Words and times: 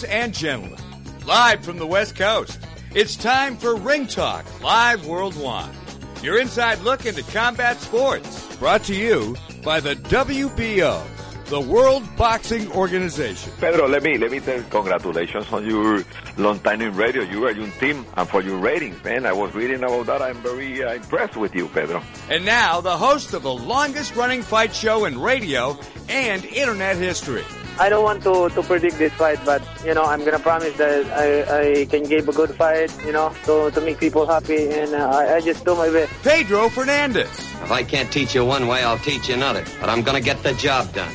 Ladies 0.00 0.16
and 0.16 0.32
gentlemen, 0.32 0.78
live 1.26 1.62
from 1.62 1.76
the 1.76 1.86
West 1.86 2.16
Coast, 2.16 2.58
it's 2.94 3.16
time 3.16 3.58
for 3.58 3.76
Ring 3.76 4.06
Talk 4.06 4.46
Live 4.62 5.06
Worldwide. 5.06 5.74
Your 6.22 6.40
inside 6.40 6.78
look 6.78 7.04
into 7.04 7.22
combat 7.24 7.78
sports, 7.82 8.56
brought 8.56 8.82
to 8.84 8.94
you 8.94 9.36
by 9.62 9.78
the 9.78 9.96
WBO, 9.96 11.02
the 11.46 11.60
World 11.60 12.02
Boxing 12.16 12.72
Organization. 12.72 13.52
Pedro, 13.60 13.88
let 13.88 14.02
me 14.02 14.16
let 14.16 14.30
me 14.30 14.40
tell 14.40 14.56
you, 14.56 14.64
congratulations 14.70 15.52
on 15.52 15.66
your 15.66 16.02
long 16.38 16.60
time 16.60 16.80
in 16.80 16.96
radio. 16.96 17.22
You 17.22 17.44
are 17.44 17.52
your 17.52 17.68
team, 17.72 18.06
and 18.16 18.26
for 18.26 18.40
your 18.40 18.56
ratings, 18.56 19.04
man. 19.04 19.26
I 19.26 19.34
was 19.34 19.52
reading 19.52 19.84
about 19.84 20.06
that. 20.06 20.22
I'm 20.22 20.36
very 20.36 20.82
uh, 20.82 20.94
impressed 20.94 21.36
with 21.36 21.54
you, 21.54 21.68
Pedro. 21.68 22.02
And 22.30 22.46
now, 22.46 22.80
the 22.80 22.96
host 22.96 23.34
of 23.34 23.42
the 23.42 23.52
longest 23.52 24.16
running 24.16 24.40
fight 24.40 24.74
show 24.74 25.04
in 25.04 25.20
radio 25.20 25.78
and 26.08 26.42
internet 26.46 26.96
history. 26.96 27.44
I 27.78 27.88
don't 27.88 28.04
want 28.04 28.22
to, 28.24 28.48
to 28.50 28.62
predict 28.62 28.98
this 28.98 29.12
fight, 29.14 29.38
but 29.44 29.62
you 29.84 29.94
know 29.94 30.04
I'm 30.04 30.24
gonna 30.24 30.38
promise 30.38 30.76
that 30.76 31.06
I, 31.12 31.80
I 31.80 31.84
can 31.86 32.02
give 32.04 32.28
a 32.28 32.32
good 32.32 32.54
fight, 32.54 32.92
you 33.04 33.12
know, 33.12 33.34
to, 33.44 33.70
to 33.70 33.80
make 33.80 33.98
people 33.98 34.26
happy, 34.26 34.68
and 34.70 34.94
uh, 34.94 35.08
I, 35.08 35.36
I 35.36 35.40
just 35.40 35.64
do 35.64 35.74
my 35.74 35.88
best. 35.90 36.12
Pedro 36.22 36.68
Fernandez. 36.68 37.30
If 37.62 37.70
I 37.70 37.82
can't 37.82 38.12
teach 38.12 38.34
you 38.34 38.44
one 38.44 38.66
way, 38.66 38.82
I'll 38.82 38.98
teach 38.98 39.28
you 39.28 39.34
another. 39.34 39.64
But 39.80 39.88
I'm 39.88 40.02
gonna 40.02 40.20
get 40.20 40.42
the 40.42 40.52
job 40.54 40.92
done. 40.92 41.12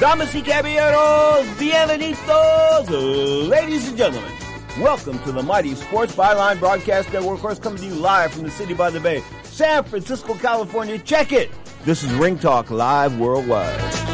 Damas 0.00 0.34
y 0.34 0.42
caballeros, 0.42 1.46
bienvenidos, 1.58 3.48
ladies 3.48 3.88
and 3.88 3.96
gentlemen. 3.96 4.32
Welcome 4.80 5.18
to 5.20 5.32
the 5.32 5.42
Mighty 5.42 5.74
Sports 5.74 6.16
Byline 6.16 6.58
Broadcast 6.58 7.12
Network, 7.12 7.36
of 7.36 7.40
course, 7.42 7.58
coming 7.58 7.78
to 7.78 7.86
you 7.86 7.94
live 7.94 8.32
from 8.32 8.42
the 8.44 8.50
city 8.50 8.74
by 8.74 8.90
the 8.90 8.98
bay, 8.98 9.22
San 9.44 9.84
Francisco, 9.84 10.34
California. 10.34 10.98
Check 10.98 11.32
it. 11.32 11.50
This 11.84 12.02
is 12.02 12.12
Ring 12.14 12.38
Talk 12.38 12.70
Live 12.70 13.18
Worldwide. 13.18 14.11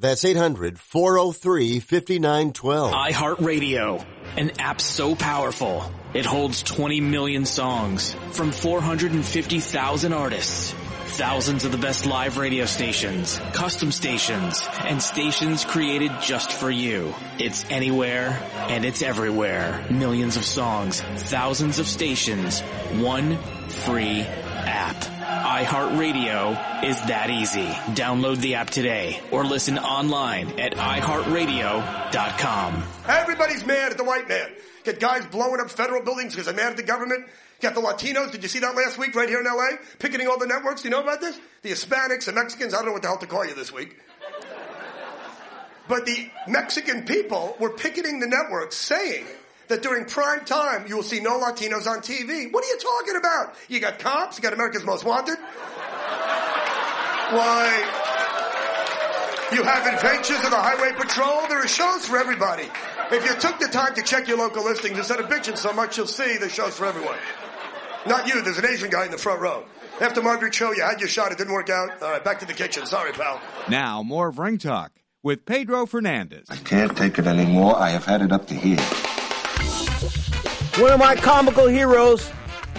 That's 0.00 0.24
800 0.24 0.78
403 0.78 1.80
5912. 1.80 2.92
iHeartRadio, 2.92 4.06
an 4.36 4.52
app 4.60 4.80
so 4.80 5.16
powerful, 5.16 5.90
it 6.14 6.24
holds 6.24 6.62
20 6.62 7.00
million 7.00 7.44
songs 7.44 8.14
from 8.30 8.52
450,000 8.52 10.12
artists. 10.12 10.72
Thousands 11.06 11.64
of 11.64 11.72
the 11.72 11.78
best 11.78 12.06
live 12.06 12.38
radio 12.38 12.64
stations, 12.64 13.40
custom 13.52 13.90
stations, 13.90 14.62
and 14.84 15.02
stations 15.02 15.64
created 15.64 16.12
just 16.22 16.52
for 16.52 16.70
you. 16.70 17.12
It's 17.40 17.64
anywhere 17.68 18.40
and 18.68 18.84
it's 18.84 19.02
everywhere. 19.02 19.84
Millions 19.90 20.36
of 20.36 20.44
songs, 20.44 21.00
thousands 21.00 21.80
of 21.80 21.88
stations, 21.88 22.60
one 23.00 23.36
free 23.78 24.22
app. 24.22 24.96
iHeartRadio 24.96 26.84
is 26.84 27.00
that 27.02 27.30
easy. 27.30 27.68
Download 27.94 28.38
the 28.38 28.56
app 28.56 28.70
today 28.70 29.20
or 29.30 29.44
listen 29.44 29.78
online 29.78 30.58
at 30.58 30.74
iHeartRadio.com. 30.74 32.82
Everybody's 33.08 33.64
mad 33.64 33.92
at 33.92 33.98
the 33.98 34.04
white 34.04 34.28
man. 34.28 34.48
Get 34.84 35.00
guys 35.00 35.24
blowing 35.26 35.60
up 35.60 35.70
federal 35.70 36.02
buildings 36.02 36.34
because 36.34 36.46
they're 36.46 36.54
mad 36.54 36.72
at 36.72 36.76
the 36.76 36.82
government. 36.82 37.26
Got 37.60 37.74
the 37.74 37.80
Latinos. 37.80 38.30
Did 38.30 38.42
you 38.42 38.48
see 38.48 38.60
that 38.60 38.76
last 38.76 38.98
week 38.98 39.14
right 39.14 39.28
here 39.28 39.40
in 39.40 39.46
LA? 39.46 39.70
Picketing 39.98 40.28
all 40.28 40.38
the 40.38 40.46
networks. 40.46 40.82
Do 40.82 40.88
you 40.88 40.94
know 40.94 41.02
about 41.02 41.20
this? 41.20 41.38
The 41.62 41.70
Hispanics, 41.70 42.26
the 42.26 42.32
Mexicans. 42.32 42.72
I 42.72 42.78
don't 42.78 42.86
know 42.86 42.92
what 42.92 43.02
the 43.02 43.08
hell 43.08 43.18
to 43.18 43.26
call 43.26 43.44
you 43.44 43.54
this 43.54 43.72
week. 43.72 43.96
But 45.88 46.04
the 46.04 46.30
Mexican 46.46 47.04
people 47.04 47.56
were 47.58 47.70
picketing 47.70 48.20
the 48.20 48.26
networks 48.26 48.76
saying 48.76 49.24
that 49.68 49.82
during 49.82 50.04
prime 50.04 50.44
time 50.44 50.86
you 50.86 50.96
will 50.96 51.02
see 51.02 51.20
no 51.20 51.38
Latinos 51.40 51.86
on 51.86 52.00
TV. 52.00 52.52
What 52.52 52.64
are 52.64 52.68
you 52.68 52.78
talking 52.78 53.16
about? 53.16 53.54
You 53.68 53.80
got 53.80 53.98
cops, 53.98 54.36
you 54.38 54.42
got 54.42 54.52
America's 54.52 54.84
Most 54.84 55.04
Wanted. 55.04 55.38
Why? 57.30 58.06
You 59.52 59.62
have 59.62 59.86
adventures 59.94 60.44
of 60.44 60.50
the 60.50 60.56
Highway 60.56 60.92
Patrol. 60.92 61.46
There 61.48 61.58
are 61.58 61.68
shows 61.68 62.06
for 62.06 62.18
everybody. 62.18 62.68
If 63.10 63.24
you 63.24 63.34
took 63.40 63.58
the 63.58 63.68
time 63.68 63.94
to 63.94 64.02
check 64.02 64.28
your 64.28 64.36
local 64.36 64.64
listings 64.64 64.98
instead 64.98 65.20
of 65.20 65.26
bitching 65.26 65.56
so 65.56 65.72
much, 65.72 65.96
you'll 65.96 66.06
see 66.06 66.36
there's 66.36 66.52
shows 66.52 66.76
for 66.76 66.84
everyone. 66.84 67.16
Not 68.06 68.28
you, 68.28 68.42
there's 68.42 68.58
an 68.58 68.66
Asian 68.66 68.90
guy 68.90 69.06
in 69.06 69.10
the 69.10 69.18
front 69.18 69.40
row. 69.40 69.64
After 70.00 70.22
Margaret 70.22 70.52
Cho, 70.52 70.72
you 70.72 70.82
had 70.82 71.00
your 71.00 71.08
shot, 71.08 71.32
it 71.32 71.38
didn't 71.38 71.52
work 71.52 71.70
out. 71.70 72.02
All 72.02 72.10
right, 72.10 72.22
back 72.22 72.40
to 72.40 72.46
the 72.46 72.52
kitchen. 72.52 72.86
Sorry, 72.86 73.12
pal. 73.12 73.40
Now, 73.68 74.02
more 74.02 74.28
of 74.28 74.38
Ring 74.38 74.58
Talk 74.58 74.92
with 75.22 75.44
Pedro 75.44 75.86
Fernandez. 75.86 76.46
I 76.50 76.56
can't 76.56 76.96
take 76.96 77.18
it 77.18 77.26
anymore. 77.26 77.76
I 77.76 77.90
have 77.90 78.04
had 78.04 78.22
it 78.22 78.32
up 78.32 78.46
to 78.48 78.54
here. 78.54 78.78
One 80.78 80.92
of 80.92 81.00
my 81.00 81.16
comical 81.16 81.66
heroes, 81.66 82.30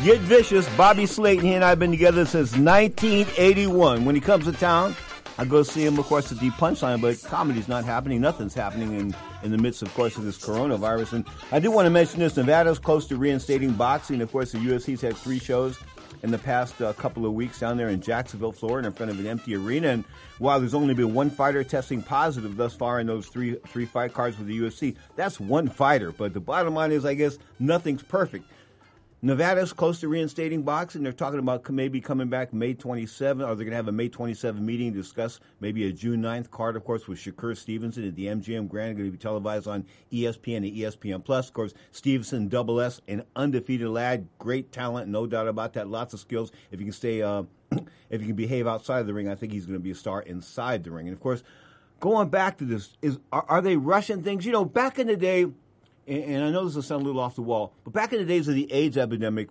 Get 0.06 0.22
Vicious, 0.22 0.70
Bobby 0.78 1.06
Slayton. 1.06 1.44
He 1.44 1.54
and 1.54 1.66
I 1.66 1.70
have 1.70 1.80
been 1.80 1.92
together 1.92 2.26
since 2.26 2.56
1981. 2.56 4.06
When 4.06 4.16
he 4.16 4.22
comes 4.22 4.46
to 4.46 4.54
town, 4.54 4.96
I 5.38 5.44
go 5.44 5.64
see 5.64 5.86
him, 5.86 6.00
of 6.00 6.06
course, 6.06 6.32
at 6.32 6.40
the 6.40 6.50
punchline, 6.52 7.02
but 7.02 7.22
comedy's 7.30 7.68
not 7.68 7.84
happening. 7.84 8.22
Nothing's 8.22 8.54
happening 8.54 8.98
in, 8.98 9.14
in 9.44 9.52
the 9.52 9.58
midst, 9.58 9.82
of 9.82 9.94
course, 9.96 10.16
of 10.16 10.24
this 10.24 10.38
coronavirus. 10.38 11.12
And 11.12 11.26
I 11.52 11.60
do 11.60 11.72
want 11.72 11.88
to 11.88 11.90
mention 11.90 12.22
this 12.22 12.38
Nevada's 12.38 12.80
close 12.80 13.06
to 13.08 13.18
reinstating 13.18 13.74
boxing. 13.74 14.22
Of 14.22 14.32
course, 14.32 14.54
the 14.54 14.60
UFC's 14.60 15.02
had 15.02 15.18
three 15.18 15.40
shows 15.40 15.78
in 16.24 16.32
the 16.32 16.38
past 16.38 16.82
uh, 16.82 16.94
couple 16.94 17.26
of 17.26 17.34
weeks 17.34 17.60
down 17.60 17.78
there 17.78 17.90
in 17.90 18.02
Jacksonville, 18.02 18.52
Florida, 18.52 18.88
in 18.88 18.94
front 18.94 19.12
of 19.12 19.20
an 19.20 19.28
empty 19.28 19.56
arena. 19.56 19.90
And 19.90 20.04
while 20.38 20.60
there's 20.60 20.74
only 20.74 20.94
been 20.94 21.14
one 21.14 21.30
fighter 21.30 21.64
testing 21.64 22.02
positive 22.02 22.58
thus 22.58 22.74
far 22.74 23.00
in 23.00 23.08
those 23.08 23.28
three 23.28 23.56
three 23.68 23.86
fight 23.86 24.14
cards 24.14 24.38
with 24.38 24.48
the 24.48 24.60
UFC, 24.60 24.96
that's 25.16 25.40
one 25.40 25.70
fighter. 25.70 26.12
But 26.12 26.34
the 26.34 26.40
bottom 26.40 26.74
line 26.74 26.92
is, 26.92 27.06
I 27.06 27.14
guess 27.14 27.38
nothing's 27.60 28.04
perfect. 28.04 28.46
Nevada's 29.22 29.74
close 29.74 30.00
to 30.00 30.08
reinstating 30.08 30.62
boxing. 30.62 31.04
They're 31.04 31.12
talking 31.12 31.40
about 31.40 31.70
maybe 31.70 32.00
coming 32.00 32.30
back 32.30 32.54
May 32.54 32.74
27, 32.74 33.44
Are 33.44 33.48
they're 33.48 33.66
going 33.66 33.72
to 33.72 33.76
have 33.76 33.90
a 33.90 33.92
May 33.92 34.08
27 34.08 34.66
meeting 34.66 34.94
to 34.94 35.02
discuss 35.02 35.42
maybe 35.60 35.90
a 35.90 35.92
June 35.92 36.22
9th 36.22 36.50
card, 36.52 36.78
of 36.78 36.86
course, 36.86 37.06
with 37.06 37.20
Shakur 37.20 37.58
Stevenson 37.58 38.08
at 38.08 38.16
the 38.16 38.28
MGM 38.28 38.70
Grand, 38.70 38.96
going 38.96 39.10
to 39.10 39.12
be 39.12 39.18
televised 39.18 39.68
on 39.68 39.86
ESPN 40.14 40.58
and 40.58 40.66
ESPN 40.68 41.22
Plus. 41.26 41.50
Of 41.50 41.54
course, 41.54 41.74
Stevenson, 41.92 42.48
double 42.48 42.80
S, 42.80 43.02
an 43.10 43.24
undefeated 43.36 43.90
lad, 43.90 44.26
great 44.38 44.72
talent, 44.72 45.10
no 45.10 45.28
doubt 45.28 45.50
about 45.50 45.74
that. 45.74 45.90
Lots 45.90 46.14
of 46.14 46.22
skills. 46.22 46.54
If 46.72 46.80
you 46.80 46.86
can 46.86 46.94
stay, 46.94 47.22
uh, 47.22 47.44
if 48.10 48.22
you 48.22 48.28
can 48.28 48.38
behave 48.38 48.68
outside 48.68 49.00
of 49.00 49.08
the 49.08 49.14
ring, 49.14 49.28
I 49.28 49.36
think 49.36 49.52
he's 49.52 49.66
going 49.66 49.78
to 49.78 49.84
be 49.84 49.92
a 49.92 49.96
star 49.96 50.22
inside 50.22 50.86
the 50.86 50.92
ring. 50.92 51.08
And 51.10 51.14
of 51.14 51.20
course, 51.20 51.44
going 52.00 52.30
back 52.30 52.58
to 52.60 52.64
this, 52.64 52.96
is 53.02 53.20
are, 53.34 53.46
are 53.50 53.62
they 53.62 53.76
rushing 53.76 54.24
things? 54.24 54.46
You 54.46 54.54
know, 54.54 54.64
back 54.64 54.98
in 54.98 55.08
the 55.08 55.18
day 55.18 55.48
and, 56.10 56.24
and 56.24 56.44
I 56.44 56.50
know 56.50 56.66
this 56.66 56.76
will 56.76 56.82
sound 56.82 57.04
a 57.04 57.06
little 57.06 57.22
off 57.22 57.36
the 57.36 57.42
wall, 57.42 57.74
but 57.84 57.94
back 57.94 58.12
in 58.12 58.20
the 58.20 58.26
days 58.26 58.48
of 58.48 58.56
the 58.56 58.72
AIDS 58.72 58.98
epidemic, 58.98 59.50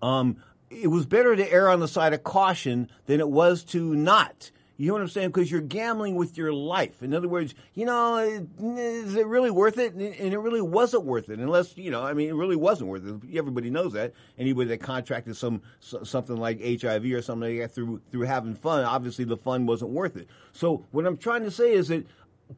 um, 0.00 0.36
it 0.70 0.86
was 0.86 1.04
better 1.04 1.34
to 1.34 1.52
err 1.52 1.68
on 1.68 1.80
the 1.80 1.88
side 1.88 2.12
of 2.12 2.22
caution 2.22 2.90
than 3.06 3.20
it 3.20 3.28
was 3.28 3.64
to 3.64 3.94
not. 3.94 4.50
You 4.80 4.86
know 4.86 4.94
what 4.94 5.02
I'm 5.02 5.08
saying? 5.08 5.28
Because 5.28 5.50
you're 5.50 5.60
gambling 5.60 6.14
with 6.14 6.38
your 6.38 6.54
life. 6.54 7.02
In 7.02 7.12
other 7.12 7.28
words, 7.28 7.54
you 7.74 7.84
know, 7.84 8.16
is 8.16 9.14
it 9.14 9.26
really 9.26 9.50
worth 9.50 9.76
it? 9.76 9.92
And 9.92 10.02
it 10.02 10.38
really 10.38 10.62
wasn't 10.62 11.04
worth 11.04 11.28
it, 11.28 11.38
unless 11.38 11.76
you 11.76 11.90
know. 11.90 12.02
I 12.02 12.14
mean, 12.14 12.30
it 12.30 12.34
really 12.34 12.56
wasn't 12.56 12.88
worth 12.88 13.06
it. 13.06 13.36
Everybody 13.36 13.68
knows 13.68 13.92
that. 13.92 14.14
Anybody 14.38 14.70
that 14.70 14.80
contracted 14.80 15.36
some 15.36 15.60
something 15.80 16.38
like 16.38 16.62
HIV 16.62 17.04
or 17.12 17.20
something 17.20 17.50
like 17.50 17.60
that 17.60 17.74
through 17.74 18.00
through 18.10 18.22
having 18.22 18.54
fun, 18.54 18.82
obviously 18.84 19.26
the 19.26 19.36
fun 19.36 19.66
wasn't 19.66 19.90
worth 19.90 20.16
it. 20.16 20.28
So 20.52 20.86
what 20.92 21.04
I'm 21.04 21.18
trying 21.18 21.42
to 21.44 21.50
say 21.50 21.72
is 21.72 21.88
that 21.88 22.06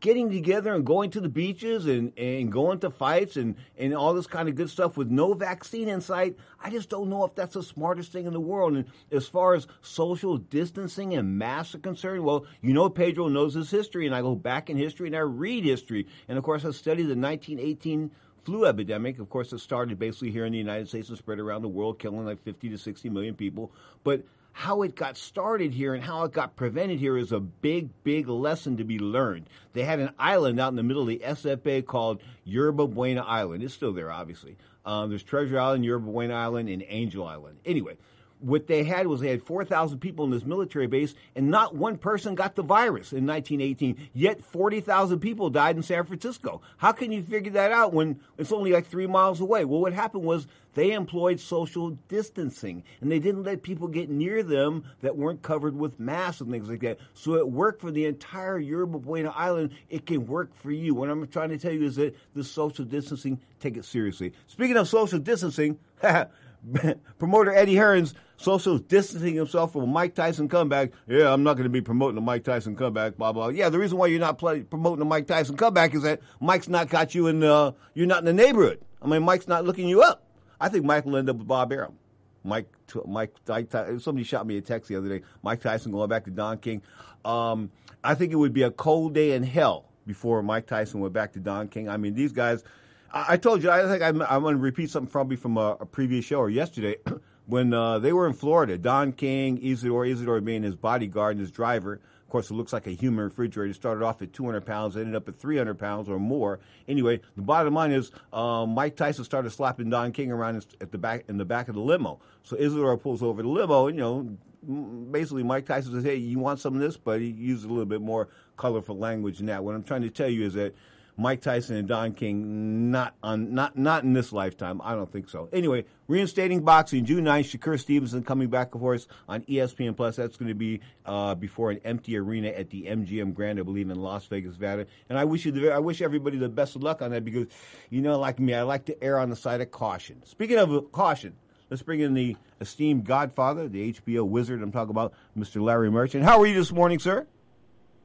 getting 0.00 0.30
together 0.30 0.74
and 0.74 0.84
going 0.84 1.10
to 1.10 1.20
the 1.20 1.28
beaches 1.28 1.86
and, 1.86 2.16
and 2.18 2.50
going 2.50 2.78
to 2.80 2.90
fights 2.90 3.36
and, 3.36 3.56
and 3.76 3.94
all 3.94 4.14
this 4.14 4.26
kind 4.26 4.48
of 4.48 4.54
good 4.54 4.70
stuff 4.70 4.96
with 4.96 5.10
no 5.10 5.34
vaccine 5.34 5.88
in 5.88 6.00
sight, 6.00 6.36
I 6.62 6.70
just 6.70 6.88
don't 6.88 7.08
know 7.08 7.24
if 7.24 7.34
that's 7.34 7.54
the 7.54 7.62
smartest 7.62 8.12
thing 8.12 8.26
in 8.26 8.32
the 8.32 8.40
world. 8.40 8.74
And 8.74 8.86
as 9.10 9.26
far 9.26 9.54
as 9.54 9.66
social 9.80 10.38
distancing 10.38 11.14
and 11.14 11.38
masks 11.38 11.74
are 11.74 11.78
concerned, 11.78 12.24
well, 12.24 12.46
you 12.60 12.72
know 12.72 12.88
Pedro 12.88 13.28
knows 13.28 13.54
his 13.54 13.70
history, 13.70 14.06
and 14.06 14.14
I 14.14 14.20
go 14.20 14.34
back 14.34 14.70
in 14.70 14.76
history 14.76 15.08
and 15.08 15.16
I 15.16 15.20
read 15.20 15.64
history. 15.64 16.06
And 16.28 16.38
of 16.38 16.44
course, 16.44 16.64
I 16.64 16.70
studied 16.70 17.04
the 17.04 17.16
1918 17.16 18.10
flu 18.44 18.66
epidemic. 18.66 19.18
Of 19.18 19.30
course, 19.30 19.52
it 19.52 19.58
started 19.58 19.98
basically 19.98 20.30
here 20.30 20.44
in 20.44 20.52
the 20.52 20.58
United 20.58 20.88
States 20.88 21.08
and 21.08 21.18
spread 21.18 21.38
around 21.38 21.62
the 21.62 21.68
world, 21.68 21.98
killing 21.98 22.24
like 22.24 22.42
50 22.42 22.70
to 22.70 22.78
60 22.78 23.08
million 23.10 23.34
people. 23.34 23.72
But 24.04 24.24
how 24.52 24.82
it 24.82 24.94
got 24.94 25.16
started 25.16 25.72
here 25.72 25.94
and 25.94 26.04
how 26.04 26.24
it 26.24 26.32
got 26.32 26.56
prevented 26.56 26.98
here 26.98 27.16
is 27.16 27.32
a 27.32 27.40
big, 27.40 27.88
big 28.04 28.28
lesson 28.28 28.76
to 28.76 28.84
be 28.84 28.98
learned. 28.98 29.48
They 29.72 29.84
had 29.84 29.98
an 29.98 30.10
island 30.18 30.60
out 30.60 30.68
in 30.68 30.76
the 30.76 30.82
middle 30.82 31.02
of 31.02 31.08
the 31.08 31.22
SFA 31.24 31.84
called 31.84 32.20
Yerba 32.44 32.86
Buena 32.86 33.22
Island. 33.22 33.62
It's 33.62 33.74
still 33.74 33.92
there, 33.92 34.10
obviously. 34.10 34.56
Um, 34.84 35.10
there's 35.10 35.22
Treasure 35.22 35.58
Island, 35.58 35.84
Yerba 35.84 36.10
Buena 36.10 36.34
Island, 36.34 36.68
and 36.68 36.84
Angel 36.88 37.26
Island. 37.26 37.58
Anyway, 37.64 37.96
what 38.42 38.66
they 38.66 38.84
had 38.84 39.06
was 39.06 39.20
they 39.20 39.30
had 39.30 39.42
4,000 39.42 39.98
people 39.98 40.24
in 40.24 40.30
this 40.30 40.44
military 40.44 40.86
base, 40.86 41.14
and 41.36 41.48
not 41.50 41.74
one 41.74 41.96
person 41.96 42.34
got 42.34 42.54
the 42.56 42.62
virus 42.62 43.12
in 43.12 43.26
1918. 43.26 44.08
Yet 44.12 44.44
40,000 44.44 45.20
people 45.20 45.50
died 45.50 45.76
in 45.76 45.82
San 45.82 46.04
Francisco. 46.04 46.60
How 46.76 46.92
can 46.92 47.12
you 47.12 47.22
figure 47.22 47.52
that 47.52 47.72
out 47.72 47.92
when 47.92 48.20
it's 48.38 48.52
only 48.52 48.72
like 48.72 48.86
three 48.86 49.06
miles 49.06 49.40
away? 49.40 49.64
Well, 49.64 49.80
what 49.80 49.92
happened 49.92 50.24
was 50.24 50.46
they 50.74 50.92
employed 50.92 51.38
social 51.38 51.90
distancing, 52.08 52.82
and 53.00 53.10
they 53.10 53.18
didn't 53.18 53.44
let 53.44 53.62
people 53.62 53.88
get 53.88 54.08
near 54.08 54.42
them 54.42 54.84
that 55.02 55.16
weren't 55.16 55.42
covered 55.42 55.76
with 55.76 56.00
masks 56.00 56.40
and 56.40 56.50
things 56.50 56.68
like 56.68 56.80
that. 56.80 56.98
So 57.14 57.34
it 57.34 57.48
worked 57.48 57.80
for 57.80 57.90
the 57.90 58.06
entire 58.06 58.58
Yerba 58.58 58.98
Buena 58.98 59.30
Island. 59.30 59.70
It 59.90 60.06
can 60.06 60.26
work 60.26 60.54
for 60.54 60.72
you. 60.72 60.94
What 60.94 61.10
I'm 61.10 61.26
trying 61.28 61.50
to 61.50 61.58
tell 61.58 61.72
you 61.72 61.84
is 61.84 61.96
that 61.96 62.16
the 62.34 62.42
social 62.42 62.84
distancing, 62.84 63.40
take 63.60 63.76
it 63.76 63.84
seriously. 63.84 64.32
Speaking 64.46 64.76
of 64.76 64.88
social 64.88 65.18
distancing, 65.18 65.78
promoter 67.18 67.52
Eddie 67.52 67.76
Hearn's 67.76 68.14
social 68.36 68.78
distancing 68.78 69.34
himself 69.34 69.72
from 69.72 69.88
Mike 69.90 70.14
Tyson 70.14 70.48
comeback. 70.48 70.92
Yeah, 71.06 71.32
I'm 71.32 71.42
not 71.42 71.54
going 71.54 71.64
to 71.64 71.70
be 71.70 71.80
promoting 71.80 72.14
the 72.14 72.20
Mike 72.20 72.44
Tyson 72.44 72.76
comeback. 72.76 73.16
Blah 73.16 73.32
blah. 73.32 73.48
Yeah, 73.48 73.68
the 73.68 73.78
reason 73.78 73.98
why 73.98 74.06
you're 74.06 74.20
not 74.20 74.38
play, 74.38 74.62
promoting 74.62 75.00
the 75.00 75.04
Mike 75.04 75.26
Tyson 75.26 75.56
comeback 75.56 75.94
is 75.94 76.02
that 76.02 76.20
Mike's 76.40 76.68
not 76.68 76.88
got 76.88 77.14
you 77.14 77.26
in. 77.26 77.42
Uh, 77.42 77.72
you're 77.94 78.06
not 78.06 78.20
in 78.20 78.24
the 78.24 78.32
neighborhood. 78.32 78.80
I 79.00 79.06
mean, 79.06 79.22
Mike's 79.22 79.48
not 79.48 79.64
looking 79.64 79.88
you 79.88 80.02
up. 80.02 80.24
I 80.60 80.68
think 80.68 80.84
Mike 80.84 81.04
will 81.04 81.16
end 81.16 81.28
up 81.28 81.36
with 81.36 81.48
Bob 81.48 81.72
Arum. 81.72 81.98
Mike, 82.44 82.68
Mike, 83.06 83.34
Mike, 83.48 83.70
somebody 84.00 84.24
shot 84.24 84.46
me 84.46 84.56
a 84.56 84.60
text 84.60 84.88
the 84.88 84.96
other 84.96 85.08
day. 85.08 85.24
Mike 85.42 85.60
Tyson 85.60 85.92
going 85.92 86.08
back 86.08 86.24
to 86.24 86.30
Don 86.30 86.58
King. 86.58 86.82
Um, 87.24 87.70
I 88.02 88.14
think 88.14 88.32
it 88.32 88.36
would 88.36 88.52
be 88.52 88.62
a 88.62 88.70
cold 88.70 89.14
day 89.14 89.32
in 89.32 89.42
hell 89.44 89.86
before 90.06 90.42
Mike 90.42 90.66
Tyson 90.66 91.00
went 91.00 91.12
back 91.12 91.32
to 91.32 91.40
Don 91.40 91.68
King. 91.68 91.88
I 91.88 91.96
mean, 91.96 92.14
these 92.14 92.32
guys. 92.32 92.64
I, 93.12 93.36
told 93.36 93.62
you. 93.62 93.70
I 93.70 93.86
think 93.86 94.02
I'm, 94.02 94.22
I'm 94.22 94.42
going 94.42 94.56
to 94.56 94.60
repeat 94.60 94.90
something 94.90 95.10
probably 95.10 95.36
from 95.36 95.56
a, 95.56 95.76
a 95.80 95.86
previous 95.86 96.24
show 96.24 96.38
or 96.38 96.50
yesterday. 96.50 96.96
when 97.46 97.74
uh, 97.74 97.98
they 97.98 98.12
were 98.12 98.26
in 98.26 98.32
Florida, 98.32 98.78
Don 98.78 99.12
King, 99.12 99.58
Isidore, 99.62 100.06
Isidore 100.06 100.40
being 100.40 100.62
his 100.62 100.76
bodyguard 100.76 101.32
and 101.36 101.40
his 101.40 101.50
driver. 101.50 101.94
Of 101.94 102.28
course, 102.30 102.50
it 102.50 102.54
looks 102.54 102.72
like 102.72 102.86
a 102.86 102.92
human 102.92 103.24
refrigerator. 103.24 103.74
Started 103.74 104.02
off 104.02 104.22
at 104.22 104.32
200 104.32 104.64
pounds, 104.64 104.96
ended 104.96 105.14
up 105.14 105.28
at 105.28 105.38
300 105.38 105.78
pounds 105.78 106.08
or 106.08 106.18
more. 106.18 106.60
Anyway, 106.88 107.20
the 107.36 107.42
bottom 107.42 107.74
line 107.74 107.92
is 107.92 108.10
uh, 108.32 108.64
Mike 108.64 108.96
Tyson 108.96 109.24
started 109.24 109.50
slapping 109.50 109.90
Don 109.90 110.12
King 110.12 110.32
around 110.32 110.64
at 110.80 110.90
the 110.92 110.98
back 110.98 111.24
in 111.28 111.36
the 111.36 111.44
back 111.44 111.68
of 111.68 111.74
the 111.74 111.80
limo. 111.80 112.20
So 112.42 112.56
Isidore 112.56 112.96
pulls 112.96 113.22
over 113.22 113.42
the 113.42 113.48
limo, 113.48 113.88
and 113.88 113.98
you 113.98 114.02
know, 114.02 115.04
basically 115.10 115.42
Mike 115.42 115.66
Tyson 115.66 115.92
says, 115.92 116.04
"Hey, 116.04 116.16
you 116.16 116.38
want 116.38 116.58
some 116.60 116.74
of 116.74 116.80
this?" 116.80 116.96
But 116.96 117.20
he 117.20 117.26
used 117.26 117.66
a 117.66 117.68
little 117.68 117.84
bit 117.84 118.00
more 118.00 118.28
colorful 118.56 118.96
language 118.96 119.36
than 119.38 119.46
that. 119.48 119.62
What 119.62 119.74
I'm 119.74 119.82
trying 119.82 120.02
to 120.02 120.10
tell 120.10 120.28
you 120.28 120.46
is 120.46 120.54
that 120.54 120.74
Mike 121.16 121.42
Tyson 121.42 121.76
and 121.76 121.86
Don 121.86 122.12
King, 122.12 122.90
not 122.90 123.14
on, 123.22 123.54
not 123.54 123.76
not 123.76 124.02
in 124.02 124.14
this 124.14 124.32
lifetime. 124.32 124.80
I 124.82 124.94
don't 124.94 125.10
think 125.12 125.28
so. 125.28 125.48
Anyway, 125.52 125.84
reinstating 126.08 126.64
boxing 126.64 127.04
June 127.04 127.24
9th. 127.24 127.58
Shakur 127.58 127.78
Stevenson 127.78 128.22
coming 128.22 128.48
back, 128.48 128.74
of 128.74 128.80
course, 128.80 129.06
on 129.28 129.42
ESPN 129.42 129.94
Plus. 129.94 130.16
That's 130.16 130.36
going 130.36 130.48
to 130.48 130.54
be 130.54 130.80
uh, 131.04 131.34
before 131.34 131.70
an 131.70 131.80
empty 131.84 132.16
arena 132.16 132.48
at 132.48 132.70
the 132.70 132.84
MGM 132.84 133.34
Grand, 133.34 133.58
I 133.58 133.62
believe, 133.62 133.90
in 133.90 134.00
Las 134.00 134.26
Vegas, 134.26 134.58
Nevada. 134.58 134.86
And 135.10 135.18
I 135.18 135.24
wish 135.24 135.44
you, 135.44 135.52
the, 135.52 135.72
I 135.72 135.78
wish 135.78 136.00
everybody 136.00 136.38
the 136.38 136.48
best 136.48 136.76
of 136.76 136.82
luck 136.82 137.02
on 137.02 137.10
that 137.10 137.24
because, 137.24 137.46
you 137.90 138.00
know, 138.00 138.18
like 138.18 138.40
me, 138.40 138.54
I 138.54 138.62
like 138.62 138.86
to 138.86 139.04
err 139.04 139.18
on 139.18 139.28
the 139.28 139.36
side 139.36 139.60
of 139.60 139.70
caution. 139.70 140.22
Speaking 140.24 140.58
of 140.58 140.92
caution, 140.92 141.36
let's 141.68 141.82
bring 141.82 142.00
in 142.00 142.14
the 142.14 142.36
esteemed 142.60 143.04
Godfather, 143.04 143.68
the 143.68 143.92
HBO 143.92 144.26
wizard. 144.26 144.62
I'm 144.62 144.72
talking 144.72 144.90
about 144.90 145.12
Mr. 145.36 145.60
Larry 145.60 145.90
Merchant. 145.90 146.24
How 146.24 146.40
are 146.40 146.46
you 146.46 146.54
this 146.54 146.72
morning, 146.72 146.98
sir? 146.98 147.26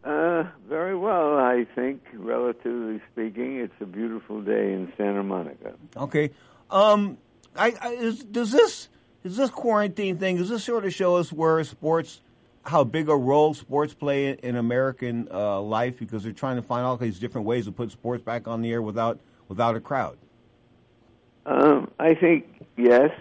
Uh, 0.07 0.45
very 0.69 0.95
well, 0.95 1.37
I 1.37 1.67
think, 1.75 2.01
relatively 2.13 3.01
speaking. 3.11 3.57
It's 3.57 3.73
a 3.81 3.85
beautiful 3.85 4.41
day 4.41 4.71
in 4.71 4.93
Santa 4.95 5.21
Monica. 5.21 5.73
Okay. 5.97 6.31
Um, 6.71 7.17
I, 7.57 7.73
I 7.81 7.89
is, 7.89 8.23
does 8.23 8.53
this 8.53 8.87
is 9.25 9.35
this 9.35 9.49
quarantine 9.49 10.17
thing? 10.17 10.37
Does 10.37 10.47
this 10.47 10.63
sort 10.63 10.85
of 10.85 10.93
show 10.93 11.17
us 11.17 11.33
where 11.33 11.61
sports, 11.65 12.21
how 12.63 12.85
big 12.85 13.09
a 13.09 13.17
role 13.17 13.53
sports 13.53 13.93
play 13.93 14.29
in, 14.29 14.55
American 14.55 15.27
uh, 15.29 15.59
life? 15.59 15.99
Because 15.99 16.23
they're 16.23 16.31
trying 16.31 16.55
to 16.55 16.61
find 16.61 16.85
all 16.85 16.95
these 16.95 17.19
different 17.19 17.45
ways 17.45 17.65
to 17.65 17.73
put 17.73 17.91
sports 17.91 18.23
back 18.23 18.47
on 18.47 18.61
the 18.61 18.71
air 18.71 18.81
without 18.81 19.19
without 19.49 19.75
a 19.75 19.81
crowd. 19.81 20.17
Um, 21.45 21.91
I 21.99 22.15
think 22.15 22.45
yes, 22.77 23.11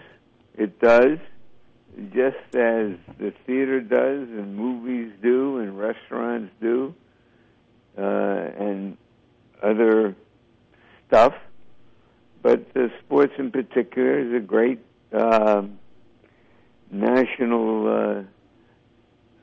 it 0.55 0.79
does 0.79 1.17
just 2.13 2.55
as 2.55 2.93
the 3.19 3.33
theater 3.45 3.81
does 3.81 4.29
and 4.29 4.55
movies 4.55 5.11
do 5.21 5.57
and 5.59 5.77
restaurants 5.77 6.53
do 6.61 6.93
uh, 7.97 8.01
and 8.01 8.97
other 9.63 10.15
stuff. 11.07 11.33
But 12.43 12.73
the 12.73 12.91
sports 12.99 13.33
in 13.39 13.51
particular 13.51 14.19
is 14.19 14.33
a 14.33 14.39
great 14.39 14.79
uh, 15.11 15.63
national 16.91 18.27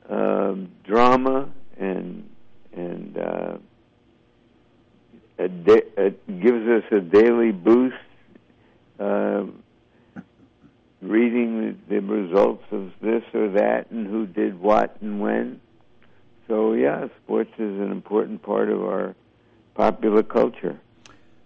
uh, 0.09 0.13
uh, 0.13 0.55
drama 0.83 1.49
and 1.77 2.29
and 2.73 3.17
uh, 3.17 3.57
it 5.37 6.41
gives 6.41 6.67
us 6.67 6.83
a 6.91 6.99
daily 6.99 7.51
boost. 7.51 7.95
Uh, 8.99 9.43
reading 11.09 11.77
the, 11.89 11.95
the 11.95 12.01
results 12.01 12.63
of 12.71 12.91
this 13.01 13.23
or 13.33 13.49
that 13.49 13.91
and 13.91 14.07
who 14.07 14.25
did 14.25 14.59
what 14.59 14.97
and 15.01 15.19
when. 15.21 15.61
So 16.47 16.73
yeah, 16.73 17.07
sports 17.23 17.51
is 17.57 17.79
an 17.79 17.91
important 17.91 18.43
part 18.43 18.69
of 18.69 18.81
our 18.81 19.15
popular 19.73 20.23
culture. 20.23 20.79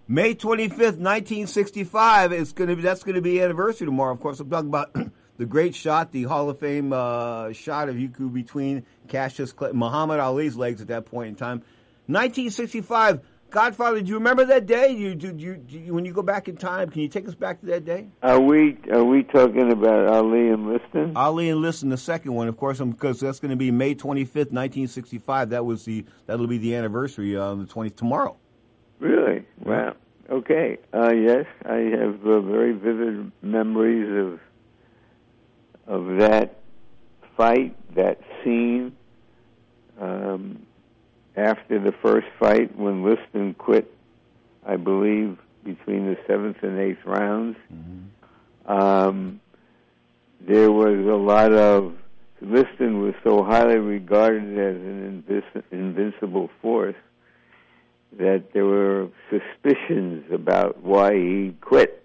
May 0.08 0.34
25th, 0.34 0.98
1965 0.98 2.34
is 2.34 2.52
going 2.52 2.70
to 2.70 2.76
be 2.76 2.82
that's 2.82 3.04
going 3.04 3.16
to 3.16 3.22
be 3.22 3.42
anniversary 3.42 3.86
tomorrow. 3.86 4.14
Of 4.14 4.20
course, 4.20 4.40
I'm 4.40 4.50
talking 4.50 4.70
about 4.70 4.92
the 5.38 5.46
great 5.46 5.76
shot, 5.76 6.12
the 6.12 6.24
Hall 6.24 6.50
of 6.50 6.60
Fame 6.60 6.92
uh, 6.92 7.54
shot 7.54 7.90
of 7.90 7.96
Yuku 7.96 8.34
between 8.34 8.86
Cassius 9.08 9.54
Clay, 9.54 9.72
Muhammad 9.72 10.20
Ali's 10.20 10.56
legs 10.56 10.82
at 10.82 10.88
that 10.88 11.06
point 11.06 11.30
in 11.30 11.36
time. 11.36 11.60
1965 12.08 13.22
Godfather, 13.50 14.02
do 14.02 14.08
you 14.08 14.16
remember 14.16 14.46
that 14.46 14.68
day? 14.68 14.92
You, 14.92 15.16
do, 15.16 15.34
you, 15.36 15.56
do 15.56 15.80
you, 15.80 15.94
when 15.94 16.06
you 16.06 16.14
go 16.14 16.22
back 16.22 16.48
in 16.48 16.56
time, 16.56 16.90
can 16.90 17.02
you 17.02 17.08
take 17.08 17.28
us 17.28 17.34
back 17.34 17.60
to 17.62 17.66
that 17.68 17.84
day? 17.84 18.08
Are 18.22 18.40
we 18.40 18.78
are 18.92 19.04
we 19.04 19.24
talking 19.24 19.72
about 19.72 20.08
Ali 20.08 20.50
and 20.50 20.68
Liston? 20.68 21.18
Ali 21.18 21.50
and 21.50 21.60
Liston, 21.60 21.90
the 21.90 21.98
second 21.98 22.34
one, 22.36 22.48
of 22.48 22.58
course, 22.58 22.80
because 22.80 23.20
that's 23.20 23.40
going 23.40 23.50
to 23.50 23.58
be 23.58 23.72
May 23.72 23.96
twenty 23.96 24.24
fifth, 24.24 24.52
nineteen 24.52 24.88
sixty 24.88 25.18
five. 25.18 25.50
That 25.50 25.66
was 25.66 25.86
the 25.86 26.06
that'll 26.28 26.48
be 26.48 26.60
the 26.60 26.76
anniversary 26.76 27.36
on 27.36 27.60
uh, 27.60 27.64
the 27.64 27.68
twentieth 27.68 27.96
tomorrow. 27.96 28.38
Really? 29.00 29.46
Wow. 29.60 29.96
Okay. 30.30 30.78
Uh, 30.94 31.12
yes, 31.14 31.46
I 31.66 31.78
have 31.78 32.24
uh, 32.26 32.42
very 32.42 32.74
vivid 32.74 33.32
memories 33.42 34.40
of 35.88 36.00
of 36.02 36.18
that 36.18 36.60
fight, 37.36 37.76
that 37.96 38.20
scene. 38.44 38.96
Um, 40.00 40.66
after 41.40 41.80
the 41.80 41.94
first 42.02 42.28
fight 42.40 42.78
when 42.78 43.04
Liston 43.04 43.54
quit, 43.54 43.92
I 44.66 44.76
believe, 44.76 45.38
between 45.64 46.06
the 46.06 46.18
seventh 46.28 46.58
and 46.64 46.80
eighth 46.80 47.06
rounds. 47.06 47.58
Mm-hmm. 47.74 48.72
Um, 48.72 49.42
there 50.42 50.72
was 50.72 51.00
a 51.08 51.18
lot 51.18 51.54
of 51.54 51.96
Liston 52.42 53.02
was 53.02 53.14
so 53.24 53.44
highly 53.44 53.78
regarded 53.78 54.58
as 54.58 54.76
an 54.76 55.24
invis- 55.28 55.64
invincible 55.72 56.50
force 56.62 56.96
that 58.18 58.54
there 58.54 58.66
were 58.66 59.10
suspicions 59.30 60.32
about 60.32 60.82
why 60.82 61.14
he 61.14 61.56
quit. 61.62 62.04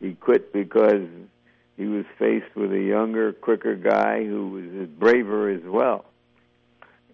He 0.00 0.14
quit 0.14 0.52
because 0.52 1.08
he 1.76 1.86
was 1.86 2.04
faced 2.18 2.54
with 2.54 2.72
a 2.72 2.80
younger, 2.80 3.32
quicker 3.32 3.74
guy 3.74 4.24
who 4.24 4.48
was 4.50 4.88
braver 4.88 5.50
as 5.50 5.62
well. 5.64 6.04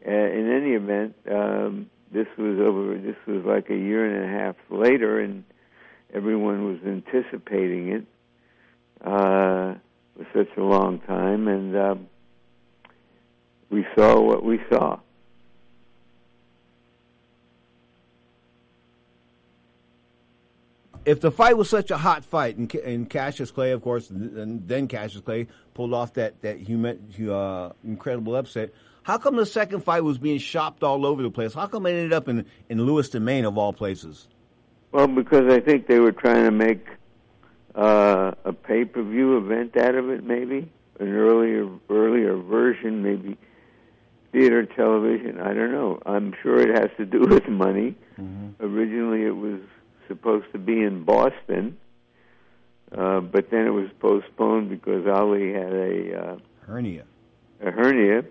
Uh, 0.06 0.10
in 0.10 0.52
any 0.52 0.72
event, 0.72 1.14
um, 1.30 1.90
this 2.12 2.26
was 2.36 2.58
over. 2.60 2.98
This 2.98 3.16
was 3.26 3.44
like 3.44 3.70
a 3.70 3.76
year 3.76 4.04
and 4.04 4.24
a 4.24 4.38
half 4.38 4.56
later, 4.70 5.20
and 5.20 5.44
everyone 6.12 6.64
was 6.64 6.78
anticipating 6.86 7.88
it 7.88 8.06
uh, 9.00 9.74
for 10.16 10.26
such 10.34 10.56
a 10.56 10.62
long 10.62 11.00
time, 11.00 11.48
and 11.48 11.76
um, 11.76 12.06
we 13.70 13.86
saw 13.96 14.20
what 14.20 14.44
we 14.44 14.60
saw. 14.70 14.98
If 21.04 21.20
the 21.20 21.30
fight 21.30 21.56
was 21.56 21.68
such 21.68 21.90
a 21.90 21.96
hot 21.96 22.24
fight, 22.24 22.56
and, 22.56 22.72
and 22.76 23.08
Cassius 23.08 23.50
Clay, 23.50 23.72
of 23.72 23.82
course, 23.82 24.10
and 24.10 24.66
then 24.66 24.88
Cassius 24.88 25.22
Clay 25.22 25.46
pulled 25.74 25.92
off 25.92 26.14
that 26.14 26.40
that 26.42 26.58
human, 26.58 27.12
uh, 27.30 27.70
incredible 27.84 28.36
upset, 28.36 28.72
how 29.02 29.18
come 29.18 29.36
the 29.36 29.46
second 29.46 29.80
fight 29.80 30.02
was 30.02 30.18
being 30.18 30.38
shopped 30.38 30.82
all 30.82 31.04
over 31.04 31.22
the 31.22 31.30
place? 31.30 31.54
How 31.54 31.66
come 31.66 31.86
it 31.86 31.90
ended 31.90 32.12
up 32.12 32.28
in 32.28 32.46
in 32.68 32.84
Lewiston, 32.84 33.24
Maine, 33.24 33.44
of 33.44 33.58
all 33.58 33.72
places? 33.72 34.28
Well, 34.92 35.08
because 35.08 35.52
I 35.52 35.60
think 35.60 35.86
they 35.86 35.98
were 35.98 36.12
trying 36.12 36.44
to 36.44 36.50
make 36.50 36.86
uh, 37.74 38.32
a 38.44 38.52
pay 38.52 38.84
per 38.84 39.02
view 39.02 39.36
event 39.36 39.76
out 39.76 39.94
of 39.94 40.08
it, 40.08 40.24
maybe. 40.24 40.70
an 41.00 41.12
earlier 41.12 41.68
earlier 41.90 42.36
version, 42.36 43.02
maybe 43.02 43.36
theater 44.32 44.64
television. 44.64 45.40
I 45.40 45.52
don't 45.54 45.72
know. 45.72 46.00
I'm 46.06 46.34
sure 46.42 46.58
it 46.58 46.76
has 46.78 46.90
to 46.96 47.06
do 47.06 47.20
with 47.28 47.48
money. 47.48 47.94
Mm-hmm. 48.18 48.64
Originally, 48.64 49.24
it 49.24 49.36
was 49.36 49.60
supposed 50.08 50.46
to 50.52 50.58
be 50.58 50.82
in 50.82 51.04
Boston, 51.04 51.78
uh, 52.96 53.20
but 53.20 53.50
then 53.50 53.66
it 53.66 53.70
was 53.70 53.88
postponed 54.00 54.70
because 54.70 55.06
Ali 55.06 55.52
had 55.52 55.72
a 55.72 56.20
uh, 56.20 56.36
hernia. 56.66 57.04
A 57.60 57.70
hernia, 57.70 58.24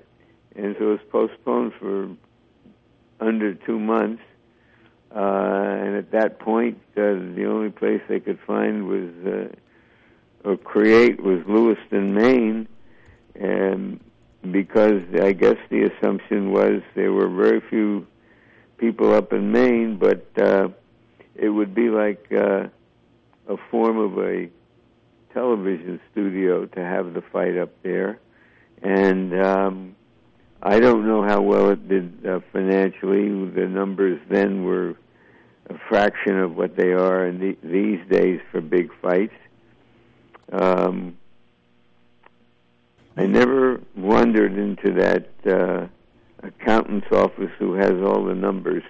and 0.55 0.75
so 0.77 0.85
it 0.85 0.89
was 0.89 0.99
postponed 1.11 1.73
for 1.79 2.09
under 3.19 3.53
two 3.53 3.79
months. 3.79 4.21
Uh, 5.15 5.19
and 5.19 5.95
at 5.95 6.11
that 6.11 6.39
point, 6.39 6.79
uh, 6.97 7.13
the 7.35 7.45
only 7.47 7.69
place 7.69 8.01
they 8.09 8.19
could 8.19 8.39
find 8.47 8.87
was 8.87 9.11
uh, 9.27 9.55
or 10.43 10.57
create 10.57 11.21
was 11.21 11.39
Lewiston, 11.47 12.13
Maine, 12.13 12.67
and 13.35 13.99
because 14.51 15.03
I 15.21 15.31
guess 15.31 15.57
the 15.69 15.83
assumption 15.83 16.51
was 16.51 16.81
there 16.95 17.13
were 17.13 17.29
very 17.29 17.61
few 17.69 18.05
people 18.77 19.13
up 19.13 19.31
in 19.31 19.51
Maine, 19.51 19.97
but 19.97 20.25
uh, 20.37 20.69
it 21.35 21.49
would 21.49 21.73
be 21.73 21.89
like 21.89 22.25
uh, 22.31 22.67
a 23.47 23.57
form 23.71 23.97
of 23.97 24.17
a 24.17 24.49
television 25.33 25.99
studio 26.11 26.65
to 26.65 26.79
have 26.79 27.13
the 27.13 27.21
fight 27.21 27.57
up 27.57 27.71
there, 27.83 28.19
and 28.81 29.33
um, 29.39 29.95
I 30.61 30.79
don't 30.79 31.05
know 31.07 31.23
how 31.23 31.41
well 31.41 31.71
it 31.71 31.87
did 31.87 32.25
uh, 32.25 32.39
financially. 32.51 33.27
The 33.49 33.67
numbers 33.67 34.19
then 34.29 34.63
were 34.63 34.95
a 35.69 35.77
fraction 35.89 36.39
of 36.39 36.55
what 36.55 36.75
they 36.75 36.93
are 36.93 37.25
in 37.25 37.39
the, 37.39 37.57
these 37.63 37.99
days 38.09 38.41
for 38.51 38.61
big 38.61 38.89
fights. 39.01 39.33
Um, 40.51 41.17
I 43.15 43.25
never 43.25 43.81
wandered 43.95 44.57
into 44.57 44.93
that 44.93 45.29
uh, 45.45 45.87
accountant's 46.45 47.11
office 47.11 47.51
who 47.59 47.73
has 47.73 47.93
all 48.03 48.25
the 48.25 48.35
numbers. 48.35 48.83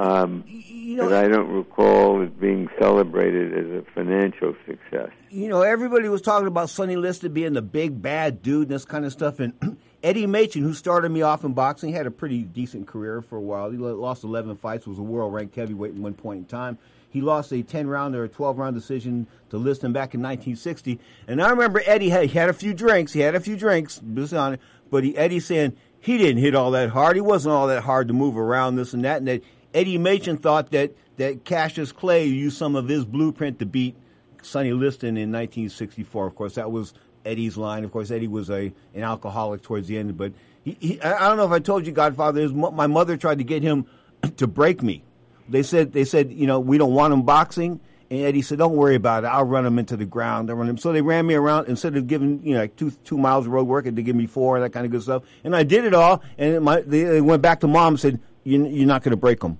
Um, 0.00 0.44
you 0.46 0.96
know, 0.96 1.10
but 1.10 1.24
I 1.24 1.28
don't 1.28 1.50
recall 1.50 2.22
it 2.22 2.40
being 2.40 2.70
celebrated 2.80 3.52
as 3.52 3.66
a 3.66 3.84
financial 3.94 4.56
success. 4.66 5.10
You 5.28 5.48
know, 5.48 5.60
everybody 5.60 6.08
was 6.08 6.22
talking 6.22 6.46
about 6.46 6.70
Sonny 6.70 6.96
Liston 6.96 7.34
being 7.34 7.52
the 7.52 7.60
big 7.60 8.00
bad 8.00 8.40
dude 8.40 8.62
and 8.62 8.70
this 8.70 8.86
kind 8.86 9.04
of 9.04 9.12
stuff. 9.12 9.40
And 9.40 9.78
Eddie 10.02 10.26
Machen, 10.26 10.62
who 10.62 10.72
started 10.72 11.10
me 11.10 11.20
off 11.20 11.44
in 11.44 11.52
boxing, 11.52 11.92
had 11.92 12.06
a 12.06 12.10
pretty 12.10 12.44
decent 12.44 12.86
career 12.86 13.20
for 13.20 13.36
a 13.36 13.42
while. 13.42 13.70
He 13.70 13.76
lost 13.76 14.24
11 14.24 14.56
fights, 14.56 14.86
was 14.86 14.98
a 14.98 15.02
world 15.02 15.34
ranked 15.34 15.54
heavyweight 15.54 15.94
at 15.94 16.00
one 16.00 16.14
point 16.14 16.38
in 16.38 16.44
time. 16.46 16.78
He 17.10 17.20
lost 17.20 17.52
a 17.52 17.62
10 17.62 17.86
round 17.86 18.16
or 18.16 18.24
a 18.24 18.28
12 18.28 18.56
round 18.56 18.74
decision 18.74 19.26
to 19.50 19.58
Liston 19.58 19.92
back 19.92 20.14
in 20.14 20.22
1960. 20.22 20.98
And 21.28 21.42
I 21.42 21.50
remember 21.50 21.82
Eddie 21.84 22.08
had, 22.08 22.30
he 22.30 22.38
had 22.38 22.48
a 22.48 22.54
few 22.54 22.72
drinks. 22.72 23.12
He 23.12 23.20
had 23.20 23.34
a 23.34 23.40
few 23.40 23.56
drinks, 23.56 24.00
but 24.00 25.04
he, 25.04 25.14
Eddie 25.14 25.40
saying 25.40 25.76
he 26.00 26.16
didn't 26.16 26.40
hit 26.40 26.54
all 26.54 26.70
that 26.70 26.88
hard. 26.88 27.16
He 27.16 27.20
wasn't 27.20 27.52
all 27.52 27.66
that 27.66 27.82
hard 27.82 28.08
to 28.08 28.14
move 28.14 28.38
around, 28.38 28.76
this 28.76 28.94
and 28.94 29.04
that. 29.04 29.18
And 29.18 29.28
that 29.28 29.42
Eddie 29.74 29.98
Machen 29.98 30.36
thought 30.36 30.70
that, 30.72 30.92
that 31.16 31.44
Cassius 31.44 31.92
Clay 31.92 32.26
used 32.26 32.56
some 32.56 32.76
of 32.76 32.88
his 32.88 33.04
blueprint 33.04 33.58
to 33.60 33.66
beat 33.66 33.96
Sonny 34.42 34.72
Liston 34.72 35.16
in 35.16 35.30
1964. 35.30 36.26
Of 36.26 36.34
course, 36.34 36.54
that 36.54 36.70
was 36.70 36.94
Eddie's 37.24 37.56
line. 37.56 37.84
Of 37.84 37.92
course, 37.92 38.10
Eddie 38.10 38.28
was 38.28 38.50
a 38.50 38.72
an 38.94 39.02
alcoholic 39.02 39.62
towards 39.62 39.88
the 39.88 39.98
end, 39.98 40.16
but 40.16 40.32
he, 40.64 40.76
he, 40.80 41.02
I 41.02 41.28
don't 41.28 41.36
know 41.36 41.44
if 41.44 41.52
I 41.52 41.58
told 41.58 41.86
you, 41.86 41.92
Godfather. 41.92 42.40
His, 42.40 42.52
my 42.52 42.86
mother 42.86 43.16
tried 43.16 43.38
to 43.38 43.44
get 43.44 43.62
him 43.62 43.86
to 44.36 44.46
break 44.46 44.82
me. 44.82 45.04
They 45.48 45.62
said 45.62 45.92
they 45.92 46.04
said 46.04 46.32
you 46.32 46.46
know 46.46 46.60
we 46.60 46.78
don't 46.78 46.94
want 46.94 47.12
him 47.12 47.22
boxing, 47.22 47.80
and 48.10 48.20
Eddie 48.20 48.42
said 48.42 48.58
don't 48.58 48.76
worry 48.76 48.94
about 48.94 49.24
it. 49.24 49.28
I'll 49.28 49.44
run 49.44 49.66
him 49.66 49.78
into 49.78 49.96
the 49.96 50.06
ground. 50.06 50.50
I'll 50.50 50.56
run 50.56 50.68
him. 50.68 50.78
So 50.78 50.92
they 50.92 51.02
ran 51.02 51.26
me 51.26 51.34
around 51.34 51.68
instead 51.68 51.96
of 51.96 52.06
giving 52.06 52.42
you 52.42 52.54
know 52.54 52.60
like 52.60 52.76
two 52.76 52.90
two 53.04 53.18
miles 53.18 53.46
of 53.46 53.52
road 53.52 53.66
work, 53.66 53.84
they 53.84 54.02
give 54.02 54.16
me 54.16 54.26
four 54.26 54.60
that 54.60 54.70
kind 54.70 54.86
of 54.86 54.92
good 54.92 55.02
stuff. 55.02 55.24
And 55.44 55.54
I 55.54 55.62
did 55.62 55.84
it 55.84 55.94
all, 55.94 56.22
and 56.38 56.64
my 56.64 56.80
they 56.80 57.20
went 57.20 57.42
back 57.42 57.60
to 57.60 57.66
mom 57.66 57.94
and 57.94 58.00
said 58.00 58.20
you, 58.44 58.66
you're 58.66 58.86
not 58.86 59.02
going 59.02 59.12
to 59.12 59.16
break 59.16 59.40
them. 59.40 59.58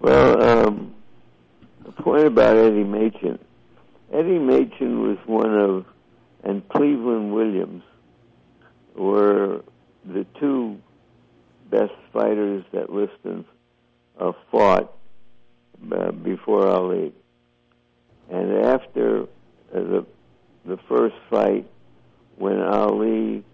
Well, 0.00 0.42
um, 0.42 0.94
the 1.84 1.92
point 1.92 2.26
about 2.26 2.56
Eddie 2.56 2.84
Machen, 2.84 3.38
Eddie 4.12 4.38
Machen 4.38 5.02
was 5.02 5.18
one 5.26 5.54
of 5.54 5.86
and 6.46 6.66
Cleveland 6.68 7.34
Williams 7.34 7.82
were 8.94 9.62
the 10.04 10.24
two 10.38 10.80
best 11.70 11.92
fighters 12.12 12.64
that 12.72 12.92
Liston 12.92 13.44
uh, 14.18 14.32
fought 14.50 14.92
uh, 15.90 16.12
before 16.12 16.68
Ali. 16.68 17.12
And 18.30 18.64
after 18.64 19.22
uh, 19.22 19.26
the 19.72 20.06
the 20.64 20.78
first 20.88 21.14
fight, 21.30 21.66
when 22.36 22.60
Ali 22.60 23.44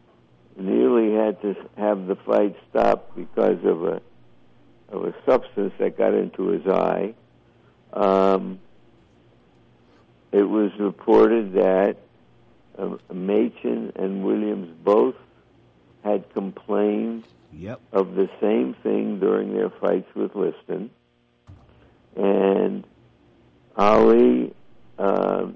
nearly 0.56 1.14
had 1.14 1.40
to 1.42 1.54
have 1.76 2.06
the 2.06 2.16
fight 2.16 2.56
stopped 2.70 3.16
because 3.16 3.58
of 3.64 3.84
a 3.84 4.02
of 4.92 5.04
a 5.04 5.14
substance 5.24 5.72
that 5.78 5.96
got 5.96 6.14
into 6.14 6.48
his 6.48 6.66
eye, 6.66 7.14
um, 7.92 8.60
it 10.30 10.42
was 10.42 10.70
reported 10.78 11.54
that 11.54 11.96
uh, 12.78 12.96
Machen 13.12 13.92
and 13.96 14.24
Williams 14.24 14.74
both 14.84 15.16
had 16.04 16.32
complained 16.32 17.24
yep. 17.52 17.80
of 17.92 18.14
the 18.14 18.28
same 18.40 18.74
thing 18.82 19.18
during 19.18 19.54
their 19.54 19.70
fights 19.70 20.08
with 20.14 20.34
Liston. 20.34 20.90
And 22.16 22.84
Ali 23.76 24.54
uh, 24.98 25.46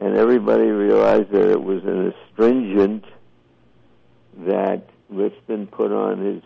and 0.00 0.16
everybody 0.16 0.64
realized 0.64 1.30
that 1.30 1.50
it 1.50 1.62
was 1.62 1.82
an 1.84 2.12
astringent 2.12 3.04
that 4.46 4.88
Liston 5.08 5.66
put 5.66 5.90
on 5.90 6.18
his 6.20 6.42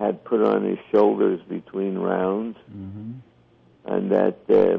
had 0.00 0.24
put 0.24 0.42
on 0.42 0.64
his 0.64 0.78
shoulders 0.90 1.40
between 1.46 1.98
rounds, 1.98 2.56
mm-hmm. 2.74 3.12
and 3.84 4.10
that 4.10 4.38
uh, 4.48 4.78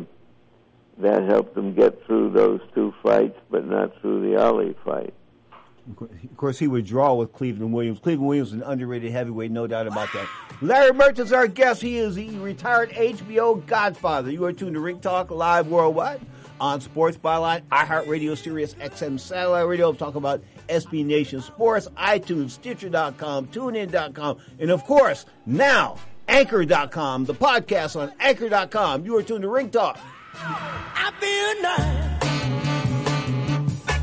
that 0.98 1.24
helped 1.24 1.56
him 1.56 1.76
get 1.76 2.04
through 2.06 2.32
those 2.32 2.60
two 2.74 2.94
fights, 3.04 3.40
but 3.52 3.66
not 3.66 4.02
through 4.02 4.28
the 4.28 4.42
Ali 4.42 4.76
fight. 4.84 5.14
Of 6.00 6.38
course, 6.38 6.60
he 6.60 6.68
would 6.68 6.86
draw 6.86 7.14
with 7.14 7.34
Cleveland 7.34 7.74
Williams. 7.74 8.00
Cleveland 8.00 8.28
Williams 8.28 8.50
is 8.50 8.54
an 8.56 8.64
underrated 8.64 9.12
heavyweight, 9.12 9.52
no 9.52 9.68
doubt 9.68 9.88
about 9.88 10.10
that. 10.14 10.28
Larry 10.62 10.94
Merchant's 10.94 11.32
our 11.32 11.48
guest. 11.48 11.82
He 11.82 11.98
is 11.98 12.16
the 12.16 12.30
retired 12.38 12.92
HBO 12.92 13.66
Godfather. 13.66 14.32
You 14.32 14.46
are 14.46 14.54
tuned 14.54 14.76
to 14.76 14.80
Ring 14.80 15.00
Talk 15.00 15.32
Live 15.32 15.68
Worldwide 15.68 16.22
on 16.60 16.82
Sports 16.82 17.18
Byline, 17.18 17.64
iHeartRadio, 17.72 18.38
Sirius 18.38 18.76
XM 18.76 19.20
Satellite 19.20 19.68
Radio. 19.68 19.92
Talk 19.94 20.14
about 20.14 20.44
SB 20.68 21.06
Nation 21.06 21.42
Sports, 21.42 21.88
iTunes, 21.98 22.52
Stitcher.com, 22.52 23.48
TuneIn.com, 23.48 24.38
and 24.60 24.72
of 24.72 24.84
course, 24.84 25.26
now, 25.46 25.98
Anchor.com, 26.28 27.26
the 27.26 27.34
podcast 27.34 28.00
on 28.00 28.12
Anchor.com. 28.20 29.06
You 29.06 29.18
are 29.18 29.24
tuned 29.24 29.42
to 29.42 29.50
Ring 29.50 29.70
Talk. 29.70 30.00
I 30.34 31.12
feel 31.20 31.62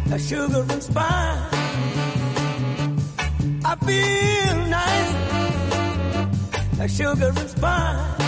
nice, 0.08 0.12
a 0.12 0.18
sugar 0.18 0.66
and 0.70 0.82
spice. 0.82 1.54
I 3.64 3.76
feel 3.84 4.56
nice, 4.68 5.14
a 6.80 6.88
sugar 6.88 7.32
and 7.36 7.50
spice. 7.50 8.27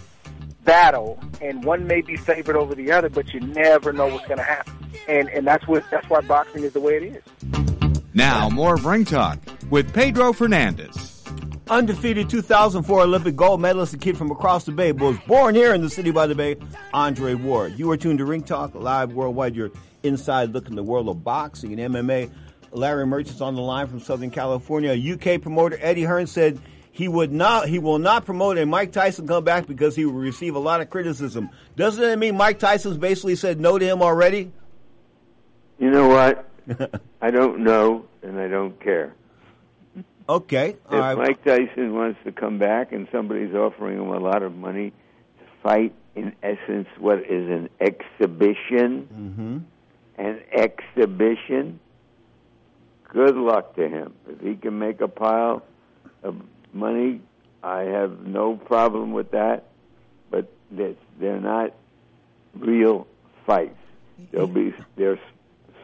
battle, 0.65 1.19
and 1.43 1.65
one 1.65 1.89
may 1.89 2.03
be 2.03 2.17
favored 2.17 2.55
over 2.55 2.77
the 2.77 2.93
other, 2.93 3.09
but 3.09 3.35
you 3.35 3.41
never 3.41 3.93
know 3.93 4.07
what's 4.07 4.29
going 4.29 4.39
to 4.39 4.45
happen. 4.45 4.73
And 5.09 5.29
and 5.31 5.47
that's 5.47 5.67
what 5.67 5.85
that's 5.91 6.09
why 6.09 6.21
boxing 6.21 6.65
is 6.65 6.73
the 6.73 6.81
way 6.81 6.97
it 6.97 7.03
is. 7.03 8.03
Now 8.15 8.49
more 8.49 8.75
of 8.75 8.85
Ring 8.85 9.05
Talk 9.05 9.39
with 9.71 9.93
Pedro 9.93 10.33
Fernandez. 10.33 11.23
Undefeated 11.69 12.29
2004 12.29 13.03
Olympic 13.03 13.37
gold 13.37 13.61
medalist, 13.61 13.95
a 13.95 13.99
kid 13.99 14.19
from 14.19 14.33
across 14.33 14.65
the 14.65 14.73
bay, 14.73 14.91
was 14.91 15.17
born 15.21 15.55
here 15.55 15.73
in 15.73 15.81
the 15.83 15.89
city 15.89 16.11
by 16.11 16.27
the 16.27 16.35
bay, 16.35 16.57
Andre 16.93 17.35
Ward. 17.35 17.79
You 17.79 17.89
are 17.93 17.97
tuned 17.97 18.19
to 18.19 18.25
Ring 18.25 18.43
Talk 18.43 18.75
live 18.75 19.13
worldwide. 19.13 19.55
Your 19.55 19.71
inside 20.03 20.53
look 20.53 20.69
in 20.69 20.75
the 20.75 20.83
world 20.83 21.09
of 21.09 21.23
boxing 21.23 21.79
and 21.79 21.95
MMA. 21.95 22.31
Larry 22.73 23.07
Merchant's 23.07 23.41
on 23.41 23.55
the 23.55 23.63
line 23.63 23.87
from 23.87 24.01
Southern 24.01 24.31
California. 24.31 24.93
UK 24.93 25.41
promoter 25.41 25.79
Eddie 25.81 26.05
Hearn 26.05 26.27
said 26.27 26.61
he 26.93 27.09
would 27.09 27.33
not 27.33 27.69
he 27.69 27.79
will 27.79 27.99
not 27.99 28.25
promote 28.25 28.59
a 28.59 28.67
Mike 28.67 28.93
Tyson 28.93 29.27
comeback 29.27 29.67
because 29.67 29.97
he 29.97 30.05
will 30.05 30.13
receive 30.15 30.55
a 30.55 30.59
lot 30.59 30.81
of 30.81 30.91
criticism. 30.91 31.51
Doesn't 31.77 32.03
that 32.03 32.19
mean 32.19 32.37
Mike 32.37 32.59
Tyson's 32.59 32.97
basically 32.97 33.37
said 33.37 33.61
no 33.61 33.79
to 33.79 33.85
him 33.85 34.03
already? 34.03 34.53
You 35.81 35.91
know 35.91 36.09
what? 36.09 36.49
I 37.21 37.31
don't 37.31 37.65
know, 37.65 38.05
and 38.23 38.39
I 38.39 38.47
don't 38.49 38.79
care. 38.81 39.15
Okay. 40.29 40.77
If 40.93 41.19
Mike 41.19 41.43
Tyson 41.45 41.93
wants 41.95 42.21
to 42.25 42.31
come 42.31 42.59
back 42.59 42.93
and 42.93 43.09
somebody's 43.11 43.53
offering 43.55 43.97
him 43.99 44.09
a 44.11 44.19
lot 44.19 44.45
of 44.45 44.55
money 44.55 44.91
to 44.91 45.45
fight, 45.63 45.93
in 46.15 46.33
essence, 46.43 46.87
what 46.99 47.19
is 47.21 47.49
an 47.51 47.69
exhibition, 47.81 49.09
Mm-hmm. 49.13 49.59
an 50.23 50.41
exhibition, 50.53 51.81
good 53.09 53.35
luck 53.35 53.75
to 53.77 53.89
him. 53.89 54.15
If 54.29 54.41
he 54.41 54.55
can 54.55 54.79
make 54.79 55.01
a 55.01 55.09
pile 55.09 55.65
of 56.23 56.37
money, 56.73 57.23
I 57.63 57.81
have 57.83 58.21
no 58.27 58.55
problem 58.57 59.13
with 59.13 59.33
that. 59.33 59.65
But 60.31 60.49
they're, 60.71 60.95
they're 61.19 61.41
not 61.41 61.73
real 62.55 63.09
fights. 63.47 63.77
They'll 64.31 64.47
be 64.47 64.75
they're 64.97 65.19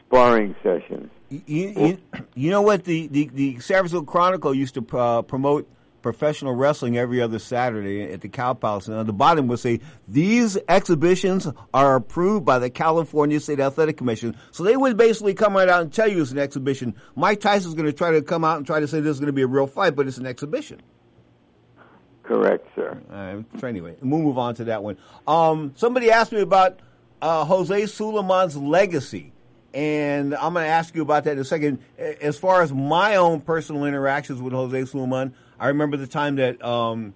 sparring 0.09 0.55
sessions. 0.63 1.11
You, 1.29 1.41
you, 1.47 1.99
you 2.35 2.51
know 2.51 2.63
what? 2.63 2.85
The, 2.85 3.09
the, 3.09 3.31
the 3.33 3.59
San 3.61 3.79
Francisco 3.79 4.03
Chronicle 4.03 4.55
used 4.55 4.75
to 4.75 4.99
uh, 4.99 5.23
promote 5.23 5.69
professional 6.03 6.55
wrestling 6.55 6.97
every 6.97 7.21
other 7.21 7.41
Saturday 7.41 8.13
at 8.13 8.21
the 8.21 8.29
Cow 8.29 8.55
Palace. 8.55 8.87
And 8.87 8.97
on 8.97 9.07
the 9.07 9.13
bottom 9.13 9.49
would 9.49 9.59
say, 9.59 9.81
these 10.07 10.57
exhibitions 10.69 11.49
are 11.75 11.97
approved 11.97 12.45
by 12.45 12.61
the 12.61 12.71
California 12.71 13.41
State 13.41 13.59
Athletic 13.59 13.97
Commission. 13.97 14.37
So 14.53 14.63
they 14.63 14.77
would 14.77 14.97
basically 14.97 15.35
come 15.35 15.57
right 15.57 15.69
out 15.69 15.83
and 15.83 15.93
tell 15.93 16.07
you 16.07 16.23
it's 16.23 16.31
an 16.31 16.39
exhibition. 16.39 16.95
Mike 17.17 17.41
Tyson's 17.41 17.75
going 17.75 17.87
to 17.87 17.93
try 17.93 18.13
to 18.13 18.23
come 18.23 18.45
out 18.45 18.59
and 18.59 18.65
try 18.65 18.79
to 18.79 18.87
say 18.87 19.01
this 19.01 19.17
is 19.17 19.21
going 19.21 19.27
to 19.27 19.33
be 19.33 19.43
a 19.43 19.49
real 19.49 19.67
fight, 19.67 19.97
but 19.97 20.07
it's 20.07 20.19
an 20.19 20.27
exhibition. 20.27 20.81
Correct, 22.23 22.65
sir. 22.77 23.01
Uh, 23.11 23.59
so 23.59 23.67
anyway, 23.67 23.97
we'll 24.01 24.21
move 24.21 24.39
on 24.39 24.55
to 24.57 24.65
that 24.65 24.85
one. 24.85 24.99
Um, 25.27 25.73
somebody 25.75 26.13
asked 26.13 26.31
me 26.31 26.41
about 26.41 26.79
uh, 27.21 27.45
Jose 27.45 27.87
Sulaiman's 27.87 28.57
legacy, 28.57 29.33
and 29.77 30.35
I'm 30.35 30.55
going 30.55 30.65
to 30.65 30.71
ask 30.71 30.95
you 30.95 31.03
about 31.03 31.25
that 31.25 31.33
in 31.33 31.39
a 31.39 31.45
second. 31.45 31.81
As 31.99 32.39
far 32.39 32.63
as 32.63 32.73
my 32.73 33.17
own 33.17 33.43
personal 33.43 33.85
interactions 33.85 34.41
with 34.41 34.55
Jose 34.55 34.87
Sulaiman, 34.87 35.35
I 35.61 35.69
remember 35.69 35.99
the 35.99 36.07
time 36.07 36.37
that 36.37 36.65
um, 36.65 37.13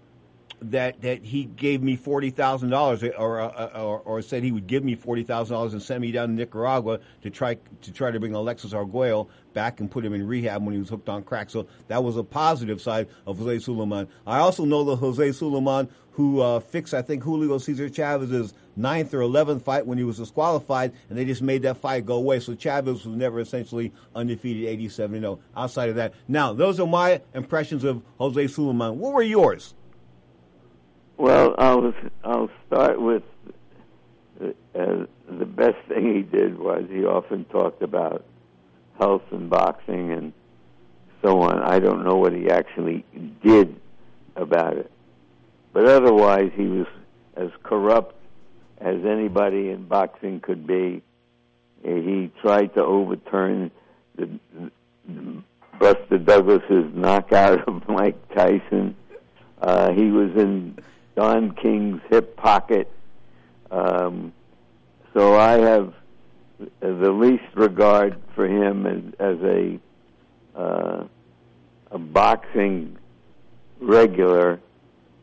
that 0.61 1.01
that 1.01 1.25
he 1.25 1.45
gave 1.45 1.83
me 1.83 1.97
forty 1.97 2.29
thousand 2.29 2.69
dollars, 2.69 3.03
or, 3.03 3.41
or 3.41 4.21
said 4.21 4.43
he 4.43 4.53
would 4.53 4.67
give 4.67 4.85
me 4.85 4.95
forty 4.95 5.23
thousand 5.23 5.55
dollars 5.55 5.73
and 5.73 5.83
send 5.83 6.03
me 6.03 6.13
down 6.13 6.29
to 6.29 6.35
Nicaragua 6.35 7.01
to 7.23 7.31
try 7.31 7.57
to 7.81 7.93
try 7.93 8.11
to 8.11 8.21
bring 8.21 8.35
Alexis 8.35 8.75
Arguello 8.75 9.29
back 9.55 9.81
and 9.81 9.91
put 9.91 10.05
him 10.05 10.13
in 10.13 10.27
rehab 10.27 10.63
when 10.63 10.75
he 10.75 10.79
was 10.79 10.91
hooked 10.91 11.09
on 11.09 11.23
crack. 11.23 11.49
So 11.49 11.67
that 11.89 12.05
was 12.05 12.19
a 12.19 12.23
positive 12.23 12.83
side 12.83 13.09
of 13.27 13.39
Jose 13.39 13.61
Sulaiman. 13.61 14.07
I 14.27 14.39
also 14.41 14.67
know 14.67 14.85
the 14.85 14.97
Jose 14.97 15.33
Sulaiman 15.33 15.89
who 16.21 16.41
uh, 16.41 16.61
fixed, 16.61 16.93
I 16.93 17.01
think, 17.01 17.23
Julio 17.23 17.57
Cesar 17.57 17.89
Chavez's 17.89 18.53
ninth 18.77 19.15
or 19.15 19.23
eleventh 19.23 19.65
fight 19.65 19.87
when 19.87 19.97
he 19.97 20.05
was 20.05 20.19
disqualified, 20.19 20.93
and 21.09 21.19
they 21.19 21.25
just 21.25 21.41
made 21.41 21.63
that 21.63 21.79
fight 21.79 22.05
go 22.05 22.17
away. 22.17 22.41
So 22.41 22.55
Chavez 22.55 23.07
was 23.07 23.17
never 23.17 23.41
essentially 23.41 23.91
undefeated, 24.15 24.69
eighty-seven 24.69 25.19
zero. 25.21 25.41
Outside 25.57 25.89
of 25.89 25.95
that, 25.97 26.13
now 26.29 26.53
those 26.53 26.79
are 26.79 26.87
my 26.87 27.23
impressions 27.33 27.85
of 27.85 28.03
Jose 28.19 28.49
Sulaiman. 28.49 28.99
What 28.99 29.15
were 29.15 29.23
yours? 29.23 29.75
Well, 31.17 31.55
I'll 31.57 31.95
I'll 32.23 32.51
start 32.67 33.01
with 33.01 33.23
uh, 34.43 34.51
the 34.75 35.47
best 35.47 35.79
thing 35.89 36.15
he 36.15 36.23
did 36.23 36.59
was 36.59 36.85
he 36.91 37.05
often 37.07 37.47
talked 37.47 37.83
about 37.83 38.25
health 38.99 39.23
and 39.31 39.49
boxing 39.49 40.13
and 40.13 40.33
so 41.23 41.41
on. 41.41 41.61
I 41.61 41.79
don't 41.79 42.05
know 42.05 42.17
what 42.17 42.35
he 42.35 42.51
actually 42.51 43.07
did 43.43 43.81
about 44.37 44.77
it, 44.77 44.91
but 45.73 45.87
otherwise 45.87 46.51
he 46.55 46.67
was 46.67 46.87
as 47.37 47.51
corrupt 47.63 48.15
as 48.79 48.97
anybody 49.05 49.71
in 49.71 49.87
boxing 49.87 50.41
could 50.41 50.67
be. 50.67 51.03
He 51.83 52.31
tried 52.43 52.75
to 52.75 52.85
overturn 52.85 53.71
the, 54.17 54.29
the 54.55 55.43
Buster 55.79 56.19
Douglas's 56.19 56.95
knockout 56.95 57.67
of 57.67 57.83
Mike 57.89 58.35
Tyson. 58.35 58.97
Uh, 59.61 59.93
he 59.93 60.11
was 60.11 60.31
in 60.37 60.79
Don 61.17 61.55
King's 61.55 62.01
hip 62.11 62.37
pocket. 62.37 62.91
Um, 63.71 64.33
so 65.15 65.37
I 65.37 65.59
have 65.59 65.95
the 66.81 67.11
least 67.11 67.55
regard 67.55 68.21
for 68.35 68.47
him 68.47 68.87
as, 68.87 69.03
as 69.19 69.37
a 69.43 69.81
uh, 70.55 71.05
a 71.91 71.99
boxing 71.99 72.97
regular 73.81 74.61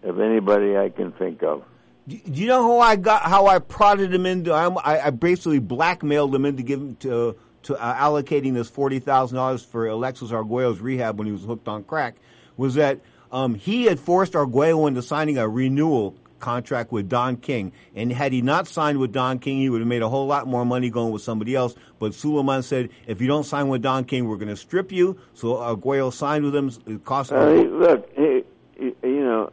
of 0.07 0.19
anybody 0.19 0.77
I 0.77 0.89
can 0.89 1.11
think 1.11 1.43
of. 1.43 1.63
Do 2.07 2.17
you 2.25 2.47
know 2.47 2.63
how 2.63 2.79
I 2.79 2.95
got 2.95 3.23
how 3.23 3.47
I 3.47 3.59
prodded 3.59 4.13
him 4.13 4.25
into? 4.25 4.53
I, 4.53 5.07
I 5.07 5.09
basically 5.09 5.59
blackmailed 5.59 6.33
him 6.33 6.45
into 6.45 6.63
giving 6.63 6.95
to 6.97 7.35
to 7.63 7.75
uh, 7.75 7.95
allocating 7.95 8.53
this 8.53 8.69
forty 8.69 8.99
thousand 8.99 9.35
dollars 9.35 9.63
for 9.63 9.87
Alexis 9.87 10.31
Arguello's 10.31 10.79
rehab 10.79 11.17
when 11.17 11.27
he 11.27 11.33
was 11.33 11.43
hooked 11.43 11.67
on 11.67 11.83
crack. 11.83 12.15
Was 12.55 12.75
that 12.75 13.01
um, 13.31 13.55
he 13.55 13.83
had 13.83 13.99
forced 13.99 14.35
Arguello 14.35 14.87
into 14.87 15.01
signing 15.01 15.37
a 15.37 15.49
renewal 15.49 16.15
contract 16.39 16.91
with 16.93 17.09
Don 17.09 17.35
King, 17.35 17.73
and 17.93 18.09
had 18.13 18.31
he 18.31 18.41
not 18.41 18.67
signed 18.67 18.99
with 18.99 19.11
Don 19.11 19.39
King, 19.39 19.57
he 19.57 19.69
would 19.69 19.81
have 19.81 19.87
made 19.87 20.01
a 20.01 20.07
whole 20.07 20.27
lot 20.27 20.47
more 20.47 20.63
money 20.63 20.89
going 20.89 21.11
with 21.11 21.23
somebody 21.23 21.55
else. 21.55 21.75
But 21.99 22.13
Sulaiman 22.13 22.63
said, 22.63 22.89
if 23.07 23.19
you 23.19 23.27
don't 23.27 23.43
sign 23.43 23.67
with 23.67 23.81
Don 23.81 24.05
King, 24.05 24.29
we're 24.29 24.37
going 24.37 24.47
to 24.49 24.55
strip 24.55 24.91
you. 24.91 25.19
So 25.33 25.57
Arguello 25.57 26.11
signed 26.11 26.45
with 26.45 26.55
him. 26.55 26.71
It 26.85 27.03
cost 27.03 27.31
him. 27.31 27.37
Uh, 27.39 27.51
look, 27.63 28.09
he, 28.15 28.43
he- 28.77 28.95
you 29.03 29.23
know, 29.25 29.51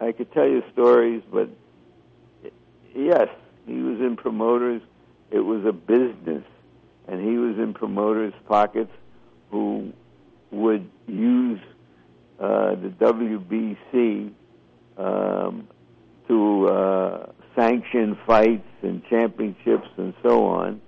I, 0.00 0.12
could 0.12 0.32
tell 0.32 0.46
you 0.46 0.62
stories, 0.72 1.22
but 1.32 1.48
yes, 2.94 3.28
he 3.66 3.80
was 3.80 4.00
in 4.00 4.16
promoters. 4.16 4.82
It 5.30 5.40
was 5.40 5.64
a 5.64 5.72
business, 5.72 6.44
and 7.08 7.20
he 7.20 7.38
was 7.38 7.58
in 7.58 7.74
promoters' 7.74 8.34
pockets 8.46 8.92
who 9.50 9.92
would 10.50 10.88
use 11.06 11.60
uh, 12.38 12.74
the 12.76 12.88
WBC 12.98 14.32
um, 14.96 15.68
to 16.28 16.68
uh, 16.68 17.32
sanction 17.56 18.18
fights 18.26 18.68
and 18.82 19.04
championships 19.06 19.88
and 19.96 20.14
so 20.22 20.46
on. 20.46 20.80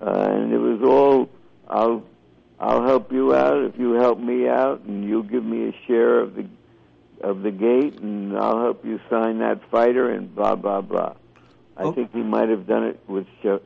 Uh, 0.00 0.28
and 0.30 0.52
it 0.52 0.58
was 0.58 0.80
all 0.82 1.28
I'll 1.68 2.04
I'll 2.60 2.82
help 2.84 3.12
you 3.12 3.34
out 3.34 3.62
if 3.64 3.78
you 3.78 3.92
help 3.92 4.18
me 4.18 4.48
out, 4.48 4.82
and 4.82 5.04
you'll 5.04 5.22
give 5.22 5.44
me 5.44 5.68
a 5.68 5.72
share 5.86 6.20
of 6.20 6.34
the 6.34 6.46
of 7.22 7.42
the 7.42 7.50
gate, 7.50 7.94
and 7.94 8.36
I'll 8.36 8.60
help 8.60 8.84
you 8.84 9.00
sign 9.10 9.38
that 9.40 9.60
fighter, 9.70 10.10
and 10.10 10.34
blah 10.34 10.54
blah 10.54 10.80
blah. 10.80 11.14
I 11.76 11.92
think 11.94 12.12
he 12.12 12.22
might 12.22 12.48
have 12.48 12.66
done 12.66 12.84
it 12.84 13.00
with 13.06 13.26
uh, 13.44 13.58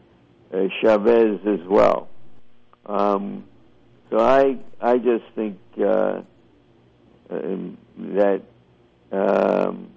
Chavez 0.80 1.40
as 1.46 1.66
well. 1.66 2.08
Um, 2.86 3.44
so 4.10 4.18
I 4.18 4.58
I 4.80 4.98
just 4.98 5.24
think 5.34 5.58
uh, 5.78 6.20
um, 7.30 7.78
that 7.96 8.42
um, 9.10 9.88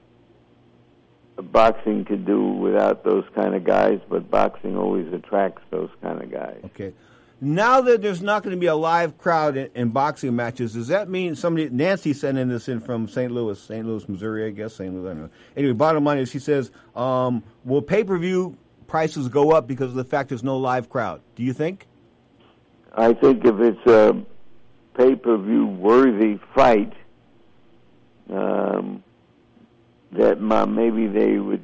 boxing 1.51 2.05
could 2.05 2.25
do 2.25 2.41
without 2.41 3.03
those 3.03 3.25
kind 3.35 3.55
of 3.55 3.63
guys, 3.63 3.99
but 4.09 4.29
boxing 4.29 4.77
always 4.77 5.11
attracts 5.13 5.63
those 5.69 5.89
kind 6.01 6.21
of 6.21 6.31
guys. 6.31 6.61
Okay. 6.65 6.93
Now 7.41 7.81
that 7.81 8.01
there's 8.01 8.21
not 8.21 8.43
going 8.43 8.55
to 8.55 8.59
be 8.59 8.67
a 8.67 8.75
live 8.75 9.17
crowd 9.17 9.57
in, 9.57 9.69
in 9.75 9.89
boxing 9.89 10.35
matches, 10.35 10.73
does 10.73 10.87
that 10.87 11.09
mean 11.09 11.35
somebody? 11.35 11.69
Nancy 11.69 12.13
sending 12.13 12.47
this 12.47 12.69
in 12.69 12.79
from 12.79 13.07
St. 13.07 13.31
Louis, 13.31 13.59
St. 13.61 13.85
Louis, 13.85 14.07
Missouri, 14.07 14.45
I 14.47 14.51
guess. 14.51 14.75
St. 14.75 14.93
Louis, 14.93 15.09
I 15.09 15.13
don't 15.13 15.23
know. 15.23 15.29
Anyway, 15.57 15.73
bottom 15.73 16.03
line 16.05 16.17
is, 16.17 16.29
she 16.29 16.39
says, 16.39 16.71
um, 16.95 17.43
will 17.65 17.81
pay 17.81 18.03
per 18.03 18.17
view 18.17 18.57
prices 18.87 19.27
go 19.27 19.51
up 19.51 19.67
because 19.67 19.89
of 19.89 19.95
the 19.95 20.05
fact 20.05 20.29
there's 20.29 20.43
no 20.43 20.57
live 20.57 20.89
crowd? 20.89 21.21
Do 21.35 21.43
you 21.43 21.53
think? 21.53 21.87
I 22.93 23.13
think 23.13 23.43
if 23.43 23.59
it's 23.59 23.85
a 23.85 24.15
pay 24.95 25.15
per 25.15 25.37
view 25.37 25.65
worthy 25.67 26.39
fight, 26.53 26.93
um, 28.31 29.03
that 30.13 30.39
ma- 30.39 30.65
maybe 30.65 31.07
they 31.07 31.37
would 31.37 31.63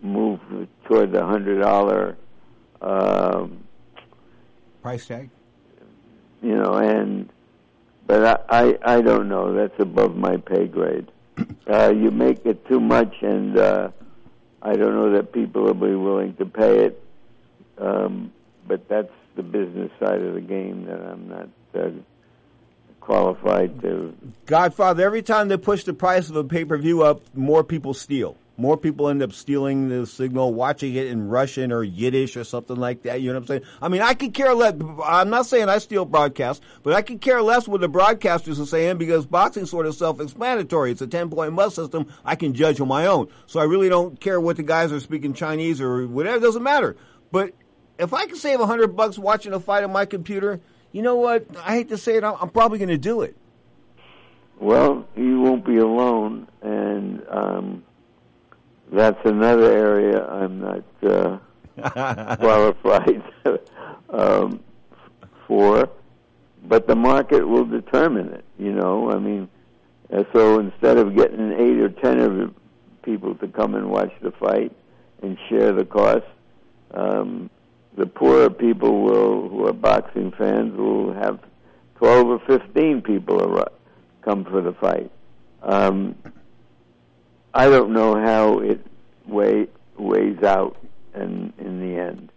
move 0.00 0.40
toward 0.84 1.12
the 1.12 1.24
hundred 1.24 1.60
dollar, 1.60 2.16
um, 2.80 3.65
Price 4.86 5.06
tag. 5.06 5.30
you 6.40 6.54
know, 6.54 6.74
and 6.74 7.28
but 8.06 8.46
I, 8.48 8.60
I 8.60 8.94
I 8.98 9.00
don't 9.00 9.28
know. 9.28 9.52
That's 9.52 9.74
above 9.80 10.14
my 10.14 10.36
pay 10.36 10.68
grade. 10.68 11.10
Uh, 11.68 11.92
you 11.92 12.12
make 12.12 12.46
it 12.46 12.64
too 12.68 12.78
much, 12.78 13.12
and 13.22 13.58
uh, 13.58 13.88
I 14.62 14.76
don't 14.76 14.94
know 14.94 15.10
that 15.14 15.32
people 15.32 15.64
will 15.64 15.74
be 15.74 15.96
willing 15.96 16.36
to 16.36 16.46
pay 16.46 16.84
it. 16.84 17.04
Um, 17.78 18.32
but 18.68 18.88
that's 18.88 19.10
the 19.34 19.42
business 19.42 19.90
side 19.98 20.22
of 20.22 20.34
the 20.34 20.40
game 20.40 20.84
that 20.84 21.00
I'm 21.00 21.28
not 21.28 21.48
uh, 21.74 21.90
qualified 23.00 23.82
to. 23.82 24.14
Godfather, 24.46 25.04
every 25.04 25.22
time 25.22 25.48
they 25.48 25.56
push 25.56 25.82
the 25.82 25.94
price 25.94 26.30
of 26.30 26.36
a 26.36 26.44
pay 26.44 26.64
per 26.64 26.78
view 26.78 27.02
up, 27.02 27.22
more 27.34 27.64
people 27.64 27.92
steal. 27.92 28.36
More 28.58 28.76
people 28.76 29.08
end 29.08 29.22
up 29.22 29.32
stealing 29.32 29.88
the 29.90 30.06
signal, 30.06 30.54
watching 30.54 30.94
it 30.94 31.08
in 31.08 31.28
Russian 31.28 31.72
or 31.72 31.84
Yiddish 31.84 32.36
or 32.36 32.44
something 32.44 32.76
like 32.76 33.02
that. 33.02 33.20
You 33.20 33.28
know 33.28 33.34
what 33.34 33.42
I'm 33.42 33.46
saying? 33.46 33.62
I 33.82 33.88
mean, 33.88 34.00
I 34.00 34.14
could 34.14 34.32
care 34.32 34.54
less. 34.54 34.74
I'm 35.04 35.28
not 35.28 35.46
saying 35.46 35.68
I 35.68 35.78
steal 35.78 36.06
broadcasts, 36.06 36.64
but 36.82 36.94
I 36.94 37.02
could 37.02 37.20
care 37.20 37.42
less 37.42 37.68
what 37.68 37.82
the 37.82 37.88
broadcasters 37.88 38.60
are 38.60 38.66
saying 38.66 38.96
because 38.96 39.26
boxing 39.26 39.64
is 39.64 39.70
sort 39.70 39.86
of 39.86 39.94
self-explanatory. 39.94 40.92
It's 40.92 41.02
a 41.02 41.06
10-point 41.06 41.52
must 41.52 41.76
system. 41.76 42.06
I 42.24 42.34
can 42.34 42.54
judge 42.54 42.80
on 42.80 42.88
my 42.88 43.06
own. 43.06 43.28
So 43.46 43.60
I 43.60 43.64
really 43.64 43.90
don't 43.90 44.18
care 44.20 44.40
what 44.40 44.56
the 44.56 44.62
guys 44.62 44.90
are 44.90 45.00
speaking 45.00 45.34
Chinese 45.34 45.80
or 45.80 46.06
whatever. 46.06 46.36
It 46.36 46.40
doesn't 46.40 46.62
matter. 46.62 46.96
But 47.30 47.52
if 47.98 48.12
I 48.12 48.26
can 48.26 48.36
save 48.36 48.60
hundred 48.60 48.96
bucks 48.96 49.18
watching 49.18 49.52
a 49.52 49.60
fight 49.60 49.84
on 49.84 49.92
my 49.92 50.06
computer, 50.06 50.60
you 50.92 51.02
know 51.02 51.16
what? 51.16 51.46
I 51.58 51.74
hate 51.74 51.88
to 51.90 51.98
say 51.98 52.16
it, 52.16 52.24
I'm 52.24 52.36
I'm 52.40 52.50
probably 52.50 52.78
going 52.78 52.88
to 52.88 52.98
do 52.98 53.22
it. 53.22 53.36
Well, 54.58 55.06
you 55.14 55.40
won't 55.40 55.66
be 55.66 55.76
alone, 55.76 56.48
and 56.62 57.22
um, 57.28 57.84
that's 58.92 59.18
another 59.24 59.70
area 59.72 60.26
I'm 60.26 60.60
not 60.60 60.84
uh, 61.02 61.38
qualified 62.36 63.22
um, 64.10 64.60
for. 65.46 65.88
But 66.64 66.86
the 66.88 66.96
market 66.96 67.46
will 67.46 67.64
determine 67.64 68.28
it. 68.32 68.44
You 68.58 68.72
know, 68.72 69.10
I 69.10 69.18
mean, 69.18 69.48
so 70.32 70.58
instead 70.58 70.98
of 70.98 71.14
getting 71.16 71.52
eight 71.52 71.78
or 71.78 71.88
ten 71.88 72.20
of 72.20 72.54
people 73.02 73.34
to 73.36 73.48
come 73.48 73.74
and 73.74 73.88
watch 73.88 74.12
the 74.20 74.32
fight 74.32 74.72
and 75.22 75.38
share 75.48 75.72
the 75.72 75.84
cost, 75.84 76.24
um, 76.92 77.50
the 77.96 78.06
poorer 78.06 78.50
people 78.50 79.02
will, 79.02 79.48
who 79.48 79.66
are 79.66 79.72
boxing 79.72 80.32
fans, 80.32 80.76
will 80.76 81.12
have 81.12 81.38
twelve 81.96 82.26
or 82.26 82.40
fifteen 82.40 83.00
people 83.00 83.38
come 84.26 84.44
for 84.44 84.60
the 84.60 84.72
fight. 84.72 85.10
Um, 85.62 86.16
I 87.56 87.70
don't 87.70 87.92
know 87.92 88.14
how 88.14 88.58
it 88.58 88.84
weigh, 89.26 89.68
weighs 89.96 90.42
out 90.42 90.76
in 91.14 91.52
in 91.58 91.80
the 91.80 91.98
end. 91.98 92.30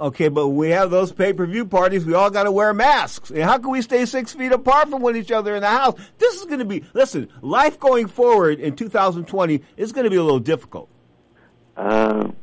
Okay, 0.00 0.28
but 0.28 0.48
we 0.48 0.70
have 0.70 0.90
those 0.90 1.12
pay 1.12 1.32
per 1.32 1.46
view 1.46 1.64
parties. 1.64 2.04
We 2.04 2.14
all 2.14 2.28
got 2.28 2.42
to 2.42 2.52
wear 2.52 2.74
masks. 2.74 3.30
And 3.30 3.42
how 3.42 3.56
can 3.58 3.70
we 3.70 3.80
stay 3.80 4.04
six 4.04 4.34
feet 4.34 4.52
apart 4.52 4.90
from 4.90 5.00
one 5.00 5.16
each 5.16 5.30
other 5.30 5.54
in 5.54 5.62
the 5.62 5.68
house? 5.68 5.94
This 6.18 6.34
is 6.34 6.44
going 6.44 6.58
to 6.58 6.64
be, 6.64 6.84
listen, 6.92 7.28
life 7.40 7.78
going 7.78 8.08
forward 8.08 8.60
in 8.60 8.74
2020 8.76 9.62
is 9.76 9.92
going 9.92 10.04
to 10.04 10.10
be 10.10 10.16
a 10.16 10.22
little 10.22 10.40
difficult. 10.40 10.88
Um, 11.76 12.36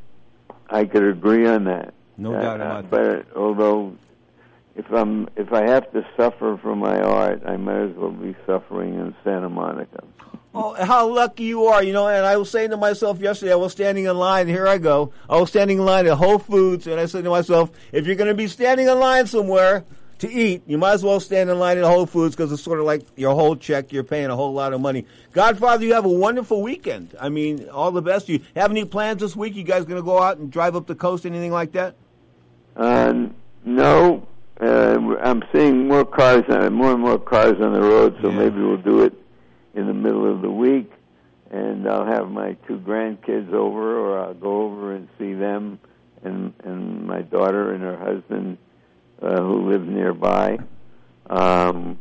I 0.69 0.85
could 0.85 1.03
agree 1.03 1.45
on 1.45 1.65
that. 1.65 1.93
No 2.17 2.33
Uh, 2.33 2.41
doubt 2.41 2.61
uh, 2.61 2.63
about 2.63 2.89
but 2.89 3.25
although, 3.37 3.95
if 4.75 4.89
I'm 4.91 5.27
if 5.35 5.51
I 5.53 5.67
have 5.67 5.91
to 5.91 6.03
suffer 6.17 6.57
for 6.57 6.75
my 6.75 6.99
art, 7.01 7.43
I 7.45 7.57
might 7.57 7.81
as 7.89 7.95
well 7.95 8.11
be 8.11 8.35
suffering 8.47 8.95
in 8.95 9.13
Santa 9.23 9.49
Monica. 9.49 10.03
Oh, 10.53 10.73
how 10.73 11.07
lucky 11.07 11.45
you 11.45 11.65
are, 11.65 11.81
you 11.81 11.93
know. 11.93 12.07
And 12.07 12.25
I 12.25 12.35
was 12.35 12.51
saying 12.51 12.71
to 12.71 12.77
myself 12.77 13.19
yesterday, 13.21 13.53
I 13.53 13.55
was 13.55 13.71
standing 13.71 14.05
in 14.05 14.17
line. 14.17 14.47
Here 14.47 14.67
I 14.67 14.77
go. 14.77 15.13
I 15.29 15.39
was 15.39 15.49
standing 15.49 15.77
in 15.77 15.85
line 15.85 16.07
at 16.07 16.17
Whole 16.17 16.39
Foods, 16.39 16.87
and 16.87 16.99
I 16.99 17.05
said 17.05 17.23
to 17.23 17.29
myself, 17.29 17.71
if 17.93 18.05
you're 18.05 18.15
going 18.15 18.27
to 18.27 18.33
be 18.33 18.47
standing 18.47 18.87
in 18.87 18.99
line 18.99 19.27
somewhere 19.27 19.85
to 20.19 20.29
eat, 20.29 20.61
you 20.67 20.77
might 20.77 20.91
as 20.93 21.03
well 21.05 21.21
stand 21.21 21.49
in 21.49 21.57
line 21.57 21.77
at 21.77 21.85
Whole 21.85 22.05
Foods 22.05 22.35
because 22.35 22.51
it's 22.51 22.61
sort 22.61 22.79
of 22.79 22.85
like 22.85 23.03
your 23.15 23.33
whole 23.33 23.55
check. 23.55 23.93
You're 23.93 24.03
paying 24.03 24.29
a 24.29 24.35
whole 24.35 24.51
lot 24.51 24.73
of 24.73 24.81
money. 24.81 25.05
Godfather, 25.31 25.85
you 25.85 25.93
have 25.93 26.05
a 26.05 26.09
wonderful 26.09 26.61
weekend. 26.61 27.15
I 27.19 27.29
mean, 27.29 27.69
all 27.69 27.91
the 27.91 28.01
best. 28.01 28.27
To 28.27 28.33
you 28.33 28.41
have 28.57 28.71
any 28.71 28.83
plans 28.83 29.21
this 29.21 29.37
week? 29.37 29.55
You 29.55 29.63
guys 29.63 29.85
going 29.85 30.01
to 30.01 30.05
go 30.05 30.21
out 30.21 30.37
and 30.37 30.51
drive 30.51 30.75
up 30.75 30.85
the 30.85 30.95
coast? 30.95 31.25
Anything 31.25 31.51
like 31.51 31.71
that? 31.71 31.95
Uh, 32.75 33.27
no, 33.63 34.27
uh, 34.59 34.97
I'm 35.21 35.43
seeing 35.53 35.87
more 35.87 36.03
cars, 36.03 36.43
on, 36.49 36.73
more 36.73 36.91
and 36.91 37.01
more 37.01 37.19
cars 37.19 37.61
on 37.61 37.71
the 37.71 37.81
road. 37.81 38.17
So 38.21 38.31
maybe 38.31 38.59
we'll 38.59 38.77
do 38.77 39.03
it 39.03 39.13
in 39.73 39.87
the 39.87 39.93
middle 39.93 40.29
of 40.31 40.41
the 40.41 40.51
week, 40.51 40.91
and 41.49 41.87
I'll 41.87 42.05
have 42.05 42.29
my 42.29 42.53
two 42.67 42.79
grandkids 42.79 43.53
over, 43.53 43.99
or 43.99 44.19
I'll 44.19 44.33
go 44.33 44.63
over 44.63 44.93
and 44.93 45.07
see 45.17 45.33
them, 45.33 45.79
and 46.23 46.53
and 46.63 47.05
my 47.05 47.21
daughter 47.21 47.73
and 47.73 47.83
her 47.83 47.97
husband, 47.97 48.57
uh, 49.21 49.41
who 49.41 49.69
live 49.69 49.87
nearby. 49.87 50.59
Um, 51.29 51.99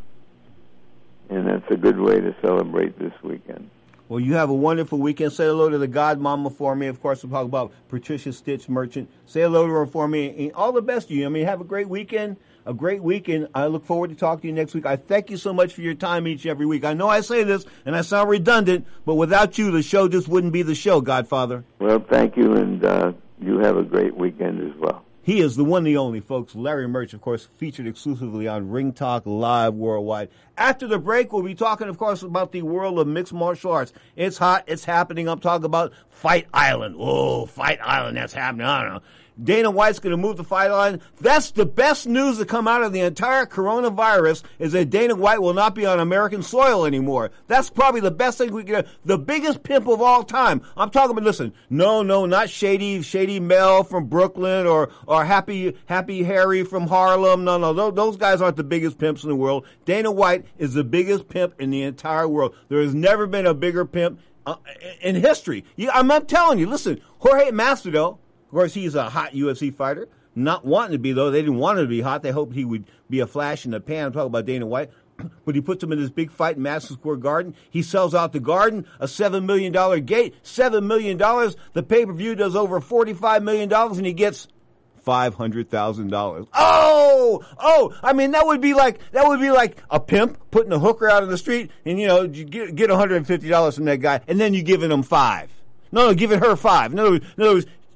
and 1.28 1.46
that's 1.46 1.70
a 1.70 1.76
good 1.76 1.98
way 1.98 2.20
to 2.20 2.34
celebrate 2.42 2.98
this 2.98 3.12
weekend. 3.22 3.70
Well, 4.08 4.18
you 4.18 4.34
have 4.34 4.50
a 4.50 4.54
wonderful 4.54 4.98
weekend. 4.98 5.32
Say 5.32 5.44
hello 5.44 5.68
to 5.68 5.78
the 5.78 5.86
godmama 5.86 6.52
for 6.52 6.74
me. 6.74 6.88
Of 6.88 7.00
course, 7.00 7.22
we'll 7.22 7.30
talk 7.30 7.44
about 7.44 7.72
Patricia 7.88 8.32
Stitch 8.32 8.68
Merchant. 8.68 9.08
Say 9.24 9.42
hello 9.42 9.68
to 9.68 9.72
her 9.72 9.86
for 9.86 10.08
me. 10.08 10.46
And 10.46 10.52
all 10.54 10.72
the 10.72 10.82
best 10.82 11.08
to 11.08 11.14
you. 11.14 11.26
I 11.26 11.28
mean, 11.28 11.46
have 11.46 11.60
a 11.60 11.64
great 11.64 11.88
weekend. 11.88 12.36
A 12.66 12.74
great 12.74 13.02
weekend. 13.02 13.48
I 13.54 13.66
look 13.66 13.84
forward 13.84 14.10
to 14.10 14.16
talking 14.16 14.42
to 14.42 14.46
you 14.48 14.52
next 14.52 14.74
week. 14.74 14.86
I 14.86 14.96
thank 14.96 15.30
you 15.30 15.36
so 15.36 15.52
much 15.52 15.72
for 15.72 15.80
your 15.80 15.94
time 15.94 16.26
each 16.26 16.44
and 16.44 16.50
every 16.50 16.66
week. 16.66 16.84
I 16.84 16.92
know 16.92 17.08
I 17.08 17.22
say 17.22 17.42
this 17.42 17.64
and 17.86 17.96
I 17.96 18.02
sound 18.02 18.28
redundant, 18.28 18.86
but 19.06 19.14
without 19.14 19.56
you, 19.58 19.70
the 19.70 19.82
show 19.82 20.08
just 20.08 20.28
wouldn't 20.28 20.52
be 20.52 20.62
the 20.62 20.74
show, 20.74 21.00
Godfather. 21.00 21.64
Well, 21.78 22.00
thank 22.00 22.36
you, 22.36 22.52
and 22.52 22.84
uh, 22.84 23.12
you 23.40 23.58
have 23.58 23.76
a 23.76 23.82
great 23.82 24.16
weekend 24.16 24.60
as 24.60 24.76
well. 24.78 25.04
He 25.22 25.40
is 25.40 25.54
the 25.54 25.64
one, 25.64 25.84
the 25.84 25.98
only, 25.98 26.20
folks. 26.20 26.54
Larry 26.54 26.88
Merch, 26.88 27.12
of 27.12 27.20
course, 27.20 27.48
featured 27.56 27.86
exclusively 27.86 28.48
on 28.48 28.70
Ring 28.70 28.92
Talk 28.92 29.26
Live 29.26 29.74
Worldwide. 29.74 30.30
After 30.56 30.86
the 30.86 30.98
break, 30.98 31.32
we'll 31.32 31.42
be 31.42 31.54
talking, 31.54 31.88
of 31.88 31.98
course, 31.98 32.22
about 32.22 32.52
the 32.52 32.62
world 32.62 32.98
of 32.98 33.06
mixed 33.06 33.32
martial 33.32 33.70
arts. 33.70 33.92
It's 34.16 34.38
hot. 34.38 34.64
It's 34.66 34.84
happening. 34.84 35.28
I'm 35.28 35.38
talking 35.38 35.66
about 35.66 35.92
Fight 36.08 36.46
Island. 36.54 36.96
Oh, 36.98 37.46
Fight 37.46 37.78
Island. 37.82 38.16
That's 38.16 38.32
happening. 38.32 38.66
I 38.66 38.82
don't 38.82 38.94
know. 38.94 39.02
Dana 39.42 39.70
White's 39.70 39.98
going 39.98 40.10
to 40.10 40.16
move 40.16 40.36
the 40.36 40.44
fight 40.44 40.68
line. 40.68 41.00
That's 41.20 41.50
the 41.50 41.66
best 41.66 42.06
news 42.06 42.38
to 42.38 42.44
come 42.44 42.68
out 42.68 42.82
of 42.82 42.92
the 42.92 43.00
entire 43.00 43.46
coronavirus 43.46 44.42
is 44.58 44.72
that 44.72 44.90
Dana 44.90 45.14
White 45.14 45.40
will 45.40 45.54
not 45.54 45.74
be 45.74 45.86
on 45.86 46.00
American 46.00 46.42
soil 46.42 46.84
anymore. 46.84 47.30
That's 47.46 47.70
probably 47.70 48.00
the 48.00 48.10
best 48.10 48.38
thing 48.38 48.52
we 48.52 48.64
can. 48.64 48.84
The 49.04 49.18
biggest 49.18 49.62
pimp 49.62 49.86
of 49.86 50.02
all 50.02 50.22
time. 50.22 50.62
I'm 50.76 50.90
talking 50.90 51.12
about, 51.12 51.24
listen, 51.24 51.52
no, 51.68 52.02
no, 52.02 52.26
not 52.26 52.50
Shady, 52.50 53.02
Shady 53.02 53.40
Mel 53.40 53.84
from 53.84 54.06
Brooklyn 54.06 54.66
or, 54.66 54.90
or 55.06 55.24
Happy, 55.24 55.76
Happy 55.86 56.22
Harry 56.22 56.64
from 56.64 56.86
Harlem. 56.86 57.44
No, 57.44 57.58
no, 57.58 57.72
those, 57.72 57.94
those 57.94 58.16
guys 58.16 58.42
aren't 58.42 58.56
the 58.56 58.64
biggest 58.64 58.98
pimps 58.98 59.22
in 59.22 59.30
the 59.30 59.36
world. 59.36 59.66
Dana 59.84 60.10
White 60.10 60.44
is 60.58 60.74
the 60.74 60.84
biggest 60.84 61.28
pimp 61.28 61.54
in 61.58 61.70
the 61.70 61.82
entire 61.82 62.28
world. 62.28 62.54
There 62.68 62.80
has 62.80 62.94
never 62.94 63.26
been 63.26 63.46
a 63.46 63.54
bigger 63.54 63.84
pimp 63.84 64.20
uh, 64.46 64.56
in 65.00 65.16
history. 65.16 65.64
I'm 65.92 66.06
not 66.06 66.28
telling 66.28 66.58
you. 66.58 66.66
Listen, 66.66 67.00
Jorge 67.18 67.50
Masvidal, 67.50 68.18
of 68.50 68.54
course, 68.54 68.74
he's 68.74 68.96
a 68.96 69.08
hot 69.08 69.30
UFC 69.32 69.72
fighter. 69.72 70.08
Not 70.34 70.64
wanting 70.64 70.90
to 70.90 70.98
be 70.98 71.12
though, 71.12 71.30
they 71.30 71.40
didn't 71.40 71.58
want 71.58 71.78
him 71.78 71.84
to 71.84 71.88
be 71.88 72.00
hot. 72.00 72.24
They 72.24 72.32
hoped 72.32 72.52
he 72.52 72.64
would 72.64 72.84
be 73.08 73.20
a 73.20 73.26
flash 73.28 73.64
in 73.64 73.70
the 73.70 73.78
pan. 73.78 74.06
I'm 74.06 74.12
talking 74.12 74.26
about 74.26 74.44
Dana 74.44 74.66
White. 74.66 74.90
But 75.44 75.54
he 75.54 75.60
puts 75.60 75.84
him 75.84 75.92
in 75.92 76.00
this 76.00 76.10
big 76.10 76.32
fight 76.32 76.56
in 76.56 76.62
Madison 76.62 76.96
Square 76.96 77.16
Garden. 77.16 77.54
He 77.68 77.82
sells 77.82 78.12
out 78.12 78.32
the 78.32 78.40
Garden, 78.40 78.86
a 78.98 79.06
seven 79.06 79.46
million 79.46 79.70
dollar 79.70 80.00
gate, 80.00 80.34
seven 80.42 80.88
million 80.88 81.16
dollars. 81.16 81.56
The 81.74 81.84
pay 81.84 82.06
per 82.06 82.12
view 82.12 82.34
does 82.34 82.56
over 82.56 82.80
forty 82.80 83.12
five 83.12 83.44
million 83.44 83.68
dollars, 83.68 83.98
and 83.98 84.06
he 84.06 84.14
gets 84.14 84.48
five 84.96 85.34
hundred 85.34 85.70
thousand 85.70 86.08
dollars. 86.08 86.46
Oh, 86.54 87.44
oh! 87.56 87.94
I 88.02 88.14
mean, 88.14 88.32
that 88.32 88.46
would 88.46 88.60
be 88.60 88.74
like 88.74 88.98
that 89.12 89.28
would 89.28 89.40
be 89.40 89.50
like 89.50 89.76
a 89.90 90.00
pimp 90.00 90.40
putting 90.50 90.72
a 90.72 90.78
hooker 90.78 91.08
out 91.08 91.22
in 91.22 91.28
the 91.28 91.38
street, 91.38 91.70
and 91.84 92.00
you 92.00 92.08
know, 92.08 92.22
you 92.22 92.44
get 92.44 92.74
get 92.74 92.90
one 92.90 92.98
hundred 92.98 93.16
and 93.16 93.26
fifty 93.26 93.48
dollars 93.48 93.76
from 93.76 93.84
that 93.84 93.98
guy, 93.98 94.22
and 94.26 94.40
then 94.40 94.54
you 94.54 94.62
giving 94.62 94.90
him 94.90 95.02
five. 95.02 95.50
No, 95.92 96.06
no, 96.06 96.14
giving 96.14 96.38
her 96.38 96.56
five. 96.56 96.92
In 96.92 96.98
other, 96.98 97.20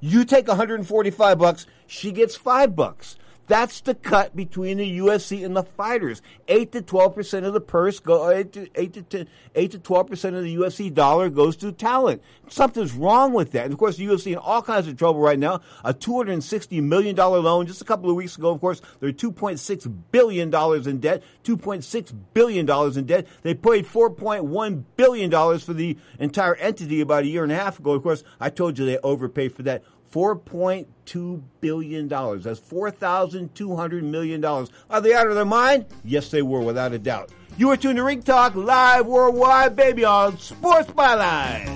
you 0.05 0.27
take 0.27 0.49
145 0.49 1.39
bucks, 1.39 1.67
she 1.87 2.13
gets 2.13 2.37
5 2.37 2.77
bucks. 2.77 3.17
That's 3.47 3.81
the 3.83 3.95
cut 3.95 4.35
between 4.35 4.79
the 4.79 4.99
UFC 4.99 5.45
and 5.45 5.55
the 5.55 5.63
fighters. 5.63 6.23
Eight 6.49 6.73
to 6.73 6.81
twelve 6.81 7.15
percent 7.15 7.45
of 7.45 7.53
the 7.53 7.61
purse 7.61 8.01
go 8.01 8.31
eight 8.31 8.53
to 8.55 8.69
eight 8.75 8.95
to 8.95 9.03
10, 9.03 9.29
eight 9.55 9.71
to 9.73 9.79
twelve 9.79 10.07
percent 10.07 10.35
of 10.35 10.45
the 10.45 10.57
UFC 10.57 10.93
dollar 10.93 11.29
goes 11.29 11.57
to 11.57 11.71
talent. 11.73 12.23
Something's 12.49 12.95
wrong 12.95 13.35
with 13.35 13.53
that. 13.53 13.65
And 13.65 13.73
of 13.73 13.79
course, 13.79 13.97
the 13.97 14.07
UFC 14.07 14.33
in 14.33 14.39
all 14.39 14.63
kinds 14.63 14.89
of 14.89 14.97
trouble 14.97 15.21
right 15.21 15.39
now. 15.39 15.61
A 15.85 15.93
two 15.93 16.17
hundred 16.17 16.33
and 16.33 16.45
sixty 16.45 16.81
million 16.81 17.15
dollar 17.15 17.39
loan 17.39 17.67
just 17.67 17.83
a 17.83 17.85
couple 17.85 18.09
of 18.09 18.17
weeks 18.17 18.39
ago. 18.39 18.51
Of 18.51 18.61
course, 18.61 18.81
they're 19.01 19.13
two 19.13 19.33
point 19.33 19.61
six 19.61 19.87
billion 19.87 20.49
dollars 20.49 20.87
in 20.87 21.01
debt. 21.01 21.23
Two 21.43 21.59
point 21.59 21.85
six 21.85 22.13
billion 22.13 22.65
dollars 22.65 22.97
in 22.97 23.05
debt. 23.05 23.27
They 23.43 23.55
paid 23.55 23.87
four 23.87 24.09
point 24.09 24.45
one 24.45 24.87
billion 24.97 25.29
dollars 25.29 25.63
for 25.63 25.75
the 25.75 25.99
entire 26.19 26.55
entity 26.55 27.03
about 27.03 27.25
a 27.25 27.27
year 27.27 27.43
and 27.43 27.53
a 27.53 27.57
half 27.57 27.79
ago. 27.79 27.93
Of 27.93 28.03
course, 28.03 28.25
I 28.41 28.49
told 28.49 28.79
you 28.79 28.87
they 28.87 28.99
overpaid 28.99 29.55
for 29.55 29.65
that. 29.65 29.83
$4.2 30.15 31.43
billion. 31.61 32.07
That's 32.07 32.61
$4,200 32.61 34.03
million. 34.05 34.45
Are 34.45 35.01
they 35.01 35.13
out 35.13 35.27
of 35.27 35.35
their 35.35 35.45
mind? 35.45 35.87
Yes, 36.05 36.31
they 36.31 36.43
were, 36.43 36.61
without 36.61 36.93
a 36.93 37.01
doubt. 37.01 37.31
You 37.59 37.71
are 37.71 37.77
tuned 37.77 37.97
to 37.97 38.05
Ring 38.05 38.23
Talk 38.23 38.55
live 38.55 39.07
worldwide, 39.07 39.75
baby, 39.75 40.05
on 40.05 40.39
Sports 40.39 40.91
Byline. 40.93 41.67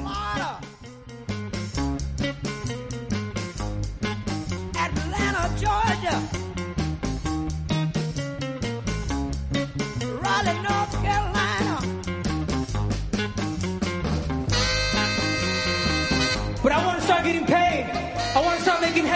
Atlanta, 4.76 5.50
Georgia. 5.58 6.22
Raleigh, 10.22 10.62
North 10.62 10.92
Carolina. 11.02 11.80
But 16.62 16.72
I 16.72 16.86
want 16.86 16.98
to 17.00 17.04
start 17.04 17.24
getting 17.24 17.44
paid. 17.46 17.67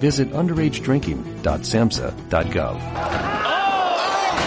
visit 0.00 0.30
underagedrinking.samhsa.gov. 0.32 2.74
Oh! 2.74 2.76
Oh! 2.76 2.76
Oh! 4.42 4.46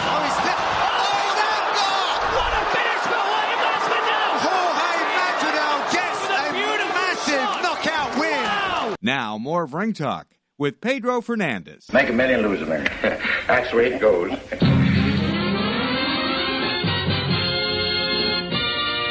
oh 1.76 1.80
what 2.36 2.54
a 2.54 2.66
finish! 2.74 3.06
Oh, 3.06 3.48
what 3.48 3.64
a 3.64 3.76
finish! 3.86 4.04
Now, 4.04 4.50
Oh 4.50 4.70
hi 4.76 4.98
Faginel! 5.14 5.78
Massive 6.94 7.52
knockout 7.64 8.12
win! 8.20 8.96
Now 9.02 9.38
more 9.38 9.64
of 9.64 9.74
Ring 9.74 9.94
Talk 9.94 10.28
with 10.58 10.82
Pedro 10.82 11.22
Fernandez. 11.22 11.86
Make 11.94 12.10
a 12.10 12.14
million, 12.14 12.42
lose 12.42 12.62
a 12.62 12.66
million. 12.66 12.92
That's 13.48 13.72
the 13.72 13.78
way 13.78 13.94
it 13.94 14.02
goes. 14.02 14.32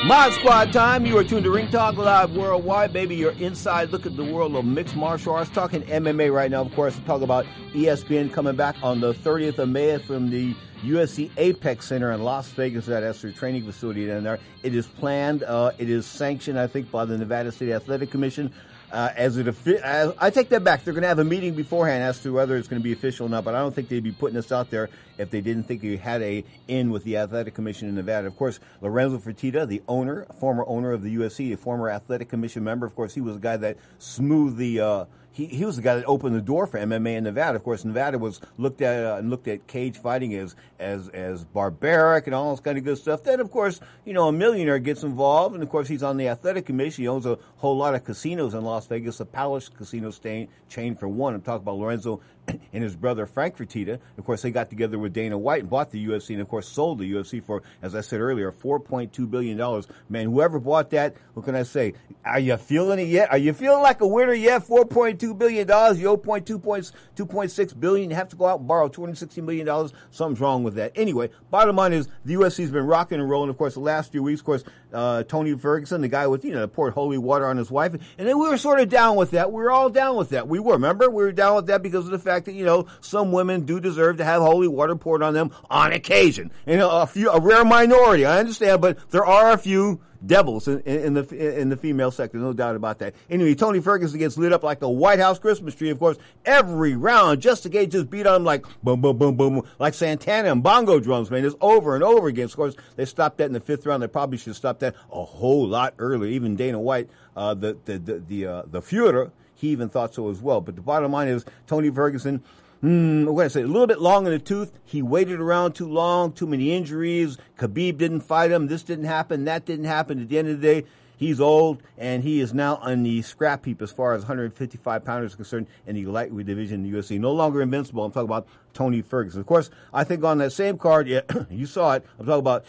Mod 0.05 0.33
Squad 0.33 0.73
time. 0.73 1.07
You 1.07 1.17
are 1.19 1.23
tuned 1.23 1.45
to 1.45 1.51
Ring 1.53 1.71
Talk 1.71 1.97
Live 1.97 2.33
Worldwide, 2.33 2.93
baby. 2.93 3.15
Your 3.15 3.31
inside 3.33 3.91
look 3.91 4.05
at 4.05 4.17
the 4.17 4.25
world 4.25 4.57
of 4.57 4.65
mixed 4.65 4.97
martial 4.97 5.33
arts. 5.33 5.49
Talking 5.49 5.83
MMA 5.83 6.35
right 6.35 6.51
now, 6.51 6.63
of 6.63 6.75
course. 6.75 6.99
Talk 7.07 7.23
about 7.23 7.47
ESPN 7.73 8.33
coming 8.33 8.57
back 8.57 8.75
on 8.83 9.01
the 9.01 9.15
30th 9.15 9.59
of 9.59 9.69
May 9.69 9.99
from 9.99 10.29
the 10.29 10.57
UFC 10.83 11.31
Apex 11.37 11.87
Center 11.87 12.11
in 12.11 12.25
Las 12.25 12.49
Vegas. 12.49 12.87
That's 12.87 13.23
their 13.23 13.31
training 13.31 13.65
facility 13.65 14.09
down 14.09 14.25
there. 14.25 14.41
It 14.65 14.75
is 14.75 14.89
planned. 14.89 15.45
Uh, 15.45 15.71
it 15.79 15.89
is 15.89 16.05
sanctioned, 16.05 16.59
I 16.59 16.67
think, 16.67 16.91
by 16.91 17.05
the 17.05 17.17
Nevada 17.17 17.53
State 17.53 17.71
Athletic 17.71 18.11
Commission. 18.11 18.53
Uh, 18.93 19.11
as 19.17 19.39
it, 19.39 19.49
as, 19.67 20.13
I 20.19 20.29
take 20.29 20.51
that 20.51 20.63
back. 20.63 20.85
They're 20.85 20.93
going 20.93 21.03
to 21.03 21.09
have 21.09 21.19
a 21.19 21.25
meeting 21.25 21.55
beforehand 21.55 22.05
as 22.05 22.21
to 22.21 22.33
whether 22.35 22.59
it's 22.59 22.69
going 22.69 22.81
to 22.81 22.85
be 22.85 22.93
official 22.93 23.27
or 23.27 23.31
not. 23.31 23.43
But 23.43 23.55
I 23.55 23.61
don't 23.61 23.75
think 23.75 23.89
they'd 23.89 24.05
be 24.05 24.13
putting 24.13 24.37
this 24.37 24.53
out 24.53 24.69
there 24.69 24.91
if 25.17 25.31
they 25.31 25.41
didn't 25.41 25.63
think 25.65 25.83
you 25.83 25.97
had 25.97 26.21
a 26.21 26.45
in 26.69 26.91
with 26.91 27.03
the 27.05 27.17
athletic 27.17 27.55
commission 27.55 27.89
in 27.89 27.95
Nevada. 27.95 28.27
Of 28.27 28.37
course, 28.37 28.61
Lorenzo 28.83 29.19
Fertitta, 29.19 29.67
the 29.67 29.81
owner, 29.89 30.27
former 30.39 30.65
owner 30.67 30.93
of 30.93 31.03
the 31.03 31.17
UFC, 31.17 31.55
a 31.55 31.57
former 31.57 31.89
athletic 31.89 32.29
commission 32.29 32.63
member. 32.65 32.85
Of 32.85 32.95
course, 32.95 33.15
he 33.15 33.23
was 33.23 33.37
the 33.37 33.41
guy 33.41 33.57
that 33.57 33.79
smoothed 33.99 34.59
the. 34.59 34.81
Uh, 34.81 35.05
he, 35.33 35.47
he 35.47 35.65
was 35.65 35.77
the 35.77 35.83
guy 35.83 35.95
that 35.97 36.05
opened 36.05 36.37
the 36.37 36.43
door 36.43 36.67
for 36.67 36.79
MMA 36.79 37.17
in 37.17 37.25
Nevada. 37.25 37.57
Of 37.57 37.65
course, 37.65 37.85
Nevada 37.85 38.19
was 38.19 38.41
looked 38.59 38.83
at 38.83 39.05
uh, 39.05 39.17
and 39.17 39.31
looked 39.31 39.49
at 39.49 39.67
cage 39.67 39.97
fighting 39.97 40.35
as 40.35 40.55
as 40.79 41.09
as 41.09 41.45
barbaric 41.45 42.27
and 42.27 42.35
all 42.35 42.51
this 42.51 42.61
kind 42.61 42.77
of 42.77 42.85
good 42.85 42.99
stuff. 42.99 43.25
Then, 43.25 43.41
of 43.41 43.51
course, 43.51 43.81
you 44.05 44.13
know, 44.13 44.29
a 44.29 44.33
millionaire 44.33 44.79
gets 44.79 45.03
involved, 45.03 45.55
and 45.55 45.63
of 45.63 45.71
course, 45.71 45.89
he's 45.89 46.03
on 46.03 46.19
the 46.19 46.29
athletic 46.29 46.67
commission. 46.67 47.03
He 47.03 47.09
owns 47.09 47.27
a 47.27 47.39
whole 47.57 47.77
lot 47.77 47.95
of 47.95 48.05
casinos 48.05 48.55
in 48.55 48.63
Las 48.63 48.87
Vegas, 48.87 49.19
the 49.19 49.25
Palace 49.27 49.69
Casino 49.69 50.11
chain, 50.13 50.49
chain 50.69 50.95
for 50.95 51.09
one. 51.09 51.35
I'm 51.35 51.41
talking 51.41 51.63
about 51.63 51.77
Lorenzo 51.77 52.21
and 52.49 52.83
his 52.83 52.97
brother 52.97 53.27
Frank 53.27 53.57
Fertitta. 53.57 53.99
Of 54.19 54.25
course, 54.25 54.43
they 54.43 54.51
got 54.51 54.71
together 54.71 54.99
with 54.99 55.13
Dana 55.13 55.39
White 55.39 55.61
and 55.61 55.71
bought 55.71 55.91
the 55.91 56.05
UFC, 56.05 56.31
and 56.31 56.41
of 56.41 56.49
course, 56.49 56.69
sold 56.69 56.99
the 56.99 57.11
UFC 57.11 57.43
for, 57.43 57.63
as 57.83 57.95
I 57.95 58.01
said 58.01 58.21
earlier, 58.21 58.51
$4.2 58.51 59.31
billion. 59.31 59.83
Man, 60.09 60.27
whoever 60.27 60.59
bought 60.59 60.91
that, 60.91 61.15
what 61.35 61.45
can 61.45 61.55
I 61.55 61.63
say? 61.63 61.95
Are 62.25 62.41
you 62.41 62.57
feeling 62.57 62.99
it 62.99 63.09
yet? 63.09 63.31
Are 63.31 63.39
you 63.39 63.53
feeling 63.53 63.83
like 63.83 64.01
a 64.01 64.07
winner 64.07 64.33
yet? 64.33 64.63
$4.2 64.63 65.37
billion. 65.37 65.67
You 65.99 66.09
owe 66.09 66.17
2.6 66.17 67.81
billion. 67.81 68.11
You 68.11 68.17
have 68.17 68.29
to 68.29 68.37
go 68.37 68.47
out 68.47 68.61
and 68.61 68.69
borrow 68.69 68.89
$260 68.89 69.43
million. 69.43 69.91
Something's 70.11 70.41
wrong 70.41 70.63
with 70.63 70.75
that. 70.75 70.93
Anyway, 70.95 71.31
bottom 71.51 71.77
line 71.77 71.93
is 71.93 72.09
the 72.25 72.35
UFC's 72.35 72.71
been 72.71 72.87
rocking 72.87 73.21
and 73.21 73.29
rolling. 73.29 73.51
Of 73.51 73.59
course, 73.59 73.75
the 73.75 73.81
last 73.81 74.13
few 74.13 74.23
weeks, 74.23 74.41
of 74.41 74.47
course, 74.47 74.65
uh, 74.93 75.23
Tony 75.25 75.57
Ferguson, 75.57 76.01
the 76.01 76.09
guy 76.09 76.27
with, 76.27 76.45
you 76.45 76.53
know, 76.53 76.67
poured 76.67 76.95
holy 76.95 77.19
water 77.19 77.47
on 77.47 77.57
his 77.57 77.71
wife. 77.71 77.95
And 77.95 78.29
then 78.29 78.39
we 78.39 78.49
were 78.49 78.59
sort 78.59 78.81
of 78.81 78.89
down 78.89 79.17
with 79.17 79.33
that. 79.33 79.51
We 79.51 79.63
were 79.63 79.71
all 79.71 79.91
down 79.91 80.17
with 80.17 80.31
that. 80.31 80.49
We 80.49 80.59
were, 80.59 80.75
remember? 80.75 81.11
We 81.11 81.23
were 81.23 81.33
down 81.33 81.57
with 81.57 81.67
that 81.67 81.83
because 81.83 82.05
of 82.05 82.11
the 82.11 82.19
fact 82.19 82.32
that, 82.41 82.55
you 82.55 82.65
know, 82.65 82.87
some 83.01 83.33
women 83.33 83.63
do 83.63 83.81
deserve 83.81 84.17
to 84.19 84.25
have 84.25 84.43
holy 84.43 84.69
water 84.69 84.97
poured 84.97 85.23
on 85.23 85.35
them 85.35 85.51
on 85.71 85.93
occasion. 85.93 86.51
You 86.67 86.77
know, 86.77 86.91
a 86.91 87.07
few, 87.07 87.31
a 87.31 87.41
rare 87.41 87.65
minority, 87.65 88.25
I 88.25 88.39
understand, 88.39 88.81
but 88.81 89.11
there 89.11 89.25
are 89.25 89.53
a 89.53 89.59
few 89.59 90.01
devils 90.25 90.69
in, 90.69 90.81
in, 90.81 91.15
the 91.15 91.61
in 91.61 91.69
the 91.69 91.77
female 91.77 92.11
sector, 92.11 92.39
no 92.39 92.53
doubt 92.53 92.77
about 92.77 92.99
that. 93.01 93.15
Anyway, 93.29 93.55
Tony 93.55 93.81
Ferguson 93.81 94.19
gets 94.19 94.37
lit 94.39 94.53
up 94.53 94.63
like 94.63 94.81
the 94.81 94.89
White 94.89 95.19
House 95.19 95.39
Christmas 95.39 95.75
tree, 95.75 95.91
of 95.91 95.99
course, 95.99 96.17
every 96.45 96.95
round. 96.95 97.41
Justin 97.41 97.73
Gaethje 97.73 97.91
just 97.91 98.11
beat 98.11 98.27
on 98.27 98.37
him 98.37 98.45
like 98.45 98.65
boom, 98.83 99.01
boom, 99.01 99.19
boom, 99.19 99.37
boom, 99.37 99.63
like 99.79 99.95
Santana 99.95 100.53
and 100.53 100.63
bongo 100.63 101.01
drums, 101.01 101.31
man. 101.31 101.43
Just 101.43 101.57
over 101.61 101.95
and 101.95 102.05
over 102.05 102.29
again. 102.29 102.45
Of 102.45 102.57
course, 102.57 102.77
they 102.97 103.05
stopped 103.05 103.39
that 103.39 103.47
in 103.47 103.53
the 103.53 103.61
fifth 103.61 103.87
round. 103.87 104.03
They 104.03 104.09
probably 104.09 104.39
should 104.39 104.49
have 104.49 104.57
stopped 104.57 104.81
that 104.81 104.95
a 105.11 105.25
whole 105.25 105.67
lot 105.67 105.95
earlier. 105.99 106.31
Even 106.31 106.57
Dana 106.57 106.81
White, 106.81 107.09
uh, 107.37 107.55
the 107.55 107.77
the 107.85 107.99
the 107.99 108.19
the, 108.21 108.47
uh, 108.47 108.63
the 108.67 108.81
Fuhrer, 108.81 109.33
he 109.63 109.69
even 109.69 109.89
thought 109.89 110.13
so 110.13 110.29
as 110.29 110.41
well. 110.41 110.61
But 110.61 110.75
the 110.75 110.83
bottom 110.83 111.13
line 111.13 111.29
is 111.29 111.45
Tony 111.67 111.89
Ferguson 111.89 112.43
hmm, 112.83 113.27
what 113.27 113.45
I 113.45 113.49
say, 113.49 113.63
a 113.63 113.67
little 113.67 113.87
bit 113.87 114.01
long 114.01 114.27
in 114.27 114.33
the 114.33 114.41
tooth. 114.41 114.73
He 114.85 115.03
waited 115.03 115.41
around 115.41 115.75
too 115.75 115.89
long, 115.89 116.33
too 116.33 116.49
many 116.49 116.73
injuries. 116.73 117.39
Khabib 117.57 117.97
didn't 117.97 118.23
fight 118.23 118.51
him. 118.51 118.67
This 118.67 118.83
didn't 118.83 119.05
happen. 119.05 119.45
That 119.45 119.65
didn't 119.65 119.85
happen. 119.85 120.21
At 120.21 120.29
the 120.29 120.39
end 120.39 120.49
of 120.49 120.61
the 120.61 120.67
day, 120.81 120.87
he's 121.17 121.41
old 121.41 121.81
and 121.97 122.25
he 122.25 122.41
is 122.41 122.53
now 122.53 122.77
on 122.77 123.05
the 123.05 123.23
scrap 123.23 123.65
heap 123.65 123.81
as 123.81 123.93
far 123.93 124.15
as 124.15 124.23
155 124.23 125.05
pounders 125.05 125.31
is 125.31 125.37
concerned 125.37 125.69
in 125.87 125.95
the 125.95 126.07
lightweight 126.07 126.47
division 126.47 126.85
in 126.85 126.91
the 126.91 126.99
UFC. 126.99 127.21
No 127.21 127.31
longer 127.31 127.63
invincible. 127.63 128.05
I'm 128.05 128.11
talking 128.11 128.29
about 128.29 128.49
Tony 128.75 129.01
Ferguson. 129.01 129.41
Of 129.41 129.47
course, 129.47 129.71
I 129.95 130.03
think 130.03 130.25
on 130.25 130.39
that 130.39 130.53
same 130.53 130.77
card, 130.77 131.07
yeah, 131.07 131.21
you 131.51 131.67
saw 131.67 131.93
it. 131.95 132.05
I'm 132.19 132.27
talking 132.27 132.41
about 132.41 132.65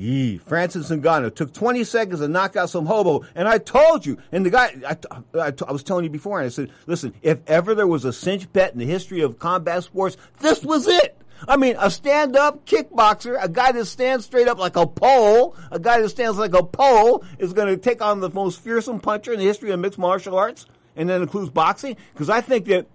Yee, 0.00 0.38
Francis 0.38 0.88
Ngannou 0.88 1.34
took 1.34 1.52
20 1.52 1.84
seconds 1.84 2.20
to 2.20 2.28
knock 2.28 2.56
out 2.56 2.70
some 2.70 2.86
hobo, 2.86 3.22
and 3.34 3.46
I 3.46 3.58
told 3.58 4.06
you. 4.06 4.16
And 4.32 4.46
the 4.46 4.48
guy, 4.48 4.74
I, 4.88 4.96
I, 5.38 5.52
I 5.68 5.72
was 5.72 5.82
telling 5.82 6.04
you 6.04 6.10
before, 6.10 6.38
and 6.40 6.46
I 6.46 6.48
said, 6.48 6.70
listen, 6.86 7.12
if 7.20 7.38
ever 7.46 7.74
there 7.74 7.86
was 7.86 8.06
a 8.06 8.12
cinch 8.12 8.50
bet 8.50 8.72
in 8.72 8.78
the 8.78 8.86
history 8.86 9.20
of 9.20 9.38
combat 9.38 9.84
sports, 9.84 10.16
this 10.40 10.64
was 10.64 10.88
it. 10.88 11.18
I 11.46 11.58
mean, 11.58 11.76
a 11.78 11.90
stand-up 11.90 12.64
kickboxer, 12.64 13.36
a 13.44 13.48
guy 13.50 13.72
that 13.72 13.84
stands 13.84 14.24
straight 14.24 14.48
up 14.48 14.56
like 14.56 14.76
a 14.76 14.86
pole, 14.86 15.54
a 15.70 15.78
guy 15.78 16.00
that 16.00 16.08
stands 16.08 16.38
like 16.38 16.54
a 16.54 16.62
pole, 16.62 17.22
is 17.38 17.52
going 17.52 17.68
to 17.68 17.76
take 17.76 18.00
on 18.00 18.20
the 18.20 18.30
most 18.30 18.62
fearsome 18.62 19.00
puncher 19.00 19.34
in 19.34 19.38
the 19.38 19.44
history 19.44 19.70
of 19.70 19.80
mixed 19.80 19.98
martial 19.98 20.34
arts, 20.34 20.64
and 20.96 21.10
that 21.10 21.20
includes 21.20 21.50
boxing. 21.50 21.98
Because 22.14 22.30
I 22.30 22.40
think 22.40 22.64
that, 22.68 22.86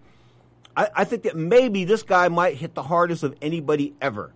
I, 0.76 0.88
I 0.96 1.04
think 1.04 1.22
that 1.22 1.36
maybe 1.36 1.86
this 1.86 2.02
guy 2.02 2.30
might 2.30 2.56
hit 2.56 2.74
the 2.74 2.84
hardest 2.84 3.22
of 3.22 3.36
anybody 3.44 3.94
ever, 4.02 4.34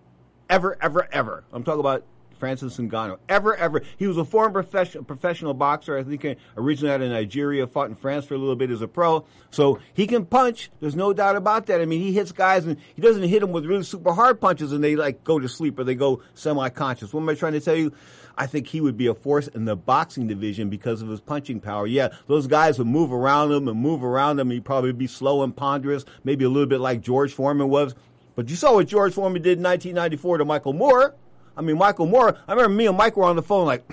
ever, 0.48 0.76
ever, 0.80 1.08
ever. 1.10 1.42
I'm 1.52 1.64
talking 1.64 1.80
about 1.80 2.04
Francis 2.40 2.76
Ngannou. 2.78 3.18
Ever, 3.28 3.54
ever. 3.54 3.82
He 3.98 4.06
was 4.06 4.16
a 4.16 4.24
former 4.24 4.50
professional, 4.62 5.04
professional 5.04 5.54
boxer. 5.54 5.96
I 5.96 6.02
think 6.02 6.38
originally 6.56 6.92
out 6.92 7.02
of 7.02 7.10
Nigeria, 7.10 7.66
fought 7.66 7.90
in 7.90 7.94
France 7.94 8.24
for 8.24 8.34
a 8.34 8.38
little 8.38 8.56
bit 8.56 8.70
as 8.70 8.82
a 8.82 8.88
pro. 8.88 9.24
So 9.50 9.78
he 9.94 10.06
can 10.06 10.24
punch. 10.24 10.70
There's 10.80 10.96
no 10.96 11.12
doubt 11.12 11.36
about 11.36 11.66
that. 11.66 11.80
I 11.80 11.84
mean, 11.84 12.00
he 12.00 12.12
hits 12.12 12.32
guys 12.32 12.64
and 12.66 12.78
he 12.96 13.02
doesn't 13.02 13.22
hit 13.22 13.40
them 13.40 13.52
with 13.52 13.66
really 13.66 13.84
super 13.84 14.12
hard 14.12 14.40
punches 14.40 14.72
and 14.72 14.82
they 14.82 14.96
like 14.96 15.22
go 15.22 15.38
to 15.38 15.48
sleep 15.48 15.78
or 15.78 15.84
they 15.84 15.94
go 15.94 16.22
semi-conscious. 16.34 17.12
What 17.12 17.20
am 17.20 17.28
I 17.28 17.34
trying 17.34 17.52
to 17.52 17.60
tell 17.60 17.76
you? 17.76 17.92
I 18.38 18.46
think 18.46 18.68
he 18.68 18.80
would 18.80 18.96
be 18.96 19.06
a 19.06 19.14
force 19.14 19.48
in 19.48 19.66
the 19.66 19.76
boxing 19.76 20.26
division 20.26 20.70
because 20.70 21.02
of 21.02 21.08
his 21.08 21.20
punching 21.20 21.60
power. 21.60 21.86
Yeah, 21.86 22.08
those 22.26 22.46
guys 22.46 22.78
would 22.78 22.86
move 22.86 23.12
around 23.12 23.52
him 23.52 23.68
and 23.68 23.78
move 23.78 24.02
around 24.02 24.40
him. 24.40 24.50
He'd 24.50 24.64
probably 24.64 24.92
be 24.92 25.06
slow 25.06 25.42
and 25.42 25.54
ponderous, 25.54 26.06
maybe 26.24 26.46
a 26.46 26.48
little 26.48 26.68
bit 26.68 26.80
like 26.80 27.02
George 27.02 27.34
Foreman 27.34 27.68
was. 27.68 27.94
But 28.36 28.48
you 28.48 28.56
saw 28.56 28.74
what 28.74 28.86
George 28.86 29.12
Foreman 29.12 29.42
did 29.42 29.58
in 29.58 29.64
1994 29.64 30.38
to 30.38 30.44
Michael 30.46 30.72
Moorer. 30.72 31.14
I 31.56 31.62
mean, 31.62 31.78
Michael 31.78 32.06
Moorer, 32.06 32.38
I 32.46 32.52
remember 32.52 32.74
me 32.74 32.86
and 32.86 32.96
Mike 32.96 33.16
were 33.16 33.24
on 33.24 33.36
the 33.36 33.42
phone 33.42 33.66
like 33.66 33.84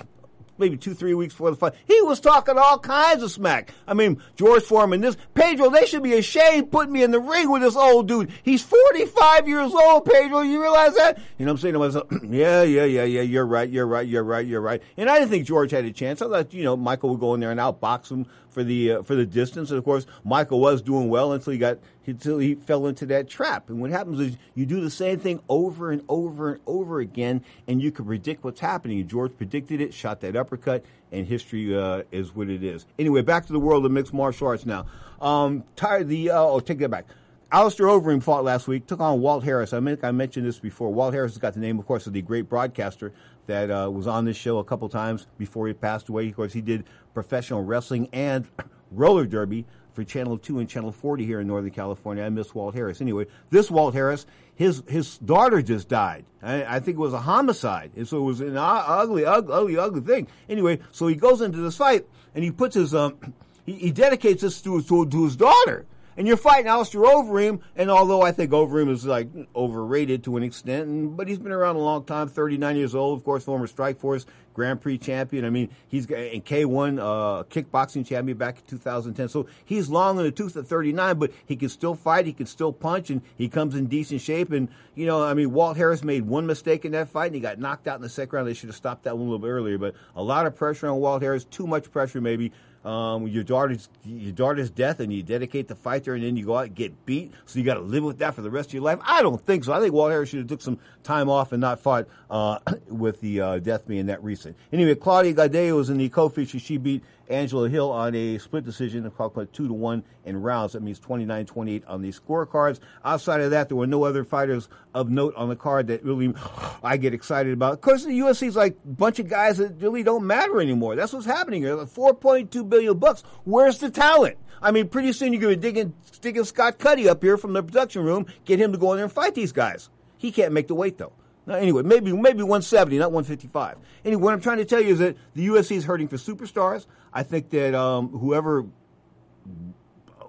maybe 0.58 0.76
two, 0.76 0.94
three 0.94 1.14
weeks 1.14 1.34
before 1.34 1.50
the 1.50 1.56
fight. 1.56 1.74
He 1.86 2.00
was 2.02 2.20
talking 2.20 2.58
all 2.58 2.78
kinds 2.78 3.22
of 3.22 3.30
smack. 3.30 3.72
I 3.86 3.94
mean, 3.94 4.20
George 4.36 4.62
Foreman, 4.64 5.00
this 5.00 5.16
Pedro, 5.34 5.70
they 5.70 5.86
should 5.86 6.02
be 6.02 6.14
ashamed 6.14 6.70
putting 6.70 6.92
me 6.92 7.02
in 7.02 7.10
the 7.10 7.20
ring 7.20 7.50
with 7.50 7.62
this 7.62 7.76
old 7.76 8.08
dude. 8.08 8.30
He's 8.42 8.62
45 8.62 9.48
years 9.48 9.72
old, 9.72 10.04
Pedro. 10.04 10.40
You 10.40 10.60
realize 10.60 10.94
that? 10.96 11.18
You 11.38 11.46
know 11.46 11.52
what 11.52 11.58
I'm 11.58 11.62
saying 11.62 11.74
to 11.74 11.78
myself? 11.80 12.06
yeah, 12.24 12.62
yeah, 12.62 12.84
yeah, 12.84 13.04
yeah. 13.04 13.22
You're 13.22 13.46
right. 13.46 13.68
You're 13.68 13.86
right. 13.86 14.06
You're 14.06 14.24
right. 14.24 14.46
You're 14.46 14.60
right. 14.60 14.82
And 14.96 15.08
I 15.08 15.18
didn't 15.18 15.30
think 15.30 15.46
George 15.46 15.70
had 15.70 15.84
a 15.84 15.92
chance. 15.92 16.20
I 16.22 16.28
thought, 16.28 16.52
you 16.52 16.64
know, 16.64 16.76
Michael 16.76 17.10
would 17.10 17.20
go 17.20 17.34
in 17.34 17.40
there 17.40 17.50
and 17.50 17.60
outbox 17.60 18.10
him 18.10 18.26
for 18.58 18.64
the 18.64 18.92
uh, 18.92 19.02
for 19.02 19.14
the 19.14 19.24
distance. 19.24 19.70
And 19.70 19.78
of 19.78 19.84
course, 19.84 20.04
Michael 20.24 20.58
was 20.58 20.82
doing 20.82 21.08
well 21.08 21.32
until 21.32 21.52
he 21.52 21.60
got 21.60 21.78
until 22.06 22.38
he 22.38 22.56
fell 22.56 22.88
into 22.88 23.06
that 23.06 23.28
trap. 23.28 23.68
And 23.70 23.80
what 23.80 23.90
happens 23.90 24.18
is 24.18 24.36
you 24.56 24.66
do 24.66 24.80
the 24.80 24.90
same 24.90 25.20
thing 25.20 25.40
over 25.48 25.92
and 25.92 26.02
over 26.08 26.54
and 26.54 26.60
over 26.66 26.98
again, 26.98 27.44
and 27.68 27.80
you 27.80 27.92
can 27.92 28.04
predict 28.04 28.42
what's 28.42 28.58
happening. 28.58 29.06
George 29.06 29.36
predicted 29.36 29.80
it, 29.80 29.94
shot 29.94 30.20
that 30.22 30.34
uppercut, 30.34 30.84
and 31.12 31.24
history 31.24 31.76
uh, 31.76 32.02
is 32.10 32.34
what 32.34 32.48
it 32.48 32.64
is. 32.64 32.84
Anyway, 32.98 33.22
back 33.22 33.46
to 33.46 33.52
the 33.52 33.60
world 33.60 33.86
of 33.86 33.92
mixed 33.92 34.12
martial 34.12 34.48
arts 34.48 34.66
now. 34.66 34.86
Um, 35.20 35.62
tired 35.76 36.08
the 36.08 36.30
uh, 36.30 36.40
oh, 36.40 36.58
take 36.58 36.78
that 36.78 36.90
back. 36.90 37.06
Alistair 37.50 37.86
Overeem 37.86 38.22
fought 38.22 38.44
last 38.44 38.66
week, 38.68 38.86
took 38.86 39.00
on 39.00 39.22
Walt 39.22 39.42
Harris. 39.42 39.72
I, 39.72 39.80
mean, 39.80 39.96
I 40.02 40.10
mentioned 40.10 40.46
this 40.46 40.58
before. 40.58 40.92
Walt 40.92 41.14
Harris 41.14 41.32
has 41.32 41.38
got 41.38 41.54
the 41.54 41.60
name, 41.60 41.78
of 41.78 41.86
course, 41.86 42.06
of 42.06 42.12
the 42.12 42.20
great 42.20 42.46
broadcaster 42.46 43.14
that 43.48 43.70
uh, 43.70 43.90
was 43.90 44.06
on 44.06 44.24
this 44.24 44.36
show 44.36 44.58
a 44.58 44.64
couple 44.64 44.88
times 44.88 45.26
before 45.36 45.66
he 45.66 45.74
passed 45.74 46.08
away. 46.08 46.28
Of 46.28 46.36
course, 46.36 46.52
he 46.52 46.60
did 46.60 46.84
professional 47.12 47.64
wrestling 47.64 48.08
and 48.12 48.46
roller 48.92 49.26
derby 49.26 49.66
for 49.92 50.04
Channel 50.04 50.38
2 50.38 50.60
and 50.60 50.68
Channel 50.68 50.92
40 50.92 51.26
here 51.26 51.40
in 51.40 51.48
Northern 51.48 51.72
California. 51.72 52.22
I 52.22 52.28
miss 52.28 52.54
Walt 52.54 52.74
Harris. 52.74 53.00
Anyway, 53.00 53.26
this 53.50 53.70
Walt 53.70 53.94
Harris, 53.94 54.26
his 54.54 54.84
his 54.86 55.18
daughter 55.18 55.60
just 55.60 55.88
died. 55.88 56.24
I, 56.42 56.76
I 56.76 56.80
think 56.80 56.98
it 56.98 57.00
was 57.00 57.14
a 57.14 57.20
homicide. 57.20 57.90
And 57.96 58.06
so 58.06 58.18
it 58.18 58.24
was 58.24 58.40
an 58.40 58.56
ugly, 58.56 59.24
ugly, 59.24 59.52
ugly, 59.52 59.78
ugly 59.78 60.00
thing. 60.02 60.28
Anyway, 60.48 60.78
so 60.92 61.08
he 61.08 61.16
goes 61.16 61.40
into 61.40 61.58
this 61.58 61.76
fight 61.76 62.06
and 62.34 62.44
he 62.44 62.52
puts 62.52 62.76
his, 62.76 62.94
um, 62.94 63.16
he, 63.66 63.72
he 63.72 63.90
dedicates 63.90 64.42
this 64.42 64.62
to, 64.62 64.80
to, 64.82 65.06
to 65.06 65.24
his 65.24 65.36
daughter. 65.36 65.84
And 66.18 66.26
you're 66.26 66.36
fighting 66.36 66.66
Alistair 66.66 67.02
Overeem, 67.02 67.60
and 67.76 67.92
although 67.92 68.22
I 68.22 68.32
think 68.32 68.50
Overeem 68.50 68.90
is 68.90 69.06
like 69.06 69.28
overrated 69.54 70.24
to 70.24 70.36
an 70.36 70.42
extent, 70.42 70.88
and, 70.88 71.16
but 71.16 71.28
he's 71.28 71.38
been 71.38 71.52
around 71.52 71.76
a 71.76 71.78
long 71.78 72.02
time, 72.02 72.26
39 72.26 72.76
years 72.76 72.92
old, 72.96 73.16
of 73.16 73.24
course, 73.24 73.44
former 73.44 73.68
Strike 73.68 74.00
Force 74.00 74.26
Grand 74.52 74.80
Prix 74.80 74.98
champion. 74.98 75.44
I 75.44 75.50
mean, 75.50 75.70
he's 75.86 76.06
and 76.06 76.44
K1 76.44 76.98
uh, 76.98 77.44
kickboxing 77.44 78.04
champion 78.04 78.36
back 78.36 78.56
in 78.56 78.64
2010. 78.66 79.28
So 79.28 79.46
he's 79.64 79.88
long 79.88 80.18
in 80.18 80.24
the 80.24 80.32
tooth 80.32 80.56
at 80.56 80.66
39, 80.66 81.20
but 81.20 81.30
he 81.46 81.54
can 81.54 81.68
still 81.68 81.94
fight, 81.94 82.26
he 82.26 82.32
can 82.32 82.46
still 82.46 82.72
punch, 82.72 83.10
and 83.10 83.22
he 83.36 83.48
comes 83.48 83.76
in 83.76 83.86
decent 83.86 84.20
shape. 84.20 84.50
And 84.50 84.68
you 84.96 85.06
know, 85.06 85.22
I 85.22 85.34
mean, 85.34 85.52
Walt 85.52 85.76
Harris 85.76 86.02
made 86.02 86.24
one 86.24 86.48
mistake 86.48 86.84
in 86.84 86.90
that 86.92 87.10
fight, 87.10 87.26
and 87.26 87.36
he 87.36 87.40
got 87.40 87.60
knocked 87.60 87.86
out 87.86 87.94
in 87.94 88.02
the 88.02 88.08
second 88.08 88.34
round. 88.36 88.48
They 88.48 88.54
should 88.54 88.70
have 88.70 88.76
stopped 88.76 89.04
that 89.04 89.16
one 89.16 89.28
a 89.28 89.30
little 89.30 89.38
bit 89.38 89.50
earlier, 89.50 89.78
but 89.78 89.94
a 90.16 90.22
lot 90.24 90.46
of 90.46 90.56
pressure 90.56 90.88
on 90.88 90.96
Walt 90.96 91.22
Harris, 91.22 91.44
too 91.44 91.68
much 91.68 91.92
pressure 91.92 92.20
maybe 92.20 92.50
um, 92.84 93.26
your 93.26 93.44
daughter's 93.44 93.88
your 94.04 94.32
daughter's 94.32 94.70
death, 94.70 95.00
and 95.00 95.12
you 95.12 95.22
dedicate 95.22 95.68
the 95.68 95.74
fight 95.74 96.04
there, 96.04 96.14
and 96.14 96.24
then 96.24 96.36
you 96.36 96.46
go 96.46 96.56
out 96.56 96.66
and 96.66 96.74
get 96.74 97.06
beat. 97.06 97.32
So 97.46 97.58
you 97.58 97.64
got 97.64 97.74
to 97.74 97.80
live 97.80 98.04
with 98.04 98.18
that 98.18 98.34
for 98.34 98.42
the 98.42 98.50
rest 98.50 98.70
of 98.70 98.74
your 98.74 98.82
life. 98.82 98.98
I 99.02 99.22
don't 99.22 99.40
think 99.40 99.64
so. 99.64 99.72
I 99.72 99.80
think 99.80 99.92
Walt 99.92 100.10
Harris 100.10 100.28
should 100.28 100.40
have 100.40 100.48
took 100.48 100.62
some 100.62 100.78
time 101.02 101.28
off 101.28 101.52
and 101.52 101.60
not 101.60 101.80
fought 101.80 102.06
uh, 102.30 102.58
with 102.88 103.20
the 103.20 103.40
uh, 103.40 103.58
death 103.58 103.86
being 103.86 104.06
that 104.06 104.22
recent. 104.22 104.56
Anyway, 104.72 104.94
Claudia 104.94 105.34
Gadelha 105.34 105.74
was 105.74 105.90
in 105.90 105.98
the 105.98 106.08
co-feature. 106.08 106.58
She 106.58 106.76
beat 106.76 107.02
Angela 107.28 107.68
Hill 107.68 107.90
on 107.90 108.14
a 108.14 108.38
split 108.38 108.64
decision, 108.64 109.06
a 109.06 109.10
call 109.10 109.30
called 109.30 109.52
two 109.52 109.68
to 109.68 109.74
one 109.74 110.02
in 110.24 110.40
rounds. 110.40 110.72
That 110.72 110.82
means 110.82 110.98
29-28 111.00 111.82
on 111.86 112.02
the 112.02 112.10
scorecards. 112.10 112.80
Outside 113.04 113.40
of 113.40 113.50
that, 113.50 113.68
there 113.68 113.76
were 113.76 113.86
no 113.86 114.04
other 114.04 114.24
fighters 114.24 114.68
of 114.94 115.10
note 115.10 115.34
on 115.36 115.48
the 115.48 115.56
card 115.56 115.88
that 115.88 116.04
really 116.04 116.34
I 116.82 116.96
get 116.96 117.14
excited 117.14 117.52
about. 117.52 117.74
Of 117.74 117.80
course, 117.80 118.04
the 118.04 118.18
UFC 118.18 118.48
is 118.48 118.56
like 118.56 118.76
a 118.84 118.88
bunch 118.88 119.18
of 119.18 119.28
guys 119.28 119.58
that 119.58 119.80
really 119.80 120.02
don't 120.02 120.26
matter 120.26 120.60
anymore. 120.60 120.96
That's 120.96 121.12
what's 121.12 121.26
happening 121.26 121.62
here. 121.62 121.74
Like 121.74 121.88
4.2 121.88 122.68
billion 122.68 122.98
bucks. 122.98 123.22
Where's 123.44 123.78
the 123.78 123.90
talent? 123.90 124.38
I 124.60 124.72
mean, 124.72 124.88
pretty 124.88 125.12
soon 125.12 125.32
you're 125.32 125.42
going 125.42 125.54
to 125.54 125.60
be 125.60 125.68
digging, 125.68 125.94
sticking 126.10 126.44
Scott 126.44 126.78
Cuddy 126.78 127.08
up 127.08 127.22
here 127.22 127.36
from 127.36 127.52
the 127.52 127.62
production 127.62 128.02
room, 128.02 128.26
get 128.44 128.58
him 128.58 128.72
to 128.72 128.78
go 128.78 128.92
in 128.92 128.96
there 128.96 129.04
and 129.04 129.12
fight 129.12 129.34
these 129.34 129.52
guys. 129.52 129.88
He 130.16 130.32
can't 130.32 130.52
make 130.52 130.66
the 130.66 130.74
weight 130.74 130.98
though. 130.98 131.12
Anyway, 131.50 131.82
maybe 131.82 132.12
maybe 132.12 132.42
170, 132.42 132.98
not 132.98 133.12
155. 133.12 133.78
Anyway, 134.04 134.22
what 134.22 134.34
I'm 134.34 134.40
trying 134.40 134.58
to 134.58 134.64
tell 134.64 134.80
you 134.80 134.92
is 134.92 134.98
that 134.98 135.16
the 135.34 135.46
UFC 135.46 135.76
is 135.76 135.84
hurting 135.84 136.08
for 136.08 136.16
superstars. 136.16 136.86
I 137.12 137.22
think 137.22 137.50
that 137.50 137.74
um, 137.74 138.08
whoever, 138.10 138.66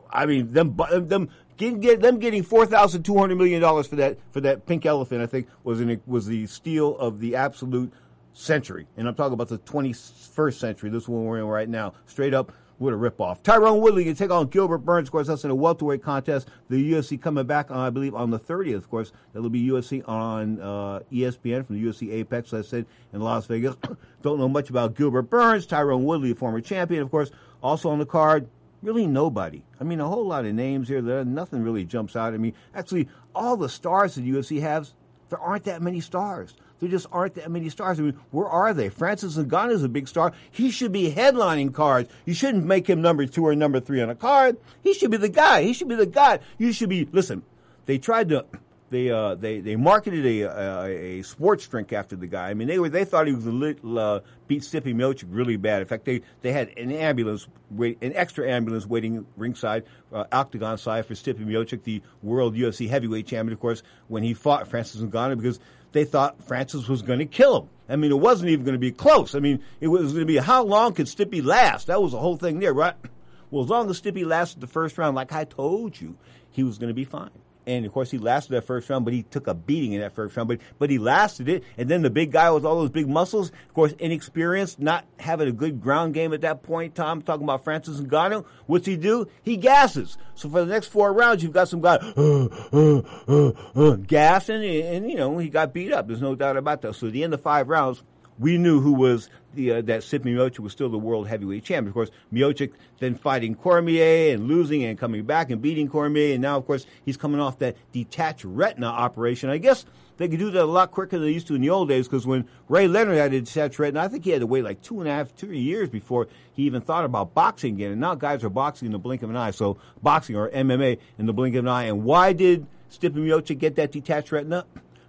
I 0.10 0.26
mean, 0.26 0.54
them 0.54 0.76
them 0.76 1.30
getting 1.58 1.80
get, 1.80 2.02
them 2.02 2.20
getting 2.20 2.44
four 2.44 2.66
thousand 2.66 3.04
two 3.04 3.18
hundred 3.18 3.38
million 3.38 3.62
dollars 3.62 3.88
for 3.88 3.98
that 3.98 4.18
for 4.32 4.42
that 4.42 4.66
pink 4.66 4.86
elephant, 4.86 5.22
I 5.22 5.26
think 5.26 5.48
was 5.64 5.82
was 6.06 6.26
the 6.28 6.48
steal 6.48 6.98
of 6.98 7.20
the 7.20 7.36
absolute 7.36 7.92
century. 8.34 8.88
And 8.98 9.08
I'm 9.08 9.16
talking 9.16 9.34
about 9.34 9.50
the 9.50 9.60
21st 9.60 10.54
century. 10.54 10.90
This 10.90 11.08
one 11.08 11.26
we're 11.26 11.40
in 11.40 11.46
right 11.46 11.70
now, 11.70 11.94
straight 12.06 12.34
up. 12.34 12.54
What 12.80 12.94
a 12.94 12.96
ripoff. 12.96 13.44
Tyron 13.44 13.82
Woodley 13.82 14.06
can 14.06 14.16
take 14.16 14.32
on 14.32 14.48
Gilbert 14.48 14.80
Burns. 14.80 15.10
Of 15.10 15.12
course, 15.12 15.28
that's 15.28 15.44
in 15.44 15.52
a 15.52 15.56
welterweight 15.56 16.02
contest. 16.02 16.48
The 16.70 16.94
UFC 16.94 17.22
coming 17.22 17.46
back, 17.46 17.70
on, 17.70 17.78
I 17.78 17.90
believe, 17.90 18.16
on 18.16 18.32
the 18.32 18.40
30th. 18.40 18.78
Of 18.78 18.90
course, 18.90 19.12
that'll 19.34 19.50
be 19.50 19.68
UFC 19.68 20.02
on 20.08 20.62
uh, 20.62 21.02
ESPN 21.12 21.68
from 21.68 21.76
the 21.76 21.86
UFC 21.86 22.14
Apex, 22.14 22.54
as 22.54 22.68
I 22.68 22.70
said, 22.70 22.86
in 23.12 23.20
Las 23.20 23.48
Vegas. 23.48 23.76
Don't 24.22 24.40
know 24.40 24.48
much 24.48 24.70
about 24.70 24.96
Gilbert 24.96 25.24
Burns. 25.24 25.68
Tyron 25.68 26.04
Woodley, 26.04 26.34
former 26.34 26.62
champion, 26.62 27.04
of 27.04 27.12
course. 27.12 27.32
Also 27.62 27.90
on 27.90 28.00
the 28.00 28.06
card, 28.06 28.48
really 28.82 29.08
nobody. 29.08 29.62
I 29.82 29.84
mean, 29.84 30.00
a 30.00 30.08
whole 30.08 30.26
lot 30.26 30.46
of 30.46 30.54
names 30.54 30.88
here. 30.88 31.02
There, 31.02 31.26
nothing 31.26 31.62
really 31.62 31.84
jumps 31.84 32.16
out 32.16 32.34
at 32.34 32.40
me. 32.40 32.54
Actually, 32.74 33.10
all 33.36 33.58
the 33.58 33.68
stars 33.68 34.16
that 34.16 34.24
UFC 34.24 34.62
has, 34.62 34.94
there 35.28 35.40
aren't 35.40 35.66
that 35.66 35.82
many 35.82 36.00
stars. 36.00 36.56
There 36.80 36.90
just 36.90 37.08
aren't 37.12 37.36
that 37.36 37.52
many 37.52 37.70
stars. 37.70 38.00
I 38.00 38.04
mean, 38.04 38.20
where 38.32 38.48
are 38.48 38.74
they? 38.74 38.90
Francis 38.90 39.36
Ngannou 39.36 39.72
is 39.72 39.84
a 39.84 39.90
big 39.90 40.08
star. 40.08 40.34
He 40.50 40.72
should 40.72 40.92
be 40.92 41.12
headlining 41.12 41.74
cards. 41.74 42.10
You 42.26 42.34
shouldn't 42.34 42.66
make 42.66 42.88
him 42.88 43.02
number 43.02 43.26
two 43.26 43.46
or 43.46 43.56
number 43.56 43.80
three 43.80 44.02
on 44.02 44.10
a 44.10 44.16
card. 44.16 44.58
He 44.82 44.94
should 44.94 45.12
be 45.12 45.18
the 45.18 45.30
guy. 45.30 45.64
He 45.64 45.74
should 45.74 45.90
be 45.90 45.96
the 45.96 46.06
guy. 46.06 46.40
You 46.58 46.72
should 46.72 46.90
be. 46.90 47.08
Listen, 47.12 47.44
they 47.86 47.98
tried 47.98 48.30
to. 48.30 48.46
They 48.90 49.12
uh, 49.12 49.36
they 49.36 49.60
they 49.60 49.76
marketed 49.76 50.26
a, 50.26 50.42
a 50.42 51.20
a 51.20 51.22
sports 51.22 51.68
drink 51.68 51.94
after 51.94 52.16
the 52.16 52.26
guy. 52.26 52.50
I 52.50 52.54
mean, 52.56 52.68
they 52.68 52.80
were 52.80 52.90
they 52.90 53.06
thought 53.06 53.28
he 53.28 53.34
was 53.34 53.46
a 53.46 53.52
little, 53.52 54.00
uh, 54.00 54.20
beat 54.48 54.64
Stipe 54.64 54.86
Miocic 54.86 55.26
really 55.30 55.58
bad. 55.58 55.82
In 55.82 55.88
fact, 55.88 56.06
they 56.06 56.22
they 56.42 56.52
had 56.52 56.70
an 56.76 56.92
ambulance 56.92 57.48
wait 57.70 58.00
an 58.02 58.14
extra 58.16 58.50
ambulance 58.50 58.88
waiting 58.88 59.28
ringside, 59.38 59.84
uh, 60.12 60.24
octagon 60.32 60.78
side 60.80 61.06
for 61.06 61.14
Stipe 61.14 61.38
Miocic, 61.38 61.84
the 61.84 62.02
world 62.24 62.56
UFC 62.56 62.90
heavyweight 62.90 63.28
champion, 63.28 63.54
of 63.54 63.60
course, 63.60 63.84
when 64.08 64.24
he 64.24 64.34
fought 64.34 64.68
Francis 64.68 65.02
Ngannou 65.02 65.38
because 65.38 65.60
they 65.92 66.06
thought 66.06 66.44
Francis 66.44 66.88
was 66.88 67.02
going 67.02 67.20
to 67.20 67.26
kill 67.26 67.62
him. 67.62 67.70
I 67.88 67.96
mean, 67.96 68.12
it 68.12 68.20
wasn't 68.20 68.52
even 68.52 68.66
going 68.66 68.76
to 68.76 68.80
be 68.80 68.92
close. 68.92 69.34
I 69.34 69.40
mean, 69.40 69.64
it 69.82 69.88
was 69.88 70.14
going 70.14 70.20
to 70.20 70.26
be 70.26 70.38
how 70.38 70.64
long 70.64 70.94
could 70.94 71.08
Stipe 71.08 71.44
last? 71.44 71.88
That 71.88 72.02
was 72.02 72.12
the 72.12 72.20
whole 72.20 72.38
thing 72.38 72.60
there, 72.60 72.74
right? 72.74 72.96
Well, 73.52 73.64
as 73.64 73.70
long 73.72 73.90
as 73.90 74.00
Stipe 74.00 74.24
lasted 74.24 74.62
the 74.62 74.68
first 74.68 74.96
round, 75.00 75.16
like 75.16 75.32
I 75.34 75.44
told 75.44 76.00
you, 76.00 76.16
he 76.52 76.62
was 76.62 76.78
going 76.78 76.90
to 76.90 76.94
be 76.94 77.04
fine. 77.04 77.32
And 77.70 77.86
of 77.86 77.92
course, 77.92 78.10
he 78.10 78.18
lasted 78.18 78.54
that 78.54 78.64
first 78.64 78.90
round, 78.90 79.06
but 79.06 79.14
he 79.14 79.22
took 79.22 79.46
a 79.46 79.54
beating 79.54 79.94
in 79.94 80.02
that 80.02 80.16
first 80.16 80.36
round. 80.36 80.50
But 80.50 80.60
but 80.80 80.90
he 80.90 80.98
lasted 80.98 81.48
it. 81.48 81.64
And 81.78 81.88
then 81.88 82.02
the 82.02 82.10
big 82.10 82.32
guy 82.32 82.50
with 82.50 82.66
all 82.66 82.78
those 82.78 82.90
big 82.90 83.08
muscles, 83.08 83.50
of 83.50 83.74
course, 83.76 83.94
inexperienced, 84.00 84.80
not 84.80 85.06
having 85.20 85.48
a 85.48 85.52
good 85.52 85.80
ground 85.80 86.16
game 86.16 86.34
at 86.34 86.42
that 86.42 86.64
point. 86.64 86.96
Tom 86.96 87.22
talking 87.22 87.44
about 87.44 87.64
Francis 87.64 88.02
Ngannou. 88.02 88.44
What's 88.66 88.88
he 88.88 88.98
do? 88.98 89.28
He 89.44 89.56
gasses. 89.56 90.18
So 90.34 90.50
for 90.50 90.66
the 90.66 90.74
next 90.74 90.88
four 90.88 91.14
rounds, 91.14 91.44
you've 91.44 91.54
got 91.54 91.68
some 91.68 91.82
guy 91.82 91.98
uh, 92.18 92.48
uh, 92.74 93.02
uh, 93.28 93.52
uh, 93.76 93.96
gassing, 93.98 94.64
and, 94.64 95.06
and 95.06 95.12
you 95.12 95.18
know 95.18 95.38
he 95.38 95.50
got 95.50 95.72
beat 95.72 95.94
up. 95.94 96.08
There's 96.08 96.22
no 96.22 96.34
doubt 96.34 96.58
about 96.58 96.82
that. 96.82 96.96
So 96.96 97.08
at 97.08 97.14
the 97.14 97.24
end 97.24 97.36
of 97.36 97.42
five 97.42 97.70
rounds, 97.70 98.02
we 98.40 98.58
knew 98.58 98.80
who 98.80 98.94
was 98.94 99.30
the 99.54 99.72
uh, 99.74 99.82
that 99.82 100.02
Stipe 100.02 100.24
Miocic 100.24 100.60
was 100.60 100.72
still 100.72 100.90
the 100.90 100.98
world 100.98 101.28
heavyweight 101.28 101.64
champion. 101.64 101.90
Of 101.90 101.94
course, 101.94 102.12
Miocic 102.34 102.72
then 103.00 103.16
fighting 103.16 103.56
Cormier 103.56 104.34
and 104.34 104.48
losing 104.48 104.84
and 104.84 104.98
coming 104.98 105.24
back 105.24 105.50
and 105.50 105.62
beating 105.62 105.90
Cormier, 105.90 106.34
and 106.34 106.42
now 106.42 106.58
of 106.58 106.66
course 106.66 106.86
he's 107.04 107.18
coming 107.18 107.40
off 107.40 107.60
that 107.60 107.76
detached 107.92 108.46
retina 108.46 108.88
operation. 108.88 109.50
I 109.50 109.58
guess 109.58 109.86
they 110.18 110.28
could 110.28 110.40
do 110.40 110.52
that 110.52 110.64
a 110.64 110.66
lot 110.66 110.92
quicker 110.92 111.18
than 111.18 111.28
they 111.28 111.32
used 111.32 111.48
to 111.48 111.56
in 111.56 111.62
the 111.62 111.70
old 111.70 111.88
days 111.88 112.08
because 112.08 112.28
when 112.28 112.48
Ray 112.68 112.88
Leonard 112.88 113.18
had 113.18 113.34
a 113.34 113.40
detached 113.42 113.80
retina, 113.80 114.02
I 114.02 114.10
think 114.10 114.26
he 114.26 114.32
had 114.32 114.42
to 114.42 114.48
wait 114.48 114.64
like 114.64 114.82
two 114.82 115.00
and 115.00 115.10
a 115.10 115.14
half, 115.14 115.34
two 115.36 115.54
years 115.54 115.90
before 115.90 116.28
he 116.54 116.64
even 116.64 116.82
thought 116.82 117.06
about 117.06 117.34
boxing 117.34 117.76
again. 117.76 117.92
And 117.92 118.02
now 118.02 118.16
guys 118.16 118.44
are 118.44 118.50
boxing 118.50 118.88
in 118.88 118.92
the 118.92 119.00
blink 119.00 119.24
of 119.24 119.30
an 119.30 119.38
eye. 119.38 119.52
So 119.52 119.78
boxing 120.04 120.36
or 120.36 120.50
MMA 120.50 121.00
in 121.18 121.26
the 121.26 121.32
blink 121.32 121.56
of 121.56 121.64
an 121.64 121.70
eye. 121.70 121.84
And 121.84 122.04
why 122.04 122.34
did 122.34 122.68
Stipe 122.92 123.14
Miocic 123.14 123.60
get 123.60 123.76
that 123.76 123.94
detached 123.94 124.34
retina? 124.34 124.66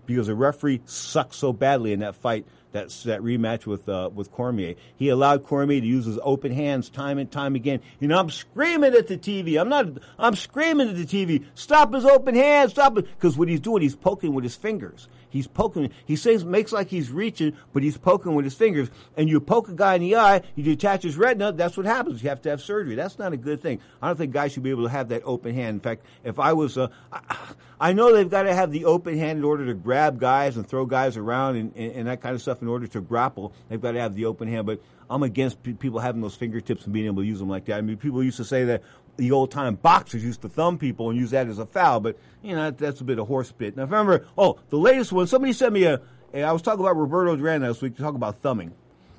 Because 0.06 0.28
the 0.28 0.36
referee 0.36 0.80
sucked 0.84 1.34
so 1.34 1.52
badly 1.52 1.92
in 1.92 2.00
that 2.00 2.14
fight 2.14 2.46
that 2.72 2.90
that 3.04 3.20
rematch 3.20 3.66
with 3.66 3.88
uh, 3.88 4.10
with 4.12 4.30
Cormier. 4.30 4.74
He 4.96 5.08
allowed 5.08 5.44
Cormier 5.44 5.80
to 5.80 5.86
use 5.86 6.06
his 6.06 6.18
open 6.22 6.52
hands 6.52 6.88
time 6.88 7.18
and 7.18 7.30
time 7.30 7.54
again. 7.54 7.80
You 7.98 8.08
know, 8.08 8.18
I'm 8.18 8.30
screaming 8.30 8.94
at 8.94 9.06
the 9.06 9.16
TV. 9.16 9.60
I'm 9.60 9.68
not. 9.68 9.86
I'm 10.18 10.36
screaming 10.36 10.88
at 10.88 10.96
the 10.96 11.06
TV. 11.06 11.44
Stop 11.54 11.94
his 11.94 12.04
open 12.04 12.34
hands. 12.34 12.72
Stop 12.72 12.98
it. 12.98 13.06
Because 13.06 13.36
what 13.36 13.48
he's 13.48 13.60
doing, 13.60 13.82
he's 13.82 13.96
poking 13.96 14.34
with 14.34 14.44
his 14.44 14.56
fingers. 14.56 15.08
He's 15.30 15.46
poking. 15.46 15.90
He 16.04 16.16
says 16.16 16.44
makes 16.44 16.72
like 16.72 16.88
he's 16.88 17.10
reaching, 17.10 17.56
but 17.72 17.82
he's 17.82 17.96
poking 17.96 18.34
with 18.34 18.44
his 18.44 18.54
fingers. 18.54 18.90
And 19.16 19.28
you 19.28 19.40
poke 19.40 19.68
a 19.68 19.74
guy 19.74 19.94
in 19.94 20.02
the 20.02 20.16
eye, 20.16 20.42
you 20.54 20.64
detach 20.64 21.02
his 21.02 21.16
retina. 21.16 21.52
That's 21.52 21.76
what 21.76 21.86
happens. 21.86 22.22
You 22.22 22.28
have 22.28 22.42
to 22.42 22.50
have 22.50 22.60
surgery. 22.60 22.96
That's 22.96 23.18
not 23.18 23.32
a 23.32 23.36
good 23.36 23.60
thing. 23.62 23.80
I 24.02 24.08
don't 24.08 24.16
think 24.16 24.32
guys 24.32 24.52
should 24.52 24.62
be 24.62 24.70
able 24.70 24.84
to 24.84 24.90
have 24.90 25.08
that 25.08 25.22
open 25.24 25.54
hand. 25.54 25.76
In 25.76 25.80
fact, 25.80 26.04
if 26.24 26.38
I 26.38 26.52
was, 26.52 26.76
uh, 26.76 26.88
I, 27.12 27.36
I 27.80 27.92
know 27.92 28.12
they've 28.12 28.28
got 28.28 28.42
to 28.42 28.54
have 28.54 28.72
the 28.72 28.84
open 28.84 29.16
hand 29.16 29.38
in 29.38 29.44
order 29.44 29.66
to 29.66 29.74
grab 29.74 30.18
guys 30.18 30.56
and 30.56 30.68
throw 30.68 30.84
guys 30.84 31.16
around 31.16 31.56
and, 31.56 31.72
and, 31.76 31.92
and 31.92 32.08
that 32.08 32.20
kind 32.20 32.34
of 32.34 32.42
stuff 32.42 32.60
in 32.60 32.68
order 32.68 32.86
to 32.88 33.00
grapple. 33.00 33.54
They've 33.68 33.80
got 33.80 33.92
to 33.92 34.00
have 34.00 34.14
the 34.14 34.26
open 34.26 34.48
hand, 34.48 34.66
but 34.66 34.82
I'm 35.08 35.22
against 35.22 35.62
pe- 35.62 35.72
people 35.72 35.98
having 35.98 36.20
those 36.20 36.34
fingertips 36.34 36.84
and 36.84 36.92
being 36.92 37.06
able 37.06 37.22
to 37.22 37.26
use 37.26 37.38
them 37.38 37.48
like 37.48 37.64
that. 37.66 37.78
I 37.78 37.80
mean, 37.80 37.96
people 37.96 38.22
used 38.22 38.36
to 38.36 38.44
say 38.44 38.64
that 38.64 38.82
the 39.16 39.32
old 39.32 39.50
time 39.50 39.74
boxers 39.74 40.24
used 40.24 40.42
to 40.42 40.48
thumb 40.48 40.78
people 40.78 41.10
and 41.10 41.18
use 41.18 41.30
that 41.30 41.46
as 41.48 41.58
a 41.58 41.66
foul, 41.66 42.00
but 42.00 42.18
you 42.42 42.54
know 42.54 42.64
that, 42.64 42.78
that's 42.78 43.00
a 43.00 43.04
bit 43.04 43.18
of 43.18 43.28
horse 43.28 43.48
spit. 43.48 43.76
Now, 43.76 43.84
if 43.84 43.92
I 43.92 43.98
remember, 43.98 44.26
oh, 44.36 44.58
the 44.70 44.78
latest 44.78 45.12
one. 45.12 45.26
Somebody 45.26 45.52
sent 45.52 45.72
me 45.72 45.84
a. 45.84 46.00
a 46.32 46.42
I 46.42 46.52
was 46.52 46.62
talking 46.62 46.80
about 46.80 46.96
Roberto 46.96 47.36
Duran 47.36 47.62
last 47.62 47.82
week. 47.82 47.96
To 47.96 48.02
talk 48.02 48.14
about 48.14 48.38
thumbing. 48.38 48.72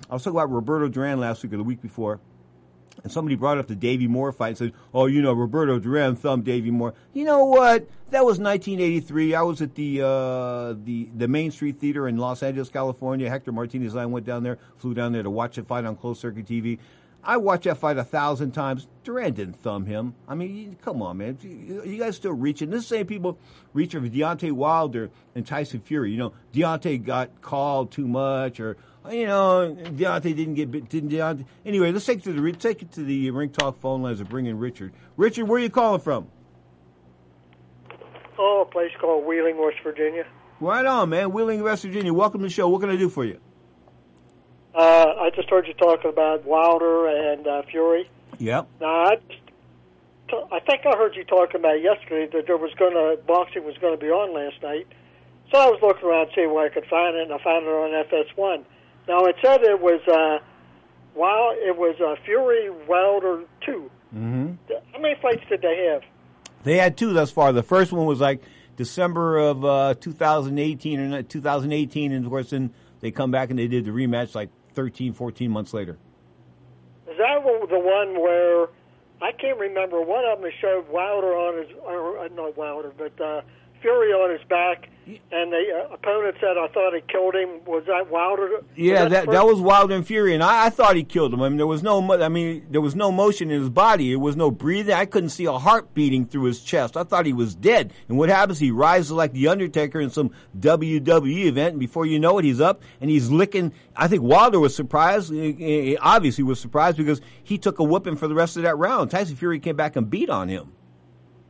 I 0.09 0.13
was 0.13 0.23
talking 0.23 0.37
about 0.37 0.51
Roberto 0.51 0.89
Duran 0.89 1.19
last 1.19 1.43
week 1.43 1.53
or 1.53 1.57
the 1.57 1.63
week 1.63 1.81
before. 1.81 2.19
And 3.03 3.11
somebody 3.11 3.35
brought 3.35 3.57
up 3.57 3.67
the 3.67 3.75
Davy 3.75 4.07
Moore 4.07 4.31
fight 4.31 4.49
and 4.49 4.57
said, 4.57 4.73
"Oh, 4.93 5.05
you 5.05 5.21
know, 5.21 5.33
Roberto 5.33 5.79
Duran 5.79 6.15
thumbed 6.15 6.43
Davy 6.43 6.71
Moore." 6.71 6.93
You 7.13 7.23
know 7.23 7.45
what? 7.45 7.87
That 8.09 8.25
was 8.25 8.37
1983. 8.37 9.33
I 9.33 9.41
was 9.43 9.61
at 9.61 9.75
the 9.75 10.01
uh, 10.01 10.73
the 10.83 11.09
the 11.15 11.27
Main 11.27 11.51
Street 11.51 11.79
Theater 11.79 12.07
in 12.07 12.17
Los 12.17 12.43
Angeles, 12.43 12.69
California. 12.69 13.29
Hector 13.29 13.51
Martinez 13.51 13.93
and 13.93 14.01
I 14.01 14.05
went 14.05 14.25
down 14.25 14.43
there, 14.43 14.59
flew 14.77 14.93
down 14.93 15.13
there 15.13 15.23
to 15.23 15.29
watch 15.29 15.55
the 15.55 15.63
fight 15.63 15.85
on 15.85 15.95
closed 15.95 16.19
circuit 16.19 16.45
TV. 16.45 16.79
I 17.23 17.37
watched 17.37 17.65
that 17.65 17.77
fight 17.77 17.97
a 17.97 18.03
thousand 18.03 18.51
times. 18.51 18.87
Duran 19.03 19.33
didn't 19.33 19.55
thumb 19.57 19.85
him. 19.85 20.15
I 20.27 20.33
mean, 20.33 20.75
come 20.81 21.01
on, 21.03 21.17
man. 21.17 21.37
You 21.41 21.97
guys 21.99 22.15
still 22.15 22.33
reaching. 22.33 22.71
This 22.71 22.87
same 22.87 23.05
people 23.05 23.37
reaching 23.73 24.01
for 24.01 24.09
Deontay 24.09 24.51
Wilder 24.51 25.11
and 25.35 25.45
Tyson 25.45 25.81
Fury. 25.81 26.11
You 26.11 26.17
know, 26.17 26.33
Deontay 26.53 27.03
got 27.03 27.41
called 27.41 27.91
too 27.91 28.07
much 28.07 28.59
or 28.59 28.75
You 29.09 29.27
know, 29.27 29.75
Deontay 29.79 30.35
didn't 30.35 30.55
get 30.55 30.71
bit- 30.71 30.89
didn't 30.89 31.09
Deontay. 31.09 31.45
Anyway, 31.65 31.91
let's 31.91 32.05
take 32.05 32.19
it 32.19 32.23
to 32.23 32.33
the 32.33 32.51
take 32.53 32.81
it 32.81 32.91
to 32.93 33.03
the 33.03 33.29
Ring 33.31 33.49
Talk 33.49 33.79
phone 33.79 34.01
lines 34.01 34.19
and 34.19 34.27
bring 34.29 34.47
in 34.47 34.57
Richard. 34.57 34.91
Richard, 35.15 35.47
where 35.47 35.59
are 35.59 35.63
you 35.63 35.69
calling 35.69 36.01
from? 36.01 36.27
Oh, 38.39 38.65
a 38.67 38.71
place 38.71 38.91
called 38.99 39.25
Wheeling, 39.25 39.61
West 39.63 39.77
Virginia. 39.83 40.25
Right 40.59 40.85
on, 40.85 41.09
man. 41.09 41.31
Wheeling, 41.31 41.61
West 41.61 41.83
Virginia. 41.83 42.13
Welcome 42.13 42.41
to 42.41 42.47
the 42.47 42.53
show. 42.53 42.67
What 42.69 42.81
can 42.81 42.89
I 42.89 42.95
do 42.95 43.09
for 43.09 43.25
you? 43.25 43.39
Uh, 44.73 45.13
I 45.19 45.29
just 45.35 45.49
heard 45.49 45.67
you 45.67 45.73
talking 45.73 46.09
about 46.09 46.45
Wilder 46.45 47.07
and 47.07 47.45
uh, 47.45 47.61
Fury. 47.69 48.09
Yep. 48.39 48.67
Now, 48.79 49.05
I, 49.05 49.15
just, 50.29 50.53
I 50.53 50.59
think 50.59 50.85
I 50.85 50.97
heard 50.97 51.15
you 51.15 51.23
talking 51.25 51.57
about 51.57 51.81
yesterday 51.81 52.29
that 52.33 52.47
there 52.47 52.57
was 52.57 52.73
going 52.75 52.93
to 52.93 53.21
boxing 53.27 53.65
was 53.65 53.77
going 53.79 53.97
to 53.97 54.03
be 54.03 54.09
on 54.09 54.33
last 54.33 54.61
night. 54.63 54.87
So 55.51 55.59
I 55.59 55.67
was 55.67 55.79
looking 55.81 56.07
around 56.07 56.27
to 56.27 56.33
see 56.33 56.47
where 56.47 56.65
I 56.65 56.69
could 56.69 56.85
find 56.85 57.15
it, 57.17 57.23
and 57.23 57.33
I 57.33 57.43
found 57.43 57.65
it 57.65 57.69
on 57.69 58.05
FS1. 58.05 58.63
Now 59.07 59.25
it 59.25 59.35
said 59.43 59.61
it 59.63 59.81
was 59.81 59.99
uh, 60.07 60.39
wow, 61.15 61.51
it 61.53 61.75
was 61.75 61.99
uh, 61.99 62.15
Fury 62.23 62.69
Wilder 62.87 63.43
two. 63.65 63.91
Mm-hmm. 64.15 64.53
How 64.93 64.99
many 64.99 65.15
fights 65.21 65.43
did 65.49 65.61
they 65.61 65.89
have? 65.91 66.03
They 66.63 66.77
had 66.77 66.97
two 66.97 67.11
thus 67.11 67.31
far. 67.31 67.51
The 67.51 67.63
first 67.63 67.91
one 67.91 68.05
was 68.05 68.21
like 68.21 68.41
December 68.77 69.37
of 69.39 69.65
uh, 69.65 69.95
2018 69.99 70.99
or 70.99 71.07
not- 71.07 71.29
2018, 71.29 72.11
and 72.11 72.25
of 72.25 72.29
course 72.31 72.51
then 72.51 72.71
they 73.01 73.11
come 73.11 73.31
back 73.31 73.49
and 73.49 73.59
they 73.59 73.67
did 73.67 73.85
the 73.85 73.91
rematch 73.91 74.35
like 74.35 74.49
13, 74.81 75.13
14 75.13 75.51
months 75.51 75.75
later. 75.75 75.95
Is 77.07 77.15
that 77.19 77.43
the 77.69 77.79
one 77.79 78.19
where 78.19 78.63
I 79.21 79.31
can't 79.31 79.59
remember? 79.59 80.01
One 80.01 80.23
of 80.25 80.41
them 80.41 80.49
showed 80.59 80.89
Wilder 80.89 81.27
on 81.27 81.59
his, 81.59 81.77
or 81.83 82.17
uh, 82.17 82.29
not 82.29 82.57
Wilder, 82.57 82.91
but 82.97 83.21
uh, 83.21 83.41
Fury 83.79 84.11
on 84.11 84.31
his 84.31 84.41
back, 84.49 84.89
and 85.31 85.51
the 85.51 85.63
uh, 85.89 85.93
opponent 85.93 86.35
said, 86.39 86.57
"I 86.57 86.67
thought 86.73 86.93
he 86.93 87.01
killed 87.07 87.35
him." 87.35 87.49
Was 87.65 87.83
that 87.87 88.09
Wilder? 88.11 88.61
Yeah, 88.75 89.05
that 89.09 89.25
first- 89.25 89.31
that 89.31 89.45
was 89.45 89.59
Wilder 89.59 89.95
and 89.95 90.05
Fury, 90.05 90.33
and 90.33 90.43
I, 90.43 90.67
I 90.67 90.69
thought 90.69 90.95
he 90.95 91.03
killed 91.03 91.33
him. 91.33 91.41
I 91.41 91.49
mean, 91.49 91.57
there 91.57 91.67
was 91.67 91.81
no, 91.83 92.01
I 92.21 92.29
mean, 92.29 92.65
there 92.69 92.81
was 92.81 92.95
no 92.95 93.11
motion 93.11 93.49
in 93.51 93.59
his 93.59 93.69
body. 93.69 94.09
There 94.09 94.19
was 94.19 94.35
no 94.35 94.51
breathing. 94.51 94.93
I 94.95 95.05
couldn't 95.05 95.29
see 95.29 95.45
a 95.45 95.53
heart 95.53 95.93
beating 95.93 96.25
through 96.25 96.43
his 96.43 96.61
chest. 96.61 96.95
I 96.95 97.03
thought 97.03 97.25
he 97.25 97.33
was 97.33 97.55
dead. 97.55 97.93
And 98.09 98.17
what 98.17 98.29
happens? 98.29 98.59
He 98.59 98.71
rises 98.71 99.11
like 99.11 99.33
the 99.33 99.47
Undertaker 99.47 99.99
in 99.99 100.09
some 100.09 100.31
WWE 100.59 101.45
event, 101.45 101.71
and 101.71 101.79
before 101.79 102.05
you 102.05 102.19
know 102.19 102.37
it, 102.37 102.45
he's 102.45 102.61
up 102.61 102.81
and 103.01 103.09
he's 103.09 103.29
licking. 103.29 103.73
I 103.95 104.07
think 104.07 104.21
Wilder 104.23 104.59
was 104.59 104.75
surprised. 104.75 105.33
eh, 105.33 105.53
eh, 105.59 105.95
Obviously, 105.99 106.43
was 106.43 106.59
surprised 106.59 106.97
because 106.97 107.21
he 107.43 107.57
took 107.57 107.79
a 107.79 107.83
whipping 107.83 108.15
for 108.15 108.27
the 108.27 108.35
rest 108.35 108.57
of 108.57 108.63
that 108.63 108.77
round. 108.77 109.11
Tyson 109.11 109.35
Fury 109.35 109.59
came 109.59 109.75
back 109.75 109.95
and 109.95 110.09
beat 110.09 110.29
on 110.29 110.47
him. 110.47 110.71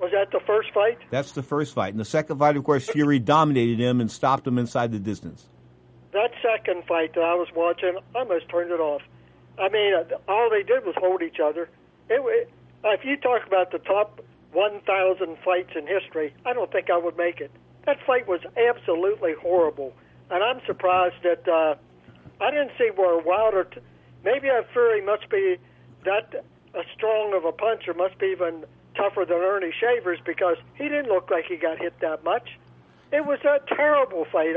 Was 0.02 0.12
that 0.14 0.32
the 0.32 0.40
first 0.48 0.74
fight? 0.74 0.98
That's 1.12 1.32
the 1.32 1.44
first 1.44 1.76
fight. 1.76 1.94
And 1.94 2.00
the 2.00 2.06
second 2.06 2.40
fight, 2.40 2.58
of 2.58 2.64
course, 2.64 2.90
Fury 2.90 3.20
dominated 3.20 3.80
him 3.80 4.02
and 4.02 4.12
stopped 4.12 4.48
him 4.48 4.58
inside 4.58 4.92
the 4.92 5.00
distance. 5.00 5.48
That 6.12 6.32
second 6.42 6.86
fight 6.88 7.14
that 7.14 7.24
I 7.24 7.36
was 7.36 7.50
watching, 7.56 7.98
I 8.16 8.20
almost 8.20 8.50
turned 8.50 8.72
it 8.72 8.80
off. 8.80 9.04
I 9.60 9.70
mean, 9.70 9.94
uh, 9.94 10.18
all 10.28 10.50
they 10.50 10.64
did 10.64 10.86
was 10.86 10.96
hold 10.98 11.22
each 11.22 11.40
other. 11.40 11.70
It, 12.10 12.50
uh, 12.84 12.90
if 12.90 13.06
you 13.06 13.16
talk 13.16 13.46
about 13.46 13.72
the 13.72 13.78
top 13.78 14.22
1,000 14.54 15.38
fights 15.46 15.70
in 15.76 15.86
history, 15.86 16.34
I 16.46 16.54
don't 16.54 16.72
think 16.72 16.90
I 16.90 16.98
would 16.98 17.16
make 17.16 17.40
it. 17.40 17.52
That 17.86 17.98
fight 18.06 18.28
was 18.28 18.42
absolutely 18.58 19.34
horrible, 19.40 19.94
and 20.32 20.44
I'm 20.44 20.62
surprised 20.66 21.22
that 21.24 21.48
uh, 21.48 21.76
I 22.44 22.50
didn't 22.52 22.72
see 22.78 22.90
where 22.96 23.20
Wilder. 23.20 23.66
T- 23.66 23.82
maybe 24.24 24.50
uh, 24.50 24.64
Fury 24.74 25.02
must 25.02 25.30
be 25.30 25.58
that 26.06 26.44
uh, 26.76 26.82
strong 26.96 27.34
of 27.36 27.46
a 27.46 27.52
puncher, 27.52 27.94
must 27.94 28.18
be 28.18 28.28
even 28.28 28.66
tougher 29.02 29.26
than 29.26 29.38
Earnie 29.38 29.74
Shavers 29.80 30.20
because 30.26 30.58
he 30.76 30.84
didn't 30.84 31.08
look 31.08 31.32
like 31.32 31.46
he 31.46 31.56
got 31.58 31.80
hit 31.80 31.94
that 32.02 32.24
much. 32.24 32.60
It 33.12 33.26
was 33.26 33.40
a 33.44 33.60
terrible 33.74 34.26
fight. 34.32 34.56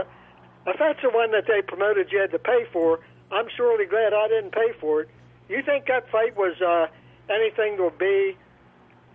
If 0.66 0.78
that's 0.78 1.00
the 1.02 1.10
one 1.10 1.32
that 1.32 1.44
they 1.46 1.62
promoted 1.62 2.12
you 2.12 2.20
had 2.20 2.30
to 2.32 2.38
pay 2.38 2.66
for, 2.72 3.00
I'm 3.32 3.46
surely 3.56 3.86
glad 3.86 4.12
I 4.12 4.28
didn't 4.28 4.52
pay 4.52 4.72
for 4.80 5.02
it. 5.02 5.08
You 5.48 5.62
think 5.62 5.86
that 5.86 6.10
fight 6.10 6.36
was 6.36 6.60
uh, 6.60 6.86
anything 7.32 7.76
to 7.78 7.90
be? 7.98 8.36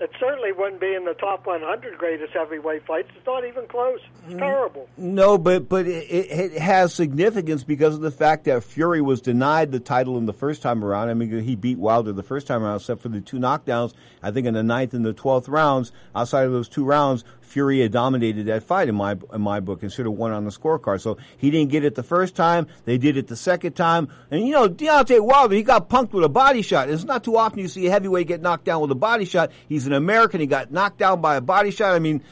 It 0.01 0.11
certainly 0.17 0.53
wouldn't 0.53 0.79
be 0.79 0.93
in 0.93 1.03
the 1.03 1.13
top 1.13 1.45
100 1.45 1.97
greatest 1.97 2.31
heavyweight 2.31 2.85
fights. 2.85 3.09
It's 3.17 3.25
not 3.25 3.45
even 3.45 3.67
close. 3.67 3.99
It's 4.25 4.35
mm, 4.35 4.39
terrible. 4.39 4.87
No, 4.97 5.37
but 5.37 5.67
but 5.67 5.87
it, 5.87 6.09
it 6.09 6.53
it 6.53 6.61
has 6.61 6.93
significance 6.93 7.65
because 7.65 7.95
of 7.95 8.01
the 8.01 8.11
fact 8.11 8.45
that 8.45 8.63
Fury 8.63 9.01
was 9.01 9.19
denied 9.19 9.73
the 9.73 9.79
title 9.79 10.17
in 10.17 10.25
the 10.25 10.33
first 10.33 10.61
time 10.61 10.85
around. 10.85 11.09
I 11.09 11.15
mean, 11.15 11.41
he 11.41 11.55
beat 11.55 11.77
Wilder 11.77 12.13
the 12.13 12.23
first 12.23 12.47
time 12.47 12.63
around, 12.63 12.77
except 12.77 13.01
for 13.01 13.09
the 13.09 13.19
two 13.19 13.39
knockdowns. 13.39 13.93
I 14.23 14.31
think 14.31 14.47
in 14.47 14.53
the 14.53 14.63
ninth 14.63 14.93
and 14.93 15.05
the 15.05 15.11
twelfth 15.11 15.49
rounds. 15.49 15.91
Outside 16.15 16.45
of 16.45 16.53
those 16.53 16.69
two 16.69 16.85
rounds, 16.85 17.25
Fury 17.49 17.87
dominated 17.89 18.45
that 18.45 18.63
fight 18.63 18.87
in 18.87 18.95
my 18.95 19.17
in 19.33 19.41
my 19.41 19.59
book 19.59 19.83
and 19.83 19.91
should 19.91 20.05
have 20.05 20.15
won 20.15 20.31
on 20.31 20.45
the 20.45 20.51
scorecard. 20.51 21.01
So 21.01 21.17
he 21.37 21.51
didn't 21.51 21.71
get 21.71 21.83
it 21.83 21.95
the 21.95 22.03
first 22.03 22.35
time. 22.35 22.67
They 22.85 22.97
did 22.97 23.17
it 23.17 23.27
the 23.27 23.35
second 23.35 23.73
time. 23.73 24.09
And 24.31 24.45
you 24.45 24.53
know, 24.53 24.69
Deontay 24.69 25.19
Wilder, 25.19 25.55
he 25.55 25.63
got 25.63 25.89
punked 25.89 26.13
with 26.13 26.23
a 26.23 26.29
body 26.29 26.61
shot. 26.61 26.89
It's 26.89 27.03
not 27.03 27.23
too 27.23 27.37
often 27.37 27.59
you 27.59 27.67
see 27.67 27.87
a 27.87 27.91
heavyweight 27.91 28.27
get 28.27 28.41
knocked 28.41 28.65
down 28.65 28.81
with 28.81 28.91
a 28.91 28.95
body 28.95 29.25
shot. 29.25 29.51
He's 29.67 29.87
an 29.87 29.93
American. 29.93 30.39
He 30.39 30.47
got 30.47 30.71
knocked 30.71 30.97
down 30.97 31.21
by 31.21 31.35
a 31.35 31.41
body 31.41 31.71
shot. 31.71 31.93
I 31.93 31.99
mean, 31.99 32.23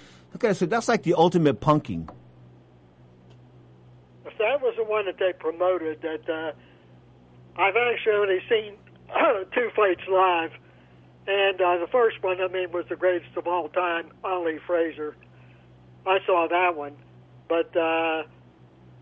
I 0.43 0.53
said, 0.53 0.69
that's 0.69 0.87
like 0.87 1.03
the 1.03 1.15
ultimate 1.15 1.59
punking. 1.59 2.09
If 4.25 4.37
that 4.37 4.61
was 4.61 4.75
the 4.77 4.83
one 4.83 5.05
that 5.05 5.17
they 5.17 5.33
promoted, 5.33 6.01
that 6.01 6.29
uh, 6.29 6.51
I've 7.59 7.75
actually 7.75 8.13
only 8.13 8.39
seen 8.49 8.73
two 9.55 9.69
fights 9.75 10.01
live, 10.09 10.51
and 11.27 11.61
uh, 11.61 11.77
the 11.77 11.87
first 11.91 12.23
one, 12.23 12.41
I 12.41 12.47
mean, 12.47 12.71
was 12.71 12.85
the 12.89 12.95
greatest 12.95 13.35
of 13.37 13.47
all 13.47 13.69
time, 13.69 14.09
Ali 14.23 14.57
Frazier. 14.65 15.15
I 16.05 16.19
saw 16.25 16.47
that 16.49 16.75
one, 16.75 16.93
but 17.49 17.75
uh, 17.75 18.23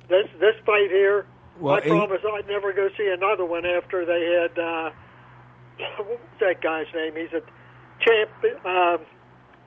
this 0.09 0.25
this 0.39 0.55
fight 0.65 0.89
here, 0.89 1.25
Well, 1.59 1.75
I 1.75 1.79
and- 1.79 1.89
promise 1.89 2.21
I'd 2.25 2.47
never 2.47 2.73
go 2.73 2.89
see 2.97 3.07
another 3.07 3.45
one 3.45 3.65
after 3.65 4.05
they 4.05 4.23
had 4.41 4.57
uh, 4.59 4.89
what 5.97 6.07
was 6.09 6.19
that 6.39 6.61
guy's 6.61 6.87
name? 6.95 7.13
He's 7.15 7.33
a 7.33 7.41
champ. 8.03 8.65
Um, 8.65 9.05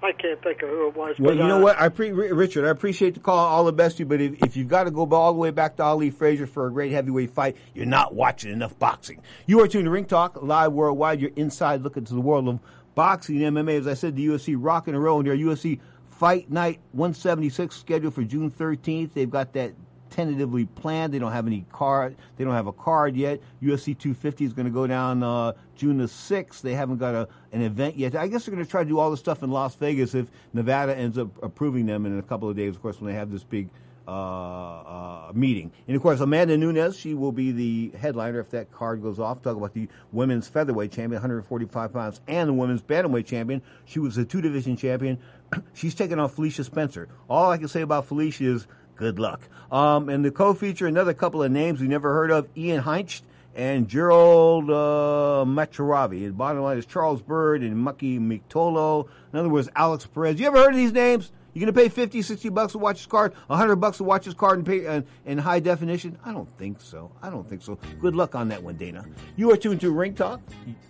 I 0.03 0.13
can't 0.13 0.41
think 0.43 0.63
of 0.63 0.69
who 0.69 0.89
it 0.89 0.97
was. 0.97 1.19
Well, 1.19 1.35
you 1.35 1.43
know 1.43 1.59
uh, 1.59 1.63
what? 1.63 1.81
I 1.81 1.89
pre- 1.89 2.13
Richard, 2.13 2.65
I 2.65 2.71
appreciate 2.71 3.15
the 3.15 3.21
call. 3.21 3.39
All 3.39 3.65
the 3.65 3.73
best 3.73 3.97
to 3.97 4.05
you, 4.05 4.07
but 4.07 4.21
if, 4.21 4.43
if 4.45 4.57
you've 4.57 4.69
got 4.69 4.85
to 4.85 4.93
go 4.93 5.09
all 5.11 5.33
the 5.33 5.39
way 5.39 5.51
back 5.51 5.77
to 5.77 5.83
Ali 5.83 6.11
Frazier 6.11 6.47
for 6.47 6.69
a 6.69 6.73
great 6.73 6.93
heavyweight 6.93 7.31
fight, 7.31 7.57
you're 7.75 7.87
not 7.87 8.15
watching 8.15 8.53
enough 8.53 8.79
boxing. 8.79 9.21
You 9.47 9.61
are 9.61 9.69
tuned 9.69 9.87
to 9.87 9.91
Ring 9.91 10.05
Talk 10.05 10.41
live 10.41 10.73
worldwide. 10.73 11.21
You're 11.21 11.33
inside 11.35 11.83
looking 11.83 12.05
to 12.05 12.15
the 12.15 12.21
world 12.21 12.49
of 12.49 12.61
boxing 12.95 13.43
and 13.43 13.57
MMA. 13.57 13.81
As 13.81 13.87
I 13.89 13.95
said, 13.95 14.15
the 14.15 14.27
UFC 14.27 14.55
rocking 14.57 14.95
and 14.95 15.03
rolling. 15.03 15.27
Their 15.27 15.37
UFC 15.37 15.81
Fight 16.09 16.51
Night 16.51 16.81
176 16.93 17.77
scheduled 17.77 18.15
for 18.15 18.23
June 18.23 18.51
13th. 18.51 19.15
They've 19.15 19.31
got 19.31 19.53
that 19.55 19.75
tentatively 20.11 20.67
planned. 20.67 21.13
They 21.13 21.19
don't 21.19 21.33
have 21.33 21.47
any 21.47 21.65
card. 21.73 22.17
They 22.37 22.45
don't 22.45 22.55
have 22.55 22.67
a 22.67 22.73
card 22.73 23.17
yet. 23.17 23.41
UFC 23.63 23.97
250 23.97 24.45
is 24.45 24.53
going 24.53 24.67
to 24.67 24.73
go 24.73 24.87
down 24.87 25.23
uh, 25.23 25.53
June 25.77 25.99
the 25.99 26.05
6th. 26.05 26.61
They 26.61 26.75
haven't 26.75 26.99
got 26.99 27.15
a, 27.15 27.29
an 27.53 27.63
event 27.63 27.97
yet. 27.97 28.15
I 28.15 28.29
guess 28.29 28.45
they're 28.45 28.55
going 28.55 28.65
to 28.65 28.71
try 28.71 28.83
to 28.83 28.89
do 28.89 28.99
all 28.99 29.11
the 29.11 29.17
stuff 29.17 29.43
in 29.43 29.51
Las 29.51 29.75
Vegas 29.77 30.15
if 30.15 30.31
Nevada 30.53 30.97
ends 30.97 31.19
up 31.19 31.29
approving 31.43 31.87
them 31.87 32.07
in 32.07 32.19
a 32.19 32.23
couple 32.23 32.49
of 32.49 32.57
days. 32.57 32.75
Of 32.75 32.83
course, 32.83 33.01
when 33.01 33.13
they 33.13 33.19
have 33.19 33.31
this 33.31 33.45
big 33.45 33.69
uh, 34.09 34.11
uh, 34.11 35.33
meeting. 35.35 35.71
And 35.87 35.95
of 35.95 36.01
course, 36.01 36.21
Amanda 36.21 36.57
Nunes, 36.57 36.97
she 36.97 37.13
will 37.13 37.31
be 37.31 37.53
the 37.53 37.99
headliner 37.99 38.41
if 38.41 38.49
that 38.53 38.73
card 38.73 39.03
goes 39.03 39.21
off. 39.21 39.43
Talk 39.43 39.59
about 39.59 39.75
the 39.75 39.87
women's 40.13 40.49
featherweight 40.49 40.93
champion, 40.93 41.21
145 41.21 41.93
pounds, 41.93 42.23
and 42.27 42.49
the 42.49 42.55
women's 42.55 42.81
bantamweight 42.81 43.27
champion. 43.27 43.61
She 43.85 43.99
was 43.99 44.17
the 44.17 44.25
two 44.25 44.41
division 44.41 44.79
champion. 44.79 45.19
She's 45.75 45.95
taking 45.95 46.19
on 46.19 46.31
Felicia 46.31 46.65
Spencer. 46.65 47.09
All 47.29 47.51
I 47.51 47.59
can 47.59 47.69
say 47.69 47.83
about 47.83 48.07
Felicia 48.07 48.45
is 48.45 48.67
good 48.99 49.19
luck. 49.19 49.41
Um, 49.73 50.09
and 50.09 50.25
the 50.25 50.31
co-feature, 50.31 50.87
another 50.87 51.15
couple 51.15 51.43
of 51.43 51.51
names 51.51 51.81
we 51.81 51.89
never 51.89 52.13
heard 52.13 52.31
of, 52.31 52.49
Ian 52.57 52.83
Heinisch 52.83 53.23
and 53.55 53.89
Gerald 53.89 54.71
uh, 54.71 55.45
Macharavi. 55.47 56.27
The 56.27 56.33
bottom 56.33 56.63
line 56.63 56.79
is 56.79 56.87
Charles 56.87 57.23
Byrd 57.23 57.63
and 57.63 57.77
Mucky 57.77 58.19
Mictolo. 58.19 59.09
In 59.33 59.39
other 59.39 59.49
words, 59.49 59.69
Alex 59.75 60.07
Perez. 60.07 60.39
You 60.39 60.49
ever 60.49 60.59
heard 60.59 60.71
of 60.71 60.77
these 60.77 60.93
names? 60.93 61.33
You 61.59 61.67
going 61.67 61.75
to 61.75 61.81
pay 61.81 61.89
50, 61.89 62.23
60 62.23 62.51
bucks 62.51 62.73
to 62.73 62.79
watch 62.79 62.99
his 62.99 63.07
card, 63.07 63.35
100 63.49 63.75
bucks 63.77 63.97
to 63.97 64.05
watch 64.05 64.25
his 64.25 64.35
card 64.35 64.61
in, 64.61 64.65
pay, 64.65 64.87
uh, 64.87 65.03
in 65.27 65.39
high 65.39 65.59
definition? 65.59 66.17
I 66.25 66.31
don't 66.31 66.49
think 66.57 66.81
so. 66.81 67.11
I 67.21 67.31
don't 67.31 67.49
think 67.49 67.63
so. 67.63 67.81
Good 68.01 68.15
luck 68.15 68.37
on 68.37 68.47
that 68.51 68.63
one, 68.63 68.77
Dana. 68.77 69.05
You 69.35 69.51
are 69.51 69.57
tuned 69.57 69.81
to 69.81 69.91
Ring 69.91 70.15
Talk, 70.15 70.41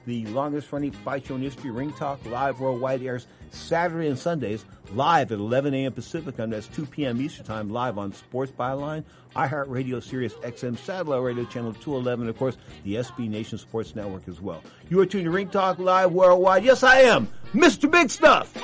the 0.05 0.27
longest 0.27 0.71
running 0.71 0.93
fight 0.93 1.25
show 1.25 1.37
in 1.37 1.41
history. 1.41 1.71
Ring 1.71 1.91
Talk 1.95 2.23
live 2.27 2.61
worldwide 2.61 3.03
airs 3.03 3.27
Saturday 3.51 4.09
and 4.09 4.19
Sundays 4.19 4.67
live 4.93 5.33
at 5.33 5.39
11 5.39 5.73
a.m. 5.73 5.93
Pacific 5.93 6.37
time. 6.37 6.51
That's 6.51 6.69
2 6.69 6.85
p.m. 6.85 7.19
Eastern 7.19 7.47
time 7.47 7.71
live 7.71 7.97
on 7.97 8.13
Sports 8.13 8.53
Byline, 8.53 9.05
iHeartRadio, 9.37 10.03
Sirius 10.03 10.35
XM, 10.35 10.77
Satellite 10.77 11.23
Radio 11.23 11.45
Channel 11.47 11.73
211, 11.73 12.29
of 12.29 12.37
course, 12.37 12.59
the 12.85 12.97
SB 12.97 13.31
Nation 13.31 13.57
Sports 13.57 13.97
Network 13.97 14.29
as 14.29 14.43
well. 14.43 14.63
You 14.91 15.01
are 15.01 15.07
tuned 15.07 15.25
to 15.25 15.31
Ring 15.31 15.49
Talk 15.49 15.79
live 15.79 16.13
worldwide. 16.13 16.63
Yes, 16.63 16.83
I 16.83 17.01
am 17.01 17.27
Mr. 17.55 17.91
Big 17.91 18.11
Stuff. 18.11 18.55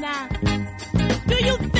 Now. 0.00 0.28
Do 1.26 1.36
you 1.44 1.79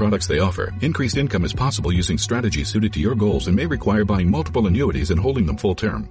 products 0.01 0.25
they 0.25 0.39
offer. 0.39 0.73
Increased 0.81 1.15
income 1.15 1.45
is 1.45 1.53
possible 1.53 1.91
using 1.91 2.17
strategies 2.17 2.69
suited 2.69 2.91
to 2.93 2.99
your 2.99 3.13
goals 3.13 3.45
and 3.45 3.55
may 3.55 3.67
require 3.67 4.03
buying 4.03 4.31
multiple 4.31 4.65
annuities 4.65 5.11
and 5.11 5.19
holding 5.19 5.45
them 5.45 5.57
full 5.57 5.75
term. 5.75 6.09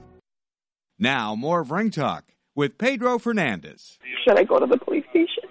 Now, 0.96 1.34
more 1.34 1.58
of 1.62 1.72
Ring 1.72 1.90
Talk 1.90 2.22
with 2.54 2.78
Pedro 2.78 3.18
Fernandez. 3.18 3.98
Should 4.22 4.38
I 4.38 4.44
go 4.44 4.60
to 4.60 4.66
the 4.66 4.78
police 4.78 5.04
station? 5.10 5.42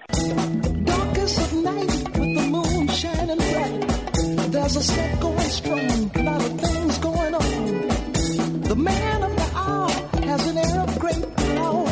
Darkest 0.86 1.38
of 1.42 1.54
night 1.66 2.18
with 2.18 2.32
the 2.38 2.48
moon 2.56 2.88
shining 2.88 3.42
bright. 3.52 4.52
There's 4.54 4.76
a 4.78 4.84
set 4.84 5.20
going 5.20 5.50
strong, 5.60 6.12
a 6.16 6.24
lot 6.24 6.42
of 6.42 6.62
things 6.62 6.98
going 7.00 7.34
on. 7.34 8.62
The 8.72 8.76
man 8.78 9.24
of 9.24 9.36
the 9.36 9.50
hour 9.54 9.90
has 10.30 10.48
an 10.48 10.58
air 10.60 10.80
of 10.88 10.98
great 10.98 11.36
power. 11.36 11.88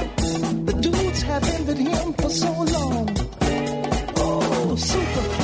The 0.69 0.77
dudes 0.79 1.21
have 1.23 1.43
envied 1.43 1.77
him 1.89 2.13
for 2.13 2.29
so 2.29 2.51
long. 2.53 3.09
Oh, 4.15 4.75
Superfly. 4.77 5.36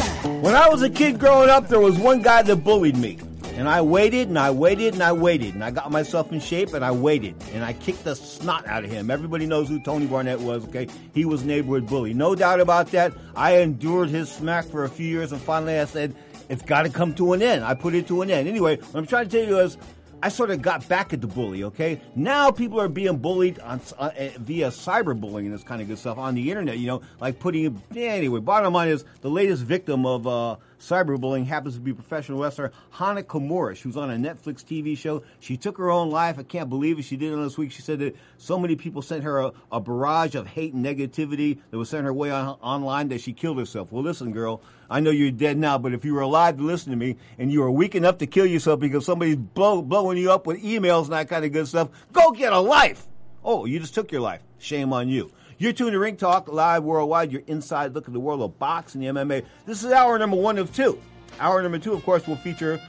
When 0.44 0.56
I 0.56 0.68
was 0.68 0.82
a 0.82 0.90
kid 0.90 1.20
growing 1.20 1.50
up, 1.50 1.70
there 1.70 1.80
was 1.80 1.98
one 1.98 2.22
guy 2.22 2.42
that 2.42 2.66
bullied 2.66 2.98
me. 2.98 3.18
And 3.56 3.70
I 3.70 3.82
waited 3.82 4.28
and 4.28 4.38
I 4.38 4.52
waited 4.52 4.94
and 4.94 5.02
I 5.02 5.14
waited 5.14 5.54
and 5.54 5.64
I 5.64 5.72
got 5.72 5.90
myself 5.90 6.34
in 6.34 6.42
shape 6.42 6.74
and 6.74 6.84
I 6.84 6.92
waited 6.92 7.42
and 7.54 7.64
I 7.64 7.72
kicked 7.72 8.04
the 8.04 8.14
snot 8.14 8.68
out 8.68 8.84
of 8.84 8.92
him. 8.92 9.10
Everybody 9.10 9.46
knows 9.46 9.70
who 9.70 9.80
Tony 9.80 10.06
Barnett 10.06 10.42
was, 10.42 10.66
okay? 10.66 10.90
He 11.14 11.24
was 11.24 11.46
neighborhood 11.46 11.88
bully. 11.88 12.14
No 12.14 12.36
doubt 12.36 12.60
about 12.60 12.92
that. 12.92 13.14
I 13.38 13.60
endured 13.60 14.10
his 14.10 14.30
smack 14.30 14.66
for 14.66 14.84
a 14.84 14.90
few 14.90 15.08
years 15.08 15.32
and 15.32 15.42
finally 15.42 15.80
I 15.80 15.86
said, 15.86 16.14
it's 16.50 16.62
got 16.62 16.82
to 16.82 16.90
come 16.90 17.16
to 17.16 17.32
an 17.32 17.42
end. 17.42 17.64
I 17.64 17.74
put 17.74 17.94
it 17.94 18.06
to 18.08 18.22
an 18.22 18.30
end. 18.30 18.46
Anyway, 18.50 18.76
what 18.76 18.96
I'm 18.96 19.08
trying 19.08 19.30
to 19.30 19.38
tell 19.40 19.48
you 19.48 19.60
is, 19.62 19.78
I 20.24 20.30
sort 20.30 20.52
of 20.52 20.62
got 20.62 20.88
back 20.88 21.12
at 21.12 21.20
the 21.20 21.28
bully, 21.28 21.66
okay? 21.66 22.00
Now 22.16 22.50
people 22.50 22.80
are 22.80 22.88
being 22.88 23.18
bullied 23.18 23.60
on 23.60 23.82
uh, 24.00 24.04
uh, 24.18 24.30
via 24.38 24.70
cyberbullying 24.70 25.40
and 25.40 25.54
this 25.54 25.66
kind 25.66 25.82
of 25.82 25.90
good 25.90 26.00
stuff 26.00 26.18
on 26.18 26.34
the 26.34 26.50
internet, 26.50 26.78
you 26.78 26.88
know, 26.88 27.02
like 27.20 27.40
putting. 27.40 27.84
Anyway, 27.94 28.40
bottom 28.40 28.72
line 28.72 28.88
is 28.88 29.04
the 29.20 29.30
latest 29.30 29.64
victim 29.64 30.06
of 30.06 30.26
uh, 30.26 30.56
cyberbullying 30.80 31.46
happens 31.46 31.76
to 31.76 31.82
be 31.82 31.92
professional 31.92 32.40
wrestler 32.40 32.72
Hana 32.92 33.22
Kimura. 33.22 33.76
She 33.76 33.90
was 33.90 33.98
on 33.98 34.12
a 34.12 34.16
Netflix 34.16 34.64
TV 34.64 34.98
show. 34.98 35.24
She 35.42 35.58
took 35.58 35.78
her 35.78 35.92
own 35.92 36.10
life. 36.10 36.40
I 36.40 36.44
can't 36.44 36.70
believe 36.70 37.00
it. 37.00 37.04
She 37.04 37.18
did 37.18 37.34
it 37.34 37.36
this 37.36 37.58
week. 37.58 37.74
She 37.74 37.82
said 37.82 38.00
that 38.00 38.16
so 38.38 38.58
many 38.58 38.78
people 38.78 39.02
sent 39.02 39.26
her 39.26 39.40
a, 39.40 39.52
a 39.74 39.82
barrage 39.82 40.36
of 40.36 40.48
hate 40.48 40.74
and 40.74 40.86
negativity 40.86 41.60
that 41.72 41.78
was 41.78 41.90
sent 41.90 42.06
her 42.06 42.14
way 42.14 42.32
on, 42.32 42.58
online 42.62 43.10
that 43.10 43.20
she 43.20 43.34
killed 43.34 43.58
herself. 43.58 43.92
Well, 43.92 44.04
listen, 44.04 44.32
girl, 44.32 44.62
I 44.94 45.00
know 45.00 45.10
you're 45.10 45.32
dead 45.32 45.58
now, 45.58 45.80
but 45.80 45.96
if 45.96 46.06
you 46.06 46.14
were 46.14 46.22
alive 46.22 46.58
to 46.58 46.64
listen 46.64 46.92
to 46.92 46.96
me 46.96 47.16
and 47.40 47.52
you 47.52 47.62
were 47.62 47.72
weak 47.72 47.96
enough 47.96 48.20
to 48.20 48.28
kill 48.28 48.46
yourself 48.46 48.80
because 48.80 49.04
somebody's 49.04 49.38
blow, 49.38 49.82
blowing 49.82 50.20
you 50.20 50.32
up 50.32 50.46
with 50.46 50.62
emails 50.62 51.06
and 51.06 51.14
that 51.14 51.28
kind 51.28 51.44
of 51.44 51.52
good 51.52 51.68
stuff, 51.68 51.90
go 52.12 52.30
get 52.30 52.54
a 52.54 52.60
life. 52.60 53.08
Oh, 53.44 53.66
you 53.66 53.80
just 53.80 53.96
took 53.96 54.12
your 54.12 54.22
life. 54.22 54.44
Shame 54.60 54.94
on 54.94 55.10
you. 55.10 55.32
You're 55.58 55.74
tuned 55.74 55.94
to 55.94 56.00
Ring 56.00 56.16
Talk 56.16 56.48
live 56.48 56.84
worldwide. 56.84 57.32
Your 57.32 57.42
inside 57.48 57.96
look 57.96 58.06
at 58.06 58.14
the 58.14 58.20
world 58.20 58.44
of 58.44 58.60
boxing 58.60 59.04
and 59.04 59.18
MMA. 59.18 59.44
This 59.66 59.84
is 59.84 59.92
hour 59.92 60.20
number 60.20 60.38
one 60.38 60.60
of 60.60 60.72
two. 60.76 61.02
Hour 61.40 61.64
number 61.64 61.80
two, 61.80 61.94
of 61.94 62.04
course, 62.04 62.28
will 62.28 62.36
feature 62.36 62.80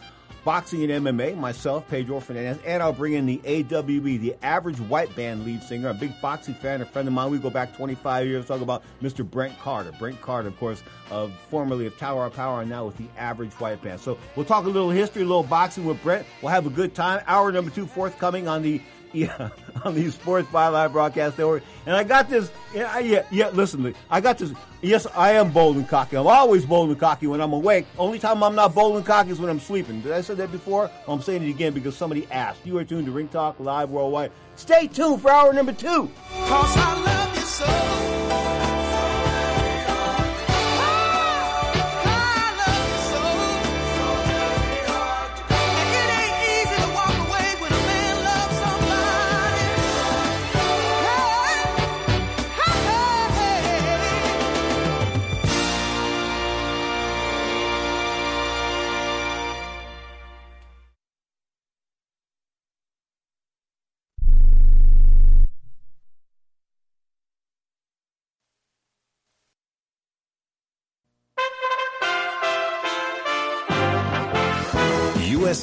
boxing 0.44 0.88
and 0.90 1.04
MMA, 1.04 1.36
myself, 1.36 1.88
Pedro 1.88 2.20
Fernandez, 2.20 2.58
and 2.64 2.82
I'll 2.82 2.92
bring 2.92 3.14
in 3.14 3.26
the 3.26 3.38
AWB, 3.38 4.20
the 4.20 4.36
average 4.42 4.78
white 4.80 5.14
band 5.16 5.44
lead 5.44 5.62
singer, 5.62 5.88
a 5.88 5.94
big 5.94 6.12
boxing 6.20 6.54
fan, 6.54 6.82
a 6.82 6.86
friend 6.86 7.08
of 7.08 7.14
mine. 7.14 7.30
We 7.30 7.38
go 7.38 7.50
back 7.50 7.76
25 7.76 8.26
years, 8.26 8.46
talk 8.46 8.60
about 8.60 8.82
Mr. 9.02 9.28
Brent 9.28 9.58
Carter. 9.58 9.92
Brent 9.98 10.20
Carter, 10.20 10.48
of 10.48 10.58
course, 10.58 10.82
of 11.10 11.32
formerly 11.50 11.86
of 11.86 11.96
Tower 11.96 12.26
of 12.26 12.34
Power 12.34 12.60
and 12.60 12.70
now 12.70 12.84
with 12.86 12.96
the 12.98 13.06
average 13.16 13.52
white 13.54 13.82
band. 13.82 14.00
So 14.00 14.18
we'll 14.36 14.46
talk 14.46 14.64
a 14.64 14.68
little 14.68 14.90
history, 14.90 15.22
a 15.22 15.26
little 15.26 15.42
boxing 15.42 15.84
with 15.84 16.02
Brent. 16.02 16.26
We'll 16.42 16.52
have 16.52 16.66
a 16.66 16.70
good 16.70 16.94
time. 16.94 17.22
Hour 17.26 17.50
number 17.50 17.70
two 17.70 17.86
forthcoming 17.86 18.46
on 18.46 18.62
the 18.62 18.80
yeah, 19.14 19.50
on 19.84 19.94
these 19.94 20.14
Sports 20.14 20.48
Byline 20.48 20.90
broadcast 20.90 21.38
network. 21.38 21.62
And 21.86 21.94
I 21.94 22.02
got 22.02 22.28
this. 22.28 22.50
Yeah, 22.74 22.98
yeah, 22.98 23.24
yeah. 23.30 23.48
Listen. 23.50 23.94
I 24.10 24.20
got 24.20 24.38
this. 24.38 24.52
Yes, 24.82 25.06
I 25.14 25.32
am 25.32 25.52
bold 25.52 25.76
and 25.76 25.88
cocky. 25.88 26.16
I'm 26.16 26.26
always 26.26 26.66
bold 26.66 26.90
and 26.90 26.98
cocky 26.98 27.28
when 27.28 27.40
I'm 27.40 27.52
awake. 27.52 27.86
Only 27.96 28.18
time 28.18 28.42
I'm 28.42 28.56
not 28.56 28.74
bold 28.74 28.96
and 28.96 29.06
cocky 29.06 29.30
is 29.30 29.38
when 29.38 29.50
I'm 29.50 29.60
sleeping. 29.60 30.00
Did 30.00 30.10
I 30.12 30.20
say 30.20 30.34
that 30.34 30.50
before? 30.50 30.90
I'm 31.06 31.22
saying 31.22 31.44
it 31.44 31.50
again 31.50 31.72
because 31.72 31.96
somebody 31.96 32.26
asked. 32.32 32.66
You 32.66 32.76
are 32.78 32.84
tuned 32.84 33.06
to 33.06 33.12
Ring 33.12 33.28
Talk 33.28 33.60
Live 33.60 33.90
Worldwide. 33.90 34.32
Stay 34.56 34.88
tuned 34.88 35.22
for 35.22 35.30
hour 35.30 35.52
number 35.52 35.72
two. 35.72 36.10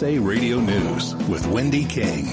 USA 0.02 0.18
Radio 0.18 0.60
News 0.60 1.14
with 1.28 1.46
Wendy 1.46 1.86
King. 1.86 2.26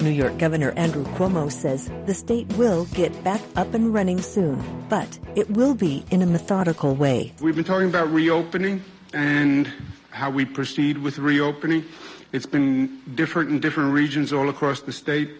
New 0.00 0.10
York 0.10 0.36
Governor 0.36 0.72
Andrew 0.72 1.04
Cuomo 1.14 1.48
says 1.48 1.88
the 2.06 2.14
state 2.14 2.52
will 2.54 2.86
get 2.86 3.22
back 3.22 3.40
up 3.54 3.72
and 3.72 3.94
running 3.94 4.20
soon, 4.20 4.60
but 4.88 5.16
it 5.36 5.48
will 5.50 5.76
be 5.76 6.04
in 6.10 6.22
a 6.22 6.26
methodical 6.26 6.96
way. 6.96 7.32
We've 7.40 7.54
been 7.54 7.64
talking 7.64 7.88
about 7.88 8.10
reopening 8.10 8.82
and 9.12 9.72
how 10.10 10.28
we 10.28 10.44
proceed 10.44 10.98
with 10.98 11.18
reopening. 11.18 11.84
It's 12.32 12.46
been 12.46 13.00
different 13.14 13.50
in 13.50 13.60
different 13.60 13.94
regions 13.94 14.32
all 14.32 14.48
across 14.48 14.80
the 14.80 14.92
state. 14.92 15.30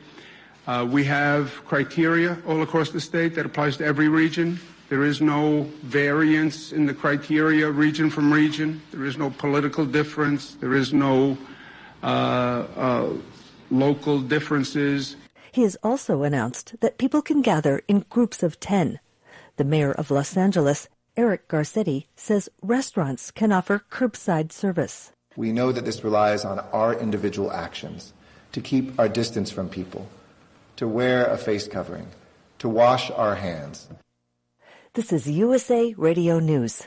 Uh, 0.68 0.86
we 0.88 1.02
have 1.02 1.60
criteria 1.64 2.38
all 2.46 2.62
across 2.62 2.90
the 2.90 3.00
state 3.00 3.34
that 3.34 3.46
applies 3.46 3.78
to 3.78 3.84
every 3.84 4.06
region. 4.06 4.60
There 4.90 5.02
is 5.02 5.20
no 5.20 5.62
variance 5.82 6.70
in 6.70 6.86
the 6.86 6.94
criteria 6.94 7.68
region 7.68 8.10
from 8.10 8.32
region. 8.32 8.80
There 8.92 9.04
is 9.04 9.18
no 9.18 9.30
political 9.30 9.84
difference. 9.84 10.54
There 10.54 10.74
is 10.74 10.92
no 10.92 11.36
Uh, 12.04 12.66
uh, 12.76 13.08
local 13.70 14.20
differences. 14.20 15.16
He 15.52 15.62
has 15.62 15.74
also 15.82 16.22
announced 16.22 16.74
that 16.80 16.98
people 16.98 17.22
can 17.22 17.40
gather 17.40 17.80
in 17.88 18.04
groups 18.10 18.42
of 18.42 18.60
10. 18.60 19.00
The 19.56 19.64
mayor 19.64 19.92
of 19.92 20.10
Los 20.10 20.36
Angeles, 20.36 20.90
Eric 21.16 21.48
Garcetti, 21.48 22.04
says 22.14 22.50
restaurants 22.60 23.30
can 23.30 23.52
offer 23.52 23.82
curbside 23.90 24.52
service. 24.52 25.12
We 25.34 25.50
know 25.50 25.72
that 25.72 25.86
this 25.86 26.04
relies 26.04 26.44
on 26.44 26.58
our 26.74 26.92
individual 26.92 27.50
actions 27.50 28.12
to 28.52 28.60
keep 28.60 29.00
our 29.00 29.08
distance 29.08 29.50
from 29.50 29.70
people, 29.70 30.06
to 30.76 30.86
wear 30.86 31.24
a 31.24 31.38
face 31.38 31.66
covering, 31.66 32.08
to 32.58 32.68
wash 32.68 33.10
our 33.12 33.36
hands. 33.36 33.88
This 34.92 35.10
is 35.10 35.26
USA 35.30 35.94
Radio 35.96 36.38
News. 36.38 36.86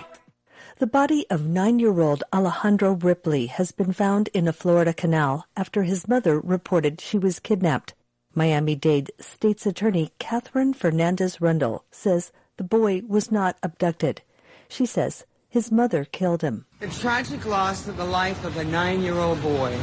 The 0.81 0.87
body 0.87 1.27
of 1.29 1.45
nine-year-old 1.45 2.23
Alejandro 2.33 2.93
Ripley 2.93 3.45
has 3.45 3.71
been 3.71 3.93
found 3.93 4.29
in 4.33 4.47
a 4.47 4.51
Florida 4.51 4.95
canal 4.95 5.45
after 5.55 5.83
his 5.83 6.07
mother 6.07 6.39
reported 6.39 6.99
she 6.99 7.19
was 7.19 7.37
kidnapped. 7.37 7.93
Miami-Dade 8.33 9.11
State's 9.19 9.67
Attorney 9.67 10.11
Katherine 10.17 10.73
Fernandez 10.73 11.39
Rundle 11.39 11.85
says 11.91 12.31
the 12.57 12.63
boy 12.63 13.03
was 13.07 13.31
not 13.31 13.57
abducted. 13.61 14.23
She 14.69 14.87
says 14.87 15.23
his 15.47 15.71
mother 15.71 16.03
killed 16.03 16.41
him. 16.41 16.65
The 16.79 16.87
tragic 16.87 17.45
loss 17.45 17.87
of 17.87 17.97
the 17.97 18.03
life 18.03 18.43
of 18.43 18.57
a 18.57 18.63
nine-year-old 18.63 19.39
boy 19.43 19.77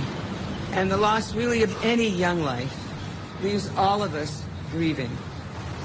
and 0.73 0.91
the 0.91 0.97
loss 0.97 1.33
really 1.33 1.63
of 1.63 1.85
any 1.85 2.09
young 2.09 2.43
life 2.43 2.77
leaves 3.41 3.71
all 3.77 4.03
of 4.03 4.17
us 4.17 4.43
grieving. 4.73 5.17